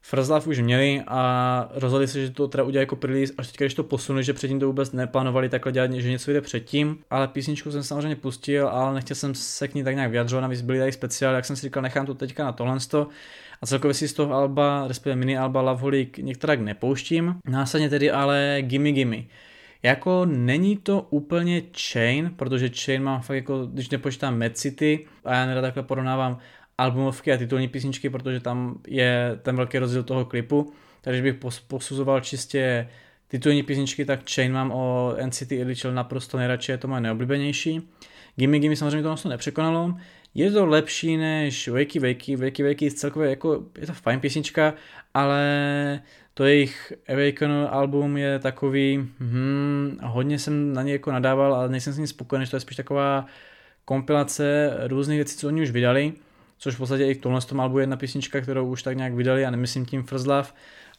First 0.01 0.47
už 0.47 0.59
měli 0.59 1.01
a 1.07 1.69
rozhodli 1.73 2.07
se, 2.07 2.21
že 2.21 2.31
to 2.31 2.47
teda 2.47 2.63
udělají 2.63 2.83
jako 2.83 2.97
release, 3.07 3.33
až 3.37 3.47
teďka, 3.47 3.65
když 3.65 3.73
to 3.73 3.83
posunuli, 3.83 4.23
že 4.23 4.33
předtím 4.33 4.59
to 4.59 4.67
vůbec 4.67 4.91
neplánovali 4.91 5.49
takhle 5.49 5.71
dělat, 5.71 5.91
že 5.91 6.09
něco 6.09 6.31
jde 6.31 6.41
předtím, 6.41 6.99
ale 7.09 7.27
písničku 7.27 7.71
jsem 7.71 7.83
samozřejmě 7.83 8.15
pustil, 8.15 8.67
ale 8.67 8.93
nechtěl 8.93 9.15
jsem 9.15 9.35
se 9.35 9.67
k 9.67 9.75
ní 9.75 9.83
tak 9.83 9.95
nějak 9.95 10.11
vyjadřovat, 10.11 10.41
navíc 10.41 10.61
byli 10.61 10.79
tady 10.79 10.91
speciál, 10.91 11.35
jak 11.35 11.45
jsem 11.45 11.55
si 11.55 11.61
říkal, 11.61 11.83
nechám 11.83 12.05
to 12.05 12.13
teďka 12.13 12.43
na 12.43 12.51
tohle 12.51 12.77
a 13.61 13.65
celkově 13.65 13.93
si 13.93 14.07
z 14.07 14.13
toho 14.13 14.33
alba, 14.33 14.87
respektive 14.87 15.15
mini 15.15 15.37
alba 15.37 15.61
Love 15.61 15.81
Holic 15.81 16.09
některak 16.17 16.59
nepouštím. 16.59 17.35
Následně 17.47 17.89
tedy 17.89 18.11
ale 18.11 18.57
Gimme 18.61 18.91
Gimme. 18.91 19.17
Jako 19.83 20.25
není 20.25 20.77
to 20.77 21.07
úplně 21.09 21.61
Chain, 21.91 22.31
protože 22.35 22.69
Chain 22.69 23.03
má 23.03 23.19
fakt 23.19 23.35
jako, 23.35 23.65
když 23.65 23.89
nepočítám 23.89 24.39
Mad 24.39 24.57
City 24.57 25.05
a 25.25 25.35
já 25.35 25.45
nerad 25.45 25.61
takhle 25.61 25.83
porovnávám 25.83 26.37
albumovky 26.77 27.33
a 27.33 27.37
titulní 27.37 27.67
písničky, 27.67 28.09
protože 28.09 28.39
tam 28.39 28.79
je 28.87 29.39
ten 29.41 29.55
velký 29.55 29.77
rozdíl 29.77 30.03
toho 30.03 30.25
klipu. 30.25 30.73
Takže 31.01 31.21
bych 31.21 31.35
posuzoval 31.67 32.19
čistě 32.21 32.89
titulní 33.27 33.63
písničky, 33.63 34.05
tak 34.05 34.19
Chain 34.29 34.53
mám 34.53 34.71
o 34.71 35.15
NCT 35.25 35.51
Edition 35.51 35.95
naprosto 35.95 36.37
nejradši, 36.37 36.71
je 36.71 36.77
to 36.77 36.87
moje 36.87 37.01
neoblíbenější. 37.01 37.81
Gimme 38.35 38.59
Gimme 38.59 38.75
samozřejmě 38.75 39.01
to 39.01 39.07
vlastně 39.07 39.29
nepřekonalo. 39.29 39.93
Je 40.33 40.51
to 40.51 40.65
lepší 40.65 41.17
než 41.17 41.67
Wakey 41.67 42.01
Wakey, 42.01 42.35
Wakey 42.35 42.67
Wakey 42.67 42.91
celkově 42.91 43.29
jako, 43.29 43.63
je 43.79 43.87
to 43.87 43.93
fajn 43.93 44.19
písnička, 44.19 44.73
ale 45.13 45.43
to 46.37 46.45
jejich 46.45 46.93
Awaken 47.09 47.51
album 47.69 48.17
je 48.17 48.39
takový, 48.39 49.09
hmm, 49.19 49.99
hodně 50.03 50.39
jsem 50.39 50.73
na 50.73 50.83
ně 50.83 50.91
jako 50.91 51.11
nadával, 51.11 51.55
ale 51.55 51.69
nejsem 51.69 51.93
s 51.93 51.97
ním 51.97 52.07
spokojený, 52.07 52.45
že 52.45 52.51
to 52.51 52.55
je 52.55 52.59
spíš 52.59 52.77
taková 52.77 53.25
kompilace 53.85 54.73
různých 54.87 55.17
věcí, 55.17 55.37
co 55.37 55.47
oni 55.47 55.61
už 55.61 55.71
vydali, 55.71 56.13
což 56.57 56.75
v 56.75 56.77
podstatě 56.77 57.05
i 57.05 57.13
v 57.13 57.21
tomhle 57.21 57.41
tom 57.41 57.59
albu 57.59 57.79
je 57.79 57.83
jedna 57.83 57.97
písnička, 57.97 58.41
kterou 58.41 58.67
už 58.67 58.83
tak 58.83 58.97
nějak 58.97 59.13
vydali 59.13 59.45
a 59.45 59.51
nemyslím 59.51 59.85
tím 59.85 60.03
First 60.03 60.27
Love. 60.27 60.49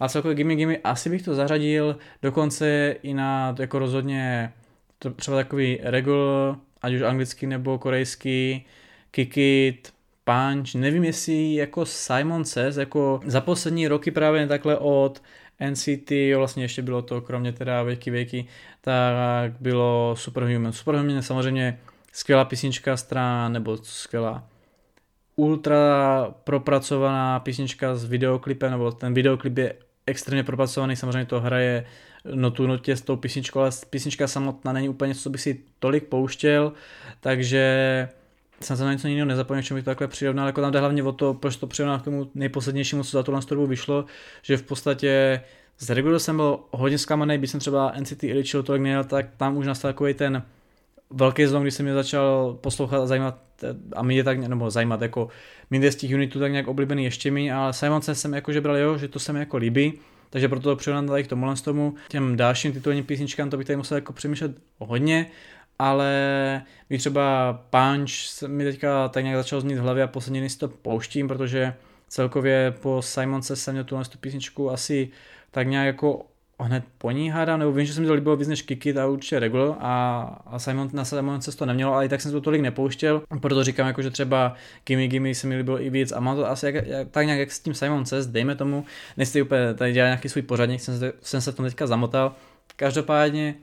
A 0.01 0.09
celkově 0.09 0.35
Gimme 0.35 0.57
Gimme 0.57 0.77
asi 0.77 1.11
bych 1.11 1.23
to 1.23 1.35
zařadil 1.35 1.99
dokonce 2.23 2.97
i 3.03 3.15
na 3.15 3.55
jako 3.59 3.79
rozhodně 3.79 4.53
to 4.99 5.11
třeba 5.11 5.37
takový 5.37 5.79
regular, 5.83 6.57
ať 6.83 6.95
už 6.95 7.03
anglický 7.03 7.47
nebo 7.47 7.79
korejský, 7.79 8.67
Kick 9.11 9.37
It, 9.37 9.93
Punch, 10.29 10.75
nevím 10.75 11.05
jestli 11.05 11.55
jako 11.55 11.87
Simon 11.87 12.45
Says, 12.45 12.77
jako 12.77 13.21
za 13.27 13.41
poslední 13.41 13.89
roky 13.89 14.11
právě 14.11 14.47
takhle 14.47 14.79
od 14.79 15.23
NCT, 15.71 16.13
vlastně 16.37 16.65
ještě 16.65 16.83
bylo 16.83 17.03
to, 17.03 17.21
kromě 17.21 17.53
teda 17.53 17.83
Věky 17.83 18.11
Věky, 18.11 18.47
tak 18.81 19.53
bylo 19.61 20.15
Superhuman. 20.19 20.73
Superhuman 20.73 21.17
je 21.17 21.23
samozřejmě 21.23 21.79
skvělá 22.13 22.45
písnička 22.45 22.97
strana, 22.97 23.49
nebo 23.49 23.77
skvělá 23.77 24.45
ultra 25.37 26.35
propracovaná 26.45 27.41
písnička 27.41 27.97
s 27.97 28.05
videoklipem, 28.05 28.71
nebo 28.71 28.93
ten 28.93 29.15
videoklip 29.15 29.59
je 29.59 29.75
extrémně 30.07 30.45
propracovaný, 30.45 30.97
samozřejmě 30.97 31.27
to 31.27 31.41
hraje 31.41 31.85
notu 32.35 32.67
notě 32.67 32.97
s 32.97 33.03
tou 33.03 33.17
písničkou, 33.17 33.61
ale 33.61 33.71
písnička 33.91 34.27
samotná 34.27 34.73
není 34.73 34.89
úplně 34.89 35.15
co 35.15 35.31
bych 35.31 35.41
si 35.41 35.61
tolik 35.79 36.05
pouštěl, 36.05 36.73
takže 37.21 38.09
jsem 38.61 38.77
se 38.77 38.85
na 38.85 38.93
něco 38.93 39.09
jiného 39.09 39.29
nezapomněl, 39.29 39.63
čemu 39.63 39.77
bych 39.77 39.85
to 39.85 39.91
takhle 39.91 40.09
přirovnal, 40.09 40.47
jako 40.47 40.61
tam 40.61 40.73
jde 40.73 40.79
hlavně 40.79 41.03
o 41.03 41.13
to, 41.13 41.35
proč 41.35 41.57
to 41.57 41.67
přirovnal 41.67 41.99
k 41.99 42.03
tomu 42.03 42.31
nejposlednějšímu, 42.35 43.05
co 43.05 43.11
za 43.11 43.23
tohle 43.23 43.41
dobu 43.51 43.67
vyšlo, 43.67 44.05
že 44.43 44.57
v 44.57 44.63
podstatě 44.63 45.41
z 45.79 45.91
Regular 45.91 46.19
jsem 46.19 46.37
byl 46.37 46.59
hodně 46.71 46.99
zklamaný, 46.99 47.39
když 47.39 47.51
jsem 47.51 47.61
třeba 47.61 47.93
NCT 48.01 48.25
Edition 48.25 48.65
tolik 48.65 48.83
měl, 48.83 49.05
tak 49.05 49.27
tam 49.37 49.57
už 49.57 49.67
nastal 49.67 49.89
takový 49.89 50.15
ten 50.15 50.43
velký 51.11 51.47
zlom, 51.47 51.63
když 51.63 51.75
jsem 51.75 51.87
mě 51.87 51.95
začal 51.95 52.59
poslouchat 52.61 53.03
a 53.03 53.07
zajímat 53.07 53.39
a 53.97 54.03
mě 54.03 54.25
tak, 54.25 54.39
nebo 54.39 54.71
zajímat, 54.71 55.03
jako 55.03 55.29
mě 55.71 55.93
z 55.93 55.97
těch 55.97 56.15
unitů 56.15 56.39
tak 56.41 56.53
nějak 56.53 56.69
oblíbený 56.69 57.05
ještě 57.05 57.31
mi, 57.31 57.53
ale 57.53 57.73
Simon 57.73 58.03
jsem 58.03 58.35
jako, 58.35 58.53
že 58.53 58.61
bral 58.61 58.77
jo, 58.77 58.99
že 58.99 59.09
to 59.09 59.19
se 59.19 59.33
mi 59.33 59.39
jako 59.39 59.57
líbí, 59.57 59.93
takže 60.31 60.49
proto 60.49 60.71
to 60.71 60.77
přirovnám 60.77 61.07
tady 61.07 61.25
k 61.25 61.27
tomu 61.27 61.55
tomu. 61.65 61.95
Těm 62.09 62.37
dalším 62.37 62.73
titulním 62.73 63.05
písničkám 63.05 63.51
to 63.51 63.57
bych 63.57 63.67
tady 63.67 63.77
musel 63.77 63.97
jako 63.97 64.13
přemýšlet 64.13 64.53
hodně, 64.79 65.27
ale 65.79 66.63
mi 66.91 66.99
třeba 66.99 67.53
Punch 67.71 68.43
mi 68.47 68.65
teďka 68.65 69.09
tak 69.09 69.25
nějak 69.25 69.39
začal 69.39 69.61
znít 69.61 69.75
v 69.75 69.81
hlavě 69.81 70.03
a 70.03 70.07
posledně 70.07 70.51
si 70.51 70.59
to 70.59 70.69
pouštím, 70.69 71.29
protože 71.29 71.75
celkově 72.09 72.75
po 72.83 73.03
Simonce 73.03 73.57
jsem 73.57 73.75
měl 73.75 73.85
tu 73.85 73.99
písničku 74.21 74.71
asi 74.71 75.09
tak 75.51 75.69
nějak 75.69 75.87
jako 75.87 76.27
hned 76.61 76.85
po 76.99 77.11
ní 77.11 77.31
hádám, 77.31 77.59
nebo 77.59 77.73
vím, 77.73 77.87
že 77.87 77.95
se 77.95 78.01
mi 78.01 78.07
to 78.07 78.15
líbilo 78.15 78.37
víc 78.37 78.49
než 78.49 78.63
Kiki, 78.63 78.99
a 78.99 79.07
určitě 79.07 79.39
Regular 79.39 79.77
a, 79.81 80.23
a 80.47 80.59
Simon, 80.59 80.91
na 80.93 81.05
Simon 81.05 81.41
se 81.41 81.57
to 81.57 81.67
nemělo, 81.67 81.95
ale 81.95 82.07
i 82.07 82.09
tak 82.09 82.21
jsem 82.21 82.33
to 82.33 82.41
tolik 82.41 82.63
nepouštěl, 82.63 83.23
proto 83.41 83.65
říkám 83.65 83.87
jako, 83.87 84.03
že 84.03 84.11
třeba 84.11 84.55
Gimme 84.85 85.07
Gimme 85.07 85.35
se 85.35 85.47
mi 85.47 85.57
líbilo 85.57 85.83
i 85.83 85.91
víc 85.91 86.13
a 86.13 86.21
mám 86.21 86.37
to 86.37 86.51
asi 86.51 86.67
jak, 86.67 86.75
jak, 86.75 87.09
tak 87.11 87.27
nějak 87.27 87.41
jak 87.41 87.53
s 87.53 87.61
tím 87.61 87.75
Simon 87.75 88.05
Cest, 88.05 88.31
dejme 88.31 88.55
tomu, 88.55 88.85
nechci 89.17 89.43
úplně 89.43 89.75
tady 89.75 89.93
dělat 89.93 90.07
nějaký 90.07 90.29
svůj 90.29 90.43
pořadník, 90.43 90.81
jsem, 90.81 90.99
se, 90.99 91.13
jsem 91.23 91.41
se 91.41 91.53
v 91.53 91.57
tom 91.57 91.65
teďka 91.65 91.87
zamotal, 91.87 92.35
každopádně 92.77 93.55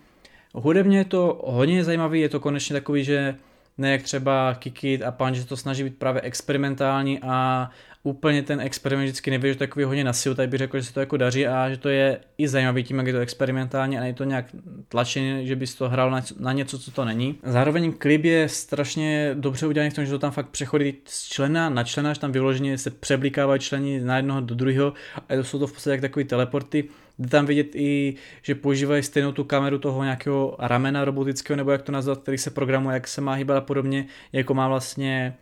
Hudebně 0.57 0.97
je 0.97 1.05
to 1.05 1.41
hodně 1.45 1.83
zajímavý, 1.83 2.21
je 2.21 2.29
to 2.29 2.39
konečně 2.39 2.73
takový, 2.73 3.03
že 3.03 3.35
ne 3.77 3.91
jak 3.91 4.03
třeba 4.03 4.55
Kikit 4.59 5.03
a 5.03 5.11
Punch, 5.11 5.35
že 5.35 5.45
to 5.45 5.57
snaží 5.57 5.83
být 5.83 5.97
právě 5.97 6.21
experimentální 6.21 7.19
a 7.21 7.69
úplně 8.03 8.43
ten 8.43 8.61
experiment 8.61 9.05
vždycky 9.05 9.31
neví, 9.31 9.49
že 9.49 9.55
takový 9.55 9.85
hodně 9.85 10.03
na 10.03 10.13
silu, 10.13 10.35
tak 10.35 10.49
bych 10.49 10.57
řekl, 10.57 10.79
že 10.79 10.83
se 10.83 10.93
to 10.93 10.99
jako 10.99 11.17
daří 11.17 11.47
a 11.47 11.69
že 11.69 11.77
to 11.77 11.89
je 11.89 12.19
i 12.37 12.47
zajímavý 12.47 12.83
tím, 12.83 12.97
jak 12.97 13.07
je 13.07 13.13
to 13.13 13.19
experimentální 13.19 13.97
a 13.97 14.01
není 14.01 14.13
to 14.13 14.23
nějak 14.23 14.45
tlačený, 14.89 15.47
že 15.47 15.55
bys 15.55 15.75
to 15.75 15.89
hrál 15.89 16.11
na, 16.11 16.21
na 16.39 16.53
něco, 16.53 16.79
co 16.79 16.91
to 16.91 17.05
není. 17.05 17.35
Zároveň 17.43 17.93
klip 17.93 18.23
je 18.23 18.49
strašně 18.49 19.31
dobře 19.33 19.67
udělaný 19.67 19.89
v 19.89 19.93
tom, 19.93 20.05
že 20.05 20.11
to 20.11 20.19
tam 20.19 20.31
fakt 20.31 20.49
přechodí 20.49 20.93
z 21.05 21.27
člena 21.27 21.69
na 21.69 21.83
člena, 21.83 22.13
že 22.13 22.19
tam 22.19 22.31
vyloženě 22.31 22.77
se 22.77 22.89
přeblikávají 22.91 23.59
členy 23.59 24.01
na 24.01 24.17
jednoho 24.17 24.41
do 24.41 24.55
druhého 24.55 24.93
a 25.29 25.35
to 25.35 25.43
jsou 25.43 25.59
to 25.59 25.67
v 25.67 25.73
podstatě 25.73 25.91
jak 25.91 26.01
takový 26.01 26.25
teleporty. 26.25 26.83
Jde 27.19 27.29
tam 27.29 27.45
vidět 27.45 27.75
i, 27.75 28.15
že 28.41 28.55
používají 28.55 29.03
stejnou 29.03 29.31
tu 29.31 29.43
kameru 29.43 29.79
toho 29.79 30.03
nějakého 30.03 30.55
ramena 30.59 31.05
robotického, 31.05 31.57
nebo 31.57 31.71
jak 31.71 31.81
to 31.81 31.91
nazvat, 31.91 32.21
který 32.21 32.37
se 32.37 32.49
programuje, 32.51 32.93
jak 32.93 33.07
se 33.07 33.21
má 33.21 33.33
hýbat 33.33 33.57
a 33.57 33.61
podobně, 33.61 34.05
jako 34.33 34.53
má 34.53 34.67
vlastně 34.67 35.35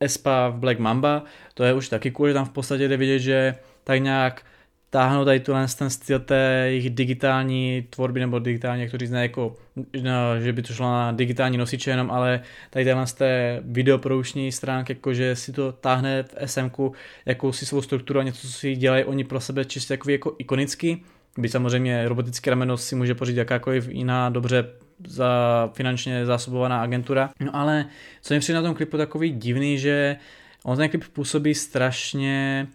Espa 0.00 0.48
v 0.48 0.58
Black 0.58 0.78
Mamba, 0.78 1.24
to 1.54 1.64
je 1.64 1.74
už 1.74 1.88
taky 1.88 2.10
cool, 2.10 2.28
že 2.28 2.34
tam 2.34 2.44
v 2.44 2.50
podstatě 2.50 2.88
jde 2.88 2.96
vidět, 2.96 3.18
že 3.18 3.54
tak 3.84 4.02
nějak 4.02 4.44
táhnou 4.90 5.24
tady 5.24 5.40
tuhle 5.40 5.66
ten 5.78 5.90
styl 5.90 6.20
té 6.20 6.64
jejich 6.66 6.90
digitální 6.90 7.86
tvorby, 7.90 8.20
nebo 8.20 8.38
digitální, 8.38 8.82
jak 8.82 8.90
to 8.90 8.98
říct, 8.98 9.10
ne 9.10 9.22
jako, 9.22 9.56
no, 10.02 10.40
že 10.40 10.52
by 10.52 10.62
to 10.62 10.72
šlo 10.72 10.86
na 10.86 11.12
digitální 11.12 11.58
nosiče 11.58 11.90
jenom, 11.90 12.10
ale 12.10 12.40
tady 12.70 12.84
tenhle 12.84 13.06
z 13.06 13.12
té 13.12 13.60
videoproušní 13.64 14.52
stránky, 14.52 14.92
jakože 14.92 15.36
si 15.36 15.52
to 15.52 15.72
táhne 15.72 16.22
v 16.22 16.34
SMku 16.46 16.92
jakousi 17.26 17.66
svou 17.66 17.82
strukturu 17.82 18.20
a 18.20 18.22
něco, 18.22 18.40
co 18.40 18.52
si 18.52 18.76
dělají 18.76 19.04
oni 19.04 19.24
pro 19.24 19.40
sebe 19.40 19.64
čistě 19.64 19.94
jako, 19.94 20.10
jako 20.10 20.34
ikonicky, 20.38 21.00
byť 21.38 21.52
samozřejmě 21.52 22.08
robotický 22.08 22.50
rameno 22.50 22.76
si 22.76 22.94
může 22.94 23.14
pořídit 23.14 23.38
jakákoliv 23.38 23.88
jiná 23.88 24.30
dobře 24.30 24.66
za 25.06 25.70
finančně 25.74 26.26
zásobovaná 26.26 26.82
agentura. 26.82 27.30
No 27.40 27.56
ale 27.56 27.86
co 28.22 28.34
mi 28.34 28.40
přijde 28.40 28.56
na 28.60 28.62
tom 28.62 28.74
klipu 28.74 28.96
takový 28.96 29.30
divný, 29.30 29.78
že 29.78 30.16
on 30.64 30.76
ten 30.76 30.88
klip 30.88 31.04
působí 31.12 31.54
strašně... 31.54 32.66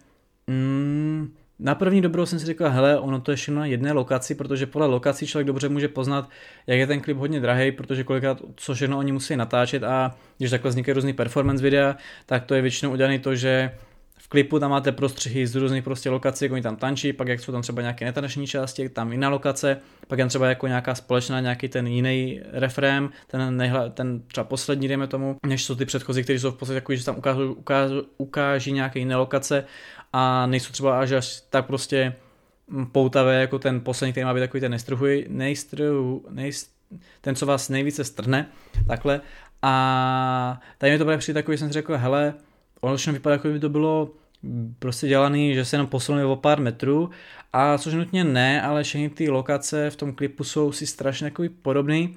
Mm, 0.46 1.34
na 1.58 1.74
první 1.74 2.00
dobrou 2.00 2.26
jsem 2.26 2.38
si 2.38 2.46
říkal, 2.46 2.70
hele, 2.70 2.98
ono 2.98 3.20
to 3.20 3.30
je 3.30 3.36
všechno 3.36 3.60
na 3.60 3.66
jedné 3.66 3.92
lokaci, 3.92 4.34
protože 4.34 4.66
podle 4.66 4.86
lokací 4.86 5.26
člověk 5.26 5.46
dobře 5.46 5.68
může 5.68 5.88
poznat, 5.88 6.28
jak 6.66 6.78
je 6.78 6.86
ten 6.86 7.00
klip 7.00 7.16
hodně 7.16 7.40
drahý, 7.40 7.72
protože 7.72 8.04
kolikrát 8.04 8.42
co 8.56 8.74
všechno 8.74 8.98
oni 8.98 9.12
musí 9.12 9.36
natáčet 9.36 9.84
a 9.84 10.14
když 10.38 10.50
takhle 10.50 10.68
vznikají 10.68 10.94
různý 10.94 11.12
performance 11.12 11.62
videa, 11.62 11.96
tak 12.26 12.44
to 12.44 12.54
je 12.54 12.62
většinou 12.62 12.92
udělané 12.92 13.18
to, 13.18 13.34
že 13.34 13.70
v 14.18 14.28
klipu 14.28 14.58
tam 14.58 14.70
máte 14.70 14.92
prostřihy 14.92 15.46
z 15.46 15.54
různých 15.54 15.84
prostě 15.84 16.10
lokací, 16.10 16.44
jako 16.44 16.52
oni 16.52 16.62
tam 16.62 16.76
tančí, 16.76 17.12
pak 17.12 17.28
jak 17.28 17.40
jsou 17.40 17.52
tam 17.52 17.62
třeba 17.62 17.82
nějaké 17.82 18.04
netanční 18.04 18.46
části, 18.46 18.88
tam 18.88 19.12
jiná 19.12 19.28
lokace, 19.28 19.80
pak 20.08 20.18
tam 20.18 20.28
třeba 20.28 20.48
jako 20.48 20.66
nějaká 20.66 20.94
společná, 20.94 21.40
nějaký 21.40 21.68
ten 21.68 21.86
jiný 21.86 22.40
refrém, 22.52 23.10
ten, 23.26 23.56
nejhla, 23.56 23.88
ten 23.88 24.20
třeba 24.20 24.44
poslední, 24.44 24.88
dejme 24.88 25.06
tomu, 25.06 25.36
než 25.46 25.64
jsou 25.64 25.74
ty 25.74 25.84
předchozí, 25.84 26.22
kteří 26.22 26.38
jsou 26.38 26.50
v 26.50 26.56
podstatě 26.56 26.74
jako, 26.74 26.94
že 26.94 27.04
tam 27.04 27.18
ukážu, 27.18 27.52
ukážu, 27.52 28.02
ukáží 28.18 28.72
nějaké 28.72 28.98
jiné 28.98 29.16
lokace 29.16 29.64
a 30.18 30.46
nejsou 30.46 30.72
třeba 30.72 31.00
až, 31.00 31.12
až 31.12 31.42
tak 31.50 31.66
prostě 31.66 32.14
poutavé 32.92 33.40
jako 33.40 33.58
ten 33.58 33.80
poslední, 33.80 34.12
který 34.12 34.24
má 34.24 34.34
být 34.34 34.40
takový 34.40 34.60
ten 34.60 34.72
nestruhuj, 34.72 35.26
nejstruhu, 35.28 36.24
nejst, 36.30 36.70
ten, 37.20 37.34
co 37.34 37.46
vás 37.46 37.68
nejvíce 37.68 38.04
strhne, 38.04 38.48
takhle. 38.86 39.20
A 39.62 40.60
tady 40.78 40.92
mi 40.92 40.98
to 40.98 41.04
bude 41.04 41.18
přijít 41.18 41.34
takový, 41.34 41.58
jsem 41.58 41.68
si 41.68 41.72
řekl, 41.72 41.96
hele, 41.96 42.34
ono 42.80 42.96
vypadá, 43.12 43.34
jako 43.34 43.48
by 43.48 43.60
to 43.60 43.68
bylo 43.68 44.10
prostě 44.78 45.08
dělaný, 45.08 45.54
že 45.54 45.64
se 45.64 45.76
jenom 45.76 45.86
posunuli 45.86 46.24
o 46.24 46.36
pár 46.36 46.60
metrů 46.60 47.10
a 47.52 47.78
což 47.78 47.94
nutně 47.94 48.24
ne, 48.24 48.62
ale 48.62 48.82
všechny 48.82 49.10
ty 49.10 49.30
lokace 49.30 49.90
v 49.90 49.96
tom 49.96 50.12
klipu 50.12 50.44
jsou 50.44 50.72
si 50.72 50.86
strašně 50.86 51.30
takový 51.30 51.48
podobný 51.48 52.16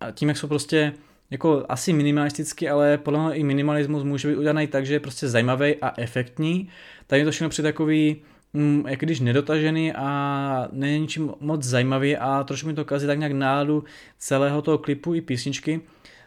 a 0.00 0.10
tím, 0.10 0.28
jak 0.28 0.38
jsou 0.38 0.48
prostě 0.48 0.92
jako 1.30 1.64
asi 1.68 1.92
minimalistický, 1.92 2.68
ale 2.68 2.98
podle 2.98 3.26
mě 3.26 3.36
i 3.36 3.44
minimalismus 3.44 4.02
může 4.02 4.28
být 4.28 4.36
udělaný 4.36 4.66
tak, 4.66 4.86
že 4.86 4.94
je 4.94 5.00
prostě 5.00 5.28
zajímavý 5.28 5.76
a 5.76 5.92
efektní. 5.96 6.68
Tady 7.06 7.20
je 7.20 7.24
to 7.24 7.30
všechno 7.30 7.48
při 7.48 7.62
takový, 7.62 8.16
mm, 8.52 8.84
jak 8.88 9.00
když 9.00 9.20
nedotažený 9.20 9.92
a 9.92 10.68
není 10.72 11.00
ničím 11.00 11.32
moc 11.40 11.62
zajímavý 11.62 12.16
a 12.16 12.44
trošku 12.44 12.68
mi 12.68 12.74
to 12.74 12.84
kazí 12.84 13.06
tak 13.06 13.18
nějak 13.18 13.32
náladu 13.32 13.84
celého 14.18 14.62
toho 14.62 14.78
klipu 14.78 15.14
i 15.14 15.20
písničky. 15.20 15.80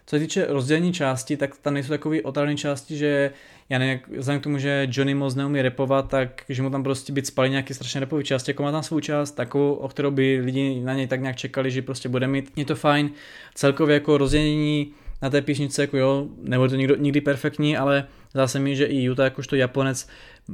Co 0.05 0.15
se 0.15 0.19
týče 0.19 0.45
rozdělení 0.49 0.93
části, 0.93 1.37
tak 1.37 1.57
tam 1.57 1.73
nejsou 1.73 1.89
takový 1.89 2.21
otravné 2.21 2.55
části, 2.55 2.97
že 2.97 3.31
já 3.69 3.79
nevím, 3.79 3.99
vzhledem 4.17 4.39
k 4.39 4.43
tomu, 4.43 4.57
že 4.57 4.87
Johnny 4.91 5.13
moc 5.13 5.35
neumí 5.35 5.61
repovat, 5.61 6.09
tak 6.09 6.43
že 6.49 6.61
mu 6.61 6.69
tam 6.69 6.83
prostě 6.83 7.13
být 7.13 7.27
spali 7.27 7.49
nějaký 7.49 7.73
strašně 7.73 7.99
repový 7.99 8.23
část, 8.23 8.47
jako 8.47 8.63
má 8.63 8.71
tam 8.71 8.83
svou 8.83 8.99
část, 8.99 9.31
takovou, 9.31 9.73
o 9.73 9.87
kterou 9.87 10.11
by 10.11 10.41
lidi 10.43 10.81
na 10.83 10.93
něj 10.93 11.07
tak 11.07 11.21
nějak 11.21 11.35
čekali, 11.35 11.71
že 11.71 11.81
prostě 11.81 12.09
bude 12.09 12.27
mít. 12.27 12.51
Je 12.55 12.65
to 12.65 12.75
fajn. 12.75 13.11
Celkově 13.55 13.93
jako 13.93 14.17
rozdělení 14.17 14.93
na 15.21 15.29
té 15.29 15.41
písničce, 15.41 15.81
jako 15.81 15.97
jo, 15.97 16.27
nebude 16.41 16.69
to 16.69 16.75
nikdo, 16.75 16.95
nikdy 16.95 17.21
perfektní, 17.21 17.77
ale 17.77 18.07
zase 18.33 18.59
mi, 18.59 18.75
že 18.75 18.85
i 18.85 19.09
Utah 19.09 19.23
jakožto 19.23 19.55
Japonec 19.55 20.07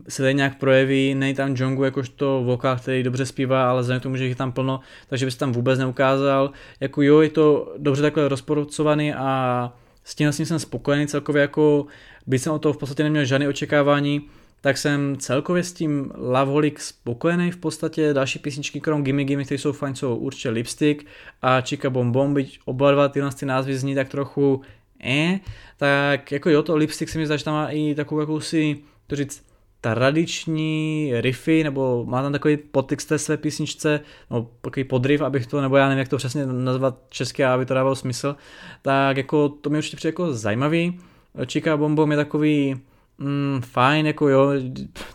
se 0.10 0.24
tady 0.24 0.34
nějak 0.34 0.58
projeví, 0.58 1.16
nej 1.16 1.34
tam 1.34 1.56
Jongu 1.58 1.84
jakožto 1.84 2.44
vokál, 2.46 2.78
který 2.78 3.04
dobře 3.04 3.26
zpívá, 3.26 3.70
ale 3.70 3.82
vzhledem 3.82 4.00
k 4.00 4.04
tomu, 4.04 4.16
že 4.16 4.26
jich 4.26 4.36
tam 4.36 4.52
plno, 4.52 4.80
takže 5.08 5.26
by 5.26 5.32
se 5.32 5.38
tam 5.38 5.52
vůbec 5.52 5.80
neukázal. 5.80 6.52
Jako 6.80 7.02
jo, 7.02 7.22
je 7.22 7.30
to 7.30 7.74
dobře 7.78 8.02
takhle 8.02 8.28
rozporcovaný 8.28 9.14
a 9.14 9.74
s 10.04 10.16
tím, 10.16 10.32
tím 10.32 10.46
jsem 10.46 10.60
spokojený 10.60 11.08
celkově, 11.08 11.42
jako 11.42 11.86
byť 12.28 12.42
jsem 12.42 12.54
o 12.54 12.60
toho 12.60 12.74
v 12.74 12.78
podstatě 12.78 13.04
neměl 13.04 13.26
žádné 13.26 13.48
očekávání, 13.48 14.22
tak 14.62 14.78
jsem 14.78 15.18
celkově 15.18 15.64
s 15.64 15.74
tím 15.74 16.12
Loveholik 16.16 16.80
spokojený 16.80 17.52
v 17.52 17.58
podstatě. 17.58 18.14
Další 18.14 18.40
písničky 18.40 18.82
krom 18.82 19.04
Gimme 19.04 19.24
Gimme, 19.24 19.44
které 19.44 19.60
jsou 19.60 19.72
fajn, 19.72 19.96
jsou 19.96 20.16
určitě 20.16 20.50
Lipstick 20.50 21.06
a 21.42 21.62
Chica 21.62 21.90
Bom 21.90 22.12
Bom, 22.12 22.34
byť 22.34 22.60
oba 22.66 22.92
dva 22.92 23.10
tyhle 23.10 23.32
ty 23.32 23.46
názvy 23.46 23.78
zní 23.78 23.96
tak 23.96 24.10
trochu 24.10 24.62
eh, 25.06 25.40
tak 25.78 26.32
jako 26.32 26.50
jo, 26.50 26.64
to 26.64 26.76
Lipstick 26.76 27.12
se 27.12 27.18
mi 27.18 27.26
zdá, 27.26 27.38
že 27.38 27.44
tam 27.44 27.54
má 27.54 27.70
i 27.70 27.96
takovou 27.96 28.22
jakousi, 28.22 28.78
to 29.08 29.16
říct, 29.16 29.44
tradiční 29.82 31.12
riffy, 31.16 31.64
nebo 31.64 32.06
má 32.06 32.22
tam 32.22 32.32
takový 32.32 32.58
podtext 32.58 33.10
té 33.10 33.20
své 33.20 33.38
písničce, 33.38 34.00
no 34.32 34.48
takový 34.62 34.84
podriv, 34.84 35.22
abych 35.22 35.48
to, 35.48 35.62
nebo 35.62 35.78
já 35.78 35.88
nevím, 35.88 36.00
jak 36.00 36.08
to 36.08 36.18
přesně 36.18 36.46
nazvat 36.46 36.98
česky, 37.10 37.44
aby 37.44 37.66
to 37.66 37.74
dávalo 37.74 37.96
smysl, 37.96 38.36
tak 38.82 39.18
jako 39.18 39.50
to 39.50 39.70
mi 39.70 39.78
určitě 39.78 39.98
přijde 39.98 40.10
jako 40.10 40.34
zajímavý. 40.34 41.00
Chica 41.52 41.78
Bom 41.78 41.96
Bom 41.96 42.12
je 42.12 42.18
takový, 42.18 42.76
mm, 43.18 43.62
fajn, 43.62 44.08
jako 44.08 44.30
jo, 44.30 44.52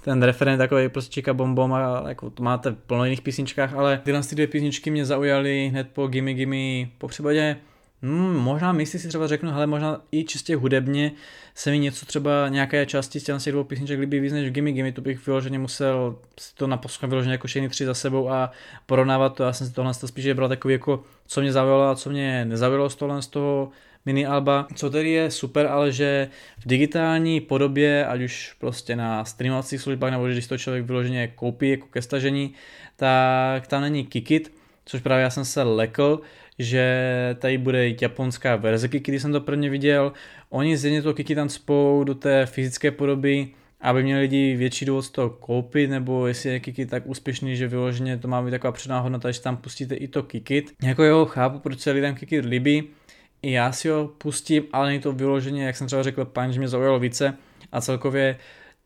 ten 0.03 0.23
referent 0.23 0.59
takový 0.59 0.89
prostě 0.89 1.13
čika 1.13 1.35
bom 1.35 1.55
bom 1.55 1.73
a 1.73 2.05
jako 2.09 2.31
to 2.31 2.43
máte 2.43 2.73
plno 2.73 3.05
jiných 3.05 3.21
písničkách, 3.21 3.75
ale 3.75 4.01
tyhle 4.05 4.23
ty 4.23 4.35
dvě 4.35 4.47
písničky 4.47 4.91
mě 4.91 5.05
zaujaly 5.05 5.69
hned 5.69 5.89
po 5.93 6.07
Gimme 6.07 6.35
Gimme, 6.35 6.91
po 6.99 7.09
případě 7.09 7.57
Hmm, 8.05 8.37
možná 8.37 8.73
myslí 8.73 8.99
si 8.99 9.09
třeba 9.09 9.27
řeknu, 9.27 9.55
ale 9.55 9.67
možná 9.67 10.01
i 10.13 10.25
čistě 10.25 10.57
hudebně 10.57 11.13
se 11.55 11.71
mi 11.71 11.79
něco 11.79 12.07
třeba 12.07 12.49
nějaké 12.49 12.87
části 12.87 13.21
z 13.21 13.25
těch 13.25 13.53
dvou 13.53 13.65
písniček 13.65 14.01
líbí 14.01 14.21
víc 14.21 14.33
než 14.33 14.51
Gimme 14.51 14.73
Gimme, 14.73 14.93
to 14.93 15.01
bych 15.01 15.27
vyloženě 15.27 15.59
musel 15.59 16.17
si 16.41 16.55
to 16.55 16.67
naposlouchat 16.67 17.11
vyloženě 17.11 17.35
jako 17.35 17.47
všechny 17.47 17.69
tři 17.69 17.87
za 17.87 17.95
sebou 17.95 18.31
a 18.31 18.51
porovnávat 18.87 19.35
to. 19.35 19.43
Já 19.43 19.53
jsem 19.53 19.67
si 19.67 19.73
tohle 19.73 19.95
spíš 19.95 20.27
vybral 20.27 20.49
takový 20.49 20.75
jako, 20.75 21.03
co 21.27 21.41
mě 21.41 21.53
zaujalo 21.53 21.83
a 21.83 21.97
co 21.97 22.11
mě 22.11 22.45
nezaujalo 22.45 22.91
z 22.91 22.97
tohle 22.97 23.23
z 23.23 23.27
toho 23.27 23.71
mini 24.07 24.27
alba, 24.27 24.67
co 24.75 24.91
tedy 24.91 25.11
je 25.11 25.31
super, 25.31 25.67
ale 25.67 25.93
že 25.93 26.29
v 26.59 26.69
digitální 26.69 27.41
podobě, 27.41 28.07
ať 28.07 28.21
už 28.21 28.55
prostě 28.59 28.97
na 28.97 29.25
streamovacích 29.25 29.81
službách, 29.81 30.11
nebo 30.11 30.27
když 30.27 30.47
to 30.47 30.59
člověk 30.59 30.85
vyloženě 30.85 31.29
koupí 31.29 31.71
jako 31.71 31.87
ke 31.87 32.03
stažení, 32.03 32.55
tak 32.97 33.67
tam 33.67 33.83
není 33.83 34.07
Kikit, 34.07 34.53
což 34.85 35.01
právě 35.01 35.23
já 35.23 35.31
jsem 35.31 35.45
se 35.45 35.63
lekl, 35.63 36.21
že 36.59 37.37
tady 37.39 37.59
bude 37.59 37.89
japonská 38.01 38.57
verze 38.57 38.89
Kiki, 38.89 39.11
když 39.11 39.23
jsem 39.23 39.33
to 39.33 39.41
prvně 39.41 39.71
viděl. 39.71 40.13
Oni 40.51 40.77
zřejmě 40.77 41.03
to 41.03 41.15
Kiki 41.15 41.35
tam 41.35 41.49
spou 41.49 42.05
do 42.05 42.15
té 42.15 42.47
fyzické 42.47 42.91
podoby, 42.91 43.49
aby 43.81 44.03
měli 44.03 44.21
lidi 44.21 44.57
větší 44.57 44.85
důvod 44.85 45.11
to 45.11 45.31
koupit, 45.31 45.91
nebo 45.91 46.27
jestli 46.27 46.51
je 46.51 46.61
Kiki 46.61 46.87
tak 46.87 47.07
úspěšný, 47.07 47.57
že 47.57 47.69
vyloženě 47.69 48.19
to 48.19 48.29
má 48.29 48.43
být 48.43 48.51
taková 48.51 48.73
předná 48.73 49.01
hodnota, 49.01 49.31
že 49.31 49.41
tam 49.41 49.57
pustíte 49.57 49.95
i 49.95 50.09
to 50.09 50.23
Kikit. 50.23 50.73
Jako 50.83 51.05
jo, 51.05 51.25
chápu, 51.25 51.59
proč 51.59 51.81
se 51.81 51.91
lidem 51.91 52.15
Kikit 52.15 52.45
líbí, 52.45 52.89
i 53.43 53.53
já 53.53 53.73
si 53.73 53.89
ho 53.89 54.09
pustím, 54.19 54.65
ale 54.73 54.87
není 54.87 55.01
to 55.01 55.13
vyloženě, 55.13 55.67
jak 55.67 55.77
jsem 55.77 55.87
třeba 55.87 56.03
řekl, 56.03 56.33
že 56.51 56.59
mě 56.59 56.69
zaujalo 56.69 56.99
více 56.99 57.35
a 57.73 57.81
celkově 57.81 58.37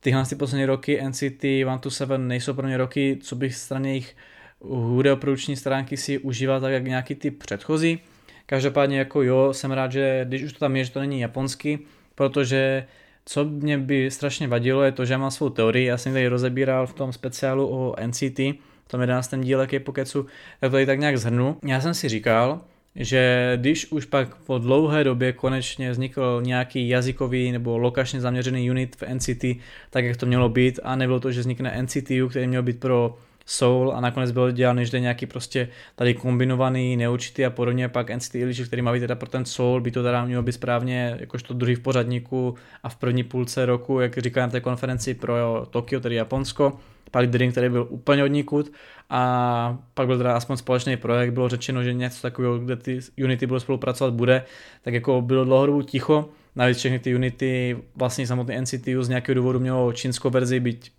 tyhle 0.00 0.26
ty 0.26 0.34
poslední 0.34 0.66
roky 0.66 1.02
NCT 1.08 1.44
127 1.78 2.28
nejsou 2.28 2.54
pro 2.54 2.66
mě 2.66 2.76
roky, 2.76 3.18
co 3.22 3.36
bych 3.36 3.54
straně 3.54 3.94
jich 3.94 4.16
hudeboprodukční 4.60 5.56
stránky 5.56 5.96
si 5.96 6.18
užívat 6.18 6.62
tak 6.62 6.72
jak 6.72 6.84
nějaký 6.84 7.14
ty 7.14 7.30
předchozí. 7.30 7.98
Každopádně 8.46 8.98
jako 8.98 9.22
jo, 9.22 9.52
jsem 9.52 9.70
rád, 9.70 9.92
že 9.92 10.24
když 10.28 10.42
už 10.42 10.52
to 10.52 10.58
tam 10.58 10.76
je, 10.76 10.84
že 10.84 10.92
to 10.92 11.00
není 11.00 11.20
japonsky, 11.20 11.78
protože 12.14 12.86
co 13.24 13.44
mě 13.44 13.78
by 13.78 14.10
strašně 14.10 14.48
vadilo 14.48 14.82
je 14.82 14.92
to, 14.92 15.04
že 15.04 15.14
já 15.14 15.18
mám 15.18 15.30
svou 15.30 15.50
teorii, 15.50 15.86
já 15.86 15.98
jsem 15.98 16.12
tady 16.12 16.28
rozebíral 16.28 16.86
v 16.86 16.94
tom 16.94 17.12
speciálu 17.12 17.68
o 17.68 17.94
NCT, 18.06 18.38
v 18.38 18.88
tom 18.88 19.00
11. 19.00 19.34
díle 19.40 19.66
K-Pokecu, 19.66 20.26
tak 20.60 20.70
to 20.70 20.86
tak 20.86 20.98
nějak 20.98 21.18
zhrnu. 21.18 21.56
Já 21.64 21.80
jsem 21.80 21.94
si 21.94 22.08
říkal, 22.08 22.60
že 22.96 23.52
když 23.56 23.92
už 23.92 24.04
pak 24.04 24.36
po 24.36 24.58
dlouhé 24.58 25.04
době 25.04 25.32
konečně 25.32 25.90
vznikl 25.90 26.40
nějaký 26.44 26.88
jazykový 26.88 27.52
nebo 27.52 27.78
lokačně 27.78 28.20
zaměřený 28.20 28.70
unit 28.70 28.96
v 28.96 29.14
NCT, 29.14 29.44
tak 29.90 30.04
jak 30.04 30.16
to 30.16 30.26
mělo 30.26 30.48
být, 30.48 30.80
a 30.82 30.96
nebylo 30.96 31.20
to, 31.20 31.32
že 31.32 31.40
vznikne 31.40 31.82
NCTU, 31.82 32.28
který 32.28 32.46
měl 32.46 32.62
být 32.62 32.80
pro 32.80 33.18
Soul 33.46 33.92
a 33.94 34.00
nakonec 34.00 34.30
byl 34.30 34.50
dělaný, 34.50 34.86
že 34.86 35.00
nějaký 35.00 35.26
prostě 35.26 35.68
tady 35.94 36.14
kombinovaný, 36.14 36.96
neurčitý 36.96 37.44
a 37.44 37.50
podobně, 37.50 37.88
pak 37.88 38.10
NCT 38.10 38.34
Illich, 38.34 38.66
který 38.66 38.82
má 38.82 38.92
být 38.92 39.00
teda 39.00 39.14
pro 39.14 39.28
ten 39.28 39.44
Soul, 39.44 39.80
by 39.80 39.90
to 39.90 40.02
teda 40.02 40.24
mělo 40.24 40.42
být 40.42 40.52
správně 40.52 41.16
jakožto 41.20 41.54
druhý 41.54 41.74
v 41.74 41.80
pořadníku 41.80 42.54
a 42.82 42.88
v 42.88 42.96
první 42.96 43.22
půlce 43.24 43.66
roku, 43.66 44.00
jak 44.00 44.18
říká 44.18 44.40
na 44.40 44.52
té 44.52 44.60
konferenci 44.60 45.14
pro 45.14 45.66
Tokio, 45.70 46.00
tedy 46.00 46.14
Japonsko, 46.14 46.78
pak 47.10 47.26
Drink, 47.26 47.52
který 47.52 47.68
byl 47.68 47.86
úplně 47.90 48.24
odnikud 48.24 48.72
a 49.10 49.78
pak 49.94 50.06
byl 50.06 50.18
teda 50.18 50.36
aspoň 50.36 50.56
společný 50.56 50.96
projekt, 50.96 51.30
bylo 51.30 51.48
řečeno, 51.48 51.82
že 51.82 51.94
něco 51.94 52.22
takového, 52.22 52.58
kde 52.58 52.76
ty 52.76 53.00
Unity 53.24 53.46
budou 53.46 53.60
spolupracovat, 53.60 54.14
bude, 54.14 54.44
tak 54.82 54.94
jako 54.94 55.22
bylo 55.22 55.44
dlouhodobu 55.44 55.82
ticho, 55.82 56.28
navíc 56.56 56.78
všechny 56.78 56.98
ty 56.98 57.14
Unity, 57.14 57.76
vlastně 57.96 58.26
samotný 58.26 58.60
NCTU 58.60 59.02
z 59.02 59.08
nějakého 59.08 59.34
důvodu 59.34 59.60
mělo 59.60 59.92
čínskou 59.92 60.30
verzi, 60.30 60.60
byť 60.60 60.90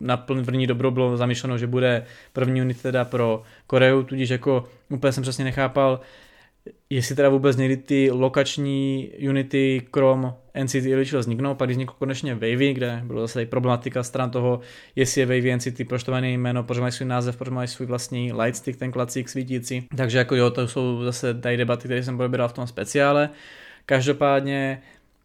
na 0.00 0.16
první 0.16 0.66
dobro 0.66 0.90
bylo 0.90 1.16
zamýšleno, 1.16 1.58
že 1.58 1.66
bude 1.66 2.04
první 2.32 2.62
unit 2.62 2.82
teda 2.82 3.04
pro 3.04 3.42
Koreu, 3.66 4.02
tudíž 4.02 4.30
jako 4.30 4.64
úplně 4.88 5.12
jsem 5.12 5.22
přesně 5.22 5.44
nechápal, 5.44 6.00
jestli 6.90 7.16
teda 7.16 7.28
vůbec 7.28 7.56
někdy 7.56 7.76
ty 7.76 8.10
lokační 8.10 9.10
unity 9.28 9.82
krom 9.90 10.34
NCT 10.62 10.74
Illichil 10.74 11.20
vzniknou, 11.20 11.54
pak 11.54 11.70
vznikl 11.70 11.94
konečně 11.98 12.34
Wavy, 12.34 12.74
kde 12.74 13.02
bylo 13.04 13.20
zase 13.20 13.46
problematika 13.46 14.02
stran 14.02 14.30
toho, 14.30 14.60
jestli 14.96 15.20
je 15.20 15.26
Wavy 15.26 15.56
NCT, 15.56 15.88
proč 15.88 16.04
to 16.04 16.12
mají 16.12 16.34
jméno, 16.34 16.62
proč 16.62 16.78
mají 16.78 16.92
svůj 16.92 17.08
název, 17.08 17.36
proč 17.36 17.48
mají 17.48 17.68
svůj 17.68 17.86
vlastní 17.86 18.32
lightstick, 18.32 18.78
ten 18.78 18.92
klacík 18.92 19.28
svítící. 19.28 19.88
Takže 19.96 20.18
jako 20.18 20.36
jo, 20.36 20.50
to 20.50 20.68
jsou 20.68 21.04
zase 21.04 21.34
tady 21.34 21.56
debaty, 21.56 21.84
které 21.84 22.02
jsem 22.02 22.16
probíral 22.16 22.48
v 22.48 22.52
tom 22.52 22.66
speciále. 22.66 23.30
Každopádně, 23.86 24.82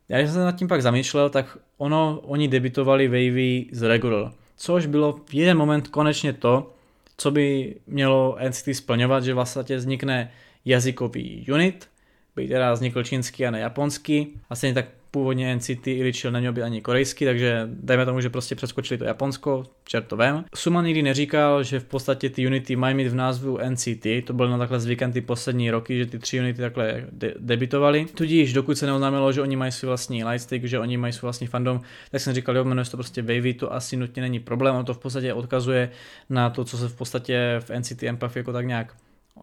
já 0.09 0.19
jsem 0.19 0.27
se 0.27 0.39
nad 0.39 0.55
tím 0.55 0.67
pak 0.67 0.81
zamýšlel, 0.81 1.29
tak 1.29 1.57
ono, 1.77 2.19
oni 2.23 2.47
debitovali 2.47 3.07
Wavy 3.07 3.65
z 3.71 3.81
Regular 3.81 4.31
což 4.55 4.85
bylo 4.85 5.19
v 5.25 5.33
jeden 5.33 5.57
moment 5.57 5.87
konečně 5.87 6.33
to, 6.33 6.73
co 7.17 7.31
by 7.31 7.75
mělo 7.87 8.37
NCT 8.49 8.69
splňovat, 8.73 9.23
že 9.23 9.33
vlastně 9.33 9.77
vznikne 9.77 10.31
jazykový 10.65 11.45
unit, 11.53 11.89
by 12.35 12.47
teda 12.47 12.73
vznikl 12.73 13.03
čínský 13.03 13.45
a 13.45 13.51
ne 13.51 13.59
japonský. 13.59 14.41
A 14.49 14.55
stejně 14.55 14.73
tak 14.73 14.85
původně 15.13 15.55
NCT 15.55 15.87
Ilichil 15.87 16.31
neměl 16.31 16.53
být 16.53 16.61
ani 16.61 16.81
korejský, 16.81 17.25
takže 17.25 17.69
dejme 17.73 18.05
tomu, 18.05 18.21
že 18.21 18.29
prostě 18.29 18.55
přeskočili 18.55 18.97
to 18.97 19.03
Japonsko, 19.03 19.63
čert 19.83 20.03
to. 20.03 20.17
Suma 20.55 20.81
nikdy 20.81 21.01
neříkal, 21.01 21.63
že 21.63 21.79
v 21.79 21.85
podstatě 21.85 22.29
ty 22.29 22.47
unity 22.47 22.75
mají 22.75 22.95
mít 22.95 23.07
v 23.07 23.15
názvu 23.15 23.59
NCT, 23.69 24.07
to 24.25 24.33
byl 24.33 24.49
na 24.49 24.57
takhle 24.57 24.79
zvykem 24.79 25.11
ty 25.11 25.21
poslední 25.21 25.71
roky, 25.71 25.97
že 25.97 26.05
ty 26.05 26.19
tři 26.19 26.39
unity 26.39 26.61
takhle 26.61 27.05
de- 27.11 27.33
debitovali. 27.39 28.05
Tudíž 28.05 28.53
dokud 28.53 28.77
se 28.77 28.85
neoznámilo, 28.85 29.31
že 29.31 29.41
oni 29.41 29.55
mají 29.55 29.71
svůj 29.71 29.87
vlastní 29.87 30.23
lightstick, 30.23 30.65
že 30.65 30.79
oni 30.79 30.97
mají 30.97 31.13
svůj 31.13 31.27
vlastní 31.27 31.47
fandom, 31.47 31.81
tak 32.11 32.21
jsem 32.21 32.33
říkal, 32.33 32.57
jo, 32.57 32.63
jmenuje 32.63 32.85
to 32.85 32.97
prostě 32.97 33.21
Wavy, 33.21 33.53
to 33.53 33.73
asi 33.73 33.97
nutně 33.97 34.21
není 34.21 34.39
problém, 34.39 34.75
ono 34.75 34.83
to 34.83 34.93
v 34.93 34.99
podstatě 34.99 35.33
odkazuje 35.33 35.89
na 36.29 36.49
to, 36.49 36.65
co 36.65 36.77
se 36.77 36.87
v 36.87 36.95
podstatě 36.95 37.55
v 37.59 37.79
NCT 37.79 38.03
Empath 38.03 38.37
jako 38.37 38.53
tak 38.53 38.65
nějak 38.65 38.95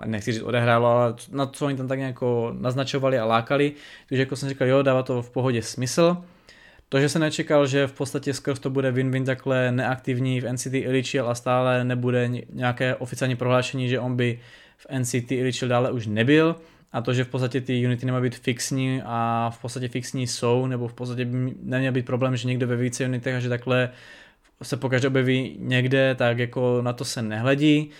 nechci 0.04 0.32
říct 0.32 0.42
odehrálo, 0.42 0.88
ale 0.88 1.14
na 1.32 1.46
co 1.46 1.66
oni 1.66 1.76
tam 1.76 1.88
tak 1.88 1.98
nějak 1.98 2.16
naznačovali 2.52 3.18
a 3.18 3.24
lákali, 3.24 3.72
takže 4.08 4.22
jako 4.22 4.36
jsem 4.36 4.48
říkal, 4.48 4.68
jo, 4.68 4.82
dává 4.82 5.02
to 5.02 5.22
v 5.22 5.30
pohodě 5.30 5.62
smysl. 5.62 6.16
To, 6.88 7.00
že 7.00 7.08
se 7.08 7.18
nečekal, 7.18 7.66
že 7.66 7.86
v 7.86 7.92
podstatě 7.92 8.34
skrz 8.34 8.58
to 8.58 8.70
bude 8.70 8.92
win-win 8.92 9.24
takhle 9.24 9.72
neaktivní 9.72 10.40
v 10.40 10.52
NCT 10.52 10.74
Ilichil 10.74 11.28
a 11.28 11.34
stále 11.34 11.84
nebude 11.84 12.30
nějaké 12.52 12.96
oficiální 12.96 13.36
prohlášení, 13.36 13.88
že 13.88 14.00
on 14.00 14.16
by 14.16 14.40
v 14.76 14.86
NCT 14.98 15.32
Ilichil 15.32 15.68
dále 15.68 15.92
už 15.92 16.06
nebyl 16.06 16.56
a 16.92 17.00
to, 17.00 17.14
že 17.14 17.24
v 17.24 17.28
podstatě 17.28 17.60
ty 17.60 17.86
unity 17.86 18.06
nemají 18.06 18.22
být 18.22 18.34
fixní 18.34 19.02
a 19.04 19.50
v 19.54 19.60
podstatě 19.62 19.88
fixní 19.88 20.26
jsou, 20.26 20.66
nebo 20.66 20.88
v 20.88 20.94
podstatě 20.94 21.24
by 21.24 21.54
neměl 21.62 21.92
být 21.92 22.06
problém, 22.06 22.36
že 22.36 22.48
někdo 22.48 22.66
ve 22.66 22.76
více 22.76 23.04
unitech 23.04 23.34
a 23.34 23.40
že 23.40 23.48
takhle 23.48 23.90
se 24.62 24.76
pokaždé 24.76 25.08
objeví 25.08 25.56
někde, 25.58 26.14
tak 26.14 26.38
jako 26.38 26.82
na 26.82 26.92
to 26.92 27.04
se 27.04 27.22
nehledí. 27.22 27.90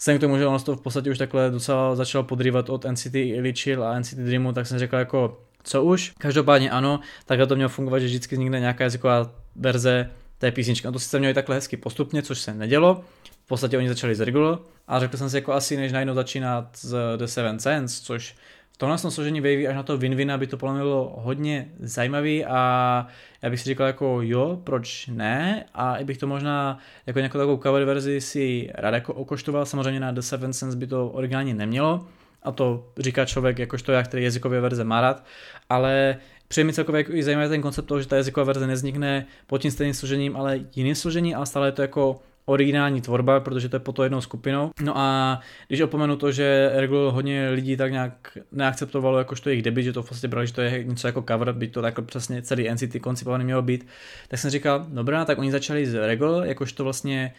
Jsem 0.00 0.18
k 0.18 0.20
tomu, 0.20 0.38
že 0.38 0.46
ono 0.46 0.58
to 0.58 0.76
v 0.76 0.80
podstatě 0.80 1.10
už 1.10 1.18
takhle 1.18 1.50
docela 1.50 1.96
začalo 1.96 2.24
podrývat 2.24 2.70
od 2.70 2.84
NCT 2.84 3.14
Illichil 3.14 3.84
a 3.84 3.98
NCT 3.98 4.14
Dreamu, 4.14 4.52
tak 4.52 4.66
jsem 4.66 4.78
řekl 4.78 4.96
jako 4.96 5.40
co 5.62 5.84
už. 5.84 6.12
Každopádně 6.18 6.70
ano, 6.70 7.00
takhle 7.26 7.46
to 7.46 7.56
mělo 7.56 7.68
fungovat, 7.68 7.98
že 7.98 8.06
vždycky 8.06 8.34
vznikne 8.34 8.60
nějaká 8.60 8.84
jazyková 8.84 9.30
verze 9.56 10.10
té 10.38 10.52
písničky. 10.52 10.86
No 10.86 10.92
to 10.92 10.98
sice 10.98 11.18
měli 11.18 11.34
takhle 11.34 11.56
hezky 11.56 11.76
postupně, 11.76 12.22
což 12.22 12.38
se 12.38 12.54
nedělo. 12.54 13.04
V 13.44 13.48
podstatě 13.48 13.78
oni 13.78 13.88
začali 13.88 14.14
z 14.14 14.20
regular 14.20 14.58
a 14.88 15.00
řekl 15.00 15.16
jsem 15.16 15.30
si 15.30 15.36
jako 15.36 15.52
asi 15.52 15.76
než 15.76 15.92
najednou 15.92 16.14
začínat 16.14 16.76
z 16.76 17.16
The 17.16 17.24
Seven 17.24 17.58
Sense, 17.58 18.02
což 18.02 18.34
tohle 18.80 18.98
složení 18.98 19.40
Wavy 19.40 19.68
až 19.68 19.76
na 19.76 19.82
to 19.82 19.98
Winvina 19.98 20.38
by 20.38 20.46
to 20.46 20.56
podle 20.56 20.74
mě 20.74 20.82
bylo 20.82 21.14
hodně 21.16 21.68
zajímavý 21.80 22.44
a 22.44 23.06
já 23.42 23.50
bych 23.50 23.60
si 23.60 23.68
říkal 23.68 23.86
jako 23.86 24.18
jo, 24.22 24.60
proč 24.64 25.06
ne? 25.06 25.64
A 25.74 25.96
i 25.96 26.04
bych 26.04 26.18
to 26.18 26.26
možná 26.26 26.78
jako 27.06 27.18
nějakou 27.18 27.38
takovou 27.38 27.62
cover 27.62 27.84
verzi 27.84 28.20
si 28.20 28.70
rád 28.74 28.94
jako 28.94 29.14
okoštoval, 29.14 29.66
samozřejmě 29.66 30.00
na 30.00 30.12
The 30.12 30.20
Seven 30.20 30.52
Sense 30.52 30.76
by 30.76 30.86
to 30.86 31.08
originálně 31.08 31.54
nemělo. 31.54 32.06
A 32.42 32.52
to 32.52 32.86
říká 32.98 33.24
člověk 33.24 33.58
jakožto 33.58 33.92
já, 33.92 34.02
který 34.02 34.24
jazykové 34.24 34.60
verze 34.60 34.84
má 34.84 35.00
rád, 35.00 35.24
ale 35.68 36.16
Přijde 36.48 36.64
mi 36.64 36.72
celkově 36.72 36.98
jako 36.98 37.12
i 37.12 37.22
zajímavý 37.22 37.48
ten 37.48 37.62
koncept 37.62 37.86
toho, 37.86 38.00
že 38.00 38.08
ta 38.08 38.16
jazyková 38.16 38.44
verze 38.44 38.66
neznikne 38.66 39.26
pod 39.46 39.58
tím 39.58 39.70
stejným 39.70 39.94
složením, 39.94 40.36
ale 40.36 40.60
jiným 40.74 40.94
složením, 40.94 41.36
ale 41.36 41.46
stále 41.46 41.68
je 41.68 41.72
to 41.72 41.82
jako 41.82 42.20
originální 42.44 43.00
tvorba, 43.00 43.40
protože 43.40 43.68
to 43.68 43.76
je 43.76 43.80
po 43.80 43.92
to 43.92 44.02
jednou 44.02 44.20
skupinou. 44.20 44.70
No 44.82 44.98
a 44.98 45.40
když 45.68 45.80
opomenu 45.80 46.16
to, 46.16 46.32
že 46.32 46.70
Regular 46.74 47.14
hodně 47.14 47.50
lidí 47.50 47.76
tak 47.76 47.92
nějak 47.92 48.38
neakceptovalo 48.52 49.18
jakožto 49.18 49.48
jejich 49.48 49.62
debit, 49.62 49.82
že 49.82 49.92
to 49.92 50.02
v 50.02 50.08
podstatě 50.08 50.28
brali, 50.28 50.46
že 50.46 50.52
to 50.52 50.60
je 50.60 50.84
něco 50.84 51.08
jako 51.08 51.24
cover, 51.28 51.52
by 51.52 51.68
to 51.68 51.82
takhle 51.82 52.04
přesně 52.04 52.42
celý 52.42 52.70
NCT 52.70 52.96
koncipovaný 53.00 53.44
mělo 53.44 53.62
být, 53.62 53.86
tak 54.28 54.40
jsem 54.40 54.50
říkal, 54.50 54.86
dobrá, 54.88 55.24
tak 55.24 55.38
oni 55.38 55.52
začali 55.52 55.86
z 55.86 56.06
Regular, 56.06 56.46
jakožto 56.46 56.84
vlastně 56.84 57.34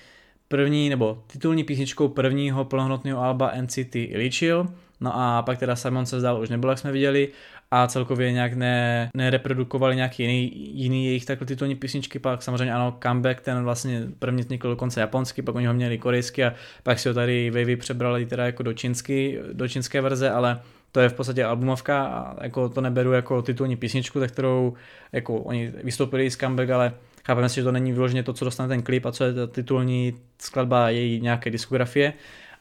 první 0.48 0.90
nebo 0.90 1.23
titulní 1.28 1.64
písničkou 1.64 2.07
prvního 2.07 2.65
plnohodnotného 2.65 3.23
alba 3.23 3.52
NCT 3.61 3.95
Ilichil, 3.95 4.68
no 5.02 5.11
a 5.15 5.41
pak 5.41 5.60
teda 5.60 5.76
Simon 5.76 6.06
se 6.06 6.19
zdál 6.19 6.41
už 6.41 6.49
nebyl, 6.49 6.69
jak 6.69 6.80
jsme 6.80 6.91
viděli, 6.91 7.30
a 7.72 7.88
celkově 7.88 8.31
nějak 8.31 8.53
ne, 8.53 9.10
nereprodukovali 9.14 9.95
nějaký 9.95 10.23
jiný, 10.23 10.52
jiný 10.80 11.06
jejich 11.06 11.26
takhle 11.26 11.48
titulní 11.48 11.76
písničky, 11.76 12.19
pak 12.19 12.43
samozřejmě 12.43 12.73
ano, 12.73 12.98
comeback, 13.03 13.41
ten 13.41 13.64
vlastně 13.64 14.03
první 14.19 14.41
vznikl 14.41 14.69
dokonce 14.69 15.02
japonsky, 15.02 15.41
pak 15.41 15.56
oni 15.56 15.68
ho 15.68 15.73
měli 15.73 15.98
korejsky 15.98 16.45
a 16.45 16.53
pak 16.84 16.99
si 16.99 17.07
ho 17.07 17.14
tady 17.14 17.49
Wavy 17.49 17.76
přebrali 17.76 18.26
teda 18.26 18.45
jako 18.45 18.64
do, 18.64 18.73
čínsky, 18.73 19.39
do 19.53 19.68
čínské 19.68 20.02
verze, 20.02 20.30
ale 20.30 20.60
to 20.91 20.99
je 20.99 21.10
v 21.10 21.14
podstatě 21.14 21.43
albumovka 21.43 22.06
a 22.06 22.43
jako 22.43 22.69
to 22.69 22.81
neberu 22.81 23.11
jako 23.11 23.41
titulní 23.41 23.76
písničku, 23.76 24.19
tak 24.19 24.31
kterou 24.31 24.73
jako 25.11 25.38
oni 25.38 25.73
vystoupili 25.84 26.31
z 26.31 26.38
comeback, 26.38 26.69
ale 26.69 26.93
chápeme 27.26 27.49
si, 27.49 27.56
že 27.56 27.64
to 27.64 27.72
není 27.72 27.93
vyloženě 27.93 28.23
to, 28.23 28.34
co 28.34 28.45
dostane 28.45 28.69
ten 28.69 28.81
klip 28.81 29.06
a 29.06 29.11
co 29.11 29.23
je 29.23 29.34
ta 29.34 29.48
titulní 29.48 30.14
skladba 30.39 30.89
její 30.89 31.22
nějaké 31.22 31.49
diskografie. 31.49 32.14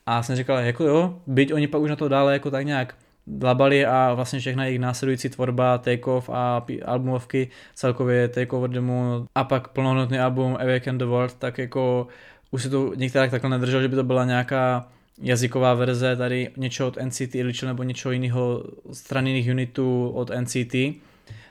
A 0.07 0.23
jsem 0.23 0.37
říkal, 0.37 0.59
jako 0.59 0.85
jo, 0.85 1.19
byť 1.27 1.53
oni 1.53 1.67
pak 1.67 1.81
už 1.81 1.91
na 1.91 1.97
to 1.97 2.09
dále 2.09 2.33
jako 2.33 2.51
tak 2.51 2.67
nějak 2.67 2.95
dlabali 3.39 3.87
a 3.87 4.15
vlastně 4.15 4.39
všechna 4.39 4.65
jejich 4.65 4.81
následující 4.81 5.29
tvorba, 5.29 5.79
take-off 5.79 6.31
a 6.33 6.67
albumovky, 6.85 7.49
celkově 7.75 8.29
take-over 8.29 8.71
demo 8.71 9.27
a 9.35 9.45
pak 9.45 9.69
plnohodnotný 9.69 10.19
album 10.19 10.57
Awaken 10.61 10.99
the 10.99 11.05
World, 11.05 11.35
tak 11.35 11.59
jako 11.59 12.07
už 12.51 12.63
si 12.63 12.71
to 12.71 12.93
některá 12.95 13.29
takhle 13.29 13.51
nedržel, 13.51 13.83
že 13.83 13.89
by 13.89 13.97
to 13.97 14.05
byla 14.05 14.25
nějaká 14.25 14.89
jazyková 15.23 15.75
verze 15.75 16.17
tady 16.17 16.51
něčeho 16.57 16.89
od 16.89 16.99
NCT 17.05 17.35
Iličil 17.35 17.69
nebo 17.69 17.83
něčeho 17.83 18.13
jiného 18.13 18.65
strany 18.93 19.31
jiných 19.31 19.51
unitů 19.51 20.11
od 20.15 20.31
NCT. 20.41 20.75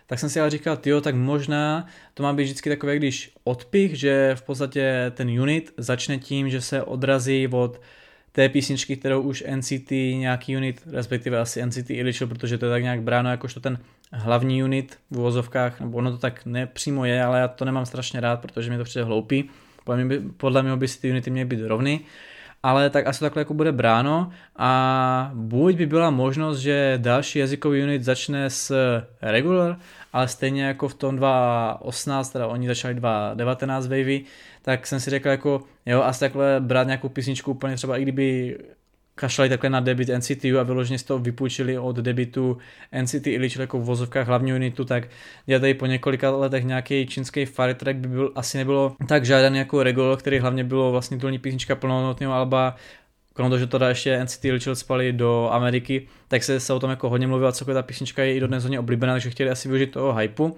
Tak 0.08 0.20
jsem 0.20 0.30
si 0.30 0.40
ale 0.40 0.50
říkal, 0.50 0.78
jo, 0.86 1.02
tak 1.02 1.16
možná 1.16 1.88
to 2.14 2.24
má 2.24 2.34
být 2.34 2.44
vždycky 2.44 2.70
takové, 2.70 2.96
když 2.96 3.32
odpich, 3.44 4.00
že 4.00 4.32
v 4.36 4.42
podstatě 4.42 5.12
ten 5.16 5.30
unit 5.42 5.74
začne 5.78 6.18
tím, 6.18 6.50
že 6.50 6.62
se 6.62 6.84
odrazí 6.84 7.48
od 7.48 7.82
té 8.40 8.50
písničky, 8.50 8.98
kterou 8.98 9.22
už 9.22 9.44
NCT 9.56 9.92
nějaký 9.92 10.58
unit, 10.58 10.82
respektive 10.92 11.40
asi 11.40 11.66
NCT 11.66 11.90
Iličil, 11.90 12.28
protože 12.28 12.58
to 12.58 12.66
je 12.66 12.72
tak 12.72 12.84
nějak 12.84 13.02
bráno 13.02 13.30
jakožto 13.30 13.60
ten 13.60 13.80
hlavní 14.12 14.64
unit 14.64 14.98
v 15.12 15.18
uvozovkách, 15.18 15.80
nebo 15.80 15.98
ono 15.98 16.12
to 16.12 16.18
tak 16.18 16.46
nepřímo 16.46 17.06
je, 17.06 17.24
ale 17.24 17.40
já 17.40 17.48
to 17.48 17.66
nemám 17.66 17.86
strašně 17.86 18.20
rád, 18.20 18.42
protože 18.42 18.70
mi 18.70 18.78
to 18.78 18.84
přijde 18.84 19.06
hloupý. 19.06 19.50
Podle 19.84 20.04
mě, 20.04 20.20
podle 20.38 20.64
mě 20.64 20.76
by 20.76 20.88
si 20.88 21.02
ty 21.02 21.12
unity 21.12 21.30
měly 21.32 21.46
být 21.46 21.68
rovny, 21.68 22.00
ale 22.64 22.90
tak 22.90 23.08
asi 23.08 23.20
takhle 23.20 23.42
jako 23.42 23.54
bude 23.54 23.72
bráno 23.72 24.32
a 24.56 25.32
buď 25.34 25.76
by 25.76 25.86
byla 25.86 26.10
možnost, 26.10 26.60
že 26.60 27.00
další 27.02 27.40
jazykový 27.40 27.84
unit 27.84 28.04
začne 28.04 28.50
s 28.50 28.72
regular, 29.22 29.78
ale 30.14 30.28
stejně 30.28 30.64
jako 30.64 30.88
v 30.88 30.94
tom 30.94 31.18
2.18, 31.18 32.32
teda 32.32 32.48
oni 32.48 32.68
začali 32.68 32.96
2.19 32.96 33.82
wavy, 33.82 34.24
tak 34.70 34.88
jsem 34.88 35.00
si 35.00 35.10
řekl 35.10 35.28
jako, 35.30 35.62
jo, 35.86 36.02
asi 36.02 36.20
takhle 36.20 36.56
brát 36.60 36.84
nějakou 36.84 37.10
písničku 37.10 37.52
úplně 37.52 37.76
třeba 37.76 37.98
i 37.98 38.02
kdyby 38.02 38.58
kašlali 39.16 39.50
takhle 39.50 39.70
na 39.70 39.80
debit 39.80 40.10
NCTU 40.18 40.60
a 40.60 40.64
vyloženě 40.64 41.00
z 41.00 41.04
toho 41.04 41.20
vypůjčili 41.20 41.78
od 41.78 41.96
debitu 41.96 42.58
NCT 43.02 43.24
čili 43.24 43.60
jako 43.60 43.80
v 43.80 43.84
vozovkách 43.84 44.28
hlavního 44.28 44.58
unitu, 44.58 44.86
tak 44.86 45.08
já 45.48 45.60
tady 45.60 45.74
po 45.74 45.86
několika 45.86 46.30
letech 46.30 46.64
nějaký 46.64 47.08
čínský 47.08 47.46
fire 47.46 47.74
track 47.74 47.98
by 47.98 48.08
byl, 48.08 48.32
asi 48.36 48.58
nebylo 48.58 48.96
tak 49.08 49.26
žádný 49.26 49.58
jako 49.58 49.84
regular, 49.84 50.18
který 50.18 50.40
hlavně 50.40 50.64
bylo 50.64 50.92
vlastně 50.92 51.18
titulní 51.18 51.40
písnička 51.40 51.76
plnohodnotného 51.76 52.34
alba, 52.34 52.76
krom 53.34 53.50
toho, 53.50 53.60
že 53.60 53.68
teda 53.68 53.90
ještě 53.90 54.24
NCT 54.24 54.44
Lichil 54.44 54.76
spali 54.76 55.14
do 55.14 55.50
Ameriky, 55.52 56.08
tak 56.28 56.44
se, 56.44 56.60
se 56.60 56.74
o 56.74 56.80
tom 56.80 56.90
jako 56.90 57.10
hodně 57.10 57.28
mluvilo, 57.28 57.52
co 57.52 57.66
ta 57.66 57.82
písnička 57.82 58.24
je 58.24 58.36
i 58.36 58.40
dodnes 58.40 58.64
hodně 58.64 58.80
oblíbená, 58.80 59.14
takže 59.14 59.30
chtěli 59.30 59.50
asi 59.50 59.68
využít 59.68 59.92
toho 59.92 60.16
hypu 60.16 60.58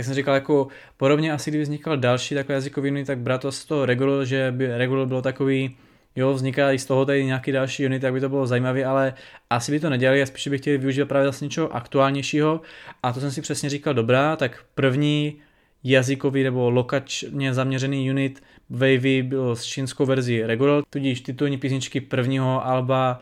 tak 0.00 0.04
jsem 0.04 0.14
říkal 0.14 0.34
jako 0.34 0.68
podobně 0.96 1.32
asi 1.32 1.50
kdyby 1.50 1.62
vznikal 1.62 1.96
další 1.96 2.34
takové 2.34 2.54
jazykový 2.54 2.90
unit, 2.90 3.06
tak 3.06 3.18
brát 3.18 3.40
to 3.40 3.52
z 3.52 3.64
toho 3.64 3.86
Regular, 3.86 4.24
že 4.24 4.52
by 4.56 4.66
Regular 4.78 5.08
bylo 5.08 5.22
takový, 5.22 5.76
jo, 6.16 6.32
vzniká 6.32 6.72
i 6.72 6.78
z 6.78 6.84
toho 6.84 7.06
tady 7.06 7.24
nějaký 7.24 7.52
další 7.52 7.86
unit, 7.86 8.00
tak 8.02 8.12
by 8.12 8.20
to 8.20 8.28
bylo 8.28 8.46
zajímavé, 8.46 8.84
ale 8.84 9.14
asi 9.50 9.72
by 9.72 9.80
to 9.80 9.90
nedělali 9.90 10.22
a 10.22 10.26
spíš 10.26 10.48
by 10.48 10.58
chtěli 10.58 10.78
využít 10.78 11.04
právě 11.04 11.26
zase 11.26 11.44
něčeho 11.44 11.76
aktuálnějšího. 11.76 12.60
A 13.02 13.12
to 13.12 13.20
jsem 13.20 13.30
si 13.30 13.40
přesně 13.40 13.70
říkal, 13.70 13.94
dobrá, 13.94 14.36
tak 14.36 14.64
první 14.74 15.36
jazykový 15.84 16.42
nebo 16.42 16.70
lokačně 16.70 17.54
zaměřený 17.54 18.10
unit 18.10 18.42
Wavy 18.70 19.22
byl 19.22 19.56
s 19.56 19.64
čínskou 19.64 20.06
verzí 20.06 20.42
Regular, 20.42 20.82
tudíž 20.90 21.20
titulní 21.20 21.58
písničky 21.58 22.00
prvního 22.00 22.66
alba 22.66 23.20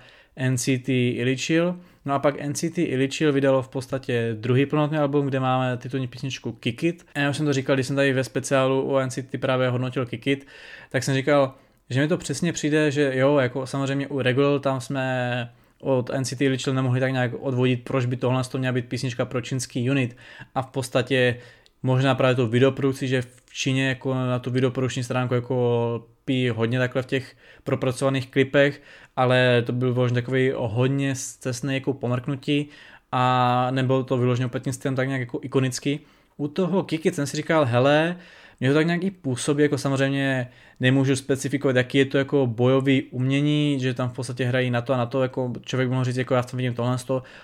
NCT 0.51 0.89
Ilichil, 0.89 1.81
No 2.09 2.15
a 2.15 2.19
pak 2.19 2.47
NCT 2.47 2.79
Ilichil 2.79 3.33
vydalo 3.33 3.63
v 3.63 3.69
podstatě 3.69 4.37
druhý 4.41 4.67
plnotný 4.67 4.99
album, 4.99 5.27
kde 5.27 5.41
máme 5.41 5.77
titulní 5.77 6.07
písničku 6.07 6.53
Kick 6.53 6.83
It. 6.83 7.07
A 7.15 7.19
já 7.19 7.31
už 7.31 7.37
jsem 7.37 7.47
to 7.47 7.53
říkal, 7.53 7.77
když 7.77 7.87
jsem 7.87 7.97
tady 7.97 8.13
ve 8.13 8.25
speciálu 8.25 8.83
o 8.83 9.07
NCT 9.07 9.41
právě 9.41 9.69
hodnotil 9.69 10.07
Kick 10.07 10.27
It, 10.27 10.47
tak 10.91 11.03
jsem 11.03 11.15
říkal, 11.15 11.55
že 11.91 12.01
mi 12.01 12.09
to 12.09 12.19
přesně 12.19 12.53
přijde, 12.53 12.91
že 12.91 13.13
jo, 13.15 13.39
jako 13.39 13.67
samozřejmě 13.67 14.07
u 14.07 14.23
Regular 14.23 14.61
tam 14.61 14.81
jsme 14.81 15.53
od 15.81 16.11
NCT 16.19 16.41
Ilichil 16.41 16.75
nemohli 16.75 17.01
tak 17.01 17.13
nějak 17.13 17.31
odvodit, 17.41 17.85
proč 17.85 18.07
by 18.07 18.17
tohle 18.17 18.45
to 18.45 18.59
měla 18.59 18.73
být 18.73 18.89
písnička 18.89 19.25
pro 19.25 19.41
čínský 19.41 19.91
unit 19.91 20.17
a 20.55 20.63
v 20.63 20.67
podstatě 20.67 21.37
možná 21.83 22.15
právě 22.15 22.35
to 22.35 22.47
videoprodukci, 22.47 23.09
že 23.09 23.23
v 23.23 23.43
Číně 23.53 23.89
jako 23.89 24.15
na 24.15 24.39
tu 24.39 24.51
videoprodukční 24.51 25.05
stránku 25.05 25.35
jako 25.35 26.07
pí 26.25 26.49
hodně 26.49 26.79
takhle 26.79 27.03
v 27.03 27.07
těch 27.07 27.37
propracovaných 27.65 28.31
klipech, 28.31 28.83
ale 29.19 29.63
to 29.67 29.73
byl 29.73 29.93
vyložený 29.95 30.15
takový 30.15 30.53
hodně 30.57 31.15
cestný 31.17 31.75
jako 31.75 31.93
pomrknutí 31.93 32.69
a 33.13 33.67
nebylo 33.71 34.05
to 34.05 34.19
vyloženě 34.19 34.47
úplně 34.47 34.73
tím 34.73 34.97
tak 34.97 35.09
nějak 35.09 35.21
jako 35.21 35.39
ikonický. 35.43 36.01
U 36.37 36.49
toho 36.49 36.83
Kiki 36.83 37.13
jsem 37.13 37.27
si 37.27 37.37
říkal, 37.37 37.65
hele, 37.65 38.17
mě 38.61 38.69
to 38.69 38.75
tak 38.75 38.87
nějak 38.87 39.05
i 39.05 39.11
působí, 39.11 39.63
jako 39.63 39.79
samozřejmě 39.79 40.49
nemůžu 40.81 41.17
specifikovat, 41.17 41.77
jaký 41.77 41.99
je 41.99 42.05
to 42.05 42.19
jako 42.19 42.47
bojový 42.47 43.03
umění, 43.03 43.81
že 43.81 43.95
tam 43.95 44.09
v 44.09 44.13
podstatě 44.13 44.45
hrají 44.45 44.71
na 44.71 44.83
to 44.83 44.95
a 44.95 44.97
na 44.97 45.07
to, 45.07 45.23
jako 45.23 45.53
člověk 45.63 45.91
mohl 45.91 46.05
říct, 46.05 46.17
jako 46.17 46.35
já 46.35 46.43
tam 46.43 46.57
vidím 46.57 46.75
tohle, 46.75 46.97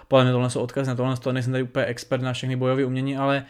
podle 0.08 0.24
mě 0.24 0.32
tohle 0.32 0.48
odkaz 0.56 0.88
na 0.88 0.94
tohle, 0.94 1.16
nejsem 1.32 1.52
tady 1.52 1.62
úplně 1.62 1.86
expert 1.86 2.22
na 2.22 2.32
všechny 2.32 2.56
bojové 2.56 2.84
umění, 2.84 3.16
ale 3.16 3.44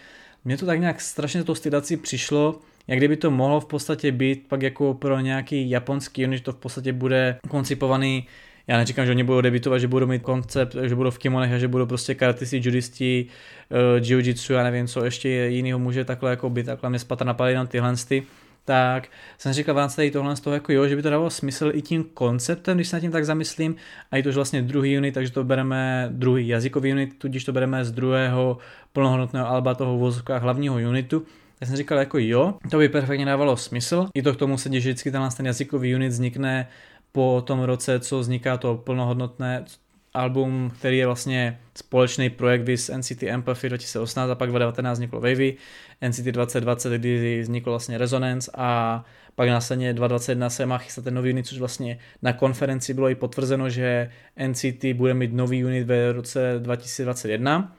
mně 0.44 0.56
to 0.56 0.66
tak 0.66 0.80
nějak 0.80 1.00
strašně 1.00 1.44
to 1.44 1.54
stylací 1.54 1.96
přišlo, 1.96 2.60
jak 2.88 2.98
kdyby 2.98 3.16
to 3.16 3.30
mohlo 3.30 3.60
v 3.60 3.66
podstatě 3.66 4.12
být 4.12 4.46
pak 4.48 4.62
jako 4.62 4.94
pro 4.94 5.20
nějaký 5.20 5.70
japonský 5.70 6.26
unit, 6.26 6.42
to 6.42 6.52
v 6.52 6.56
podstatě 6.56 6.92
bude 6.92 7.38
koncipovaný 7.48 8.26
já 8.66 8.76
neříkám, 8.76 9.06
že 9.06 9.12
oni 9.12 9.24
budou 9.24 9.40
debitovat, 9.40 9.78
že 9.78 9.88
budou 9.88 10.06
mít 10.06 10.22
koncept, 10.22 10.76
že 10.82 10.94
budou 10.94 11.10
v 11.10 11.18
kimonech 11.18 11.52
a 11.52 11.58
že 11.58 11.68
budou 11.68 11.86
prostě 11.86 12.14
karatisti, 12.14 12.56
judisti, 12.56 13.26
uh, 13.70 14.00
jiu-jitsu, 14.00 14.52
já 14.52 14.62
nevím, 14.62 14.86
co 14.86 15.04
ještě 15.04 15.28
jiného 15.28 15.78
může 15.78 16.04
takhle 16.04 16.30
jako 16.30 16.50
být, 16.50 16.66
takhle 16.66 16.90
mě 16.90 16.98
spadá 16.98 17.24
napadají 17.24 17.56
na 17.56 17.66
tyhle 17.66 17.94
ty 18.08 18.26
tak 18.64 19.08
jsem 19.38 19.52
říkal 19.52 19.74
vám 19.74 19.90
tady 19.90 20.10
tohle 20.10 20.36
z 20.36 20.40
toho 20.40 20.54
jako 20.54 20.72
jo, 20.72 20.88
že 20.88 20.96
by 20.96 21.02
to 21.02 21.10
dávalo 21.10 21.30
smysl 21.30 21.70
i 21.74 21.82
tím 21.82 22.04
konceptem, 22.04 22.76
když 22.76 22.88
se 22.88 22.96
nad 22.96 23.00
tím 23.00 23.10
tak 23.10 23.24
zamyslím, 23.24 23.76
a 24.10 24.16
je 24.16 24.22
to 24.22 24.28
už 24.28 24.34
vlastně 24.34 24.62
druhý 24.62 24.98
unit, 24.98 25.12
takže 25.12 25.32
to 25.32 25.44
bereme 25.44 26.08
druhý 26.12 26.48
jazykový 26.48 26.92
unit, 26.92 27.18
tudíž 27.18 27.44
to 27.44 27.52
bereme 27.52 27.84
z 27.84 27.92
druhého 27.92 28.58
plnohodnotného 28.92 29.48
alba 29.48 29.74
toho 29.74 29.98
vozovka 29.98 30.38
hlavního 30.38 30.74
unitu, 30.74 31.26
já 31.60 31.66
jsem 31.66 31.76
říkal 31.76 31.98
jako 31.98 32.18
jo, 32.18 32.54
to 32.70 32.78
by 32.78 32.88
perfektně 32.88 33.26
dávalo 33.26 33.56
smysl. 33.56 34.08
I 34.14 34.22
to 34.22 34.34
k 34.34 34.36
tomu 34.36 34.58
se 34.58 34.72
že 34.72 34.78
vždycky 34.78 35.10
ten, 35.10 35.28
ten 35.36 35.46
jazykový 35.46 35.94
unit 35.94 36.08
vznikne 36.08 36.68
po 37.12 37.42
tom 37.46 37.62
roce, 37.62 38.00
co 38.00 38.18
vzniká 38.18 38.56
to 38.56 38.76
plnohodnotné 38.76 39.64
album, 40.14 40.72
který 40.78 40.98
je 40.98 41.06
vlastně 41.06 41.60
společný 41.74 42.30
projekt 42.30 42.62
vys 42.62 42.90
NCT 42.96 43.22
Empathy 43.22 43.68
2018 43.68 44.30
a 44.30 44.34
pak 44.34 44.50
2019 44.50 44.98
vzniklo 44.98 45.20
Wavy, 45.20 45.56
NCT 46.08 46.24
2020, 46.24 46.92
kdy 46.92 47.40
vzniklo 47.42 47.72
vlastně 47.72 47.98
Resonance 47.98 48.50
a 48.54 49.04
pak 49.34 49.48
následně 49.48 49.92
2021 49.92 50.50
se 50.50 50.66
má 50.66 50.78
chystat 50.78 51.04
ten 51.04 51.14
nový 51.14 51.30
unit, 51.30 51.46
což 51.46 51.58
vlastně 51.58 51.98
na 52.22 52.32
konferenci 52.32 52.94
bylo 52.94 53.08
i 53.08 53.14
potvrzeno, 53.14 53.70
že 53.70 54.10
NCT 54.48 54.84
bude 54.94 55.14
mít 55.14 55.32
nový 55.32 55.64
unit 55.64 55.84
ve 55.84 56.12
roce 56.12 56.54
2021. 56.58 57.76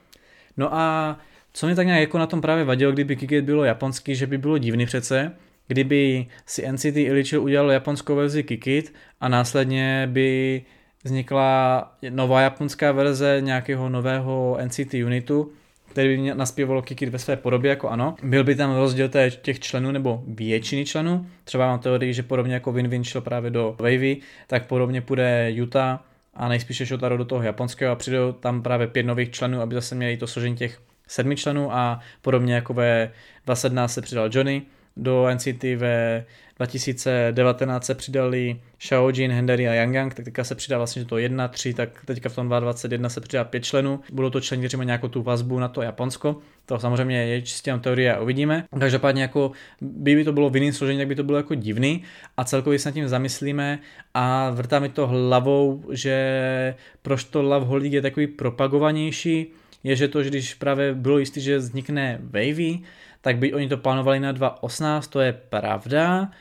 No 0.57 0.75
a 0.75 1.17
co 1.55 1.65
mě 1.65 1.75
tak 1.75 1.85
nějak 1.85 2.01
jako 2.01 2.17
na 2.17 2.27
tom 2.27 2.41
právě 2.41 2.63
vadilo, 2.63 2.91
kdyby 2.91 3.15
Kikit 3.15 3.45
bylo 3.45 3.63
japonský, 3.63 4.15
že 4.15 4.27
by 4.27 4.37
bylo 4.37 4.57
divný 4.57 4.85
přece, 4.85 5.31
kdyby 5.67 6.27
si 6.45 6.71
NCT 6.71 6.97
Ilichil 6.97 7.43
udělal 7.43 7.71
japonskou 7.71 8.15
verzi 8.15 8.43
Kikit 8.43 8.93
a 9.21 9.27
následně 9.29 10.07
by 10.11 10.61
vznikla 11.03 11.91
nová 12.09 12.41
japonská 12.41 12.91
verze 12.91 13.37
nějakého 13.39 13.89
nového 13.89 14.57
NCT 14.65 14.93
unitu, 14.93 15.51
který 15.91 16.17
by 16.17 16.33
naspěvalo 16.33 16.81
Kikit 16.81 17.09
ve 17.09 17.19
své 17.19 17.35
podobě, 17.35 17.69
jako 17.69 17.89
ano. 17.89 18.15
Byl 18.23 18.43
by 18.43 18.55
tam 18.55 18.75
rozdíl 18.75 19.09
těch 19.41 19.59
členů 19.59 19.91
nebo 19.91 20.23
většiny 20.27 20.85
členů. 20.85 21.27
Třeba 21.43 21.67
mám 21.67 21.79
teorii, 21.79 22.13
že 22.13 22.23
podobně 22.23 22.53
jako 22.53 22.73
Win-Win 22.73 23.03
šel 23.03 23.21
právě 23.21 23.51
do 23.51 23.75
Wavy, 23.79 24.17
tak 24.47 24.65
podobně 24.65 25.01
půjde 25.01 25.53
Utah 25.61 26.05
a 26.33 26.47
nejspíše 26.47 26.85
Shotaro 26.85 27.17
do 27.17 27.25
toho 27.25 27.43
japonského 27.43 27.91
a 27.91 27.95
přijdou 27.95 28.31
tam 28.31 28.61
právě 28.63 28.87
pět 28.87 29.03
nových 29.03 29.31
členů, 29.31 29.61
aby 29.61 29.75
zase 29.75 29.95
měli 29.95 30.17
to 30.17 30.27
složení 30.27 30.55
těch 30.55 30.79
sedmi 31.07 31.35
členů 31.35 31.73
a 31.73 31.99
podobně 32.21 32.53
jako 32.53 32.73
ve 32.73 33.11
2017 33.45 33.93
se 33.93 34.01
přidal 34.01 34.29
Johnny 34.31 34.61
do 34.97 35.27
NCT 35.33 35.63
ve 35.75 36.25
2019 36.57 37.85
se 37.85 37.95
přidali 37.95 38.59
Xiaojin, 38.77 39.31
Hendery 39.31 39.69
a 39.69 39.73
Yang 39.73 39.95
Yang, 39.95 40.13
tak 40.13 40.25
teďka 40.25 40.43
se 40.43 40.55
přidá 40.55 40.77
vlastně 40.77 41.05
to 41.05 41.17
1, 41.17 41.47
3, 41.47 41.73
tak 41.73 41.89
teďka 42.05 42.29
v 42.29 42.35
tom 42.35 42.47
2021 42.47 43.09
se 43.09 43.21
přidá 43.21 43.43
5 43.43 43.63
členů. 43.63 43.99
Budou 44.11 44.29
to 44.29 44.41
členi, 44.41 44.61
kteří 44.61 44.77
mají 44.77 44.87
nějakou 44.87 45.07
tu 45.07 45.23
vazbu 45.23 45.59
na 45.59 45.67
to 45.67 45.81
Japonsko. 45.81 46.37
To 46.65 46.79
samozřejmě 46.79 47.25
je 47.25 47.41
čistě 47.41 47.79
teorie 47.81 48.15
a 48.15 48.19
uvidíme. 48.19 48.65
Každopádně 48.79 49.21
jako 49.21 49.51
by, 49.81 50.15
by 50.15 50.23
to 50.23 50.33
bylo 50.33 50.49
v 50.49 50.55
jiném 50.55 50.73
složení, 50.73 50.99
tak 50.99 51.07
by 51.07 51.15
to 51.15 51.23
bylo 51.23 51.37
jako 51.37 51.55
divný 51.55 52.03
a 52.37 52.43
celkově 52.43 52.79
se 52.79 52.89
nad 52.89 52.93
tím 52.93 53.07
zamyslíme 53.07 53.79
a 54.13 54.49
vrtá 54.49 54.79
mi 54.79 54.89
to 54.89 55.07
hlavou, 55.07 55.83
že 55.91 56.75
proč 57.01 57.23
to 57.23 57.41
Love 57.41 57.65
Holy 57.65 57.89
je 57.89 58.01
takový 58.01 58.27
propagovanější, 58.27 59.47
je, 59.85 59.95
že 59.95 60.07
to, 60.07 60.23
že 60.23 60.29
když 60.29 60.53
právě 60.53 60.93
bylo 60.93 61.17
jistý, 61.17 61.41
že 61.41 61.57
vznikne 61.57 62.19
Wavy, 62.21 62.79
tak 63.21 63.37
by 63.37 63.53
oni 63.53 63.69
to 63.69 63.77
plánovali 63.77 64.19
na 64.19 64.33
2.18, 64.33 65.09
to 65.09 65.19
je 65.19 65.33
pravda, 65.33 66.31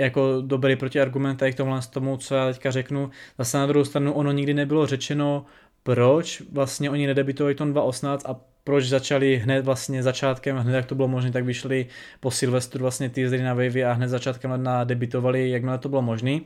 jako 0.00 0.42
dobrý 0.46 0.76
protiargument 0.76 1.38
tady 1.38 1.52
k 1.52 1.56
tomu, 1.56 1.74
tomu, 1.90 2.16
co 2.16 2.34
já 2.34 2.46
teďka 2.52 2.70
řeknu. 2.70 3.10
Zase 3.38 3.58
na 3.58 3.66
druhou 3.66 3.84
stranu 3.84 4.12
ono 4.12 4.32
nikdy 4.32 4.54
nebylo 4.54 4.86
řečeno, 4.86 5.44
proč 5.82 6.42
vlastně 6.52 6.90
oni 6.90 7.06
nedebitovali 7.06 7.54
tom 7.54 7.72
2.18 7.72 8.18
a 8.24 8.40
proč 8.64 8.84
začali 8.84 9.36
hned 9.36 9.64
vlastně 9.64 10.02
začátkem, 10.02 10.56
hned 10.56 10.74
jak 10.74 10.86
to 10.86 10.94
bylo 10.94 11.08
možné, 11.08 11.32
tak 11.32 11.44
vyšli 11.44 11.86
po 12.20 12.30
Silvestru 12.30 12.82
vlastně 12.82 13.10
teasery 13.10 13.42
na 13.42 13.54
Wavy 13.54 13.84
a 13.84 13.92
hned 13.92 14.08
začátkem 14.08 14.50
ledna 14.50 14.84
debitovali, 14.84 15.50
jakmile 15.50 15.78
to 15.78 15.88
bylo 15.88 16.02
možné. 16.02 16.40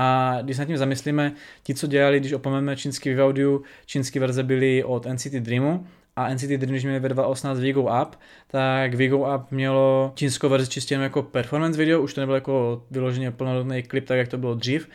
A 0.00 0.38
když 0.42 0.56
se 0.56 0.62
nad 0.62 0.66
tím 0.66 0.76
zamyslíme, 0.76 1.32
ti, 1.62 1.74
co 1.74 1.86
dělali, 1.86 2.20
když 2.20 2.32
opomeneme 2.32 2.76
čínský 2.76 3.14
v 3.14 3.62
čínský 3.86 4.18
verze 4.18 4.42
byly 4.42 4.84
od 4.84 5.06
NCT 5.06 5.32
Dreamu, 5.32 5.86
a 6.16 6.34
NCT 6.34 6.48
Dream, 6.48 6.70
když 6.70 6.84
měli 6.84 7.00
ve 7.00 7.08
2.18 7.08 7.60
Vigo 7.60 7.82
Up, 7.82 8.16
tak 8.46 8.94
Vigo 8.94 9.34
Up 9.36 9.50
mělo 9.50 10.12
čínskou 10.14 10.48
verzi 10.48 10.70
čistě 10.70 10.94
jako 10.94 11.22
performance 11.22 11.78
video, 11.78 12.02
už 12.02 12.14
to 12.14 12.20
nebylo 12.20 12.34
jako 12.34 12.82
vyloženě 12.90 13.30
plnohodnotný 13.30 13.82
klip, 13.82 14.04
tak 14.04 14.18
jak 14.18 14.28
to 14.28 14.38
bylo 14.38 14.54
dřív. 14.54 14.88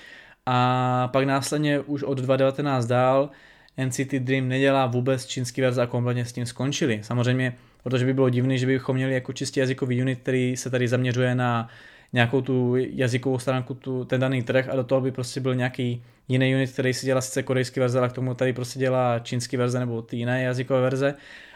A 0.46 1.10
pak 1.14 1.26
následně 1.26 1.80
už 1.80 2.04
od 2.04 2.20
2.19 2.20 2.88
dál 2.88 3.30
NCT 3.86 4.14
Dream 4.14 4.48
nedělá 4.48 4.86
vůbec 4.86 5.26
čínský 5.26 5.62
verze 5.62 5.82
a 5.82 5.88
kompletně 5.88 6.26
s 6.26 6.34
tím 6.34 6.46
skončili. 6.46 7.00
Samozřejmě, 7.02 7.56
protože 7.84 8.06
by 8.06 8.14
bylo 8.14 8.30
divné, 8.30 8.58
že 8.58 8.66
bychom 8.66 8.96
měli 8.96 9.14
jako 9.14 9.34
čistě 9.34 9.60
jazykový 9.60 10.02
unit, 10.02 10.20
který 10.20 10.58
se 10.58 10.70
tady 10.70 10.88
zaměřuje 10.88 11.36
na 11.36 11.70
nějakou 12.14 12.42
tu 12.42 12.76
jazykovou 12.76 13.40
stránku, 13.40 13.74
tu, 13.74 14.06
ten 14.06 14.22
daný 14.22 14.44
trh 14.44 14.70
a 14.70 14.76
do 14.76 14.84
toho 14.84 15.02
by 15.02 15.12
prostě 15.12 15.40
byl 15.40 15.56
nějaký 15.56 16.04
jiný 16.28 16.56
unit, 16.56 16.72
který 16.72 16.94
si 16.94 17.06
dělá 17.06 17.22
sice 17.22 17.44
korejský 17.44 17.80
verze, 17.80 18.00
ale 18.00 18.10
k 18.10 18.14
tomu 18.14 18.34
tady 18.34 18.54
prostě 18.54 18.80
dělá 18.80 19.20
čínský 19.20 19.58
verze 19.58 19.80
nebo 19.80 20.02
ty 20.02 20.18
jiné 20.18 20.44
jazykové 20.44 20.82
verze. 20.82 21.16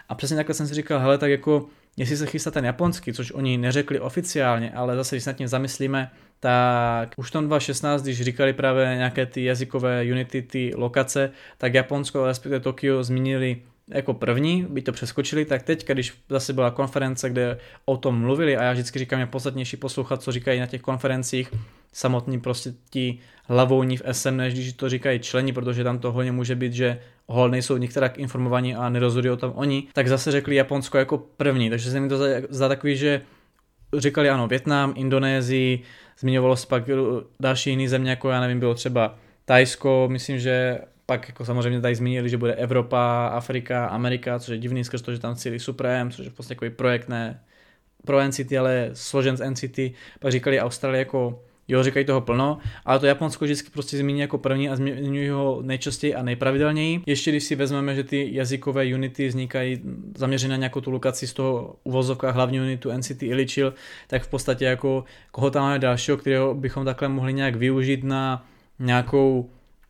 A 0.09 0.15
přesně 0.15 0.35
takhle 0.35 0.55
jsem 0.55 0.67
si 0.67 0.73
říkal, 0.73 0.99
hele, 0.99 1.17
tak 1.17 1.31
jako 1.31 1.65
jestli 1.97 2.17
se 2.17 2.25
chystá 2.25 2.51
ten 2.51 2.65
japonský, 2.65 3.13
což 3.13 3.31
oni 3.31 3.57
neřekli 3.57 3.99
oficiálně, 3.99 4.71
ale 4.71 4.95
zase, 4.95 5.15
když 5.15 5.25
nad 5.25 5.33
tím 5.33 5.47
zamyslíme, 5.47 6.11
tak 6.39 7.09
už 7.17 7.29
v 7.29 7.31
tom 7.31 7.45
2016, 7.45 8.01
když 8.01 8.21
říkali 8.21 8.53
právě 8.53 8.95
nějaké 8.95 9.25
ty 9.25 9.43
jazykové 9.43 10.03
unity, 10.11 10.41
ty 10.41 10.71
lokace, 10.75 11.31
tak 11.57 11.73
Japonsko, 11.73 12.25
respektive 12.25 12.59
Tokio, 12.59 13.03
zmínili 13.03 13.61
jako 13.87 14.13
první, 14.13 14.65
by 14.69 14.81
to 14.81 14.91
přeskočili, 14.91 15.45
tak 15.45 15.63
teď, 15.63 15.87
když 15.87 16.13
zase 16.29 16.53
byla 16.53 16.71
konference, 16.71 17.29
kde 17.29 17.57
o 17.85 17.97
tom 17.97 18.19
mluvili 18.19 18.57
a 18.57 18.63
já 18.63 18.71
vždycky 18.71 18.99
říkám, 18.99 19.19
je 19.19 19.25
podstatnější 19.25 19.77
poslouchat, 19.77 20.21
co 20.21 20.31
říkají 20.31 20.59
na 20.59 20.65
těch 20.65 20.81
konferencích, 20.81 21.53
samotní 21.93 22.39
prostě 22.39 22.73
ti 22.89 23.19
hlavouní 23.43 23.97
v 23.97 24.01
SM, 24.11 24.37
než 24.37 24.53
když 24.53 24.73
to 24.73 24.89
říkají 24.89 25.19
členi, 25.19 25.53
protože 25.53 25.83
tam 25.83 25.99
to 25.99 26.11
hodně 26.11 26.31
může 26.31 26.55
být, 26.55 26.73
že 26.73 26.99
hol 27.27 27.49
nejsou 27.49 27.77
některak 27.77 28.17
informovaní 28.17 28.75
a 28.75 28.89
nerozhodují 28.89 29.31
o 29.31 29.37
tom 29.37 29.51
oni, 29.55 29.87
tak 29.93 30.07
zase 30.07 30.31
řekli 30.31 30.55
Japonsko 30.55 30.97
jako 30.97 31.17
první, 31.17 31.69
takže 31.69 31.91
se 31.91 31.99
mi 31.99 32.09
to 32.09 32.17
za 32.49 32.67
takový, 32.69 32.97
že 32.97 33.21
říkali 33.97 34.29
ano, 34.29 34.47
Větnam, 34.47 34.93
Indonésii, 34.95 35.83
zmiňovalo 36.19 36.55
se 36.55 36.67
pak 36.67 36.83
další 37.39 37.69
jiný 37.69 37.87
země, 37.87 38.09
jako 38.09 38.29
já 38.29 38.41
nevím, 38.41 38.59
bylo 38.59 38.73
třeba 38.73 39.15
Tajsko, 39.45 40.07
myslím, 40.11 40.39
že 40.39 40.79
pak 41.09 41.27
jako 41.27 41.45
samozřejmě 41.45 41.81
tady 41.81 41.95
zmínili, 41.95 42.29
že 42.29 42.37
bude 42.37 42.53
Evropa, 42.53 43.27
Afrika, 43.27 43.85
Amerika, 43.85 44.39
což 44.39 44.49
je 44.49 44.57
divný 44.57 44.83
skrz 44.83 45.01
to, 45.01 45.13
že 45.13 45.19
tam 45.19 45.35
cílí 45.35 45.59
Supreme, 45.59 46.11
což 46.11 46.25
je 46.25 46.31
prostě 46.31 46.55
takový 46.55 46.71
projekt 46.71 47.09
ne 47.09 47.43
pro 48.05 48.27
NCT, 48.27 48.53
ale 48.59 48.89
složen 48.93 49.37
z 49.37 49.49
NCT. 49.49 49.79
Pak 50.19 50.31
říkali 50.31 50.59
Austrálie 50.59 50.99
jako 50.99 51.43
Jo, 51.69 51.83
říkají 51.83 52.05
toho 52.05 52.21
plno, 52.21 52.57
ale 52.85 52.99
to 52.99 53.05
Japonsko 53.05 53.45
vždycky 53.45 53.69
prostě 53.69 53.97
zmíní 53.97 54.19
jako 54.19 54.37
první 54.37 54.69
a 54.69 54.75
zmiňují 54.75 55.29
ho 55.29 55.59
nejčastěji 55.61 56.15
a 56.15 56.23
nejpravidelněji. 56.23 57.01
Ještě 57.05 57.31
když 57.31 57.43
si 57.43 57.55
vezmeme, 57.55 57.95
že 57.95 58.03
ty 58.03 58.29
jazykové 58.33 58.93
unity 58.95 59.27
vznikají 59.27 59.81
zaměřené 60.17 60.51
na 60.51 60.57
nějakou 60.57 60.81
tu 60.81 60.91
lokaci 60.91 61.27
z 61.27 61.33
toho 61.33 61.75
uvozovka 61.83 62.31
hlavní 62.31 62.59
unitu 62.59 62.91
NCT 62.91 63.23
Ilichil, 63.23 63.73
tak 64.07 64.23
v 64.23 64.27
podstatě 64.27 64.65
jako 64.65 65.03
koho 65.31 65.51
tam 65.51 65.63
máme 65.63 65.79
dalšího, 65.79 66.17
kterého 66.17 66.53
bychom 66.53 66.85
takhle 66.85 67.09
mohli 67.09 67.33
nějak 67.33 67.55
využít 67.55 68.03
na 68.03 68.45
nějakou 68.79 69.49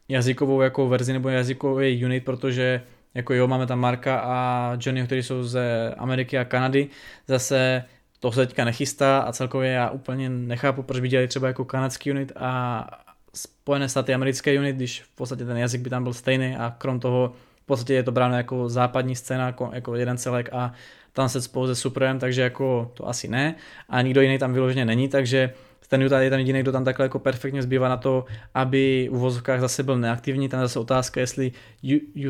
jazykovou 0.10 0.62
jako 0.62 0.88
verzi 0.88 1.14
nebo 1.14 1.30
jazykový 1.30 2.06
unit, 2.06 2.26
protože 2.26 2.82
jako 3.14 3.34
jo, 3.34 3.48
máme 3.48 3.68
tam 3.68 3.80
Marka 3.80 4.20
a 4.20 4.72
Johnny, 4.82 5.04
kteří 5.04 5.24
jsou 5.24 5.44
ze 5.44 5.96
Ameriky 5.98 6.38
a 6.38 6.46
Kanady. 6.46 6.88
Zase 7.28 7.84
to 8.20 8.32
se 8.32 8.48
teďka 8.48 8.66
nechystá 8.66 9.20
a 9.20 9.32
celkově 9.32 9.72
já 9.72 9.90
úplně 9.90 10.30
nechápu, 10.30 10.84
proč 10.84 11.00
by 11.00 11.10
dělali 11.10 11.28
třeba 11.28 11.48
jako 11.48 11.66
kanadský 11.66 12.12
unit 12.12 12.32
a 12.36 12.88
Spojené 13.36 13.90
státy 13.90 14.14
americké 14.14 14.60
unit, 14.60 14.76
když 14.76 15.02
v 15.02 15.16
podstatě 15.16 15.46
ten 15.46 15.58
jazyk 15.58 15.82
by 15.82 15.90
tam 15.90 16.04
byl 16.04 16.14
stejný 16.14 16.56
a 16.56 16.76
krom 16.78 17.00
toho 17.00 17.34
v 17.64 17.66
podstatě 17.66 17.94
je 17.94 18.04
to 18.04 18.12
bráno 18.12 18.38
jako 18.38 18.70
západní 18.70 19.16
scéna, 19.16 19.46
jako, 19.46 19.70
jako 19.74 19.96
jeden 19.96 20.18
celek 20.18 20.50
a 20.54 20.74
tam 21.14 21.30
se 21.30 21.42
spolu 21.42 21.68
se 21.68 21.76
Suprem, 21.76 22.20
takže 22.20 22.42
jako 22.42 22.92
to 22.94 23.08
asi 23.08 23.28
ne 23.28 23.56
a 23.90 24.02
nikdo 24.02 24.22
jiný 24.22 24.38
tam 24.38 24.54
vyloženě 24.54 24.86
není, 24.86 25.10
takže 25.10 25.54
ten 25.88 26.04
Utah 26.04 26.24
je 26.24 26.30
ten 26.30 26.40
jediný, 26.40 26.62
kdo 26.62 26.72
tam 26.72 26.86
takhle 26.86 27.06
jako 27.06 27.20
perfektně 27.20 27.62
zbývá 27.62 27.90
na 27.90 27.98
to, 27.98 28.26
aby 28.54 29.08
v 29.12 29.16
uvozovkách 29.16 29.60
zase 29.60 29.84
byl 29.84 29.98
neaktivní. 29.98 30.50
Tam 30.50 30.62
zase 30.62 30.80
otázka, 30.80 31.20
jestli 31.20 31.52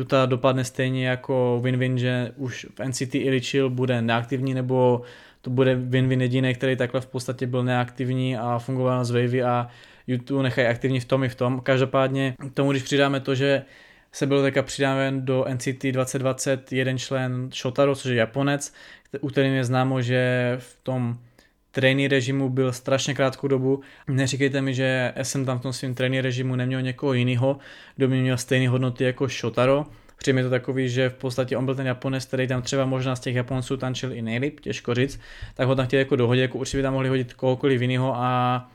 Utah 0.00 0.28
dopadne 0.28 0.64
stejně 0.64 1.08
jako 1.08 1.60
Win-Win, 1.62 1.94
že 1.94 2.32
už 2.36 2.66
v 2.78 2.88
NCT 2.88 3.14
Ilichil 3.14 3.70
bude 3.70 4.02
neaktivní, 4.02 4.54
nebo 4.54 5.02
to 5.40 5.50
bude 5.50 5.76
Win-Win 5.76 6.20
jediný, 6.20 6.54
který 6.54 6.76
takhle 6.76 7.00
v 7.00 7.06
podstatě 7.06 7.46
byl 7.46 7.64
neaktivní 7.64 8.36
a 8.36 8.58
fungoval 8.58 9.04
z 9.04 9.10
Wavy 9.10 9.42
a 9.42 9.68
YouTube 10.06 10.42
nechají 10.42 10.68
aktivní 10.68 11.00
v 11.00 11.04
tom 11.04 11.24
i 11.24 11.28
v 11.28 11.34
tom. 11.34 11.60
Každopádně 11.60 12.34
k 12.50 12.54
tomu, 12.54 12.70
když 12.70 12.82
přidáme 12.82 13.20
to, 13.20 13.34
že 13.34 13.62
se 14.12 14.26
byl 14.26 14.42
teďka 14.42 14.62
přidáven 14.62 15.24
do 15.24 15.44
NCT 15.54 15.82
2020 15.82 16.72
jeden 16.72 16.98
člen 16.98 17.50
Shotaro, 17.52 17.94
což 17.94 18.10
je 18.10 18.16
Japonec, 18.16 18.72
u 19.20 19.28
kterým 19.28 19.52
je 19.52 19.64
známo, 19.64 20.02
že 20.02 20.56
v 20.58 20.78
tom 20.82 21.18
trainee 21.70 22.08
režimu 22.08 22.48
byl 22.48 22.72
strašně 22.72 23.14
krátkou 23.14 23.48
dobu. 23.48 23.80
Neříkejte 24.08 24.60
mi, 24.60 24.74
že 24.74 25.12
jsem 25.22 25.44
tam 25.44 25.58
v 25.58 25.62
tom 25.62 25.72
svém 25.72 25.94
trainee 25.94 26.22
režimu 26.22 26.56
neměl 26.56 26.82
někoho 26.82 27.12
jiného, 27.12 27.58
kdo 27.96 28.08
by 28.08 28.20
měl 28.20 28.36
stejné 28.36 28.68
hodnoty 28.68 29.04
jako 29.04 29.28
Shotaro. 29.28 29.86
Přijde 30.18 30.42
to 30.42 30.50
takový, 30.50 30.88
že 30.88 31.08
v 31.08 31.14
podstatě 31.14 31.56
on 31.56 31.64
byl 31.64 31.74
ten 31.74 31.86
Japonec, 31.86 32.24
který 32.24 32.46
tam 32.46 32.62
třeba 32.62 32.84
možná 32.84 33.16
z 33.16 33.20
těch 33.20 33.34
Japonců 33.34 33.76
tančil 33.76 34.12
i 34.12 34.22
nejlíp, 34.22 34.60
těžko 34.60 34.94
říct, 34.94 35.20
tak 35.54 35.68
ho 35.68 35.74
tam 35.74 35.86
chtěli 35.86 36.00
jako 36.00 36.16
dohodit, 36.16 36.42
jako 36.42 36.58
určitě 36.58 36.76
by 36.76 36.82
tam 36.82 36.92
mohli 36.92 37.08
hodit 37.08 37.34
kohokoliv 37.34 37.80
jiného 37.80 38.16
a 38.16 38.68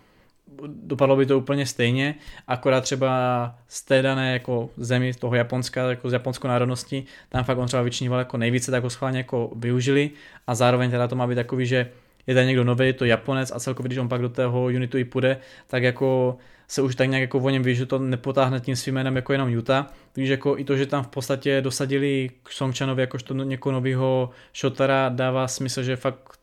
dopadlo 0.68 1.16
by 1.16 1.26
to 1.26 1.38
úplně 1.38 1.66
stejně, 1.66 2.16
akorát 2.48 2.82
třeba 2.82 3.56
z 3.68 3.82
té 3.82 4.02
dané 4.02 4.34
jako 4.34 4.70
zemi, 4.78 5.14
z 5.14 5.18
toho 5.18 5.36
Japonska, 5.36 5.90
jako 5.90 6.10
z 6.10 6.14
japonskou 6.14 6.48
národnosti, 6.48 7.04
tam 7.30 7.44
fakt 7.44 7.58
on 7.58 7.68
třeba 7.68 7.84
vyčníval 7.84 8.20
jako 8.20 8.38
nejvíce, 8.38 8.72
tak 8.72 8.84
ho 8.84 8.90
schválně 8.90 9.18
jako 9.18 9.52
využili 9.56 10.10
a 10.48 10.56
zároveň 10.56 10.92
teda 10.92 11.08
to 11.08 11.16
má 11.16 11.28
být 11.28 11.36
takový, 11.36 11.66
že 11.66 11.90
je 12.28 12.34
tady 12.36 12.48
někdo 12.48 12.64
nový, 12.64 12.86
je 12.86 12.94
to 12.94 13.06
Japonec 13.06 13.52
a 13.56 13.60
celkově, 13.60 13.88
když 13.88 13.98
on 13.98 14.10
pak 14.10 14.22
do 14.22 14.30
toho 14.30 14.66
unitu 14.66 14.98
i 14.98 15.04
půjde, 15.04 15.38
tak 15.68 15.84
jako 15.84 16.38
se 16.68 16.82
už 16.82 16.96
tak 16.96 17.10
nějak 17.10 17.22
jako 17.22 17.40
o 17.40 17.50
něm 17.50 17.64
ví, 17.64 17.76
že 17.76 17.86
to 17.86 18.00
nepotáhne 18.00 18.60
tím 18.60 18.76
svým 18.76 18.96
jménem 18.96 19.16
jako 19.16 19.32
jenom 19.34 19.58
Utah. 19.58 19.94
Víš, 20.16 20.30
jako 20.30 20.58
i 20.58 20.64
to, 20.64 20.78
že 20.78 20.86
tam 20.86 21.04
v 21.04 21.08
podstatě 21.08 21.62
dosadili 21.62 22.30
k 22.44 22.52
Songchanovi 22.52 23.02
jakožto 23.02 23.34
někoho 23.34 23.74
nového 23.74 24.30
shotara 24.56 25.10
dává 25.10 25.48
smysl, 25.48 25.84
že 25.84 25.96
fakt 25.96 26.40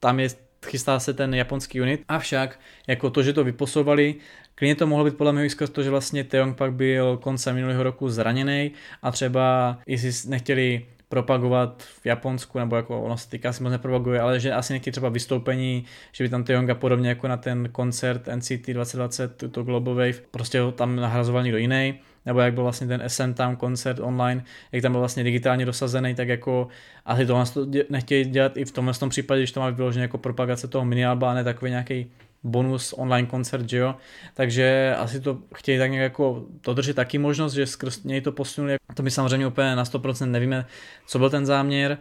tam 0.00 0.20
je 0.20 0.28
chystá 0.66 1.00
se 1.00 1.14
ten 1.14 1.34
japonský 1.34 1.80
unit. 1.80 2.02
Avšak, 2.08 2.60
jako 2.86 3.10
to, 3.10 3.22
že 3.22 3.32
to 3.32 3.44
vyposovali, 3.44 4.14
klidně 4.54 4.74
to 4.74 4.86
mohlo 4.86 5.04
být 5.04 5.16
podle 5.16 5.32
mě 5.32 5.50
skrz 5.50 5.70
to, 5.70 5.82
že 5.82 5.90
vlastně 5.90 6.24
Teong 6.24 6.56
pak 6.56 6.72
byl 6.72 7.16
koncem 7.16 7.54
minulého 7.54 7.82
roku 7.82 8.08
zraněný 8.08 8.72
a 9.02 9.10
třeba 9.10 9.78
jestli 9.86 10.30
nechtěli 10.30 10.86
propagovat 11.10 11.82
v 11.82 12.06
Japonsku, 12.06 12.58
nebo 12.58 12.76
jako 12.76 13.02
ono 13.02 13.16
se 13.16 13.30
týká 13.30 13.48
asi 13.48 13.62
moc 13.62 13.70
nepropaguje, 13.70 14.20
ale 14.20 14.40
že 14.40 14.52
asi 14.52 14.72
někdy 14.72 14.92
třeba 14.92 15.08
vystoupení, 15.08 15.84
že 16.12 16.24
by 16.24 16.28
tam 16.28 16.44
ty 16.44 16.52
Jonga 16.52 16.74
podobně 16.74 17.08
jako 17.08 17.28
na 17.28 17.36
ten 17.36 17.68
koncert 17.72 18.28
NCT 18.34 18.70
2020, 18.72 19.52
to 19.52 19.62
Global 19.62 19.94
Wave, 19.94 20.20
prostě 20.30 20.60
ho 20.60 20.72
tam 20.72 20.96
nahrazoval 20.96 21.42
někdo 21.42 21.58
jiný, 21.58 21.94
nebo 22.26 22.40
jak 22.40 22.54
byl 22.54 22.62
vlastně 22.62 22.86
ten 22.86 23.02
SM 23.06 23.32
tam 23.32 23.56
koncert 23.56 24.00
online, 24.00 24.44
jak 24.72 24.82
tam 24.82 24.92
byl 24.92 25.00
vlastně 25.00 25.24
digitálně 25.24 25.66
dosazený, 25.66 26.14
tak 26.14 26.28
jako 26.28 26.68
asi 27.04 27.26
tohle 27.26 27.44
to 27.46 27.66
nechtějí 27.90 28.24
dělat 28.24 28.56
i 28.56 28.64
v 28.64 28.72
tomhle 28.72 28.94
tom 28.94 29.08
případě, 29.08 29.40
když 29.40 29.52
to 29.52 29.60
má 29.60 29.70
vyloženě 29.70 30.02
jako 30.02 30.18
propagace 30.18 30.68
toho 30.68 30.84
minialba 30.84 31.30
a 31.30 31.34
ne 31.34 31.44
takový 31.44 31.70
nějaký 31.70 32.10
bonus 32.42 32.94
online 32.96 33.28
koncert, 33.28 33.68
že 33.68 33.78
jo, 33.78 33.94
takže 34.34 34.94
asi 34.98 35.20
to 35.20 35.38
chtějí 35.54 35.78
tak 35.78 35.90
nějak 35.90 36.02
jako 36.02 36.44
dodržet 36.64 36.94
taky 36.94 37.18
možnost, 37.18 37.52
že 37.52 37.66
skrz 37.66 38.04
něj 38.04 38.20
to 38.20 38.32
posunuli, 38.32 38.76
to 38.94 39.02
my 39.02 39.10
samozřejmě 39.10 39.46
úplně 39.46 39.76
na 39.76 39.84
100% 39.84 40.30
nevíme, 40.30 40.66
co 41.06 41.18
byl 41.18 41.30
ten 41.30 41.46
záměr, 41.46 41.98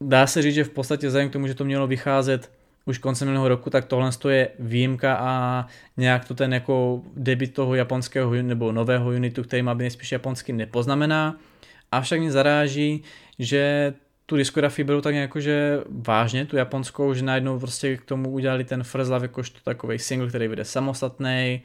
dá 0.00 0.26
se 0.26 0.42
říct, 0.42 0.54
že 0.54 0.64
v 0.64 0.70
podstatě 0.70 1.06
vzhledem 1.06 1.30
k 1.30 1.32
tomu, 1.32 1.46
že 1.46 1.54
to 1.54 1.64
mělo 1.64 1.86
vycházet 1.86 2.50
už 2.84 2.98
koncem 2.98 3.28
minulého 3.28 3.48
roku, 3.48 3.70
tak 3.70 3.84
tohle 3.84 4.10
je 4.28 4.48
výjimka 4.58 5.16
a 5.16 5.66
nějak 5.96 6.24
to 6.24 6.34
ten 6.34 6.54
jako 6.54 7.02
debit 7.16 7.54
toho 7.54 7.74
japonského 7.74 8.34
nebo 8.34 8.72
nového 8.72 9.10
unitu, 9.10 9.42
který 9.42 9.62
má 9.62 9.74
být 9.74 9.82
nejspíš 9.82 10.12
japonský, 10.12 10.52
nepoznamená. 10.52 11.36
Avšak 11.92 12.20
mě 12.20 12.32
zaráží, 12.32 13.02
že 13.38 13.94
tu 14.26 14.36
diskografii 14.36 14.84
berou 14.84 15.00
tak 15.00 15.14
jako, 15.14 15.40
že 15.40 15.80
vážně, 15.90 16.46
tu 16.46 16.56
japonskou, 16.56 17.14
že 17.14 17.24
najednou 17.24 17.58
prostě 17.58 17.96
k 17.96 18.04
tomu 18.04 18.30
udělali 18.30 18.64
ten 18.64 18.82
Love 18.94 19.24
jakožto 19.24 19.58
takový 19.64 19.98
single, 19.98 20.28
který 20.28 20.48
vyjde 20.48 20.64
samostatný, 20.64 21.62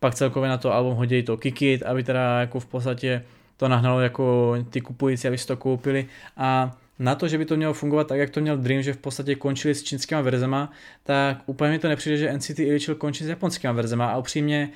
pak 0.00 0.14
celkově 0.14 0.48
na 0.48 0.58
to 0.58 0.72
album 0.72 0.94
hodí 0.94 1.22
to 1.22 1.36
Kikit, 1.36 1.82
aby 1.82 2.02
teda 2.02 2.40
jako 2.40 2.60
v 2.60 2.66
podstatě 2.66 3.24
to 3.56 3.68
nahnalo 3.68 4.00
jako 4.00 4.54
ty 4.70 4.80
kupující, 4.80 5.28
aby 5.28 5.38
si 5.38 5.46
to 5.46 5.56
koupili. 5.56 6.06
A 6.36 6.76
na 6.98 7.14
to, 7.14 7.28
že 7.28 7.38
by 7.38 7.44
to 7.44 7.56
mělo 7.56 7.74
fungovat 7.74 8.06
tak, 8.06 8.18
jak 8.18 8.30
to 8.30 8.40
měl 8.40 8.56
Dream, 8.56 8.82
že 8.82 8.92
v 8.92 8.96
podstatě 8.96 9.34
končili 9.34 9.74
s 9.74 9.82
čínskými 9.82 10.22
verzema, 10.22 10.72
tak 11.02 11.42
úplně 11.46 11.70
mi 11.70 11.78
to 11.78 11.88
nepřijde, 11.88 12.16
že 12.16 12.32
NCT 12.32 12.58
Ilichil 12.58 12.94
končí 12.94 13.24
s 13.24 13.28
japonskými 13.28 13.74
verzema. 13.74 14.06
A 14.06 14.18
upřímně 14.18 14.70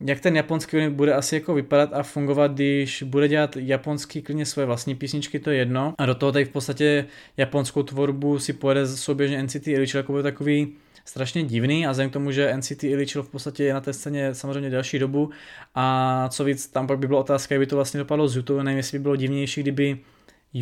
jak 0.00 0.20
ten 0.20 0.36
japonský 0.36 0.76
unit 0.76 0.90
bude 0.90 1.14
asi 1.14 1.34
jako 1.34 1.54
vypadat 1.54 1.90
a 1.92 2.02
fungovat, 2.02 2.52
když 2.52 3.02
bude 3.02 3.28
dělat 3.28 3.56
japonský 3.56 4.22
klidně 4.22 4.46
své 4.46 4.64
vlastní 4.64 4.94
písničky, 4.94 5.38
to 5.38 5.50
je 5.50 5.56
jedno. 5.56 5.94
A 5.98 6.06
do 6.06 6.14
toho 6.14 6.32
tady 6.32 6.44
v 6.44 6.48
podstatě 6.48 7.06
japonskou 7.36 7.82
tvorbu 7.82 8.38
si 8.38 8.52
pojede 8.52 8.86
souběžně 8.86 9.42
NCT 9.42 9.68
Ilichil 9.68 9.98
jako 9.98 10.22
takový 10.22 10.72
strašně 11.04 11.42
divný. 11.42 11.86
A 11.86 11.90
vzhledem 11.90 12.10
k 12.10 12.12
tomu, 12.12 12.30
že 12.30 12.56
NCT 12.56 12.84
Ilichil 12.84 13.22
v 13.22 13.28
podstatě 13.28 13.64
je 13.64 13.74
na 13.74 13.80
té 13.80 13.92
scéně 13.92 14.34
samozřejmě 14.34 14.70
další 14.70 14.98
dobu. 14.98 15.30
A 15.74 16.28
co 16.28 16.44
víc, 16.44 16.66
tam 16.66 16.86
pak 16.86 16.98
by 16.98 17.06
byla 17.06 17.20
otázka, 17.20 17.54
jak 17.54 17.60
by 17.60 17.66
to 17.66 17.76
vlastně 17.76 17.98
dopadlo 17.98 18.28
z 18.28 18.36
YouTube, 18.36 18.64
nevím, 18.64 18.76
jestli 18.76 18.98
by 18.98 19.02
bylo 19.02 19.16
divnější, 19.16 19.60
kdyby 19.62 19.98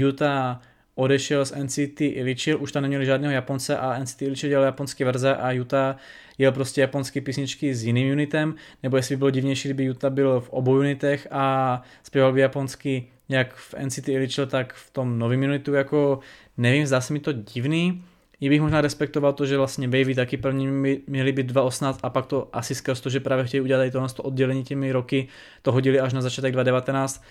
Utah 0.08 0.60
odešel 0.94 1.44
z 1.44 1.54
NCT 1.62 2.00
Ilichil, 2.00 2.62
už 2.62 2.72
tam 2.72 2.82
neměli 2.82 3.06
žádného 3.06 3.34
Japonce 3.34 3.76
a 3.76 3.98
NCT 3.98 4.22
Ilichil 4.22 4.50
dělal 4.50 4.64
japonské 4.64 5.04
verze 5.04 5.36
a 5.36 5.52
Utah 5.52 5.96
jel 6.38 6.52
prostě 6.52 6.80
japonské 6.80 7.20
písničky 7.20 7.74
s 7.74 7.84
jiným 7.84 8.12
unitem, 8.12 8.54
nebo 8.82 8.96
jestli 8.96 9.16
by 9.16 9.18
bylo 9.18 9.30
divnější, 9.30 9.68
kdyby 9.68 9.90
Utah 9.90 10.12
byl 10.12 10.40
v 10.40 10.50
obou 10.50 10.78
unitech 10.78 11.28
a 11.30 11.82
zpěval 12.02 12.32
by 12.32 12.40
japonsky 12.40 13.06
jak 13.28 13.54
v 13.54 13.74
NCT 13.84 14.08
Ilichil, 14.08 14.46
tak 14.46 14.74
v 14.74 14.90
tom 14.90 15.18
novém 15.18 15.42
unitu, 15.42 15.74
jako 15.74 16.18
nevím, 16.56 16.86
zdá 16.86 17.00
se 17.00 17.12
mi 17.12 17.20
to 17.20 17.32
divný, 17.32 18.04
i 18.40 18.48
bych 18.48 18.60
možná 18.60 18.80
respektoval 18.80 19.32
to, 19.32 19.46
že 19.46 19.56
vlastně 19.56 19.86
Wavy 19.86 20.14
taky 20.14 20.36
první 20.36 20.66
měli 21.06 21.32
být 21.32 21.52
2.18 21.52 21.98
a 22.02 22.10
pak 22.10 22.26
to 22.26 22.48
asi 22.52 22.74
skrz 22.74 23.00
to, 23.00 23.10
že 23.10 23.20
právě 23.20 23.44
chtějí 23.44 23.60
udělat 23.60 23.84
i 23.84 23.90
tohle 23.90 24.08
to 24.08 24.22
oddělení 24.22 24.64
těmi 24.64 24.92
roky, 24.92 25.28
to 25.62 25.72
hodili 25.72 26.00
až 26.00 26.12
na 26.12 26.20
začátek 26.20 26.52
2019, 26.52 27.24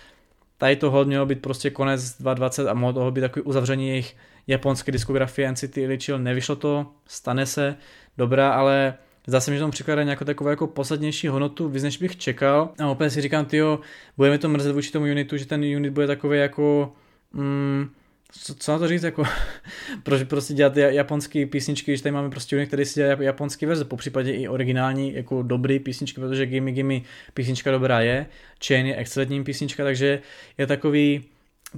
Tady 0.61 0.75
toho 0.75 1.05
mělo 1.05 1.25
být 1.25 1.41
prostě 1.41 1.69
konec 1.69 2.01
2020 2.17 2.67
a 2.67 2.73
mohlo 2.73 3.11
být 3.11 3.21
takový 3.21 3.43
uzavření 3.43 3.89
jejich 3.89 4.15
japonské 4.47 4.91
diskografie 4.91 5.51
NCT 5.51 5.77
Ilichil. 5.77 6.19
Nevyšlo 6.19 6.55
to, 6.55 6.87
stane 7.07 7.45
se, 7.45 7.75
dobrá, 8.17 8.53
ale 8.53 8.93
Zase 9.27 9.51
mi 9.51 9.59
to 9.59 9.69
přikládá 9.69 10.03
nějakou 10.03 10.25
takovou 10.25 10.49
jako 10.49 10.67
posadnější 10.67 11.27
hodnotu, 11.27 11.69
víc 11.69 11.83
než 11.83 11.97
bych 11.97 12.17
čekal. 12.17 12.69
A 12.79 12.87
opět 12.87 13.09
si 13.09 13.21
říkám, 13.21 13.45
tyjo, 13.45 13.79
bude 14.17 14.29
mi 14.29 14.37
to 14.37 14.49
mrzet 14.49 14.75
vůči 14.75 14.91
tomu 14.91 15.05
unitu, 15.05 15.37
že 15.37 15.45
ten 15.45 15.61
unit 15.61 15.89
bude 15.89 16.07
takový 16.07 16.39
jako, 16.39 16.93
mm, 17.33 17.89
co, 18.31 18.55
co 18.55 18.71
na 18.71 18.79
to 18.79 18.87
říct, 18.87 19.03
jako, 19.03 19.23
proč 20.03 20.23
prostě 20.23 20.53
dělat 20.53 20.77
japonské 20.77 21.45
písničky, 21.45 21.91
když 21.91 22.01
tady 22.01 22.13
máme 22.13 22.29
prostě 22.29 22.55
unit, 22.55 22.67
který 22.67 22.85
si 22.85 22.99
dělá 22.99 23.23
japonský 23.23 23.65
verze, 23.65 23.85
po 23.85 23.97
případě 23.97 24.31
i 24.31 24.47
originální, 24.47 25.13
jako 25.13 25.41
dobrý 25.41 25.79
písničky, 25.79 26.21
protože 26.21 26.45
Gimme 26.45 26.71
Gimme 26.71 27.01
písnička 27.33 27.71
dobrá 27.71 28.01
je, 28.01 28.25
Chain 28.67 28.85
je 28.85 28.95
excelentní 28.95 29.43
písnička, 29.43 29.83
takže 29.83 30.21
je 30.57 30.67
takový, 30.67 31.23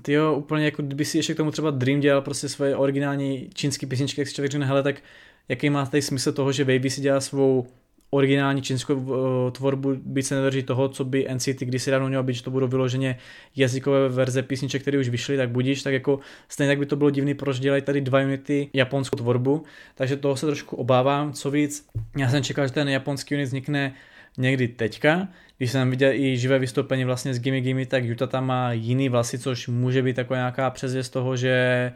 ty 0.02 0.14
jo, 0.14 0.34
úplně 0.34 0.66
jako 0.66 0.82
kdyby 0.82 1.06
si 1.06 1.18
ještě 1.18 1.34
k 1.34 1.38
tomu 1.38 1.52
třeba 1.52 1.72
Dream 1.72 2.00
dělal 2.00 2.22
prostě 2.22 2.50
svoje 2.50 2.76
originální 2.76 3.50
čínské 3.54 3.86
písničky, 3.86 4.22
jak 4.22 4.28
si 4.28 4.34
člověk 4.34 4.52
řekne, 4.52 4.66
hele, 4.66 4.84
tak 4.84 4.96
jaký 5.50 5.70
má 5.70 5.86
tady 5.86 6.02
smysl 6.02 6.32
toho, 6.32 6.52
že 6.52 6.66
Baby 6.66 6.90
si 6.90 7.02
dělá 7.02 7.22
svou 7.22 7.68
originální 8.14 8.62
čínskou 8.62 8.94
eh, 8.94 9.52
tvorbu, 9.52 9.96
byť 10.06 10.26
se 10.26 10.36
nedrží 10.36 10.64
toho, 10.64 10.90
co 10.90 11.06
by 11.06 11.28
NCT 11.34 11.60
kdysi 11.60 11.92
dávno 11.92 12.08
mělo 12.08 12.24
být, 12.24 12.34
že 12.34 12.44
to 12.44 12.52
budou 12.52 12.68
vyloženě 12.68 13.18
jazykové 13.56 14.10
verze 14.10 14.42
písniček, 14.42 14.82
které 14.82 15.00
už 15.00 15.10
vyšly, 15.10 15.38
tak 15.38 15.50
budíš, 15.50 15.84
tak 15.84 15.94
jako 15.94 16.20
stejně 16.50 16.72
tak 16.72 16.80
by 16.80 16.86
to 16.86 16.96
bylo 16.96 17.10
divný, 17.10 17.34
proč 17.34 17.60
dělají 17.60 17.82
tady 17.82 18.02
dva 18.02 18.20
unity 18.20 18.70
japonskou 18.74 19.18
tvorbu, 19.18 19.64
takže 19.96 20.18
toho 20.18 20.36
se 20.36 20.46
trošku 20.46 20.76
obávám, 20.76 21.34
co 21.34 21.52
víc, 21.52 21.88
já 22.18 22.30
jsem 22.30 22.44
čekal, 22.44 22.68
že 22.68 22.74
ten 22.74 22.90
japonský 22.90 23.36
unit 23.36 23.46
vznikne 23.46 23.94
někdy 24.38 24.68
teďka, 24.68 25.28
když 25.58 25.72
jsem 25.72 25.90
viděl 25.90 26.12
i 26.14 26.38
živé 26.38 26.60
vystoupení 26.60 27.06
vlastně 27.06 27.34
z 27.34 27.40
Gimme 27.40 27.62
Gimme, 27.62 27.86
tak 27.86 28.04
Yuta 28.04 28.28
tam 28.28 28.46
má 28.46 28.74
jiný 28.74 29.10
vlasy, 29.10 29.40
což 29.40 29.68
může 29.68 30.02
být 30.02 30.16
taková 30.16 30.38
nějaká 30.38 30.70
přezvěst 30.70 31.14
toho, 31.14 31.36
že 31.36 31.92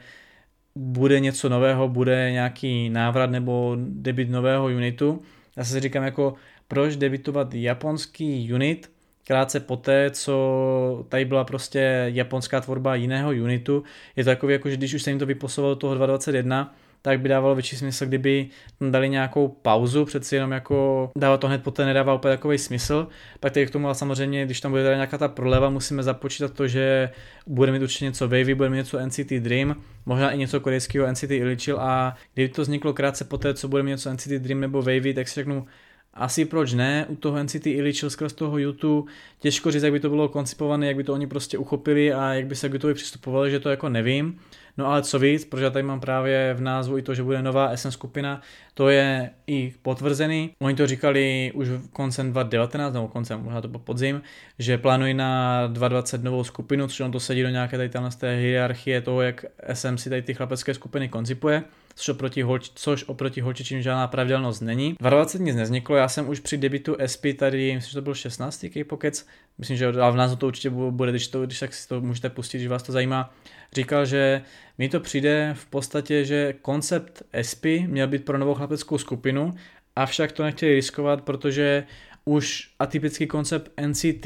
bude 0.76 1.20
něco 1.20 1.50
nového, 1.50 1.90
bude 1.90 2.32
nějaký 2.32 2.90
návrat 2.90 3.32
nebo 3.32 3.78
debit 3.80 4.30
nového 4.30 4.66
unitu. 4.66 5.22
Já 5.58 5.64
si 5.64 5.80
říkám 5.80 6.04
jako, 6.04 6.34
proč 6.68 6.96
debitovat 6.96 7.54
japonský 7.54 8.54
unit, 8.54 8.92
krátce 9.28 9.60
poté, 9.60 10.12
co 10.12 11.06
tady 11.10 11.26
byla 11.26 11.44
prostě 11.44 12.06
japonská 12.14 12.62
tvorba 12.62 12.96
jiného 12.96 13.30
unitu. 13.30 13.84
Je 14.16 14.24
to 14.24 14.50
jako, 14.50 14.70
že 14.70 14.78
když 14.78 14.94
už 14.94 15.04
se 15.04 15.12
jim 15.12 15.20
to 15.20 15.26
vyposovalo 15.26 15.76
toho 15.76 15.96
2021, 15.96 16.76
tak 17.02 17.20
by 17.20 17.30
dávalo 17.30 17.56
větší 17.56 17.76
smysl, 17.76 18.06
kdyby 18.06 18.48
dali 18.90 19.10
nějakou 19.10 19.48
pauzu, 19.48 20.06
přeci 20.06 20.36
jenom 20.36 20.52
jako 20.52 21.12
dávat 21.18 21.38
to 21.38 21.48
hned 21.48 21.64
poté 21.64 21.86
nedává 21.86 22.14
úplně 22.14 22.36
takový 22.36 22.58
smysl. 22.58 23.08
Pak 23.40 23.54
tady 23.54 23.66
k 23.66 23.72
tomu 23.72 23.88
ale 23.88 23.96
samozřejmě, 23.96 24.46
když 24.46 24.62
tam 24.62 24.72
bude 24.72 24.84
teda 24.84 24.96
nějaká 24.96 25.18
ta 25.18 25.28
proleva, 25.28 25.70
musíme 25.70 26.04
započítat 26.04 26.54
to, 26.54 26.68
že 26.68 27.10
bude 27.48 27.72
mít 27.72 27.82
určitě 27.82 28.06
něco 28.06 28.28
Wavy, 28.28 28.56
bude 28.56 28.70
mít 28.70 28.78
něco 28.78 29.06
NCT 29.06 29.34
Dream, 29.34 29.82
možná 30.06 30.32
i 30.32 30.38
něco 30.38 30.60
korejského 30.60 31.12
NCT 31.12 31.32
Ilichil 31.32 31.80
a 31.80 32.16
kdyby 32.34 32.50
to 32.50 32.62
vzniklo 32.62 32.94
krátce 32.94 33.26
poté, 33.26 33.54
co 33.54 33.68
bude 33.68 33.84
mít 33.84 33.90
něco 33.90 34.14
NCT 34.14 34.30
Dream 34.30 34.60
nebo 34.60 34.82
Wavy, 34.82 35.14
tak 35.14 35.28
si 35.28 35.36
řeknu, 35.36 35.66
asi 36.14 36.46
proč 36.46 36.74
ne, 36.74 37.06
u 37.10 37.16
toho 37.16 37.44
NCT 37.44 37.68
Ilichil 37.68 38.10
skrz 38.10 38.34
toho 38.34 38.58
YouTube, 38.58 39.12
těžko 39.40 39.72
říct, 39.72 39.84
jak 39.84 39.92
by 39.92 40.00
to 40.00 40.10
bylo 40.10 40.30
koncipované, 40.30 40.88
jak 40.88 40.96
by 40.96 41.04
to 41.04 41.14
oni 41.14 41.28
prostě 41.28 41.58
uchopili 41.58 42.14
a 42.14 42.34
jak 42.34 42.46
by 42.46 42.56
se 42.56 42.70
k 42.70 42.74
YouTube 42.74 42.94
přistupovali, 42.94 43.52
že 43.52 43.60
to 43.60 43.70
jako 43.70 43.90
nevím. 43.90 44.40
No 44.78 44.88
ale 44.88 45.04
co 45.04 45.20
víc, 45.20 45.46
protože 45.46 45.64
já 45.64 45.70
tady 45.70 45.84
mám 45.84 46.00
právě 46.00 46.54
v 46.54 46.62
názvu 46.62 46.98
i 46.98 47.02
to, 47.02 47.16
že 47.16 47.24
bude 47.24 47.42
nová 47.42 47.78
SM 47.78 47.92
skupina, 47.92 48.42
to 48.74 48.90
je 48.90 49.30
i 49.48 49.74
potvrzený. 49.82 50.54
Oni 50.60 50.76
to 50.76 50.88
říkali 50.88 51.52
už 51.56 51.68
koncem 51.94 52.32
2019, 52.32 52.94
nebo 52.94 53.08
koncem, 53.08 53.44
možná 53.44 53.62
to 53.62 53.70
po 53.70 53.80
podzim, 53.80 54.22
že 54.60 54.78
plánují 54.78 55.14
na 55.14 55.68
2020 55.68 56.24
novou 56.24 56.44
skupinu, 56.44 56.88
což 56.88 57.00
on 57.00 57.12
to 57.12 57.20
sedí 57.20 57.42
do 57.44 57.50
nějaké 57.50 57.78
tady 57.78 57.90
té 58.20 58.36
hierarchie 58.36 59.02
toho, 59.02 59.22
jak 59.22 59.46
SM 59.74 59.98
si 59.98 60.10
tady 60.10 60.22
ty 60.22 60.34
chlapecké 60.34 60.74
skupiny 60.74 61.10
koncipuje 61.10 61.64
což 61.98 62.10
oproti, 62.10 62.42
holč, 62.42 62.72
což 62.76 63.04
oproti 63.08 63.42
holčičím 63.42 63.82
žádná 63.82 64.08
pravidelnost 64.08 64.62
není. 64.62 64.96
20 65.00 65.42
nic 65.42 65.56
nezniklo, 65.56 65.96
já 65.96 66.10
jsem 66.10 66.30
už 66.30 66.40
při 66.40 66.58
debitu 66.58 66.96
SP 67.14 67.24
tady, 67.38 67.76
myslím, 67.76 67.90
že 67.90 67.96
to 67.96 68.02
byl 68.02 68.14
16. 68.14 68.66
K-Pockets, 68.74 69.26
myslím, 69.58 69.78
že 69.78 69.92
v 69.92 70.16
názvu 70.16 70.36
to 70.36 70.48
určitě 70.48 70.70
bude, 70.70 71.12
když, 71.12 71.28
to, 71.28 71.46
když 71.46 71.60
tak 71.60 71.74
si 71.74 71.88
to 71.88 72.02
můžete 72.02 72.30
pustit, 72.30 72.58
když 72.58 72.68
vás 72.68 72.84
to 72.84 72.92
zajímá, 72.92 73.34
říkal, 73.74 74.06
že 74.06 74.42
mi 74.78 74.90
to 74.90 75.00
přijde 75.00 75.56
v 75.58 75.66
podstatě, 75.66 76.26
že 76.26 76.54
koncept 76.62 77.24
SP 77.50 77.66
měl 77.66 78.08
být 78.08 78.26
pro 78.26 78.38
novou 78.38 78.54
chlapeckou 78.54 78.98
skupinu, 78.98 79.56
avšak 79.96 80.32
to 80.32 80.44
nechtěli 80.44 80.74
riskovat, 80.74 81.22
protože 81.22 81.84
už 82.26 82.70
atypický 82.80 83.28
koncept 83.28 83.72
NCT 83.88 84.26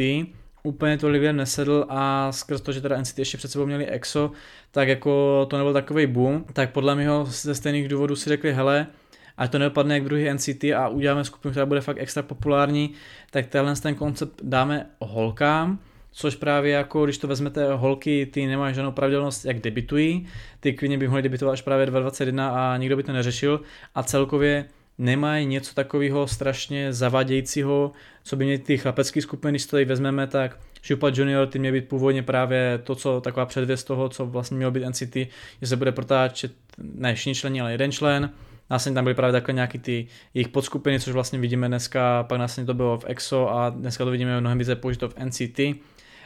úplně 0.64 0.98
to 0.98 1.10
lidem 1.10 1.36
nesedl 1.36 1.86
a 1.90 2.32
skrz 2.32 2.62
to, 2.62 2.72
že 2.72 2.82
teda 2.82 3.02
NCT 3.02 3.20
ještě 3.20 3.38
před 3.38 3.52
sebou 3.52 3.66
měli 3.66 3.88
EXO, 3.88 4.32
tak 4.72 4.88
jako 4.88 5.46
to 5.50 5.58
nebyl 5.58 5.74
takový 5.74 6.08
boom, 6.08 6.46
tak 6.54 6.72
podle 6.72 6.96
mého 6.96 7.26
ze 7.26 7.56
stejných 7.56 7.88
důvodů 7.88 8.16
si 8.16 8.30
řekli, 8.30 8.54
hele, 8.54 8.88
ať 9.38 9.52
to 9.52 9.60
nedopadne 9.60 9.94
jak 9.94 10.04
druhý 10.04 10.34
NCT 10.34 10.64
a 10.64 10.88
uděláme 10.88 11.24
skupinu, 11.24 11.52
která 11.52 11.66
bude 11.66 11.82
fakt 11.82 11.98
extra 12.00 12.24
populární, 12.24 12.94
tak 13.32 13.48
tenhle 13.48 13.76
ten 13.76 13.96
koncept 13.96 14.42
dáme 14.44 14.86
holkám, 15.00 15.80
což 16.12 16.36
právě 16.36 16.72
jako, 16.72 17.06
když 17.06 17.18
to 17.18 17.28
vezmete 17.28 17.74
holky, 17.74 18.26
ty 18.26 18.48
nemají 18.48 18.76
žádnou 18.76 18.92
pravidelnost, 18.92 19.46
jak 19.46 19.60
debitují, 19.60 20.28
ty 20.60 20.74
klidně 20.74 20.98
by 20.98 21.08
mohly 21.08 21.22
debitovat 21.22 21.54
až 21.54 21.62
právě 21.62 21.86
2021 21.86 22.50
a 22.50 22.78
nikdo 22.78 22.96
by 22.96 23.04
to 23.04 23.14
neřešil. 23.14 23.62
A 23.96 24.04
celkově 24.04 24.66
nemají 25.02 25.46
něco 25.46 25.74
takového 25.76 26.28
strašně 26.28 26.94
zavadějícího, 26.94 27.92
co 28.24 28.36
by 28.36 28.44
měly 28.44 28.60
ty 28.60 28.78
chlapecké 28.78 29.22
skupiny, 29.22 29.52
když 29.52 29.66
to 29.66 29.72
tady 29.72 29.86
vezmeme, 29.86 30.28
tak 30.28 30.60
Šupa 30.82 31.12
Junior 31.14 31.48
ty 31.48 31.60
měl 31.60 31.74
být 31.74 31.88
původně 31.88 32.24
právě 32.24 32.80
to, 32.84 32.96
co 32.96 33.22
taková 33.22 33.46
předvěst 33.46 33.88
toho, 33.88 34.10
co 34.10 34.26
vlastně 34.26 34.58
mělo 34.58 34.72
být 34.72 34.86
NCT, 34.90 35.16
že 35.62 35.68
se 35.68 35.76
bude 35.76 35.92
protáčet 35.92 36.52
ne 36.78 37.16
všichni 37.16 37.36
členi, 37.36 37.62
ale 37.62 37.72
jeden 37.72 37.92
člen. 37.92 38.30
Následně 38.70 38.96
tam 38.96 39.04
byly 39.04 39.16
právě 39.16 39.32
takhle 39.32 39.54
nějaký 39.54 39.80
ty 39.80 40.08
jejich 40.34 40.48
podskupiny, 40.48 41.00
což 41.00 41.14
vlastně 41.14 41.40
vidíme 41.40 41.68
dneska, 41.68 42.24
pak 42.24 42.40
následně 42.40 42.68
to 42.68 42.74
bylo 42.74 42.98
v 42.98 43.06
EXO 43.08 43.50
a 43.50 43.70
dneska 43.70 44.06
to 44.06 44.12
vidíme 44.12 44.40
mnohem 44.40 44.58
více 44.58 44.76
použito 44.76 45.10
v 45.10 45.16
NCT. 45.26 45.60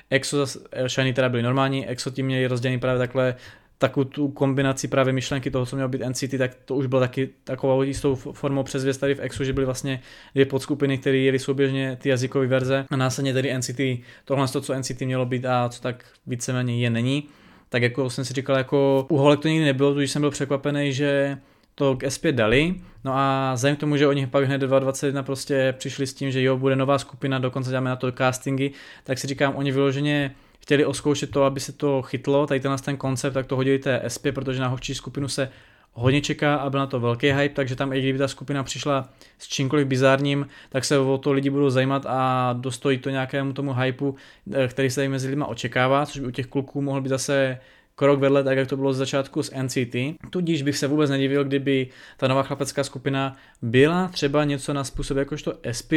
EXO 0.09 0.45
Shiny 0.87 1.13
teda 1.13 1.29
byly 1.29 1.43
normální, 1.43 1.87
EXO 1.87 2.11
tím 2.11 2.25
měli 2.25 2.47
rozdělený 2.47 2.79
právě 2.79 2.99
takhle 2.99 3.35
takovou 3.77 4.03
tu 4.03 4.27
kombinaci 4.27 4.87
právě 4.87 5.13
myšlenky 5.13 5.51
toho, 5.51 5.65
co 5.65 5.75
mělo 5.75 5.89
být 5.89 6.01
NCT, 6.09 6.37
tak 6.37 6.55
to 6.65 6.75
už 6.75 6.85
bylo 6.85 7.01
taky 7.01 7.29
takovou 7.43 7.81
jistou 7.83 8.15
formou 8.15 8.63
přezvěst 8.63 8.99
tady 8.99 9.15
v 9.15 9.19
EXu, 9.19 9.43
že 9.43 9.53
byly 9.53 9.65
vlastně 9.65 10.01
dvě 10.33 10.45
podskupiny, 10.45 10.97
které 10.97 11.17
jeli 11.17 11.39
souběžně 11.39 11.97
ty 12.01 12.09
jazykové 12.09 12.47
verze 12.47 12.85
a 12.89 12.95
následně 12.95 13.33
tady 13.33 13.57
NCT, 13.57 13.79
tohle 14.25 14.47
to, 14.47 14.61
co 14.61 14.79
NCT 14.79 15.01
mělo 15.01 15.25
být 15.25 15.45
a 15.45 15.69
co 15.69 15.81
tak 15.81 16.05
víceméně 16.27 16.77
je 16.77 16.89
není. 16.89 17.23
Tak 17.69 17.81
jako 17.81 18.09
jsem 18.09 18.25
si 18.25 18.33
říkal, 18.33 18.57
jako 18.57 19.05
u 19.09 19.17
holek 19.17 19.39
to 19.39 19.47
nikdy 19.47 19.65
nebylo, 19.65 19.93
tudíž 19.93 20.11
jsem 20.11 20.21
byl 20.21 20.31
překvapený, 20.31 20.93
že 20.93 21.37
to 21.75 21.95
k 21.95 22.03
S5 22.03 22.31
dali, 22.31 22.75
no 23.03 23.11
a 23.15 23.55
k 23.75 23.79
tomu, 23.79 23.97
že 23.97 24.07
oni 24.07 24.27
pak 24.27 24.43
hned 24.43 24.57
2021 24.57 25.23
prostě 25.23 25.73
přišli 25.77 26.07
s 26.07 26.13
tím, 26.13 26.31
že 26.31 26.41
jo, 26.41 26.57
bude 26.57 26.75
nová 26.75 26.99
skupina, 26.99 27.39
dokonce 27.39 27.69
děláme 27.69 27.89
na 27.89 27.95
to 27.95 28.11
castingy, 28.11 28.71
tak 29.03 29.17
si 29.17 29.27
říkám, 29.27 29.55
oni 29.55 29.71
vyloženě 29.71 30.35
chtěli 30.65 30.85
oskoušet 30.85 31.31
to, 31.31 31.43
aby 31.43 31.59
se 31.59 31.71
to 31.71 32.01
chytlo, 32.01 32.47
tady 32.47 32.59
tenhle 32.59 32.77
ten 32.77 32.97
koncept, 32.97 33.33
tak 33.33 33.45
to 33.45 33.55
hodili 33.55 33.79
té 33.79 34.01
SP, 34.13 34.23
protože 34.33 34.61
na 34.61 34.67
hočí 34.67 34.95
skupinu 34.95 35.27
se 35.27 35.49
hodně 35.93 36.21
čeká 36.21 36.55
a 36.55 36.69
byl 36.69 36.79
na 36.79 36.87
to 36.87 36.99
velký 36.99 37.31
hype, 37.31 37.55
takže 37.55 37.75
tam 37.75 37.93
i 37.93 37.99
kdyby 38.01 38.19
ta 38.19 38.27
skupina 38.27 38.63
přišla 38.63 39.09
s 39.37 39.47
čímkoliv 39.47 39.87
bizárním, 39.87 40.47
tak 40.69 40.85
se 40.85 40.97
o 40.97 41.17
to 41.17 41.31
lidi 41.31 41.49
budou 41.49 41.69
zajímat 41.69 42.05
a 42.05 42.53
dostojí 42.53 42.97
to 42.97 43.09
nějakému 43.09 43.53
tomu 43.53 43.73
hypeu, 43.73 44.15
eh, 44.53 44.67
který 44.67 44.89
se 44.89 44.95
tady 44.95 45.09
mezi 45.09 45.27
lidmi 45.27 45.43
očekává, 45.47 46.05
což 46.05 46.19
by 46.19 46.27
u 46.27 46.31
těch 46.31 46.47
kluků 46.47 46.81
mohl 46.81 47.01
být 47.01 47.09
zase 47.09 47.59
krok 47.95 48.19
vedle, 48.19 48.43
tak 48.43 48.57
jak 48.57 48.67
to 48.67 48.77
bylo 48.77 48.93
z 48.93 48.97
začátku 48.97 49.43
s 49.43 49.51
NCT. 49.55 50.15
Tudíž 50.29 50.61
bych 50.61 50.77
se 50.77 50.87
vůbec 50.87 51.09
nedivil, 51.09 51.43
kdyby 51.43 51.87
ta 52.17 52.27
nová 52.27 52.43
chlapecká 52.43 52.83
skupina 52.83 53.35
byla 53.61 54.07
třeba 54.07 54.43
něco 54.43 54.73
na 54.73 54.83
způsob 54.83 55.17
jakožto 55.17 55.53
SP, 55.79 55.91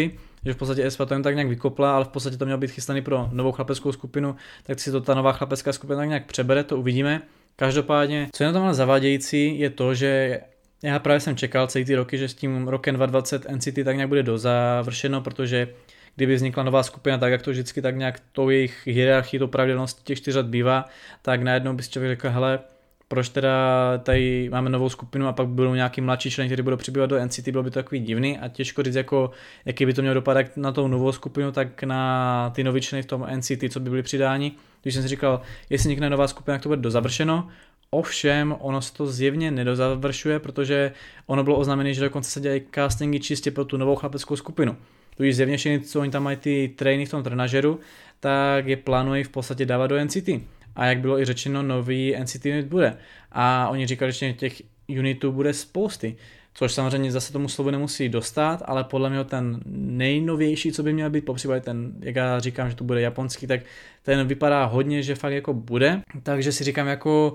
že 0.48 0.54
v 0.54 0.56
podstatě 0.56 0.90
SP 0.94 1.00
to 1.08 1.14
jen 1.14 1.22
tak 1.22 1.34
nějak 1.34 1.48
vykopla, 1.48 1.96
ale 1.96 2.04
v 2.04 2.08
podstatě 2.08 2.36
to 2.36 2.44
mělo 2.44 2.58
být 2.58 2.70
chystaný 2.70 3.02
pro 3.02 3.28
novou 3.32 3.52
chlapeckou 3.52 3.92
skupinu, 3.92 4.36
tak 4.62 4.80
si 4.80 4.92
to 4.92 5.00
ta 5.00 5.14
nová 5.14 5.32
chlapecká 5.32 5.72
skupina 5.72 5.98
tak 5.98 6.08
nějak 6.08 6.26
přebere, 6.26 6.64
to 6.64 6.76
uvidíme. 6.76 7.22
Každopádně, 7.56 8.28
co 8.32 8.44
je 8.44 8.46
na 8.46 8.52
tom 8.52 8.62
ale 8.62 8.74
zavádějící, 8.74 9.58
je 9.58 9.70
to, 9.70 9.94
že 9.94 10.40
já 10.82 10.98
právě 10.98 11.20
jsem 11.20 11.36
čekal 11.36 11.66
celý 11.66 11.84
ty 11.84 11.94
roky, 11.94 12.18
že 12.18 12.28
s 12.28 12.34
tím 12.34 12.68
rokem 12.68 12.94
2020 12.94 13.46
NCT 13.50 13.84
tak 13.84 13.96
nějak 13.96 14.08
bude 14.08 14.22
dozavršeno, 14.22 15.20
protože 15.20 15.68
kdyby 16.16 16.34
vznikla 16.34 16.62
nová 16.62 16.82
skupina, 16.82 17.18
tak 17.18 17.32
jak 17.32 17.42
to 17.42 17.50
vždycky 17.50 17.82
tak 17.82 17.96
nějak 17.96 18.20
tou 18.32 18.50
jejich 18.50 18.86
hierarchii, 18.86 19.40
to 19.40 19.48
pravidelnost 19.48 20.04
těch 20.04 20.18
čtyř 20.18 20.34
let 20.34 20.46
bývá, 20.46 20.84
tak 21.22 21.42
najednou 21.42 21.72
by 21.72 21.82
si 21.82 21.90
člověk 21.90 22.12
řekl, 22.12 22.30
hele, 22.30 22.60
proč 23.08 23.28
teda 23.28 23.52
tady 23.98 24.48
máme 24.52 24.70
novou 24.70 24.88
skupinu 24.88 25.28
a 25.28 25.32
pak 25.32 25.48
budou 25.48 25.74
nějaký 25.74 26.00
mladší 26.00 26.30
člen, 26.30 26.48
který 26.48 26.62
budou 26.62 26.76
přibývat 26.76 27.10
do 27.10 27.24
NCT, 27.24 27.48
bylo 27.48 27.62
by 27.62 27.70
to 27.70 27.74
takový 27.74 28.00
divný 28.00 28.38
a 28.38 28.48
těžko 28.48 28.82
říct, 28.82 28.94
jako, 28.94 29.30
jaký 29.64 29.86
by 29.86 29.94
to 29.94 30.02
mělo 30.02 30.14
dopad 30.14 30.56
na 30.56 30.72
tou 30.72 30.88
novou 30.88 31.12
skupinu, 31.12 31.52
tak 31.52 31.82
na 31.82 32.50
ty 32.54 32.64
nový 32.64 32.80
členy 32.80 33.02
v 33.02 33.06
tom 33.06 33.26
NCT, 33.36 33.64
co 33.70 33.80
by 33.80 33.90
byly 33.90 34.02
přidáni. 34.02 34.52
Když 34.82 34.94
jsem 34.94 35.02
si 35.02 35.08
říkal, 35.08 35.40
jestli 35.70 35.86
vznikne 35.86 36.10
nová 36.10 36.28
skupina, 36.28 36.54
tak 36.54 36.62
to 36.62 36.68
bude 36.68 36.80
dozavršeno, 36.80 37.48
Ovšem, 37.90 38.56
ono 38.58 38.82
se 38.82 38.94
to 38.94 39.06
zjevně 39.06 39.50
nedozavršuje, 39.50 40.38
protože 40.38 40.92
ono 41.26 41.44
bylo 41.44 41.56
oznámené, 41.56 41.94
že 41.94 42.00
dokonce 42.00 42.30
se 42.30 42.40
dělají 42.40 42.62
castingy 42.74 43.20
čistě 43.20 43.50
pro 43.50 43.64
tu 43.64 43.76
novou 43.76 43.96
chlapeckou 43.96 44.36
skupinu 44.36 44.76
tudíž 45.18 45.36
zjevně 45.36 45.56
všechny, 45.56 45.80
co 45.80 46.00
oni 46.00 46.10
tam 46.10 46.22
mají 46.22 46.36
ty 46.36 46.74
trény 46.76 47.06
v 47.06 47.10
tom 47.10 47.22
trenažeru, 47.22 47.80
tak 48.20 48.66
je 48.66 48.76
plánují 48.76 49.24
v 49.24 49.28
podstatě 49.28 49.66
dávat 49.66 49.86
do 49.86 50.04
NCT. 50.04 50.28
A 50.78 50.86
jak 50.86 51.00
bylo 51.00 51.20
i 51.20 51.24
řečeno, 51.24 51.62
nový 51.62 52.14
NCT 52.20 52.46
unit 52.46 52.66
bude. 52.66 52.96
A 53.32 53.68
oni 53.68 53.86
říkali, 53.86 54.12
že 54.12 54.32
těch 54.32 54.62
unitů 54.88 55.32
bude 55.32 55.52
spousty. 55.52 56.16
Což 56.54 56.72
samozřejmě 56.72 57.12
zase 57.12 57.32
tomu 57.32 57.48
slovu 57.48 57.70
nemusí 57.70 58.08
dostat, 58.08 58.62
ale 58.64 58.84
podle 58.84 59.10
mě 59.10 59.24
ten 59.24 59.60
nejnovější, 59.66 60.72
co 60.72 60.82
by 60.82 60.92
měl 60.92 61.10
být, 61.10 61.24
popřípadě 61.24 61.60
ten, 61.60 61.92
jak 62.00 62.16
já 62.16 62.40
říkám, 62.40 62.70
že 62.70 62.76
to 62.76 62.84
bude 62.84 63.00
japonský, 63.00 63.46
tak 63.46 63.60
ten 64.02 64.26
vypadá 64.26 64.64
hodně, 64.64 65.02
že 65.02 65.14
fakt 65.14 65.32
jako 65.32 65.52
bude. 65.52 66.00
Takže 66.22 66.52
si 66.52 66.64
říkám 66.64 66.86
jako, 66.86 67.34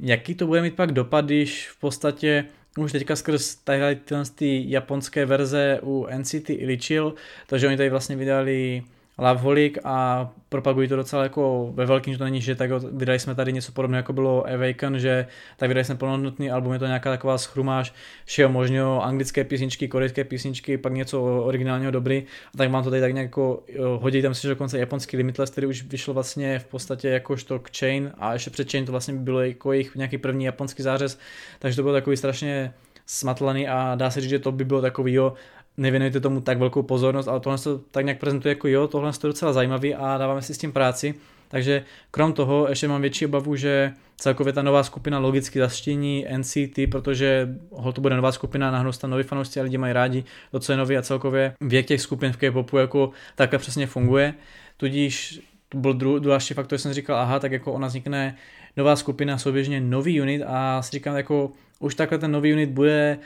jaký 0.00 0.34
to 0.34 0.46
bude 0.46 0.62
mít 0.62 0.76
pak 0.76 0.92
dopad, 0.92 1.24
když 1.24 1.68
v 1.68 1.80
podstatě 1.80 2.44
už 2.78 2.92
teďka 2.92 3.16
skrz 3.16 3.54
tady 3.54 3.98
ty 4.34 4.64
japonské 4.66 5.26
verze 5.26 5.80
u 5.82 6.06
NCT 6.18 6.50
Ilichil, 6.50 7.14
takže 7.46 7.66
oni 7.66 7.76
tady 7.76 7.90
vlastně 7.90 8.16
vydali 8.16 8.82
Loveholik 9.18 9.78
a 9.84 10.28
propagují 10.48 10.88
to 10.88 10.96
docela 10.96 11.22
jako 11.22 11.70
ve 11.74 11.86
velkým, 11.86 12.14
že 12.14 12.18
to 12.18 12.24
není, 12.24 12.40
že 12.40 12.54
tak 12.54 12.70
vydali 12.92 13.18
jsme 13.18 13.34
tady 13.34 13.52
něco 13.52 13.72
podobného, 13.72 13.98
jako 13.98 14.12
bylo 14.12 14.46
Awaken, 14.46 14.98
že 14.98 15.26
tak 15.56 15.68
vydali 15.68 15.84
jsme 15.84 15.94
plnohodnotný 15.94 16.50
album, 16.50 16.72
je 16.72 16.78
to 16.78 16.86
nějaká 16.86 17.10
taková 17.10 17.38
schrumáž 17.38 17.94
všeho 18.24 18.52
možného, 18.52 19.04
anglické 19.04 19.44
písničky, 19.44 19.88
korejské 19.88 20.24
písničky, 20.24 20.78
pak 20.78 20.92
něco 20.92 21.22
originálního 21.22 21.90
dobrý, 21.90 22.22
a 22.54 22.58
tak 22.58 22.70
mám 22.70 22.84
to 22.84 22.90
tady 22.90 23.00
tak 23.00 23.14
nějak 23.14 23.26
jako, 23.26 23.62
hodí 24.00 24.22
tam 24.22 24.34
si 24.34 24.42
že 24.42 24.48
dokonce 24.48 24.78
japonský 24.78 25.16
Limitless, 25.16 25.50
který 25.50 25.66
už 25.66 25.82
vyšel 25.82 26.14
vlastně 26.14 26.58
v 26.58 26.64
podstatě 26.64 27.08
jakožto 27.08 27.58
k 27.58 27.70
Chain 27.78 28.12
a 28.18 28.32
ještě 28.32 28.50
před 28.50 28.70
Chain 28.70 28.84
to 28.86 28.92
vlastně 28.92 29.14
bylo 29.14 29.40
jako 29.40 29.72
jejich 29.72 29.94
nějaký 29.94 30.18
první 30.18 30.44
japonský 30.44 30.82
zářez, 30.82 31.18
takže 31.58 31.76
to 31.76 31.82
bylo 31.82 31.94
takový 31.94 32.16
strašně 32.16 32.74
smatlaný 33.06 33.68
a 33.68 33.94
dá 33.94 34.10
se 34.10 34.20
říct, 34.20 34.30
že 34.30 34.38
to 34.38 34.52
by 34.52 34.64
bylo 34.64 34.80
takový, 34.80 35.12
jo, 35.12 35.32
nevěnujete 35.78 36.20
tomu 36.20 36.40
tak 36.40 36.58
velkou 36.58 36.82
pozornost, 36.82 37.28
ale 37.28 37.40
tohle 37.40 37.58
se 37.58 37.70
tak 37.90 38.04
nějak 38.04 38.20
prezentuje 38.20 38.50
jako 38.50 38.68
jo, 38.68 38.88
tohle 38.88 39.10
je 39.10 39.28
docela 39.28 39.52
zajímavý 39.52 39.94
a 39.94 40.18
dáváme 40.18 40.42
si 40.42 40.54
s 40.54 40.58
tím 40.58 40.72
práci. 40.72 41.14
Takže 41.48 41.84
krom 42.10 42.32
toho 42.32 42.66
ještě 42.68 42.88
mám 42.88 43.00
větší 43.00 43.26
obavu, 43.26 43.56
že 43.56 43.92
celkově 44.16 44.52
ta 44.52 44.62
nová 44.62 44.82
skupina 44.82 45.18
logicky 45.18 45.58
zastíní 45.58 46.26
NCT, 46.36 46.78
protože 46.90 47.48
ho 47.70 47.92
to 47.92 48.00
bude 48.00 48.16
nová 48.16 48.32
skupina, 48.32 48.70
nahrnou 48.70 48.92
tam 48.92 49.10
noví 49.10 49.22
fanoušci 49.22 49.60
a 49.60 49.62
lidi 49.62 49.78
mají 49.78 49.92
rádi 49.92 50.24
to, 50.50 50.60
co 50.60 50.72
je 50.72 50.78
nový 50.78 50.96
a 50.96 51.02
celkově 51.02 51.54
věk 51.60 51.86
těch 51.86 52.00
skupin 52.00 52.32
v 52.32 52.36
K-popu 52.36 52.78
jako 52.78 53.10
takhle 53.34 53.58
přesně 53.58 53.86
funguje. 53.86 54.34
Tudíž 54.76 55.40
to 55.68 55.78
byl 55.78 55.94
dru, 55.94 56.18
další 56.18 56.54
faktor, 56.54 56.78
jsem 56.78 56.92
říkal, 56.92 57.16
aha, 57.18 57.38
tak 57.38 57.52
jako 57.52 57.72
ona 57.72 57.86
vznikne 57.86 58.36
nová 58.76 58.96
skupina, 58.96 59.38
souběžně 59.38 59.80
nový 59.80 60.20
unit 60.20 60.42
a 60.46 60.82
si 60.82 60.90
říkám, 60.90 61.16
jako 61.16 61.52
už 61.78 61.94
takhle 61.94 62.18
ten 62.18 62.32
nový 62.32 62.52
unit 62.52 62.70
bude 62.70 63.18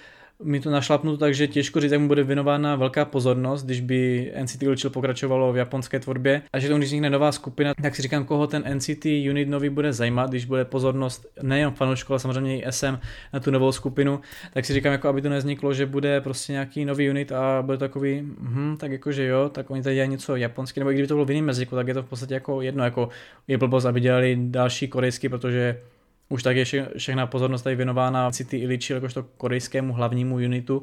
mi 0.42 0.60
to 0.60 0.70
našlapnuto, 0.70 1.18
takže 1.18 1.48
těžko 1.48 1.80
říct, 1.80 1.92
jak 1.92 2.00
mu 2.00 2.08
bude 2.08 2.24
věnována 2.24 2.76
velká 2.76 3.04
pozornost, 3.04 3.64
když 3.64 3.80
by 3.80 4.32
NCT 4.42 4.62
Ulčil 4.62 4.90
pokračovalo 4.90 5.52
v 5.52 5.56
japonské 5.56 6.00
tvorbě. 6.00 6.42
A 6.52 6.58
že 6.58 6.68
tomu, 6.68 6.78
když 6.78 6.88
vznikne 6.88 7.10
nová 7.10 7.32
skupina, 7.32 7.72
tak 7.82 7.96
si 7.96 8.02
říkám, 8.02 8.24
koho 8.24 8.46
ten 8.46 8.64
NCT 8.74 9.04
unit 9.04 9.48
nový 9.48 9.68
bude 9.68 9.92
zajímat, 9.92 10.30
když 10.30 10.44
bude 10.44 10.64
pozornost 10.64 11.26
nejen 11.42 11.70
fanoušků, 11.70 12.12
ale 12.12 12.20
samozřejmě 12.20 12.60
i 12.60 12.72
SM 12.72 12.96
na 13.32 13.40
tu 13.40 13.50
novou 13.50 13.72
skupinu, 13.72 14.20
tak 14.52 14.64
si 14.64 14.72
říkám, 14.72 14.92
jako 14.92 15.08
aby 15.08 15.22
to 15.22 15.28
nezniklo, 15.28 15.74
že 15.74 15.86
bude 15.86 16.20
prostě 16.20 16.52
nějaký 16.52 16.84
nový 16.84 17.10
unit 17.10 17.32
a 17.32 17.62
bude 17.62 17.78
takový, 17.78 18.20
hm, 18.20 18.76
tak 18.80 18.92
jako, 18.92 19.12
že 19.12 19.26
jo, 19.26 19.48
tak 19.48 19.70
oni 19.70 19.82
tady 19.82 19.94
dělají 19.94 20.10
něco 20.10 20.36
japonský, 20.36 20.80
nebo 20.80 20.90
i 20.90 20.94
kdyby 20.94 21.08
to 21.08 21.14
bylo 21.14 21.24
v 21.24 21.30
jiném 21.30 21.48
jazyku, 21.48 21.76
tak 21.76 21.88
je 21.88 21.94
to 21.94 22.02
v 22.02 22.06
podstatě 22.06 22.34
jako 22.34 22.60
jedno, 22.62 22.84
jako 22.84 23.08
je 23.48 23.58
blbost, 23.58 23.84
aby 23.84 24.00
dělali 24.00 24.38
další 24.40 24.88
korejský, 24.88 25.28
protože 25.28 25.78
už 26.32 26.42
tak 26.42 26.56
je 26.56 26.64
vše, 26.64 26.88
všechna 26.96 27.26
pozornost 27.26 27.62
tady 27.62 27.76
věnována 27.76 28.30
City 28.30 28.56
Ilichi, 28.56 28.92
jakožto 28.92 29.22
korejskému 29.22 29.92
hlavnímu 29.92 30.34
unitu, 30.34 30.82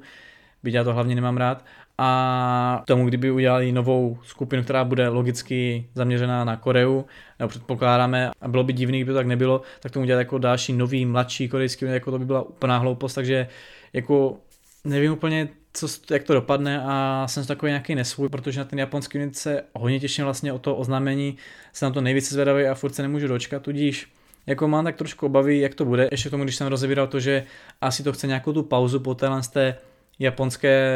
byť 0.63 0.73
já 0.73 0.83
to 0.83 0.93
hlavně 0.93 1.15
nemám 1.15 1.37
rád, 1.37 1.65
a 1.97 2.83
tomu, 2.85 3.05
kdyby 3.05 3.31
udělali 3.31 3.71
novou 3.71 4.17
skupinu, 4.23 4.63
která 4.63 4.83
bude 4.83 5.07
logicky 5.07 5.85
zaměřená 5.95 6.43
na 6.43 6.55
Koreu, 6.55 7.05
nebo 7.39 7.49
předpokládáme, 7.49 8.31
a 8.41 8.47
bylo 8.47 8.63
by 8.63 8.73
divný, 8.73 8.97
kdyby 8.97 9.11
to 9.11 9.17
tak 9.17 9.27
nebylo, 9.27 9.61
tak 9.79 9.91
tomu 9.91 10.03
udělat 10.03 10.19
jako 10.19 10.37
další 10.37 10.73
nový, 10.73 11.05
mladší 11.05 11.49
korejský 11.49 11.85
unit, 11.85 11.93
jako 11.93 12.11
to 12.11 12.19
by 12.19 12.25
byla 12.25 12.41
úplná 12.41 12.77
hloupost, 12.77 13.13
takže 13.13 13.47
jako 13.93 14.37
nevím 14.85 15.11
úplně, 15.11 15.47
co, 15.73 15.87
jak 16.11 16.23
to 16.23 16.33
dopadne 16.33 16.81
a 16.85 17.25
jsem 17.27 17.45
takový 17.45 17.69
nějaký 17.69 17.95
nesvůj, 17.95 18.29
protože 18.29 18.59
na 18.59 18.65
ten 18.65 18.79
japonský 18.79 19.17
unit 19.17 19.37
se 19.37 19.63
hodně 19.73 19.99
těším 19.99 20.25
vlastně 20.25 20.53
o 20.53 20.59
to 20.59 20.75
oznámení, 20.75 21.37
jsem 21.73 21.89
na 21.89 21.93
to 21.93 22.01
nejvíce 22.01 22.33
zvedavý 22.33 22.63
a 22.65 22.75
furt 22.75 22.95
se 22.95 23.01
nemůžu 23.01 23.27
dočkat, 23.27 23.63
tudíž 23.63 24.07
jako 24.49 24.67
mám 24.67 24.83
tak 24.83 24.95
trošku 24.95 25.25
obavy, 25.25 25.59
jak 25.59 25.75
to 25.75 25.85
bude. 25.85 26.07
Ještě 26.11 26.29
k 26.29 26.31
tomu, 26.31 26.43
když 26.43 26.55
jsem 26.55 26.67
rozebíral 26.67 27.07
to, 27.07 27.19
že 27.19 27.43
asi 27.81 28.03
to 28.03 28.13
chce 28.13 28.27
nějakou 28.27 28.53
tu 28.53 28.63
pauzu 28.63 28.99
po 28.99 29.15
téhle 29.15 29.43
z 29.43 29.47
té 29.47 29.75
japonské 30.19 30.91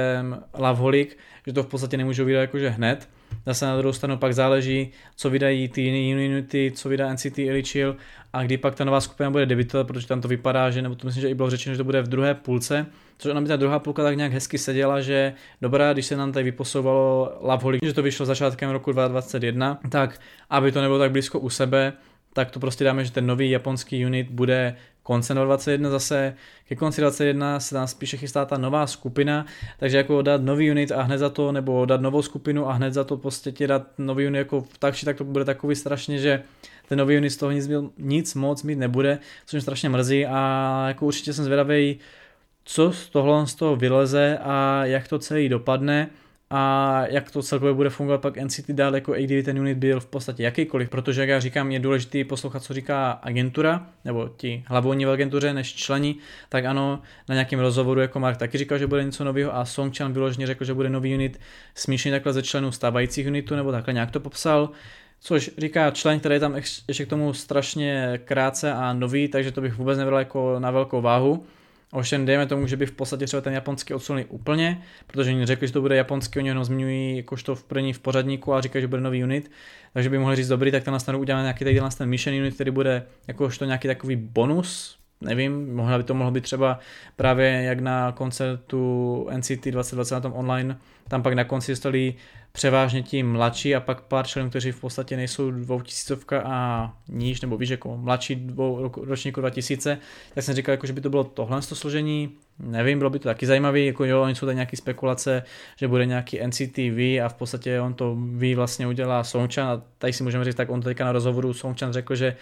Loveholik, 0.57 1.17
že 1.47 1.53
to 1.53 1.63
v 1.63 1.67
podstatě 1.67 1.97
nemůžou 1.97 2.25
vydat 2.25 2.41
jakože 2.41 2.69
hned. 2.69 3.09
Zase 3.45 3.65
na 3.65 3.77
druhou 3.77 3.93
stranu 3.93 4.17
pak 4.17 4.33
záleží, 4.33 4.91
co 5.15 5.29
vydají 5.29 5.67
ty 5.69 6.13
unity, 6.13 6.71
co 6.75 6.89
vydá 6.89 7.13
NCT 7.13 7.39
Chill 7.63 7.95
a 8.33 8.43
kdy 8.43 8.57
pak 8.57 8.75
ta 8.75 8.83
nová 8.83 9.01
skupina 9.01 9.29
bude 9.29 9.45
debitovat, 9.45 9.87
protože 9.87 10.07
tam 10.07 10.21
to 10.21 10.27
vypadá, 10.27 10.71
že 10.71 10.81
nebo 10.81 10.95
to 10.95 11.07
myslím, 11.07 11.21
že 11.21 11.29
i 11.29 11.33
bylo 11.33 11.49
řečeno, 11.49 11.73
že 11.73 11.77
to 11.77 11.83
bude 11.83 12.01
v 12.01 12.07
druhé 12.07 12.33
půlce, 12.33 12.85
což 13.17 13.31
ona 13.31 13.41
by 13.41 13.47
ta 13.47 13.55
druhá 13.55 13.79
půlka 13.79 14.03
tak 14.03 14.17
nějak 14.17 14.31
hezky 14.31 14.57
seděla, 14.57 15.01
že 15.01 15.33
dobrá, 15.61 15.93
když 15.93 16.05
se 16.05 16.17
nám 16.17 16.31
tady 16.31 16.43
vyposouvalo 16.43 17.37
Loveholik, 17.41 17.85
že 17.85 17.93
to 17.93 18.01
vyšlo 18.01 18.25
začátkem 18.25 18.69
roku 18.69 18.91
2021, 18.91 19.79
tak 19.89 20.19
aby 20.49 20.71
to 20.71 20.81
nebylo 20.81 20.99
tak 20.99 21.11
blízko 21.11 21.39
u 21.39 21.49
sebe, 21.49 21.93
tak 22.33 22.51
to 22.51 22.59
prostě 22.59 22.83
dáme, 22.83 23.05
že 23.05 23.11
ten 23.11 23.25
nový 23.25 23.49
japonský 23.49 24.05
unit 24.05 24.29
bude 24.29 24.75
koncem 25.03 25.37
21 25.37 25.89
zase, 25.89 26.33
ke 26.67 26.75
konci 26.75 27.01
21 27.01 27.59
se 27.59 27.75
tam 27.75 27.87
spíše 27.87 28.17
chystá 28.17 28.45
ta 28.45 28.57
nová 28.57 28.87
skupina, 28.87 29.45
takže 29.79 29.97
jako 29.97 30.21
dát 30.21 30.41
nový 30.41 30.71
unit 30.71 30.91
a 30.91 31.01
hned 31.01 31.17
za 31.17 31.29
to, 31.29 31.51
nebo 31.51 31.85
dát 31.85 32.01
novou 32.01 32.21
skupinu 32.21 32.69
a 32.69 32.73
hned 32.73 32.93
za 32.93 33.03
to 33.03 33.17
prostě 33.17 33.51
ti 33.51 33.67
dát 33.67 33.87
nový 33.97 34.27
unit 34.27 34.37
jako 34.37 34.65
tak 34.79 34.95
či 34.95 35.05
tak 35.05 35.17
to 35.17 35.23
bude 35.23 35.45
takový 35.45 35.75
strašně, 35.75 36.17
že 36.17 36.43
ten 36.89 36.99
nový 36.99 37.17
unit 37.17 37.29
z 37.29 37.37
toho 37.37 37.51
nic, 37.51 37.69
nic 37.97 38.35
moc 38.35 38.63
mít 38.63 38.75
nebude, 38.75 39.19
což 39.45 39.51
mě 39.51 39.61
strašně 39.61 39.89
mrzí 39.89 40.25
a 40.25 40.85
jako 40.87 41.05
určitě 41.05 41.33
jsem 41.33 41.45
zvědavý, 41.45 41.99
co 42.65 42.91
z 42.91 43.09
tohle 43.09 43.47
z 43.47 43.55
toho 43.55 43.75
vyleze 43.75 44.39
a 44.41 44.85
jak 44.85 45.07
to 45.07 45.19
celý 45.19 45.49
dopadne 45.49 46.09
a 46.55 47.03
jak 47.09 47.31
to 47.31 47.43
celkově 47.43 47.73
bude 47.73 47.89
fungovat 47.89 48.21
pak 48.21 48.37
NCT 48.37 48.69
dál, 48.69 48.95
jako 48.95 49.15
i 49.15 49.23
kdyby 49.23 49.43
ten 49.43 49.59
unit 49.59 49.77
byl 49.77 49.99
v 49.99 50.05
podstatě 50.05 50.43
jakýkoliv, 50.43 50.89
protože 50.89 51.21
jak 51.21 51.29
já 51.29 51.39
říkám, 51.39 51.71
je 51.71 51.79
důležité 51.79 52.23
poslouchat, 52.23 52.63
co 52.63 52.73
říká 52.73 53.11
agentura, 53.11 53.87
nebo 54.05 54.29
ti 54.37 54.63
hlavní 54.67 55.05
v 55.05 55.09
agentuře, 55.09 55.53
než 55.53 55.73
členi, 55.73 56.15
tak 56.49 56.65
ano, 56.65 57.01
na 57.29 57.35
nějakém 57.35 57.59
rozhovoru 57.59 58.01
jako 58.01 58.19
Mark 58.19 58.37
taky 58.37 58.57
říkal, 58.57 58.77
že 58.77 58.87
bude 58.87 59.03
něco 59.03 59.23
nového 59.23 59.55
a 59.55 59.65
Songchan 59.65 60.13
vyloženě 60.13 60.47
řekl, 60.47 60.65
že 60.65 60.73
bude 60.73 60.89
nový 60.89 61.15
unit 61.15 61.39
smíšený 61.75 62.11
takhle 62.11 62.33
ze 62.33 62.43
členů 62.43 62.71
stávajících 62.71 63.27
unitů, 63.27 63.55
nebo 63.55 63.71
takhle 63.71 63.93
nějak 63.93 64.11
to 64.11 64.19
popsal. 64.19 64.69
Což 65.19 65.51
říká 65.57 65.91
člen, 65.91 66.19
který 66.19 66.35
je 66.35 66.39
tam 66.39 66.55
ještě 66.87 67.05
k 67.05 67.09
tomu 67.09 67.33
strašně 67.33 68.19
krátce 68.25 68.73
a 68.73 68.93
nový, 68.93 69.27
takže 69.27 69.51
to 69.51 69.61
bych 69.61 69.73
vůbec 69.73 69.97
nebral 69.97 70.19
jako 70.19 70.55
na 70.59 70.71
velkou 70.71 71.01
váhu. 71.01 71.45
Ovšem 71.93 72.25
dejme 72.25 72.45
tomu, 72.45 72.67
že 72.67 72.77
by 72.77 72.85
v 72.85 72.91
podstatě 72.91 73.25
třeba 73.25 73.41
ten 73.41 73.53
japonský 73.53 73.93
odsunuli 73.93 74.25
úplně, 74.25 74.83
protože 75.07 75.31
oni 75.31 75.45
řekli, 75.45 75.67
že 75.67 75.73
to 75.73 75.81
bude 75.81 75.95
japonský, 75.95 76.39
oni 76.39 76.51
ho 76.51 76.65
zmiňují 76.65 77.17
jakožto 77.17 77.55
v 77.55 77.63
první 77.63 77.93
v 77.93 77.99
pořadníku 77.99 78.53
a 78.53 78.61
říkají, 78.61 78.83
že 78.83 78.87
bude 78.87 79.01
nový 79.01 79.23
unit, 79.23 79.51
takže 79.93 80.09
by 80.09 80.17
mohli 80.17 80.35
říct 80.35 80.47
dobrý, 80.47 80.71
tak 80.71 80.83
tam 80.83 80.99
na 81.07 81.17
uděláme 81.17 81.43
nějaký 81.43 81.63
tady 81.63 81.79
ten 81.97 82.09
mission 82.09 82.37
unit, 82.37 82.55
který 82.55 82.71
bude 82.71 83.05
jakožto 83.27 83.65
nějaký 83.65 83.87
takový 83.87 84.15
bonus, 84.15 84.97
nevím, 85.21 85.75
mohla 85.75 85.97
by 85.97 86.03
to 86.03 86.13
mohlo 86.13 86.31
být 86.31 86.43
třeba 86.43 86.79
právě 87.15 87.63
jak 87.63 87.79
na 87.79 88.11
koncertu 88.11 89.27
NCT 89.37 89.65
2020 89.65 90.15
na 90.15 90.21
tom 90.21 90.33
online, 90.33 90.77
tam 91.07 91.23
pak 91.23 91.33
na 91.33 91.43
konci 91.43 91.71
dostali 91.71 92.15
převážně 92.53 93.03
ti 93.03 93.23
mladší 93.23 93.75
a 93.75 93.79
pak 93.79 94.01
pár 94.01 94.27
členů, 94.27 94.49
kteří 94.49 94.71
v 94.71 94.79
podstatě 94.79 95.17
nejsou 95.17 95.51
dvoutisícovka 95.51 96.41
a 96.45 96.91
níž, 97.09 97.41
nebo 97.41 97.57
víš, 97.57 97.69
jako 97.69 97.97
mladší 97.97 98.35
dvou, 98.35 98.91
ročníku 99.03 99.41
2000, 99.41 99.97
tak 100.33 100.43
jsem 100.43 100.55
říkal, 100.55 100.73
jako, 100.73 100.87
že 100.87 100.93
by 100.93 101.01
to 101.01 101.09
bylo 101.09 101.23
tohle 101.23 101.61
to 101.61 101.75
složení, 101.75 102.31
nevím, 102.59 102.97
bylo 102.97 103.09
by 103.09 103.19
to 103.19 103.29
taky 103.29 103.45
zajímavé, 103.45 103.79
jako 103.79 104.05
jo, 104.05 104.21
oni 104.21 104.35
jsou 104.35 104.45
tady 104.45 104.55
nějaké 104.55 104.77
spekulace, 104.77 105.43
že 105.75 105.87
bude 105.87 106.05
nějaký 106.05 106.39
NCTV 106.47 106.99
a 107.25 107.29
v 107.29 107.33
podstatě 107.33 107.81
on 107.81 107.93
to 107.93 108.17
ví 108.35 108.55
vlastně 108.55 108.87
udělá 108.87 109.23
Songchan 109.23 109.67
a 109.67 109.81
tady 109.97 110.13
si 110.13 110.23
můžeme 110.23 110.45
říct, 110.45 110.55
tak 110.55 110.69
on 110.69 110.81
teďka 110.81 111.05
na 111.05 111.11
rozhovoru 111.11 111.53
Songchan 111.53 111.93
řekl, 111.93 112.15
že 112.15 112.35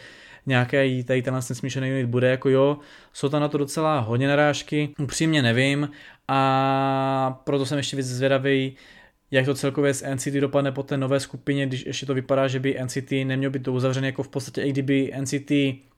nějaký 0.45 1.03
tady 1.03 1.22
tenhle 1.22 1.41
ten 1.41 1.55
smíšený 1.55 1.91
unit 1.91 2.05
bude, 2.05 2.30
jako 2.30 2.49
jo, 2.49 2.77
jsou 3.13 3.30
tam 3.30 3.41
na 3.41 3.47
to 3.47 3.57
docela 3.57 3.99
hodně 3.99 4.27
narážky, 4.27 4.89
upřímně 4.99 5.41
nevím 5.41 5.89
a 6.27 7.41
proto 7.43 7.65
jsem 7.65 7.77
ještě 7.77 7.97
víc 7.97 8.05
zvědavý, 8.05 8.76
jak 9.31 9.45
to 9.45 9.55
celkově 9.55 9.93
s 9.93 10.13
NCT 10.13 10.34
dopadne 10.34 10.72
po 10.72 10.84
té 10.84 10.97
nové 10.97 11.19
skupině, 11.19 11.65
když 11.65 11.85
ještě 11.85 12.05
to 12.05 12.13
vypadá, 12.13 12.47
že 12.47 12.59
by 12.59 12.77
NCT 12.84 13.11
neměl 13.11 13.51
být 13.51 13.63
to 13.63 13.73
uzavřený 13.73 14.07
jako 14.07 14.23
v 14.23 14.27
podstatě, 14.27 14.61
i 14.61 14.72
kdyby 14.72 15.11
NCT 15.22 15.51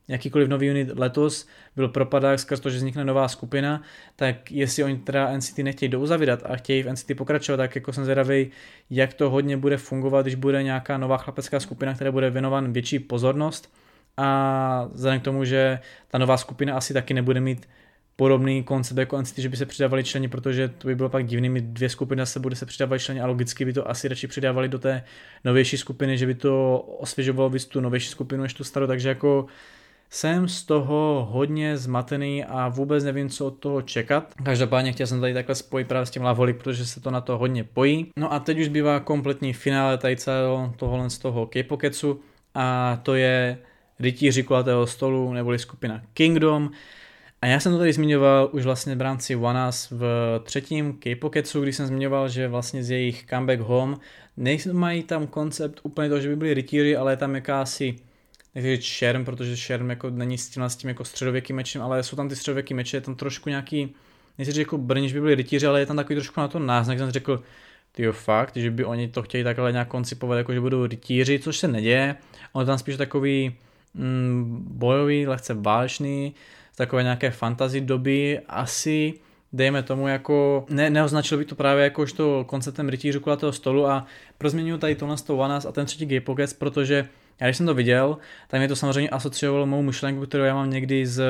jakýkoliv 0.08 0.48
nový 0.48 0.70
unit 0.70 0.88
letos 0.98 1.46
byl 1.76 1.88
propadák 1.88 2.38
skrz 2.38 2.60
to, 2.60 2.70
že 2.70 2.76
vznikne 2.76 3.04
nová 3.04 3.28
skupina, 3.28 3.82
tak 4.16 4.52
jestli 4.52 4.84
oni 4.84 4.96
teda 4.96 5.36
NCT 5.36 5.58
nechtějí 5.58 5.88
douzavírat 5.88 6.42
a 6.44 6.56
chtějí 6.56 6.82
v 6.82 6.92
NCT 6.92 7.16
pokračovat, 7.16 7.56
tak 7.56 7.74
jako 7.74 7.92
jsem 7.92 8.04
zvědavý, 8.04 8.50
jak 8.90 9.14
to 9.14 9.30
hodně 9.30 9.56
bude 9.56 9.76
fungovat, 9.76 10.22
když 10.22 10.34
bude 10.34 10.62
nějaká 10.62 10.98
nová 10.98 11.16
chlapecká 11.16 11.60
skupina, 11.60 11.94
která 11.94 12.12
bude 12.12 12.30
věnovan 12.30 12.72
větší 12.72 12.98
pozornost 12.98 13.74
a 14.16 14.88
vzhledem 14.92 15.20
k 15.20 15.24
tomu, 15.24 15.44
že 15.44 15.78
ta 16.08 16.18
nová 16.18 16.36
skupina 16.36 16.76
asi 16.76 16.94
taky 16.94 17.14
nebude 17.14 17.40
mít 17.40 17.68
podobný 18.16 18.62
koncept 18.62 18.98
jako 18.98 19.22
NCT, 19.22 19.38
že 19.38 19.48
by 19.48 19.56
se 19.56 19.66
přidávali 19.66 20.04
členi, 20.04 20.28
protože 20.28 20.68
to 20.68 20.86
by 20.88 20.94
bylo 20.94 21.08
pak 21.08 21.26
divný, 21.26 21.48
mít 21.48 21.64
dvě 21.64 21.88
skupiny 21.88 22.26
se 22.26 22.40
bude 22.40 22.56
se 22.56 22.66
přidávat 22.66 22.98
členi 22.98 23.20
a 23.20 23.26
logicky 23.26 23.64
by 23.64 23.72
to 23.72 23.90
asi 23.90 24.08
radši 24.08 24.26
přidávali 24.26 24.68
do 24.68 24.78
té 24.78 25.04
novější 25.44 25.76
skupiny, 25.76 26.18
že 26.18 26.26
by 26.26 26.34
to 26.34 26.78
osvěžovalo 26.78 27.50
víc 27.50 27.64
tu 27.64 27.80
novější 27.80 28.08
skupinu 28.08 28.42
než 28.42 28.54
tu 28.54 28.64
starou, 28.64 28.86
takže 28.86 29.08
jako 29.08 29.46
jsem 30.10 30.48
z 30.48 30.62
toho 30.62 31.28
hodně 31.30 31.76
zmatený 31.76 32.44
a 32.44 32.68
vůbec 32.68 33.04
nevím, 33.04 33.28
co 33.28 33.46
od 33.46 33.58
toho 33.58 33.82
čekat. 33.82 34.34
Každopádně 34.44 34.92
chtěl 34.92 35.06
jsem 35.06 35.20
tady 35.20 35.34
takhle 35.34 35.54
spojit 35.54 35.88
právě 35.88 36.06
s 36.06 36.10
tím 36.10 36.22
Lavolik, 36.22 36.56
protože 36.56 36.86
se 36.86 37.00
to 37.00 37.10
na 37.10 37.20
to 37.20 37.38
hodně 37.38 37.64
pojí. 37.64 38.10
No 38.18 38.32
a 38.32 38.40
teď 38.40 38.58
už 38.58 38.68
bývá 38.68 39.00
kompletní 39.00 39.52
finále 39.52 39.98
tady 39.98 40.16
celého 40.16 40.72
tohohle 40.76 41.10
z 41.10 41.18
toho 41.18 41.46
K-Poketsu 41.46 42.20
a 42.54 42.98
to 43.02 43.14
je 43.14 43.58
rytíři 44.04 44.42
kulatého 44.42 44.86
stolu 44.86 45.32
neboli 45.32 45.58
skupina 45.58 46.02
Kingdom. 46.14 46.70
A 47.42 47.46
já 47.46 47.60
jsem 47.60 47.72
to 47.72 47.78
tady 47.78 47.92
zmiňoval 47.92 48.48
už 48.52 48.64
vlastně 48.64 48.94
v 48.94 49.00
rámci 49.00 49.36
OneUs 49.36 49.90
v 49.90 50.04
třetím 50.44 50.92
K-Pocketsu, 50.92 51.62
když 51.62 51.76
jsem 51.76 51.86
zmiňoval, 51.86 52.28
že 52.28 52.48
vlastně 52.48 52.84
z 52.84 52.90
jejich 52.90 53.26
comeback 53.26 53.60
home 53.60 53.96
nemají 54.36 55.02
tam 55.02 55.26
koncept 55.26 55.80
úplně 55.82 56.08
to, 56.08 56.20
že 56.20 56.28
by 56.28 56.36
byli 56.36 56.54
rytíři, 56.54 56.96
ale 56.96 57.12
je 57.12 57.16
tam 57.16 57.34
jakási 57.34 57.96
nechci 58.54 58.76
říct 58.76 58.84
šerm, 58.84 59.24
protože 59.24 59.56
šerm 59.56 59.90
jako 59.90 60.10
není 60.10 60.38
s 60.38 60.48
tím, 60.48 60.62
s 60.62 60.76
tím 60.76 60.88
jako 60.88 61.04
středověkým 61.04 61.56
mečem, 61.56 61.82
ale 61.82 62.02
jsou 62.02 62.16
tam 62.16 62.28
ty 62.28 62.36
středověký 62.36 62.74
meče, 62.74 62.96
je 62.96 63.00
tam 63.00 63.14
trošku 63.14 63.48
nějaký, 63.48 63.94
nechci 64.38 64.52
říct 64.52 64.58
jako 64.58 64.78
brniš 64.78 65.12
by 65.12 65.20
byli 65.20 65.34
rytíři, 65.34 65.66
ale 65.66 65.80
je 65.80 65.86
tam 65.86 65.96
takový 65.96 66.14
trošku 66.14 66.40
na 66.40 66.48
to 66.48 66.58
náznak, 66.58 66.98
jsem 66.98 67.10
řekl, 67.10 67.42
ty 67.92 68.06
fakt, 68.12 68.56
že 68.56 68.70
by 68.70 68.84
oni 68.84 69.08
to 69.08 69.22
chtěli 69.22 69.44
takhle 69.44 69.72
nějak 69.72 69.88
koncipovat, 69.88 70.38
jako 70.38 70.52
že 70.52 70.60
budou 70.60 70.86
rytíři, 70.86 71.38
což 71.38 71.56
se 71.56 71.68
neděje, 71.68 72.16
on 72.52 72.66
tam 72.66 72.78
spíš 72.78 72.96
takový 72.96 73.54
mm, 73.94 74.64
bojový, 74.70 75.26
lehce 75.26 75.54
válečný, 75.54 76.34
takové 76.76 77.02
nějaké 77.02 77.30
fantasy 77.30 77.80
doby, 77.80 78.40
asi 78.48 79.14
dejme 79.52 79.82
tomu 79.82 80.08
jako, 80.08 80.66
ne, 80.70 80.90
neoznačil 80.90 81.38
bych 81.38 81.46
to 81.46 81.54
právě 81.54 81.84
jakožto 81.84 82.44
konceptem 82.48 82.88
rytířů 82.88 83.20
kulatého 83.20 83.52
stolu 83.52 83.86
a 83.86 84.06
prozměňuji 84.38 84.78
tady 84.78 84.94
tohle 84.94 85.16
z 85.16 85.22
toho 85.22 85.42
a 85.42 85.60
ten 85.72 85.86
třetí 85.86 86.06
Gay 86.06 86.20
Pockets, 86.20 86.52
protože 86.52 87.08
já 87.40 87.46
když 87.46 87.56
jsem 87.56 87.66
to 87.66 87.74
viděl, 87.74 88.18
tak 88.48 88.60
mě 88.60 88.68
to 88.68 88.76
samozřejmě 88.76 89.10
asociovalo 89.10 89.66
mou 89.66 89.82
myšlenku, 89.82 90.26
kterou 90.26 90.44
já 90.44 90.54
mám 90.54 90.70
někdy 90.70 91.06
z, 91.06 91.22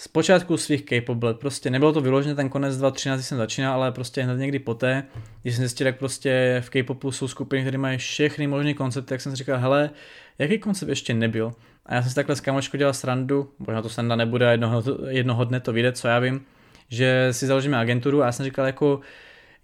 z 0.00 0.08
počátku 0.08 0.56
svých 0.56 0.84
K-pop 0.84 1.18
Prostě 1.40 1.70
nebylo 1.70 1.92
to 1.92 2.00
vyloženě 2.00 2.34
ten 2.34 2.48
konec 2.48 2.76
2013, 2.76 3.22
jsem 3.22 3.38
začínal, 3.38 3.74
ale 3.74 3.92
prostě 3.92 4.22
hned 4.22 4.36
někdy 4.36 4.58
poté, 4.58 5.04
když 5.42 5.54
jsem 5.54 5.62
zjistil, 5.62 5.86
jak 5.86 5.98
prostě 5.98 6.62
v 6.64 6.70
K-popu 6.70 7.12
jsou 7.12 7.28
skupiny, 7.28 7.62
které 7.62 7.78
mají 7.78 7.98
všechny 7.98 8.46
možné 8.46 8.74
koncepty, 8.74 9.08
tak 9.08 9.20
jsem 9.20 9.32
si 9.32 9.36
říkal, 9.36 9.58
hele, 9.58 9.90
jaký 10.38 10.58
koncept 10.58 10.88
ještě 10.88 11.14
nebyl? 11.14 11.52
A 11.86 11.94
já 11.94 12.02
jsem 12.02 12.08
si 12.08 12.14
takhle 12.14 12.36
s 12.36 12.40
kamočkou 12.40 12.76
dělal 12.76 12.94
srandu, 12.94 13.50
možná 13.58 13.82
to 13.82 13.88
sranda 13.88 14.16
nebude, 14.16 14.50
jednoho, 14.50 14.82
jednoho 15.08 15.44
dne 15.44 15.60
to 15.60 15.72
vyjde, 15.72 15.92
co 15.92 16.08
já 16.08 16.18
vím, 16.18 16.40
že 16.88 17.28
si 17.30 17.46
založíme 17.46 17.76
agenturu 17.76 18.22
a 18.22 18.26
já 18.26 18.32
jsem 18.32 18.44
říkal 18.44 18.66
jako, 18.66 19.00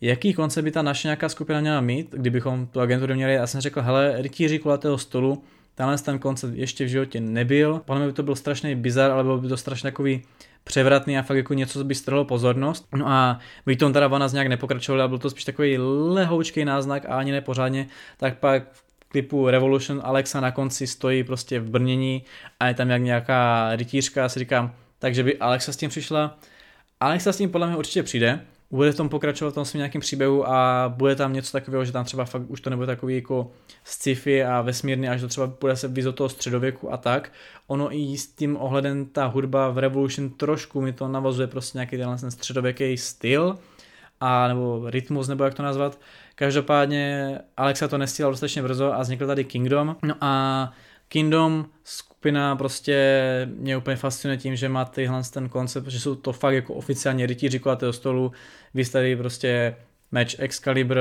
jaký 0.00 0.34
koncept 0.34 0.64
by 0.64 0.70
ta 0.70 0.82
naše 0.82 1.08
nějaká 1.08 1.28
skupina 1.28 1.60
měla 1.60 1.80
mít, 1.80 2.14
kdybychom 2.18 2.66
tu 2.66 2.80
agenturu 2.80 3.14
měli. 3.14 3.34
Já 3.34 3.46
jsem 3.46 3.60
řekl, 3.60 3.82
hele, 3.82 4.14
rytíři 4.16 4.58
kulatého 4.58 4.98
stolu, 4.98 5.44
tenhle 5.74 5.98
ten 5.98 6.18
koncept 6.18 6.54
ještě 6.54 6.84
v 6.84 6.88
životě 6.88 7.20
nebyl. 7.20 7.80
Podle 7.84 8.00
mě 8.00 8.06
by 8.06 8.12
to 8.12 8.22
byl 8.22 8.36
strašný 8.36 8.74
bizar, 8.74 9.10
ale 9.10 9.24
byl 9.24 9.38
by 9.38 9.48
to 9.48 9.56
strašně 9.56 9.90
takový 9.90 10.22
převratný 10.64 11.18
a 11.18 11.22
fakt 11.22 11.36
jako 11.36 11.54
něco, 11.54 11.78
co 11.78 11.84
by 11.84 11.94
strhlo 11.94 12.24
pozornost. 12.24 12.88
No 12.96 13.08
a 13.08 13.38
by 13.66 13.76
tom 13.76 13.92
teda 13.92 14.08
Vana 14.08 14.28
nějak 14.32 14.46
nepokračovali 14.46 15.02
a 15.02 15.08
byl 15.08 15.18
to 15.18 15.30
spíš 15.30 15.44
takový 15.44 15.78
lehoučký 15.78 16.64
náznak 16.64 17.06
a 17.06 17.18
ani 17.18 17.32
nepořádně, 17.32 17.86
tak 18.16 18.38
pak 18.38 18.62
klipu 19.08 19.50
Revolution 19.50 20.00
Alexa 20.04 20.40
na 20.40 20.50
konci 20.50 20.86
stojí 20.86 21.24
prostě 21.24 21.60
v 21.60 21.70
brnění 21.70 22.24
a 22.60 22.68
je 22.68 22.74
tam 22.74 22.90
jak 22.90 23.02
nějaká 23.02 23.70
rytířka 23.76 24.24
a 24.24 24.28
si 24.28 24.38
říkám, 24.38 24.74
takže 24.98 25.22
by 25.22 25.38
Alexa 25.38 25.72
s 25.72 25.76
tím 25.76 25.90
přišla. 25.90 26.38
Alexa 27.00 27.32
s 27.32 27.36
tím 27.36 27.50
podle 27.50 27.66
mě 27.66 27.76
určitě 27.76 28.02
přijde, 28.02 28.40
bude 28.70 28.92
v 28.92 28.96
tom 28.96 29.08
pokračovat 29.08 29.50
v 29.50 29.54
tom 29.54 29.64
svým 29.64 29.78
nějakým 29.78 30.00
příběhu 30.00 30.48
a 30.48 30.88
bude 30.96 31.16
tam 31.16 31.32
něco 31.32 31.52
takového, 31.52 31.84
že 31.84 31.92
tam 31.92 32.04
třeba 32.04 32.24
fakt 32.24 32.42
už 32.48 32.60
to 32.60 32.70
nebude 32.70 32.86
takový 32.86 33.14
jako 33.14 33.50
sci-fi 33.84 34.44
a 34.44 34.60
vesmírný, 34.62 35.08
až 35.08 35.20
to 35.20 35.28
třeba 35.28 35.46
bude 35.46 35.76
se 35.76 35.88
víc 35.88 36.06
toho 36.14 36.28
středověku 36.28 36.92
a 36.92 36.96
tak. 36.96 37.32
Ono 37.66 37.96
i 37.96 38.16
s 38.16 38.26
tím 38.26 38.56
ohledem 38.56 39.06
ta 39.06 39.26
hudba 39.26 39.70
v 39.70 39.78
Revolution 39.78 40.30
trošku 40.30 40.80
mi 40.80 40.92
to 40.92 41.08
navazuje 41.08 41.46
prostě 41.46 41.78
nějaký 41.78 41.96
ten 41.96 42.30
středověký 42.30 42.96
styl, 42.96 43.58
a 44.20 44.48
nebo 44.48 44.90
rytmus, 44.90 45.28
nebo 45.28 45.44
jak 45.44 45.54
to 45.54 45.62
nazvat. 45.62 46.00
Každopádně 46.34 47.38
Alexa 47.56 47.88
to 47.88 47.98
nestíhal 47.98 48.32
dostatečně 48.32 48.62
brzo 48.62 48.94
a 48.94 49.02
vznikl 49.02 49.26
tady 49.26 49.44
Kingdom. 49.44 49.96
No 50.02 50.14
a 50.20 50.72
Kingdom 51.08 51.66
skupina 52.24 52.56
prostě 52.56 53.48
mě 53.56 53.76
úplně 53.76 53.96
fascinuje 53.96 54.36
tím, 54.36 54.56
že 54.56 54.68
má 54.68 54.84
tyhle 54.84 55.22
ten 55.32 55.48
koncept, 55.48 55.86
že 55.86 56.00
jsou 56.00 56.14
to 56.14 56.32
fakt 56.32 56.54
jako 56.54 56.74
oficiálně 56.74 57.26
rytíři 57.26 57.58
kulatého 57.58 57.92
stolu, 57.92 58.32
vy 58.74 58.84
tady 58.84 59.16
prostě 59.16 59.76
match 60.12 60.38
Excalibur, 60.38 60.98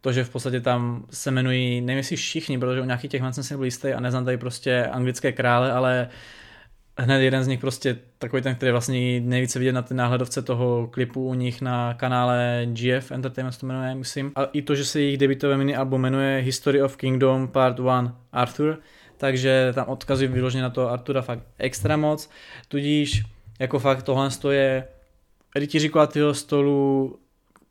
to, 0.00 0.12
že 0.12 0.24
v 0.24 0.30
podstatě 0.30 0.60
tam 0.60 1.06
se 1.10 1.30
jmenují, 1.30 1.80
nevím 1.80 1.96
jestli 1.96 2.16
všichni, 2.16 2.58
protože 2.58 2.80
u 2.80 2.84
nějakých 2.84 3.10
těch 3.10 3.22
jsem 3.30 3.44
si 3.44 3.54
nebyl 3.54 3.64
jistý 3.64 3.88
a 3.88 4.00
neznám 4.00 4.24
tady 4.24 4.36
prostě 4.36 4.86
anglické 4.86 5.32
krále, 5.32 5.72
ale 5.72 6.08
hned 6.98 7.20
jeden 7.22 7.44
z 7.44 7.46
nich 7.46 7.60
prostě 7.60 7.98
takový 8.18 8.42
ten, 8.42 8.54
který 8.54 8.72
vlastně 8.72 9.20
nejvíce 9.20 9.58
vidět 9.58 9.72
na 9.72 9.82
té 9.82 9.94
náhledovce 9.94 10.42
toho 10.42 10.86
klipu 10.86 11.28
u 11.28 11.34
nich 11.34 11.62
na 11.62 11.94
kanále 11.94 12.66
GF 12.66 13.12
Entertainment 13.12 13.58
to 13.58 13.66
jmenuje, 13.66 13.94
myslím. 13.94 14.32
A 14.34 14.44
i 14.44 14.62
to, 14.62 14.74
že 14.74 14.84
se 14.84 15.00
jejich 15.00 15.18
debitové 15.18 15.56
mini 15.56 15.76
album 15.76 16.00
jmenuje 16.00 16.38
History 16.38 16.82
of 16.82 16.96
Kingdom 16.96 17.48
Part 17.48 17.78
1 17.78 18.20
Arthur, 18.32 18.78
takže 19.16 19.72
tam 19.74 19.88
odkazují 19.88 20.28
vyloženě 20.28 20.62
na 20.62 20.70
to 20.70 20.90
Artura 20.90 21.22
fakt 21.22 21.42
extra 21.58 21.96
moc, 21.96 22.30
tudíž 22.68 23.22
jako 23.58 23.78
fakt 23.78 24.02
tohle 24.02 24.30
je 24.50 24.88
rytíři 25.56 25.88
kulatého 25.88 26.34
stolu 26.34 27.18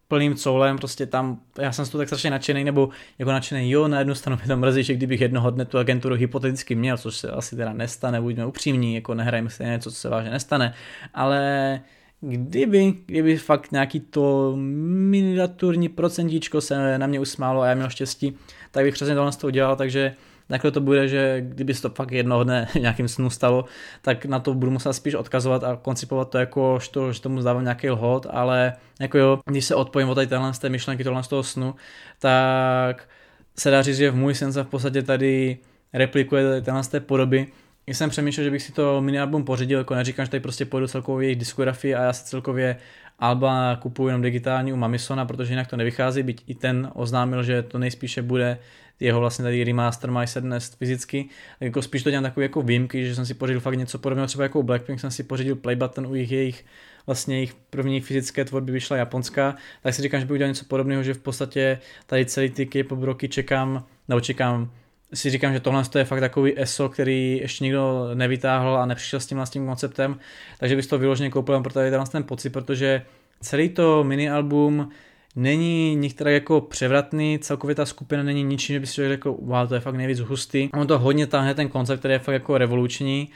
plným 0.08 0.36
coulem, 0.36 0.78
prostě 0.78 1.06
tam, 1.06 1.40
já 1.60 1.72
jsem 1.72 1.86
z 1.86 1.90
toho 1.90 2.00
tak 2.00 2.08
strašně 2.08 2.30
nadšený, 2.30 2.64
nebo 2.64 2.90
jako 3.20 3.32
nadšený, 3.32 3.72
jo, 3.72 3.88
na 3.88 4.00
jednu 4.00 4.16
stranu 4.16 4.38
mě 4.38 4.48
to 4.48 4.58
mrzí, 4.58 4.84
že 4.84 4.94
kdybych 4.94 5.22
jednoho 5.22 5.50
dne 5.52 5.66
tu 5.66 5.78
agenturu 5.78 6.16
hypoteticky 6.16 6.76
měl, 6.76 6.98
což 6.98 7.16
se 7.16 7.32
asi 7.32 7.56
teda 7.56 7.74
nestane, 7.74 8.22
buďme 8.22 8.46
upřímní, 8.46 8.96
jako 8.96 9.14
nehrajme 9.14 9.50
si 9.50 9.64
něco, 9.64 9.92
co 9.92 9.98
se 9.98 10.10
vážně 10.10 10.32
nestane, 10.32 10.74
ale 11.14 11.82
kdyby, 12.22 12.94
kdyby 13.06 13.38
fakt 13.38 13.72
nějaký 13.72 14.00
to 14.00 14.54
miniaturní 14.56 15.90
procentíčko 15.90 16.62
se 16.62 16.98
na 16.98 17.08
mě 17.08 17.20
usmálo 17.20 17.62
a 17.62 17.68
já 17.68 17.76
měl 17.76 17.90
štěstí, 17.90 18.38
tak 18.72 18.84
bych 18.84 18.94
přesně 18.94 19.16
tohle 19.16 19.32
z 19.32 19.38
toho 19.38 19.50
udělal, 19.50 19.76
takže 19.76 20.16
takhle 20.48 20.72
to 20.72 20.82
bude, 20.82 21.08
že 21.08 21.38
kdyby 21.42 21.74
se 21.74 21.82
to 21.82 21.90
fakt 21.90 22.12
jednoho 22.12 22.44
dne 22.44 22.68
nějakým 22.80 23.08
snu 23.08 23.30
stalo, 23.30 23.66
tak 24.02 24.26
na 24.26 24.40
to 24.40 24.54
budu 24.54 24.72
muset 24.72 24.94
spíš 24.94 25.14
odkazovat 25.14 25.64
a 25.64 25.76
koncipovat 25.76 26.30
to 26.30 26.38
jako, 26.38 26.80
že, 26.82 26.90
to, 26.92 27.14
že 27.14 27.22
tomu 27.22 27.42
zdávám 27.42 27.64
nějaký 27.64 27.90
lhot, 27.90 28.28
ale 28.30 28.74
jako 29.00 29.18
jo, 29.18 29.40
když 29.46 29.66
se 29.66 29.76
odpojím 29.76 30.10
od 30.10 30.16
tady 30.16 30.28
téhle 30.28 30.54
z 30.54 30.60
té 30.60 30.70
myšlenky, 30.70 31.04
tohle 31.04 31.24
z 31.24 31.28
toho 31.28 31.44
snu, 31.44 31.76
tak 32.20 33.10
se 33.58 33.72
dá 33.72 33.82
říct, 33.82 33.98
že 33.98 34.12
v 34.12 34.16
můj 34.16 34.36
sen 34.36 34.54
se 34.54 34.64
v 34.64 34.68
podstatě 34.68 35.02
tady 35.02 35.58
replikuje 35.94 36.62
tenhle 36.62 36.84
z 36.84 36.88
té 36.88 37.00
podoby, 37.00 37.48
když 37.86 37.98
jsem 37.98 38.10
přemýšlel, 38.10 38.44
že 38.44 38.52
bych 38.52 38.62
si 38.62 38.72
to 38.72 39.02
mini 39.02 39.20
album 39.20 39.44
pořídil, 39.44 39.80
jako 39.80 39.96
neříkám, 39.96 40.26
že 40.26 40.32
tady 40.32 40.42
prostě 40.42 40.66
půjdu 40.66 40.88
celkově 40.88 41.28
jejich 41.28 41.40
diskografii 41.40 41.96
a 41.96 42.04
já 42.04 42.14
si 42.14 42.26
celkově 42.26 42.78
Alba 43.20 43.76
kupuju 43.76 44.08
jenom 44.08 44.22
digitální 44.22 44.74
u 44.74 44.76
Mamisona, 44.76 45.26
protože 45.26 45.54
jinak 45.54 45.68
to 45.68 45.78
nevychází, 45.78 46.24
byť 46.24 46.44
i 46.48 46.56
ten 46.56 46.92
oznámil, 46.94 47.44
že 47.44 47.64
to 47.64 47.80
nejspíše 47.80 48.22
bude 48.22 48.58
jeho 49.00 49.20
vlastně 49.20 49.44
tady 49.44 49.64
remaster 49.64 50.12
My 50.12 50.28
Sadness 50.28 50.70
fyzicky, 50.70 51.24
tak 51.60 51.66
jako 51.66 51.82
spíš 51.82 52.04
to 52.04 52.10
dělám 52.10 52.24
takový 52.24 52.44
jako 52.44 52.62
výjimky, 52.62 53.06
že 53.06 53.16
jsem 53.16 53.26
si 53.26 53.34
pořídil 53.34 53.60
fakt 53.60 53.76
něco 53.76 54.00
podobného, 54.00 54.28
třeba 54.28 54.44
jako 54.44 54.60
u 54.60 54.64
Blackpink 54.64 55.00
jsem 55.00 55.12
si 55.12 55.24
pořídil 55.24 55.56
play 55.56 55.76
button 55.76 56.08
u 56.08 56.16
jejich, 56.16 56.32
jejich 56.32 56.66
vlastně 57.06 57.36
jejich 57.36 57.54
první 57.70 58.02
fyzické 58.02 58.46
tvorby 58.46 58.72
vyšla 58.72 58.98
japonská, 58.98 59.56
tak 59.84 59.94
si 59.94 60.02
říkám, 60.02 60.20
že 60.20 60.26
bych 60.26 60.34
udělal 60.34 60.50
něco 60.50 60.66
podobného, 60.66 61.04
že 61.04 61.14
v 61.14 61.20
podstatě 61.20 61.80
tady 62.06 62.26
celý 62.26 62.50
ty 62.50 62.66
K-pop 62.66 63.04
roky 63.04 63.30
čekám, 63.30 63.86
nebo 64.08 64.22
čekám, 64.22 64.72
si 65.14 65.30
říkám, 65.30 65.54
že 65.54 65.60
tohle 65.60 65.84
je 65.98 66.06
fakt 66.06 66.20
takový 66.20 66.60
ESO, 66.62 66.90
který 66.90 67.38
ještě 67.38 67.64
nikdo 67.64 68.10
nevytáhl 68.14 68.78
a 68.78 68.86
nepřišel 68.86 69.20
s 69.20 69.26
tím 69.26 69.38
vlastním 69.38 69.66
konceptem, 69.66 70.20
takže 70.60 70.76
bych 70.76 70.88
to 70.88 70.98
vyloženě 70.98 71.30
koupil 71.30 71.62
pro 71.62 71.74
tady 71.74 71.92
ten 72.12 72.24
pocit, 72.24 72.50
protože 72.50 73.02
celý 73.42 73.70
to 73.70 74.04
mini 74.04 74.30
album 74.30 74.90
není 75.36 75.96
některá 75.96 76.32
jako 76.32 76.62
převratný, 76.62 77.40
celkově 77.40 77.76
ta 77.76 77.86
skupina 77.86 78.24
není 78.24 78.44
ničím, 78.44 78.74
že 78.74 78.80
by 78.80 78.88
si 78.88 79.08
řekl, 79.08 79.32
wow, 79.32 79.68
to 79.68 79.74
je 79.74 79.80
fakt 79.80 79.96
nejvíc 79.96 80.20
hustý. 80.20 80.70
On 80.74 80.88
to 80.88 81.00
hodně 81.00 81.28
táhne 81.28 81.54
ten 81.54 81.70
koncept, 81.70 82.00
který 82.00 82.14
je 82.14 82.20
fakt 82.20 82.34
jako 82.34 82.58
revoluční. 82.58 83.30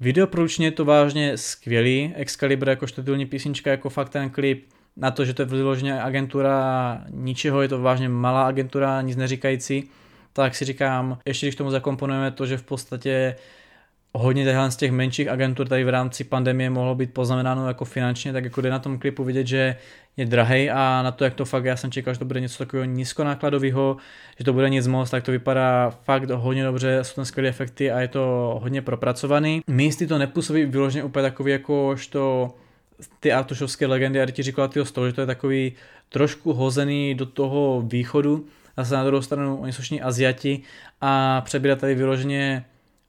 Videoprodukčně 0.00 0.66
je 0.66 0.70
to 0.70 0.84
vážně 0.84 1.36
skvělý, 1.36 2.12
Excalibur 2.16 2.68
jako 2.68 2.86
titulní 2.86 3.26
písnička, 3.26 3.70
jako 3.70 3.90
fakt 3.90 4.08
ten 4.08 4.30
klip, 4.30 4.68
na 4.96 5.10
to, 5.10 5.24
že 5.24 5.34
to 5.34 5.42
je 5.42 5.46
vyloženě 5.46 6.02
agentura 6.02 7.04
ničeho, 7.10 7.62
je 7.62 7.68
to 7.68 7.82
vážně 7.82 8.08
malá 8.08 8.46
agentura, 8.46 9.02
nic 9.02 9.16
neříkající, 9.16 9.84
tak 10.32 10.54
si 10.54 10.64
říkám, 10.64 11.18
ještě 11.26 11.46
když 11.46 11.56
tomu 11.56 11.70
zakomponujeme 11.70 12.30
to, 12.30 12.46
že 12.46 12.56
v 12.56 12.62
podstatě 12.62 13.36
hodně 14.18 14.70
z 14.70 14.76
těch 14.76 14.92
menších 14.92 15.28
agentur 15.28 15.68
tady 15.68 15.84
v 15.84 15.88
rámci 15.88 16.24
pandemie 16.24 16.70
mohlo 16.70 16.94
být 16.94 17.14
poznamenáno 17.14 17.68
jako 17.68 17.84
finančně, 17.84 18.32
tak 18.32 18.44
jako 18.44 18.60
jde 18.60 18.70
na 18.70 18.78
tom 18.78 18.98
klipu 18.98 19.24
vidět, 19.24 19.46
že 19.46 19.76
je 20.16 20.26
drahý 20.26 20.70
a 20.70 21.02
na 21.02 21.12
to, 21.12 21.24
jak 21.24 21.34
to 21.34 21.44
fakt, 21.44 21.64
já 21.64 21.76
jsem 21.76 21.90
čekal, 21.90 22.14
že 22.14 22.18
to 22.18 22.24
bude 22.24 22.40
něco 22.40 22.58
takového 22.58 22.84
nízkonákladového, 22.84 23.96
že 24.38 24.44
to 24.44 24.52
bude 24.52 24.70
nic 24.70 24.86
moc, 24.86 25.10
tak 25.10 25.24
to 25.24 25.32
vypadá 25.32 25.90
fakt 25.90 26.30
hodně 26.30 26.64
dobře, 26.64 26.98
jsou 27.02 27.14
tam 27.14 27.24
skvělé 27.24 27.48
efekty 27.48 27.90
a 27.90 28.00
je 28.00 28.08
to 28.08 28.58
hodně 28.62 28.82
propracovaný. 28.82 29.62
Místy 29.66 30.06
to 30.06 30.18
nepůsobí 30.18 30.64
vyloženě 30.64 31.04
úplně 31.04 31.22
takový 31.22 31.52
jako 31.52 31.96
to 32.10 32.54
ty 33.20 33.32
artušovské 33.32 33.86
legendy 33.86 34.20
a 34.20 34.30
ti 34.30 34.42
říkala 34.42 34.68
ty 34.68 34.86
stolu, 34.86 35.06
že 35.06 35.12
to 35.12 35.20
je 35.20 35.26
takový 35.26 35.72
trošku 36.08 36.52
hozený 36.52 37.14
do 37.14 37.26
toho 37.26 37.82
východu, 37.86 38.46
zase 38.76 38.94
na 38.94 39.04
druhou 39.04 39.22
stranu 39.22 39.56
oni 39.56 39.72
jsou 39.72 39.82
všichni 39.82 40.02
Aziati 40.02 40.62
a 41.00 41.40
přebírat 41.40 41.78
tady 41.78 41.94
vyloženě 41.94 42.64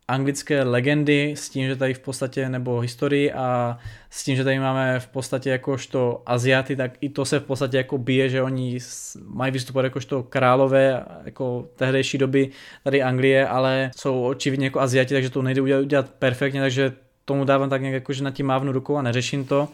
anglické 0.07 0.63
legendy 0.63 1.33
s 1.37 1.49
tím, 1.49 1.67
že 1.67 1.75
tady 1.75 1.93
v 1.93 1.99
podstatě, 1.99 2.49
nebo 2.49 2.79
historii 2.79 3.31
a 3.33 3.77
s 4.09 4.23
tím, 4.23 4.35
že 4.35 4.43
tady 4.43 4.59
máme 4.59 4.99
v 4.99 5.07
podstatě 5.07 5.49
jakožto 5.49 6.21
Aziaty, 6.25 6.75
tak 6.75 6.91
i 7.01 7.09
to 7.09 7.25
se 7.25 7.39
v 7.39 7.43
podstatě 7.43 7.77
jako 7.77 7.97
bije, 7.97 8.29
že 8.29 8.41
oni 8.41 8.79
mají 9.23 9.51
vystupovat 9.51 9.83
jakožto 9.83 10.23
králové 10.23 11.05
jako 11.25 11.69
tehdejší 11.75 12.17
doby 12.17 12.49
tady 12.83 13.03
Anglie, 13.03 13.47
ale 13.47 13.91
jsou 13.95 14.23
očividně 14.23 14.65
jako 14.65 14.79
Aziati, 14.79 15.13
takže 15.13 15.29
to 15.29 15.41
nejde 15.41 15.61
udělat, 15.61 15.81
udělat 15.81 16.09
perfektně, 16.09 16.61
takže 16.61 16.93
tomu 17.25 17.45
dávám 17.45 17.69
tak 17.69 17.81
nějak 17.81 17.93
jako, 17.93 18.13
že 18.13 18.23
na 18.23 18.31
tím 18.31 18.45
mávnu 18.45 18.71
rukou 18.71 18.95
a 18.95 19.01
neřeším 19.01 19.45
to. 19.45 19.67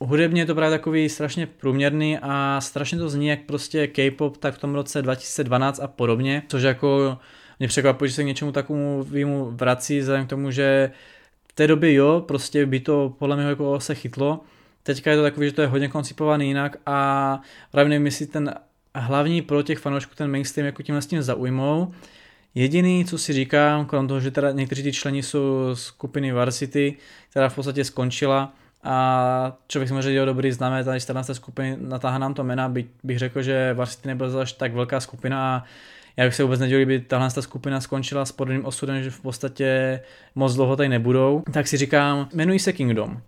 Hudebně 0.00 0.42
je 0.42 0.46
to 0.46 0.54
právě 0.54 0.78
takový 0.78 1.08
strašně 1.08 1.46
průměrný 1.46 2.18
a 2.22 2.60
strašně 2.60 2.98
to 2.98 3.08
zní 3.08 3.26
jak 3.26 3.40
prostě 3.40 3.86
K-pop 3.86 4.36
tak 4.36 4.54
v 4.54 4.58
tom 4.58 4.74
roce 4.74 5.02
2012 5.02 5.80
a 5.80 5.86
podobně, 5.86 6.42
což 6.48 6.62
jako 6.62 7.18
mě 7.60 7.68
překvapuje, 7.68 8.08
že 8.08 8.14
se 8.14 8.22
k 8.22 8.26
něčemu 8.26 8.52
takovému 8.52 9.50
vrací, 9.50 9.98
vzhledem 9.98 10.26
k 10.26 10.30
tomu, 10.30 10.50
že 10.50 10.90
v 11.48 11.52
té 11.52 11.66
době 11.66 11.94
jo, 11.94 12.24
prostě 12.28 12.66
by 12.66 12.80
to 12.80 13.14
podle 13.18 13.36
mě 13.36 13.44
jako 13.44 13.80
se 13.80 13.94
chytlo. 13.94 14.40
Teďka 14.82 15.10
je 15.10 15.16
to 15.16 15.22
takový, 15.22 15.46
že 15.46 15.52
to 15.52 15.62
je 15.62 15.68
hodně 15.68 15.88
koncipovaný 15.88 16.48
jinak 16.48 16.76
a 16.86 17.40
právě 17.70 17.88
nevím, 17.88 18.06
jestli 18.06 18.26
ten 18.26 18.54
hlavní 18.94 19.42
pro 19.42 19.62
těch 19.62 19.78
fanoušků 19.78 20.14
ten 20.14 20.30
mainstream 20.30 20.66
jako 20.66 20.82
tímhle 20.82 21.02
s 21.02 21.06
tím 21.06 21.22
zaujmou. 21.22 21.92
Jediný, 22.54 23.04
co 23.04 23.18
si 23.18 23.32
říkám, 23.32 23.86
kolem 23.86 24.08
toho, 24.08 24.20
že 24.20 24.30
teda 24.30 24.50
někteří 24.50 24.82
ty 24.82 24.92
členi 24.92 25.22
jsou 25.22 25.70
skupiny 25.74 26.32
Varsity, 26.32 26.96
která 27.30 27.48
v 27.48 27.54
podstatě 27.54 27.84
skončila 27.84 28.52
a 28.82 29.56
člověk 29.68 29.88
samozřejmě 29.88 30.12
dělal 30.12 30.26
dobrý 30.26 30.52
známé, 30.52 30.84
tady 30.84 31.00
14. 31.00 31.30
skupiny 31.32 31.76
natáhá 31.80 32.18
nám 32.18 32.34
to 32.34 32.44
jména, 32.44 32.68
by, 32.68 32.86
bych 33.02 33.18
řekl, 33.18 33.42
že 33.42 33.74
Varsity 33.74 34.08
nebyla 34.08 34.42
až 34.42 34.52
tak 34.52 34.74
velká 34.74 35.00
skupina 35.00 35.56
a 35.56 35.64
já 36.20 36.26
bych 36.26 36.34
se 36.34 36.42
vůbec 36.42 36.60
nedělal, 36.60 36.84
kdyby 36.84 37.00
tahle 37.00 37.30
ta 37.30 37.42
skupina 37.42 37.80
skončila 37.80 38.24
s 38.24 38.32
podobným 38.32 38.64
osudem, 38.64 39.02
že 39.02 39.10
v 39.10 39.20
podstatě 39.20 40.00
moc 40.34 40.54
dlouho 40.54 40.76
tady 40.76 40.88
nebudou, 40.88 41.42
tak 41.52 41.68
si 41.68 41.76
říkám, 41.76 42.28
jmenují 42.32 42.58
se 42.58 42.72
Kingdom. 42.72 43.20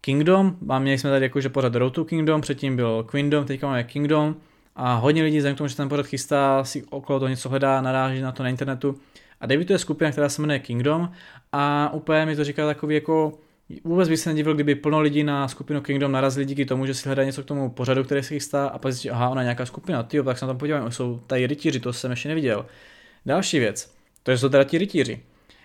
Kingdom, 0.00 0.56
mám 0.60 0.82
měli 0.82 0.98
jsme 0.98 1.10
tady 1.10 1.24
jakože 1.24 1.48
pořád 1.48 1.74
Road 1.74 1.92
to 1.92 2.04
Kingdom, 2.04 2.40
předtím 2.40 2.76
byl 2.76 3.02
Queendom, 3.02 3.44
teďka 3.44 3.66
máme 3.66 3.84
Kingdom 3.84 4.36
a 4.76 4.94
hodně 4.94 5.22
lidí 5.22 5.36
vzhledem 5.38 5.54
k 5.54 5.58
tomu, 5.58 5.68
že 5.68 5.76
ten 5.76 5.88
pořad 5.88 6.06
chystá, 6.06 6.64
si 6.64 6.84
okolo 6.90 7.18
toho 7.18 7.28
něco 7.28 7.48
hledá, 7.48 7.80
naráží 7.80 8.20
na 8.20 8.32
to 8.32 8.42
na 8.42 8.48
internetu. 8.48 8.98
A 9.40 9.46
debutuje 9.46 9.78
skupina, 9.78 10.10
která 10.10 10.28
se 10.28 10.42
jmenuje 10.42 10.58
Kingdom 10.58 11.10
a 11.52 11.90
úplně 11.92 12.26
mi 12.26 12.36
to 12.36 12.44
říká 12.44 12.66
takový 12.66 12.94
jako 12.94 13.38
Vůbec 13.84 14.08
bych 14.08 14.20
se 14.20 14.30
nedivil, 14.30 14.54
kdyby 14.54 14.74
plno 14.74 15.00
lidí 15.00 15.24
na 15.24 15.48
skupinu 15.48 15.80
Kingdom 15.80 16.12
narazili 16.12 16.46
díky 16.46 16.64
tomu, 16.64 16.86
že 16.86 16.94
si 16.94 17.08
hledají 17.08 17.26
něco 17.26 17.42
k 17.42 17.46
tomu 17.46 17.70
pořadu, 17.70 18.04
který 18.04 18.22
se 18.22 18.34
chystá 18.34 18.68
a 18.68 18.78
pak 18.78 18.92
zjistí, 18.92 19.10
aha, 19.10 19.28
ona 19.28 19.40
je 19.40 19.44
nějaká 19.44 19.66
skupina, 19.66 20.02
ty 20.02 20.22
tak 20.22 20.38
se 20.38 20.46
na 20.46 20.52
tom 20.52 20.58
podívám, 20.58 20.92
jsou 20.92 21.20
tady 21.26 21.46
rytíři, 21.46 21.80
to 21.80 21.92
jsem 21.92 22.10
ještě 22.10 22.28
neviděl. 22.28 22.66
Další 23.26 23.58
věc, 23.58 23.94
to 24.22 24.32
jsou 24.32 24.48
teda 24.48 24.64
ti 24.64 24.78
rytíři. 24.78 25.20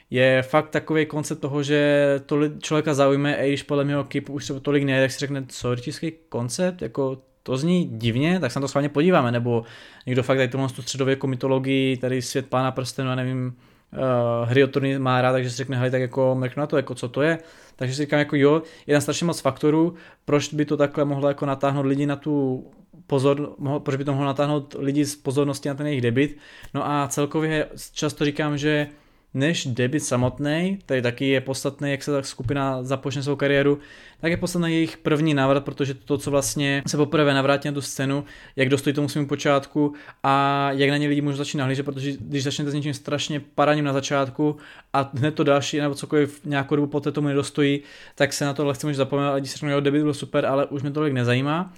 Je 0.09 0.41
fakt 0.41 0.69
takový 0.69 1.05
koncept 1.05 1.39
toho, 1.39 1.63
že 1.63 2.05
to 2.25 2.49
člověka 2.59 2.93
zaujme, 2.93 3.37
a 3.37 3.47
když 3.47 3.63
podle 3.63 3.83
mého 3.83 4.03
kipu 4.03 4.33
už 4.33 4.45
se 4.45 4.59
tolik 4.59 4.83
nejde, 4.83 5.01
tak 5.01 5.11
si 5.11 5.19
řekne, 5.19 5.45
co 5.47 5.75
rytířský 5.75 6.13
koncept, 6.29 6.81
jako 6.81 7.21
to 7.43 7.57
zní 7.57 7.85
divně, 7.85 8.39
tak 8.39 8.51
se 8.51 8.59
na 8.59 8.61
to 8.61 8.67
schválně 8.67 8.89
podíváme, 8.89 9.31
nebo 9.31 9.63
někdo 10.05 10.23
fakt 10.23 10.37
tady 10.37 10.47
tu 10.47 10.67
středověkou 10.67 11.27
mytologii, 11.27 11.97
tady 11.97 12.21
svět 12.21 12.47
pána 12.47 12.71
prstenu, 12.71 13.09
a 13.09 13.15
nevím, 13.15 13.55
uh, 13.93 14.49
hry 14.49 14.63
o 14.63 14.67
turný 14.67 14.99
má 14.99 15.21
rád, 15.21 15.31
takže 15.31 15.49
si 15.49 15.55
řekne, 15.55 15.77
hej, 15.77 15.91
tak 15.91 16.01
jako 16.01 16.35
mrknu 16.35 16.61
na 16.61 16.67
to, 16.67 16.77
jako 16.77 16.95
co 16.95 17.09
to 17.09 17.21
je. 17.21 17.37
Takže 17.75 17.95
si 17.95 18.01
říkám, 18.01 18.19
jako 18.19 18.35
jo, 18.35 18.61
je 18.87 18.93
tam 18.93 19.01
strašně 19.01 19.25
moc 19.25 19.39
faktorů, 19.39 19.93
proč 20.25 20.53
by 20.53 20.65
to 20.65 20.77
takhle 20.77 21.05
mohlo 21.05 21.27
jako 21.27 21.45
natáhnout 21.45 21.85
lidi 21.85 22.05
na 22.05 22.15
tu 22.15 22.65
pozor, 23.07 23.55
mohlo, 23.57 23.79
proč 23.79 23.95
by 23.95 24.03
to 24.03 24.11
mohlo 24.11 24.25
natáhnout 24.25 24.75
lidi 24.79 25.05
z 25.05 25.15
pozornosti 25.15 25.69
na 25.69 25.75
ten 25.75 25.87
jejich 25.87 26.01
debit. 26.01 26.37
No 26.73 26.87
a 26.87 27.07
celkově 27.07 27.67
často 27.93 28.25
říkám, 28.25 28.57
že 28.57 28.87
než 29.33 29.65
debit 29.65 29.99
samotný, 29.99 30.79
tady 30.85 31.01
taky 31.01 31.27
je 31.27 31.41
podstatný, 31.41 31.91
jak 31.91 32.03
se 32.03 32.11
ta 32.11 32.23
skupina 32.23 32.83
započne 32.83 33.23
svou 33.23 33.35
kariéru, 33.35 33.79
tak 34.21 34.31
je 34.31 34.37
podstatný 34.37 34.73
jejich 34.73 34.97
první 34.97 35.33
návrat, 35.33 35.65
protože 35.65 35.93
to, 35.93 36.17
co 36.17 36.31
vlastně 36.31 36.83
se 36.87 36.97
poprvé 36.97 37.33
navrátí 37.33 37.67
na 37.67 37.73
tu 37.73 37.81
scénu, 37.81 38.25
jak 38.55 38.69
dostojí 38.69 38.93
tomu 38.93 39.09
svým 39.09 39.27
počátku 39.27 39.93
a 40.23 40.67
jak 40.71 40.89
na 40.89 40.97
ně 40.97 41.07
lidi 41.07 41.21
můžou 41.21 41.37
začít 41.37 41.57
nahlížet, 41.57 41.83
protože 41.83 42.11
když 42.19 42.43
začnete 42.43 42.71
s 42.71 42.73
něčím 42.73 42.93
strašně 42.93 43.39
paraním 43.55 43.85
na 43.85 43.93
začátku 43.93 44.57
a 44.93 45.11
hned 45.13 45.35
to 45.35 45.43
další 45.43 45.77
nebo 45.77 45.95
cokoliv 45.95 46.45
nějakou 46.45 46.75
dobu 46.75 46.87
poté 46.87 47.11
tomu 47.11 47.27
nedostojí, 47.27 47.81
tak 48.15 48.33
se 48.33 48.45
na 48.45 48.53
to 48.53 48.65
lehce 48.65 48.87
může 48.87 48.97
zapomenout 48.97 49.33
a 49.33 49.39
když 49.39 49.51
se 49.51 49.57
řeknou, 49.57 49.79
debit 49.79 50.03
byl 50.03 50.13
super, 50.13 50.45
ale 50.45 50.65
už 50.65 50.81
mě 50.81 50.91
tolik 50.91 51.13
nezajímá. 51.13 51.73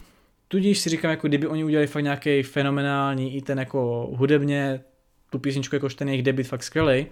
Tudíž 0.47 0.79
si 0.79 0.89
říkám, 0.89 1.11
jako 1.11 1.27
kdyby 1.27 1.47
oni 1.47 1.63
udělali 1.63 1.87
fakt 1.87 2.03
nějaký 2.03 2.43
fenomenální 2.43 3.35
i 3.35 3.41
ten 3.41 3.59
jako 3.59 4.09
hudebně 4.13 4.81
tu 5.29 5.39
písničku, 5.39 5.75
jakož 5.75 5.95
ten 5.95 6.09
jejich 6.09 6.23
debit 6.23 6.47
fakt 6.47 6.63
skvělý, 6.63 7.07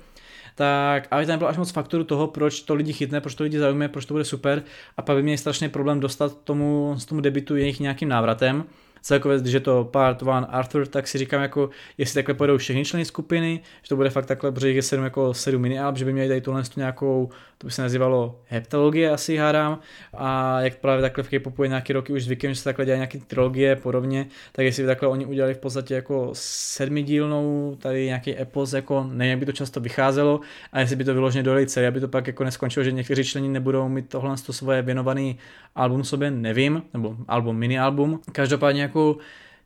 tak 0.56 1.08
aby 1.12 1.26
tam 1.26 1.38
bylo 1.38 1.50
až 1.50 1.58
moc 1.58 1.72
faktoru 1.72 2.04
toho, 2.04 2.28
proč 2.28 2.62
to 2.62 2.74
lidi 2.74 2.94
chytne, 2.94 3.22
proč 3.22 3.36
to 3.36 3.44
lidi 3.44 3.60
zaujme, 3.60 3.90
proč 3.90 4.06
to 4.06 4.14
bude 4.14 4.26
super 4.26 4.64
a 4.98 5.02
pak 5.02 5.16
by 5.16 5.24
měli 5.24 5.38
strašný 5.38 5.70
problém 5.70 6.00
dostat 6.00 6.38
tomu, 6.44 6.96
z 6.98 7.06
tomu 7.06 7.22
debitu 7.22 7.56
jejich 7.56 7.80
nějakým 7.80 8.10
návratem. 8.10 8.64
Celkově, 9.04 9.40
když 9.40 9.54
je 9.54 9.60
to 9.60 9.84
part 9.84 10.22
one 10.22 10.48
Arthur, 10.48 10.88
tak 10.88 11.08
si 11.08 11.18
říkám 11.18 11.42
jako, 11.42 11.70
jestli 11.98 12.14
takhle 12.16 12.34
pojedou 12.34 12.58
všechny 12.58 12.86
členy 12.86 13.06
skupiny, 13.06 13.62
že 13.82 13.90
to 13.90 13.96
bude 13.96 14.10
fakt 14.10 14.26
takhle, 14.26 14.52
protože 14.52 14.72
je 14.72 14.82
sedm 14.82 15.04
jako 15.04 15.34
sedm 15.34 15.62
mini 15.62 15.80
alb, 15.80 15.98
že 15.98 16.06
by 16.06 16.14
měli 16.14 16.28
tady 16.28 16.42
tuhle 16.42 16.64
nějakou, 16.76 17.30
to 17.58 17.68
by 17.68 17.72
se 17.72 17.82
nazývalo 17.82 18.40
heptologie 18.48 19.12
asi 19.12 19.38
hádám 19.38 19.80
a 20.14 20.62
jak 20.62 20.76
právě 20.76 21.02
takhle 21.02 21.24
v 21.24 21.30
K-popu 21.30 21.64
je 21.64 21.70
nějaký 21.70 21.94
roky 21.94 22.14
už 22.14 22.24
zvykem, 22.24 22.54
že 22.54 22.56
se 22.56 22.64
takhle 22.64 22.86
dělají 22.86 23.00
nějaké 23.00 23.20
trilogie 23.20 23.76
podobně, 23.76 24.28
tak 24.52 24.66
jestli 24.66 24.84
by 24.84 24.88
takhle 24.88 25.10
oni 25.10 25.26
udělali 25.26 25.54
v 25.54 25.58
podstatě 25.58 25.94
jako 25.94 26.30
sedmidílnou 26.34 27.78
tady 27.80 28.06
nějaký 28.06 28.42
epos, 28.42 28.74
jako 28.74 29.08
nevím, 29.12 29.40
by 29.40 29.46
to 29.46 29.52
často 29.52 29.80
vycházelo 29.80 30.40
a 30.72 30.80
jestli 30.80 30.96
by 30.96 31.04
to 31.04 31.14
vyloženě 31.14 31.44
dojeli 31.44 31.68
celé, 31.68 31.88
aby 31.88 32.00
to 32.00 32.08
pak 32.08 32.28
jako 32.28 32.44
neskončilo, 32.44 32.84
že 32.84 32.92
někteří 32.92 33.24
členi 33.24 33.50
nebudou 33.50 33.90
mít 33.90 34.10
tohle 34.10 34.36
to 34.46 34.54
svoje 34.54 34.82
věnovaný 34.82 35.38
album 35.76 36.04
sobě, 36.04 36.32
nevím, 36.32 36.84
nebo 36.94 37.16
album, 37.28 37.58
mini 37.58 37.80
album. 37.80 38.20
Každopádně 38.32 38.82
jako 38.82 38.93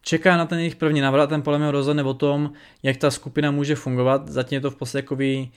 čeká 0.02 0.38
na 0.38 0.46
ten 0.46 0.60
jejich 0.60 0.76
první 0.76 1.02
návrat, 1.02 1.28
ten 1.28 1.42
podle 1.42 1.60
mě 1.60 1.72
rozhodne 1.72 2.04
o 2.04 2.14
tom, 2.14 2.52
jak 2.84 2.98
ta 2.98 3.12
skupina 3.12 3.52
může 3.52 3.76
fungovat. 3.76 4.28
Zatím 4.28 4.56
je 4.56 4.62
to 4.62 4.72
v 4.72 4.76
podstatě 4.76 5.04
jakoby 5.04 5.50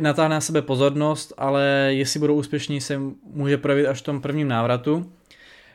natáhne 0.00 0.34
na 0.34 0.40
sebe 0.40 0.62
pozornost, 0.62 1.32
ale 1.38 1.88
jestli 1.88 2.20
budou 2.20 2.34
úspěšní, 2.34 2.80
se 2.80 3.00
může 3.24 3.58
projevit 3.58 3.86
až 3.86 4.00
v 4.00 4.04
tom 4.04 4.20
prvním 4.20 4.48
návratu. 4.48 5.12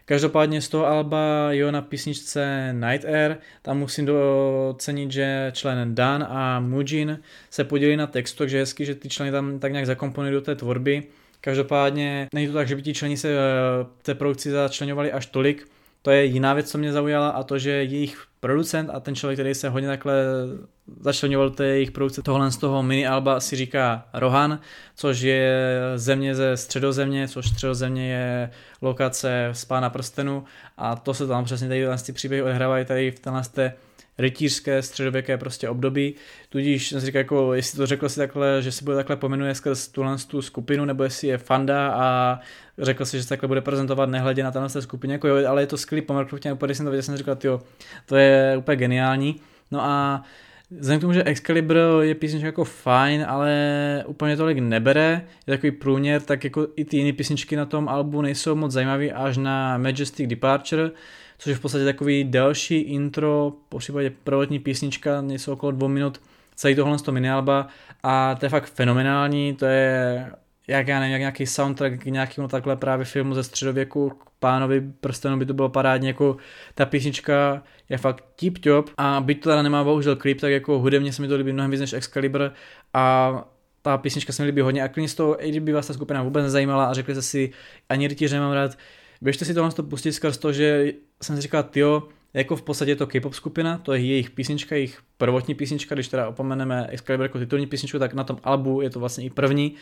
Každopádně 0.06 0.61
z 0.61 0.69
toho 0.69 0.85
Alba 0.85 1.48
jo 1.52 1.72
na 1.72 1.81
písničce 1.81 2.73
Night 2.73 3.06
Air, 3.06 3.38
tam 3.61 3.80
musím 3.80 4.06
docenit, 4.06 5.11
že 5.11 5.52
člen 5.56 5.95
Dan 5.95 6.23
a 6.30 6.60
Mujin 6.60 7.19
se 7.49 7.64
podělí 7.64 7.95
na 7.95 8.07
textu, 8.07 8.38
takže 8.38 8.60
hezky, 8.60 8.85
že 8.85 8.95
ty 8.95 9.10
členy 9.10 9.31
tam 9.31 9.60
tak 9.60 9.72
nějak 9.72 9.85
zakomponují 9.85 10.34
do 10.34 10.41
té 10.41 10.56
tvorby. 10.56 11.03
Každopádně 11.41 12.27
není 12.34 12.48
to 12.48 12.53
tak, 12.53 12.68
že 12.68 12.76
by 12.76 12.81
ti 12.81 12.94
členi 12.94 13.18
se 13.18 13.30
eh, 13.30 13.38
té 14.02 14.15
produkci 14.15 14.52
začlenovali 14.52 15.11
až 15.11 15.26
tolik, 15.26 15.68
to 16.02 16.11
je 16.11 16.26
jiná 16.26 16.53
věc, 16.53 16.72
co 16.72 16.78
mě 16.78 16.91
zaujala 16.91 17.30
a 17.30 17.44
to, 17.44 17.60
že 17.60 17.69
jejich 17.69 18.24
producent 18.40 18.90
a 18.94 18.99
ten 18.99 19.15
člověk, 19.15 19.40
který 19.40 19.56
se 19.56 19.69
hodně 19.69 19.88
takhle 19.88 20.14
začlenoval 20.99 21.49
té 21.49 21.65
jejich 21.65 21.91
produkce 21.91 22.22
tohle 22.22 22.52
z 22.52 22.57
toho 22.57 22.84
mini 22.84 23.07
alba 23.07 23.40
si 23.40 23.56
říká 23.56 24.06
Rohan, 24.14 24.60
což 24.95 25.22
je 25.22 25.72
země 25.95 26.36
ze 26.36 26.57
středozemě, 26.57 27.28
což 27.28 27.49
středozemě 27.49 28.11
je 28.11 28.52
lokace 28.82 29.49
z 29.52 29.65
Pána 29.65 29.90
prstenu 29.90 30.44
a 30.78 30.95
to 30.95 31.14
se 31.14 31.28
tam 31.28 31.45
přesně 31.45 31.68
tady 31.68 31.88
ty 32.06 32.11
příběhy 32.11 32.44
odehrávají 32.44 32.86
tady 32.86 33.11
v 33.11 33.19
tenhle 33.19 33.44
rytířské 34.18 34.81
středověké 34.81 35.38
prostě 35.38 35.69
období, 35.69 36.15
tudíž 36.49 36.89
jsem 36.89 36.99
říkal, 36.99 37.19
jako, 37.19 37.53
jestli 37.53 37.77
to 37.77 37.85
řekl 37.85 38.10
si 38.10 38.19
takhle, 38.19 38.61
že 38.61 38.72
si 38.72 38.84
bude 38.84 38.95
takhle 38.95 39.15
pomenuje 39.15 39.56
skrz 39.56 39.88
tuhle 39.88 40.18
tu 40.27 40.41
skupinu, 40.41 40.85
nebo 40.85 41.03
jestli 41.03 41.27
je 41.27 41.38
fanda 41.38 41.94
a 41.94 42.39
řekl 42.77 43.06
si, 43.06 43.18
že 43.18 43.23
se 43.23 43.30
takhle 43.30 43.48
bude 43.48 43.61
prezentovat 43.61 44.10
nehledě 44.10 44.44
na 44.44 44.52
tenhle 44.52 44.81
skupině, 44.81 45.14
jako 45.14 45.27
jo, 45.27 45.49
ale 45.49 45.61
je 45.61 45.68
to 45.68 45.77
skvělý 45.77 46.02
protože 46.02 46.49
když 46.65 46.77
jsem 46.77 46.85
to 46.85 46.91
viděl, 46.91 47.03
jsem 47.03 47.18
říkal, 47.18 47.38
jo, 47.44 47.61
to 48.06 48.15
je 48.15 48.56
úplně 48.57 48.76
geniální. 48.76 49.35
No 49.72 49.81
a 49.84 50.23
Vzhledem 50.72 50.99
k 50.99 51.02
tomu, 51.02 51.14
že 51.14 51.23
Excalibur 51.23 51.77
je 52.02 52.15
písnička 52.15 52.45
jako 52.45 52.64
fajn, 52.64 53.26
ale 53.27 54.03
úplně 54.07 54.38
tolik 54.38 54.57
nebere, 54.57 55.22
je 55.48 55.57
takový 55.57 55.72
průměr, 55.72 56.22
tak 56.22 56.44
jako 56.44 56.68
i 56.76 56.85
ty 56.85 56.98
jiné 56.98 57.14
písničky 57.14 57.56
na 57.56 57.65
tom 57.65 57.89
albu 57.89 58.22
nejsou 58.22 58.56
moc 58.56 58.72
zajímavé 58.72 59.10
až 59.10 59.38
na 59.38 59.77
Majestic 59.77 60.30
Departure, 60.30 60.91
což 61.38 61.49
je 61.49 61.55
v 61.55 61.59
podstatě 61.59 61.85
takový 61.85 62.23
další 62.23 62.80
intro, 62.80 63.53
po 63.69 63.77
případě 63.77 64.11
prvotní 64.23 64.59
písnička, 64.59 65.22
něco 65.22 65.53
okolo 65.53 65.72
dvou 65.72 65.88
minut, 65.88 66.22
celý 66.55 66.76
tohle 66.76 66.99
z 66.99 67.01
toho 67.01 67.14
minialba. 67.14 67.68
A 68.03 68.35
to 68.35 68.45
je 68.45 68.49
fakt 68.49 68.65
fenomenální, 68.65 69.55
to 69.55 69.65
je 69.65 70.26
jak 70.68 70.88
já 70.88 70.99
nevím, 70.99 71.11
jak 71.11 71.19
nějaký 71.19 71.45
soundtrack 71.45 72.01
k 72.01 72.05
nějakému 72.05 72.47
takhle 72.47 72.76
právě 72.76 73.05
filmu 73.05 73.34
ze 73.34 73.43
středověku, 73.43 74.09
k 74.09 74.30
pánovi 74.39 74.81
prstenu 75.01 75.38
by 75.38 75.45
to 75.45 75.53
bylo 75.53 75.69
parádně, 75.69 76.07
jako 76.07 76.38
ta 76.76 76.85
písnička 76.85 77.64
je 77.89 77.97
fakt 77.97 78.26
tip 78.35 78.57
top. 78.57 78.89
A 78.97 79.22
byť 79.22 79.43
to 79.43 79.49
teda 79.49 79.61
nemá 79.61 79.84
bohužel 79.84 80.15
klip, 80.15 80.41
tak 80.41 80.51
jako 80.51 80.80
hudebně 80.80 81.14
se 81.14 81.22
mi 81.22 81.27
to 81.27 81.35
líbí 81.35 81.53
mnohem 81.53 81.72
víc 81.72 81.80
než 81.80 81.93
Excalibur. 81.93 82.51
A 82.93 83.45
ta 83.81 83.97
písnička 83.97 84.34
se 84.34 84.43
mi 84.43 84.45
líbí 84.45 84.61
hodně 84.61 84.84
a 84.84 84.88
klidně 84.88 85.09
z 85.09 85.15
toho, 85.15 85.45
i 85.45 85.49
kdyby 85.49 85.72
vás 85.72 85.88
ta 85.88 85.93
skupina 85.93 86.23
vůbec 86.23 86.43
nezajímala 86.43 86.85
a 86.85 86.93
řekli 86.93 87.14
jste 87.14 87.22
si, 87.22 87.51
ani 87.89 88.07
rytíře 88.07 88.35
nemám 88.35 88.51
rád, 88.51 88.77
běžte 89.22 89.45
si 89.45 89.53
tohle 89.53 89.72
pustit 89.89 90.14
skrz 90.14 90.38
to, 90.38 90.53
že 90.53 90.94
jsem 91.22 91.35
si 91.35 91.41
říkal, 91.41 91.64
tyjo, 91.64 92.03
jako 92.34 92.56
v 92.56 92.61
podstatě 92.61 92.95
to 92.95 93.07
K-pop 93.07 93.34
skupina, 93.34 93.77
to 93.77 93.94
je 93.94 93.99
jejich 93.99 94.30
písnička, 94.30 94.76
jejich 94.76 94.99
prvotní 95.18 95.56
písnička, 95.56 95.95
když 95.95 96.07
teda 96.07 96.27
opomeneme 96.27 96.88
Excalibur 96.88 97.23
jako 97.23 97.39
titulní 97.39 97.68
písničku, 97.68 97.99
tak 97.99 98.14
na 98.14 98.23
tom 98.23 98.38
albu 98.44 98.81
je 98.81 98.89
to 98.89 98.99
vlastně 98.99 99.26
i 99.26 99.30
první. 99.30 99.76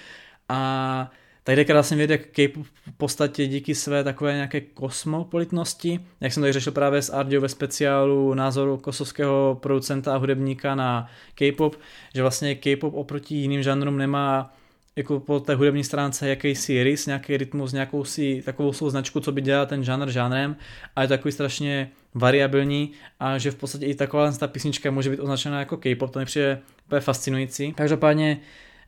A 0.49 1.11
tady 1.43 1.55
jde 1.55 1.65
krásně 1.65 1.97
vidět, 1.97 2.11
jak 2.11 2.25
K-pop 2.25 2.65
v 2.65 2.91
podstatě 2.97 3.47
díky 3.47 3.75
své 3.75 4.03
takové 4.03 4.33
nějaké 4.33 4.61
kosmopolitnosti, 4.61 5.99
jak 6.21 6.33
jsem 6.33 6.43
tady 6.43 6.53
řešil 6.53 6.71
právě 6.71 7.01
s 7.01 7.09
Ardio 7.09 7.41
ve 7.41 7.49
speciálu 7.49 8.33
názoru 8.33 8.77
kosovského 8.77 9.59
producenta 9.61 10.13
a 10.13 10.17
hudebníka 10.17 10.75
na 10.75 11.09
K-pop, 11.35 11.75
že 12.15 12.21
vlastně 12.21 12.55
K-pop 12.55 12.93
oproti 12.93 13.35
jiným 13.35 13.63
žánrům 13.63 13.97
nemá 13.97 14.53
jako 14.95 15.19
po 15.19 15.39
té 15.39 15.55
hudební 15.55 15.83
stránce 15.83 16.29
jakýsi 16.29 16.83
rys, 16.83 17.05
nějaký 17.05 17.37
rytmus, 17.37 17.73
nějakou 17.73 18.03
si 18.03 18.41
takovou 18.45 18.73
svou 18.73 18.89
značku, 18.89 19.19
co 19.19 19.31
by 19.31 19.41
dělal 19.41 19.65
ten 19.65 19.83
žánr 19.83 20.11
žánrem 20.11 20.55
a 20.95 21.01
je 21.01 21.07
takový 21.07 21.31
strašně 21.31 21.89
variabilní 22.13 22.91
a 23.19 23.37
že 23.37 23.51
v 23.51 23.55
podstatě 23.55 23.85
i 23.85 23.95
taková 23.95 24.31
ta 24.31 24.47
písnička 24.47 24.91
může 24.91 25.09
být 25.09 25.19
označena 25.19 25.59
jako 25.59 25.77
K-pop, 25.77 26.11
to 26.11 26.19
mi 26.19 26.25
přijde 26.25 26.59
úplně 26.85 27.01
fascinující. 27.01 27.73
Každopádně 27.73 28.39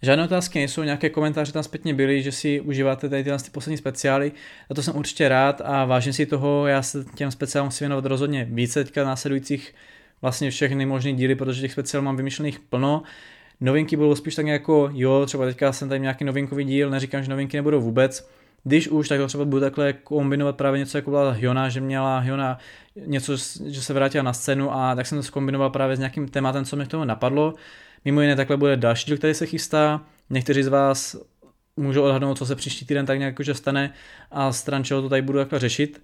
Žádné 0.02 0.24
otázky 0.24 0.60
nejsou, 0.60 0.84
nějaké 0.84 1.10
komentáře 1.10 1.52
tam 1.52 1.64
zpětně 1.64 1.94
byly, 1.94 2.24
že 2.24 2.32
si 2.32 2.62
užíváte 2.62 3.10
tady 3.10 3.24
tyhle 3.24 3.40
ty 3.40 3.50
poslední 3.50 3.78
speciály. 3.78 4.32
A 4.70 4.74
to 4.74 4.84
jsem 4.84 4.96
určitě 4.96 5.30
rád 5.30 5.62
a 5.66 5.86
vážím 5.86 6.14
si 6.14 6.26
toho, 6.26 6.68
já 6.68 6.82
se 6.82 7.06
těm 7.16 7.32
speciálům 7.32 7.68
musím 7.68 7.86
věnovat 7.86 8.06
rozhodně 8.06 8.48
více 8.52 8.84
teďka 8.84 9.04
následujících 9.04 9.76
vlastně 10.22 10.52
všechny 10.52 10.86
možné 10.86 11.14
díly, 11.14 11.36
protože 11.36 11.62
těch 11.62 11.72
speciálů 11.72 12.06
mám 12.06 12.18
vymyšlených 12.18 12.60
plno. 12.60 13.04
Novinky 13.62 13.96
budou 13.96 14.16
spíš 14.16 14.36
tak 14.36 14.48
jako, 14.48 14.90
jo, 14.94 15.26
třeba 15.26 15.46
teďka 15.46 15.72
jsem 15.72 15.90
tady 15.90 16.02
nějaký 16.02 16.24
novinkový 16.24 16.64
díl, 16.64 16.90
neříkám, 16.90 17.24
že 17.24 17.30
novinky 17.30 17.58
nebudou 17.58 17.82
vůbec, 17.82 18.30
když 18.64 18.88
už, 18.88 19.10
tak 19.10 19.20
to 19.20 19.28
třeba 19.28 19.46
budu 19.46 19.60
takhle 19.60 19.94
kombinovat 19.94 20.58
právě 20.58 20.80
něco 20.80 20.98
jako 20.98 21.10
byla 21.10 21.32
Hyona, 21.32 21.70
že 21.70 21.82
měla 21.82 22.20
Hyona 22.20 22.58
něco, 23.06 23.38
že 23.66 23.82
se 23.82 23.94
vrátila 23.94 24.24
na 24.24 24.34
scénu 24.34 24.74
a 24.74 24.96
tak 24.96 25.08
jsem 25.08 25.18
to 25.18 25.24
zkombinoval 25.24 25.70
právě 25.70 25.96
s 25.96 26.00
nějakým 26.00 26.28
tématem, 26.28 26.66
co 26.66 26.76
mě 26.76 26.86
k 26.86 26.88
tomu 26.88 27.04
napadlo. 27.04 27.54
Mimo 28.06 28.22
jiné 28.22 28.36
takhle 28.36 28.58
bude 28.58 28.78
další 28.78 29.06
díl, 29.06 29.18
který 29.18 29.34
se 29.34 29.46
chystá. 29.46 30.02
Někteří 30.30 30.64
z 30.64 30.68
vás 30.68 31.16
můžou 31.78 32.04
odhadnout, 32.04 32.38
co 32.38 32.46
se 32.46 32.56
příští 32.56 32.86
týden 32.86 33.06
tak 33.06 33.20
nějak 33.20 33.36
že 33.40 33.54
stane 33.54 33.94
a 34.32 34.52
stran 34.52 34.84
čeho 34.84 35.02
to 35.02 35.10
tady 35.10 35.22
budu 35.22 35.40
takhle 35.40 35.60
řešit. 35.60 36.02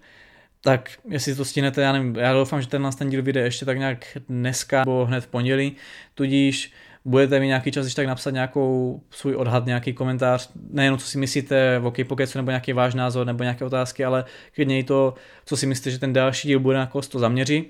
Tak 0.60 0.90
jestli 1.08 1.34
to 1.34 1.44
stihnete, 1.44 1.82
já 1.82 1.92
nevím, 1.92 2.16
já 2.16 2.32
doufám, 2.32 2.62
že 2.62 2.68
tenhle 2.68 2.92
ten 2.92 3.10
díl 3.10 3.22
vyjde 3.22 3.40
ještě 3.40 3.64
tak 3.64 3.78
nějak 3.78 4.18
dneska 4.28 4.78
nebo 4.78 5.04
hned 5.04 5.20
v 5.20 5.26
pondělí, 5.26 5.76
tudíž 6.14 6.72
budete 7.04 7.40
mít 7.40 7.46
nějaký 7.46 7.72
čas, 7.72 7.84
když 7.84 7.94
tak 7.94 8.06
napsat 8.06 8.30
nějakou 8.30 9.00
svůj 9.10 9.36
odhad, 9.36 9.66
nějaký 9.66 9.92
komentář, 9.92 10.50
nejenom 10.70 10.98
co 10.98 11.06
si 11.06 11.18
myslíte 11.18 11.80
o 11.84 11.90
K-Pokecu 11.90 12.38
nebo 12.38 12.50
nějaký 12.50 12.72
váš 12.72 12.94
názor 12.94 13.26
nebo 13.26 13.42
nějaké 13.42 13.64
otázky, 13.64 14.04
ale 14.04 14.24
klidně 14.54 14.78
i 14.78 14.84
to, 14.84 15.14
co 15.44 15.56
si 15.56 15.66
myslíte, 15.66 15.90
že 15.90 15.98
ten 15.98 16.12
další 16.12 16.48
díl 16.48 16.60
bude 16.60 16.78
na 16.78 16.90
to 17.08 17.18
zaměří. 17.18 17.64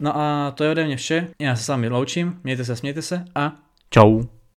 No 0.00 0.16
a 0.16 0.50
to 0.50 0.64
je 0.64 0.70
ode 0.70 0.84
mě 0.84 0.96
vše, 0.96 1.28
já 1.38 1.56
se 1.56 1.64
s 1.64 1.68
vámi 1.68 1.88
loučím, 1.88 2.40
mějte 2.44 2.64
se, 2.64 2.76
smějte 2.76 3.02
se 3.02 3.24
a 3.34 3.52
Čau. 3.90 4.22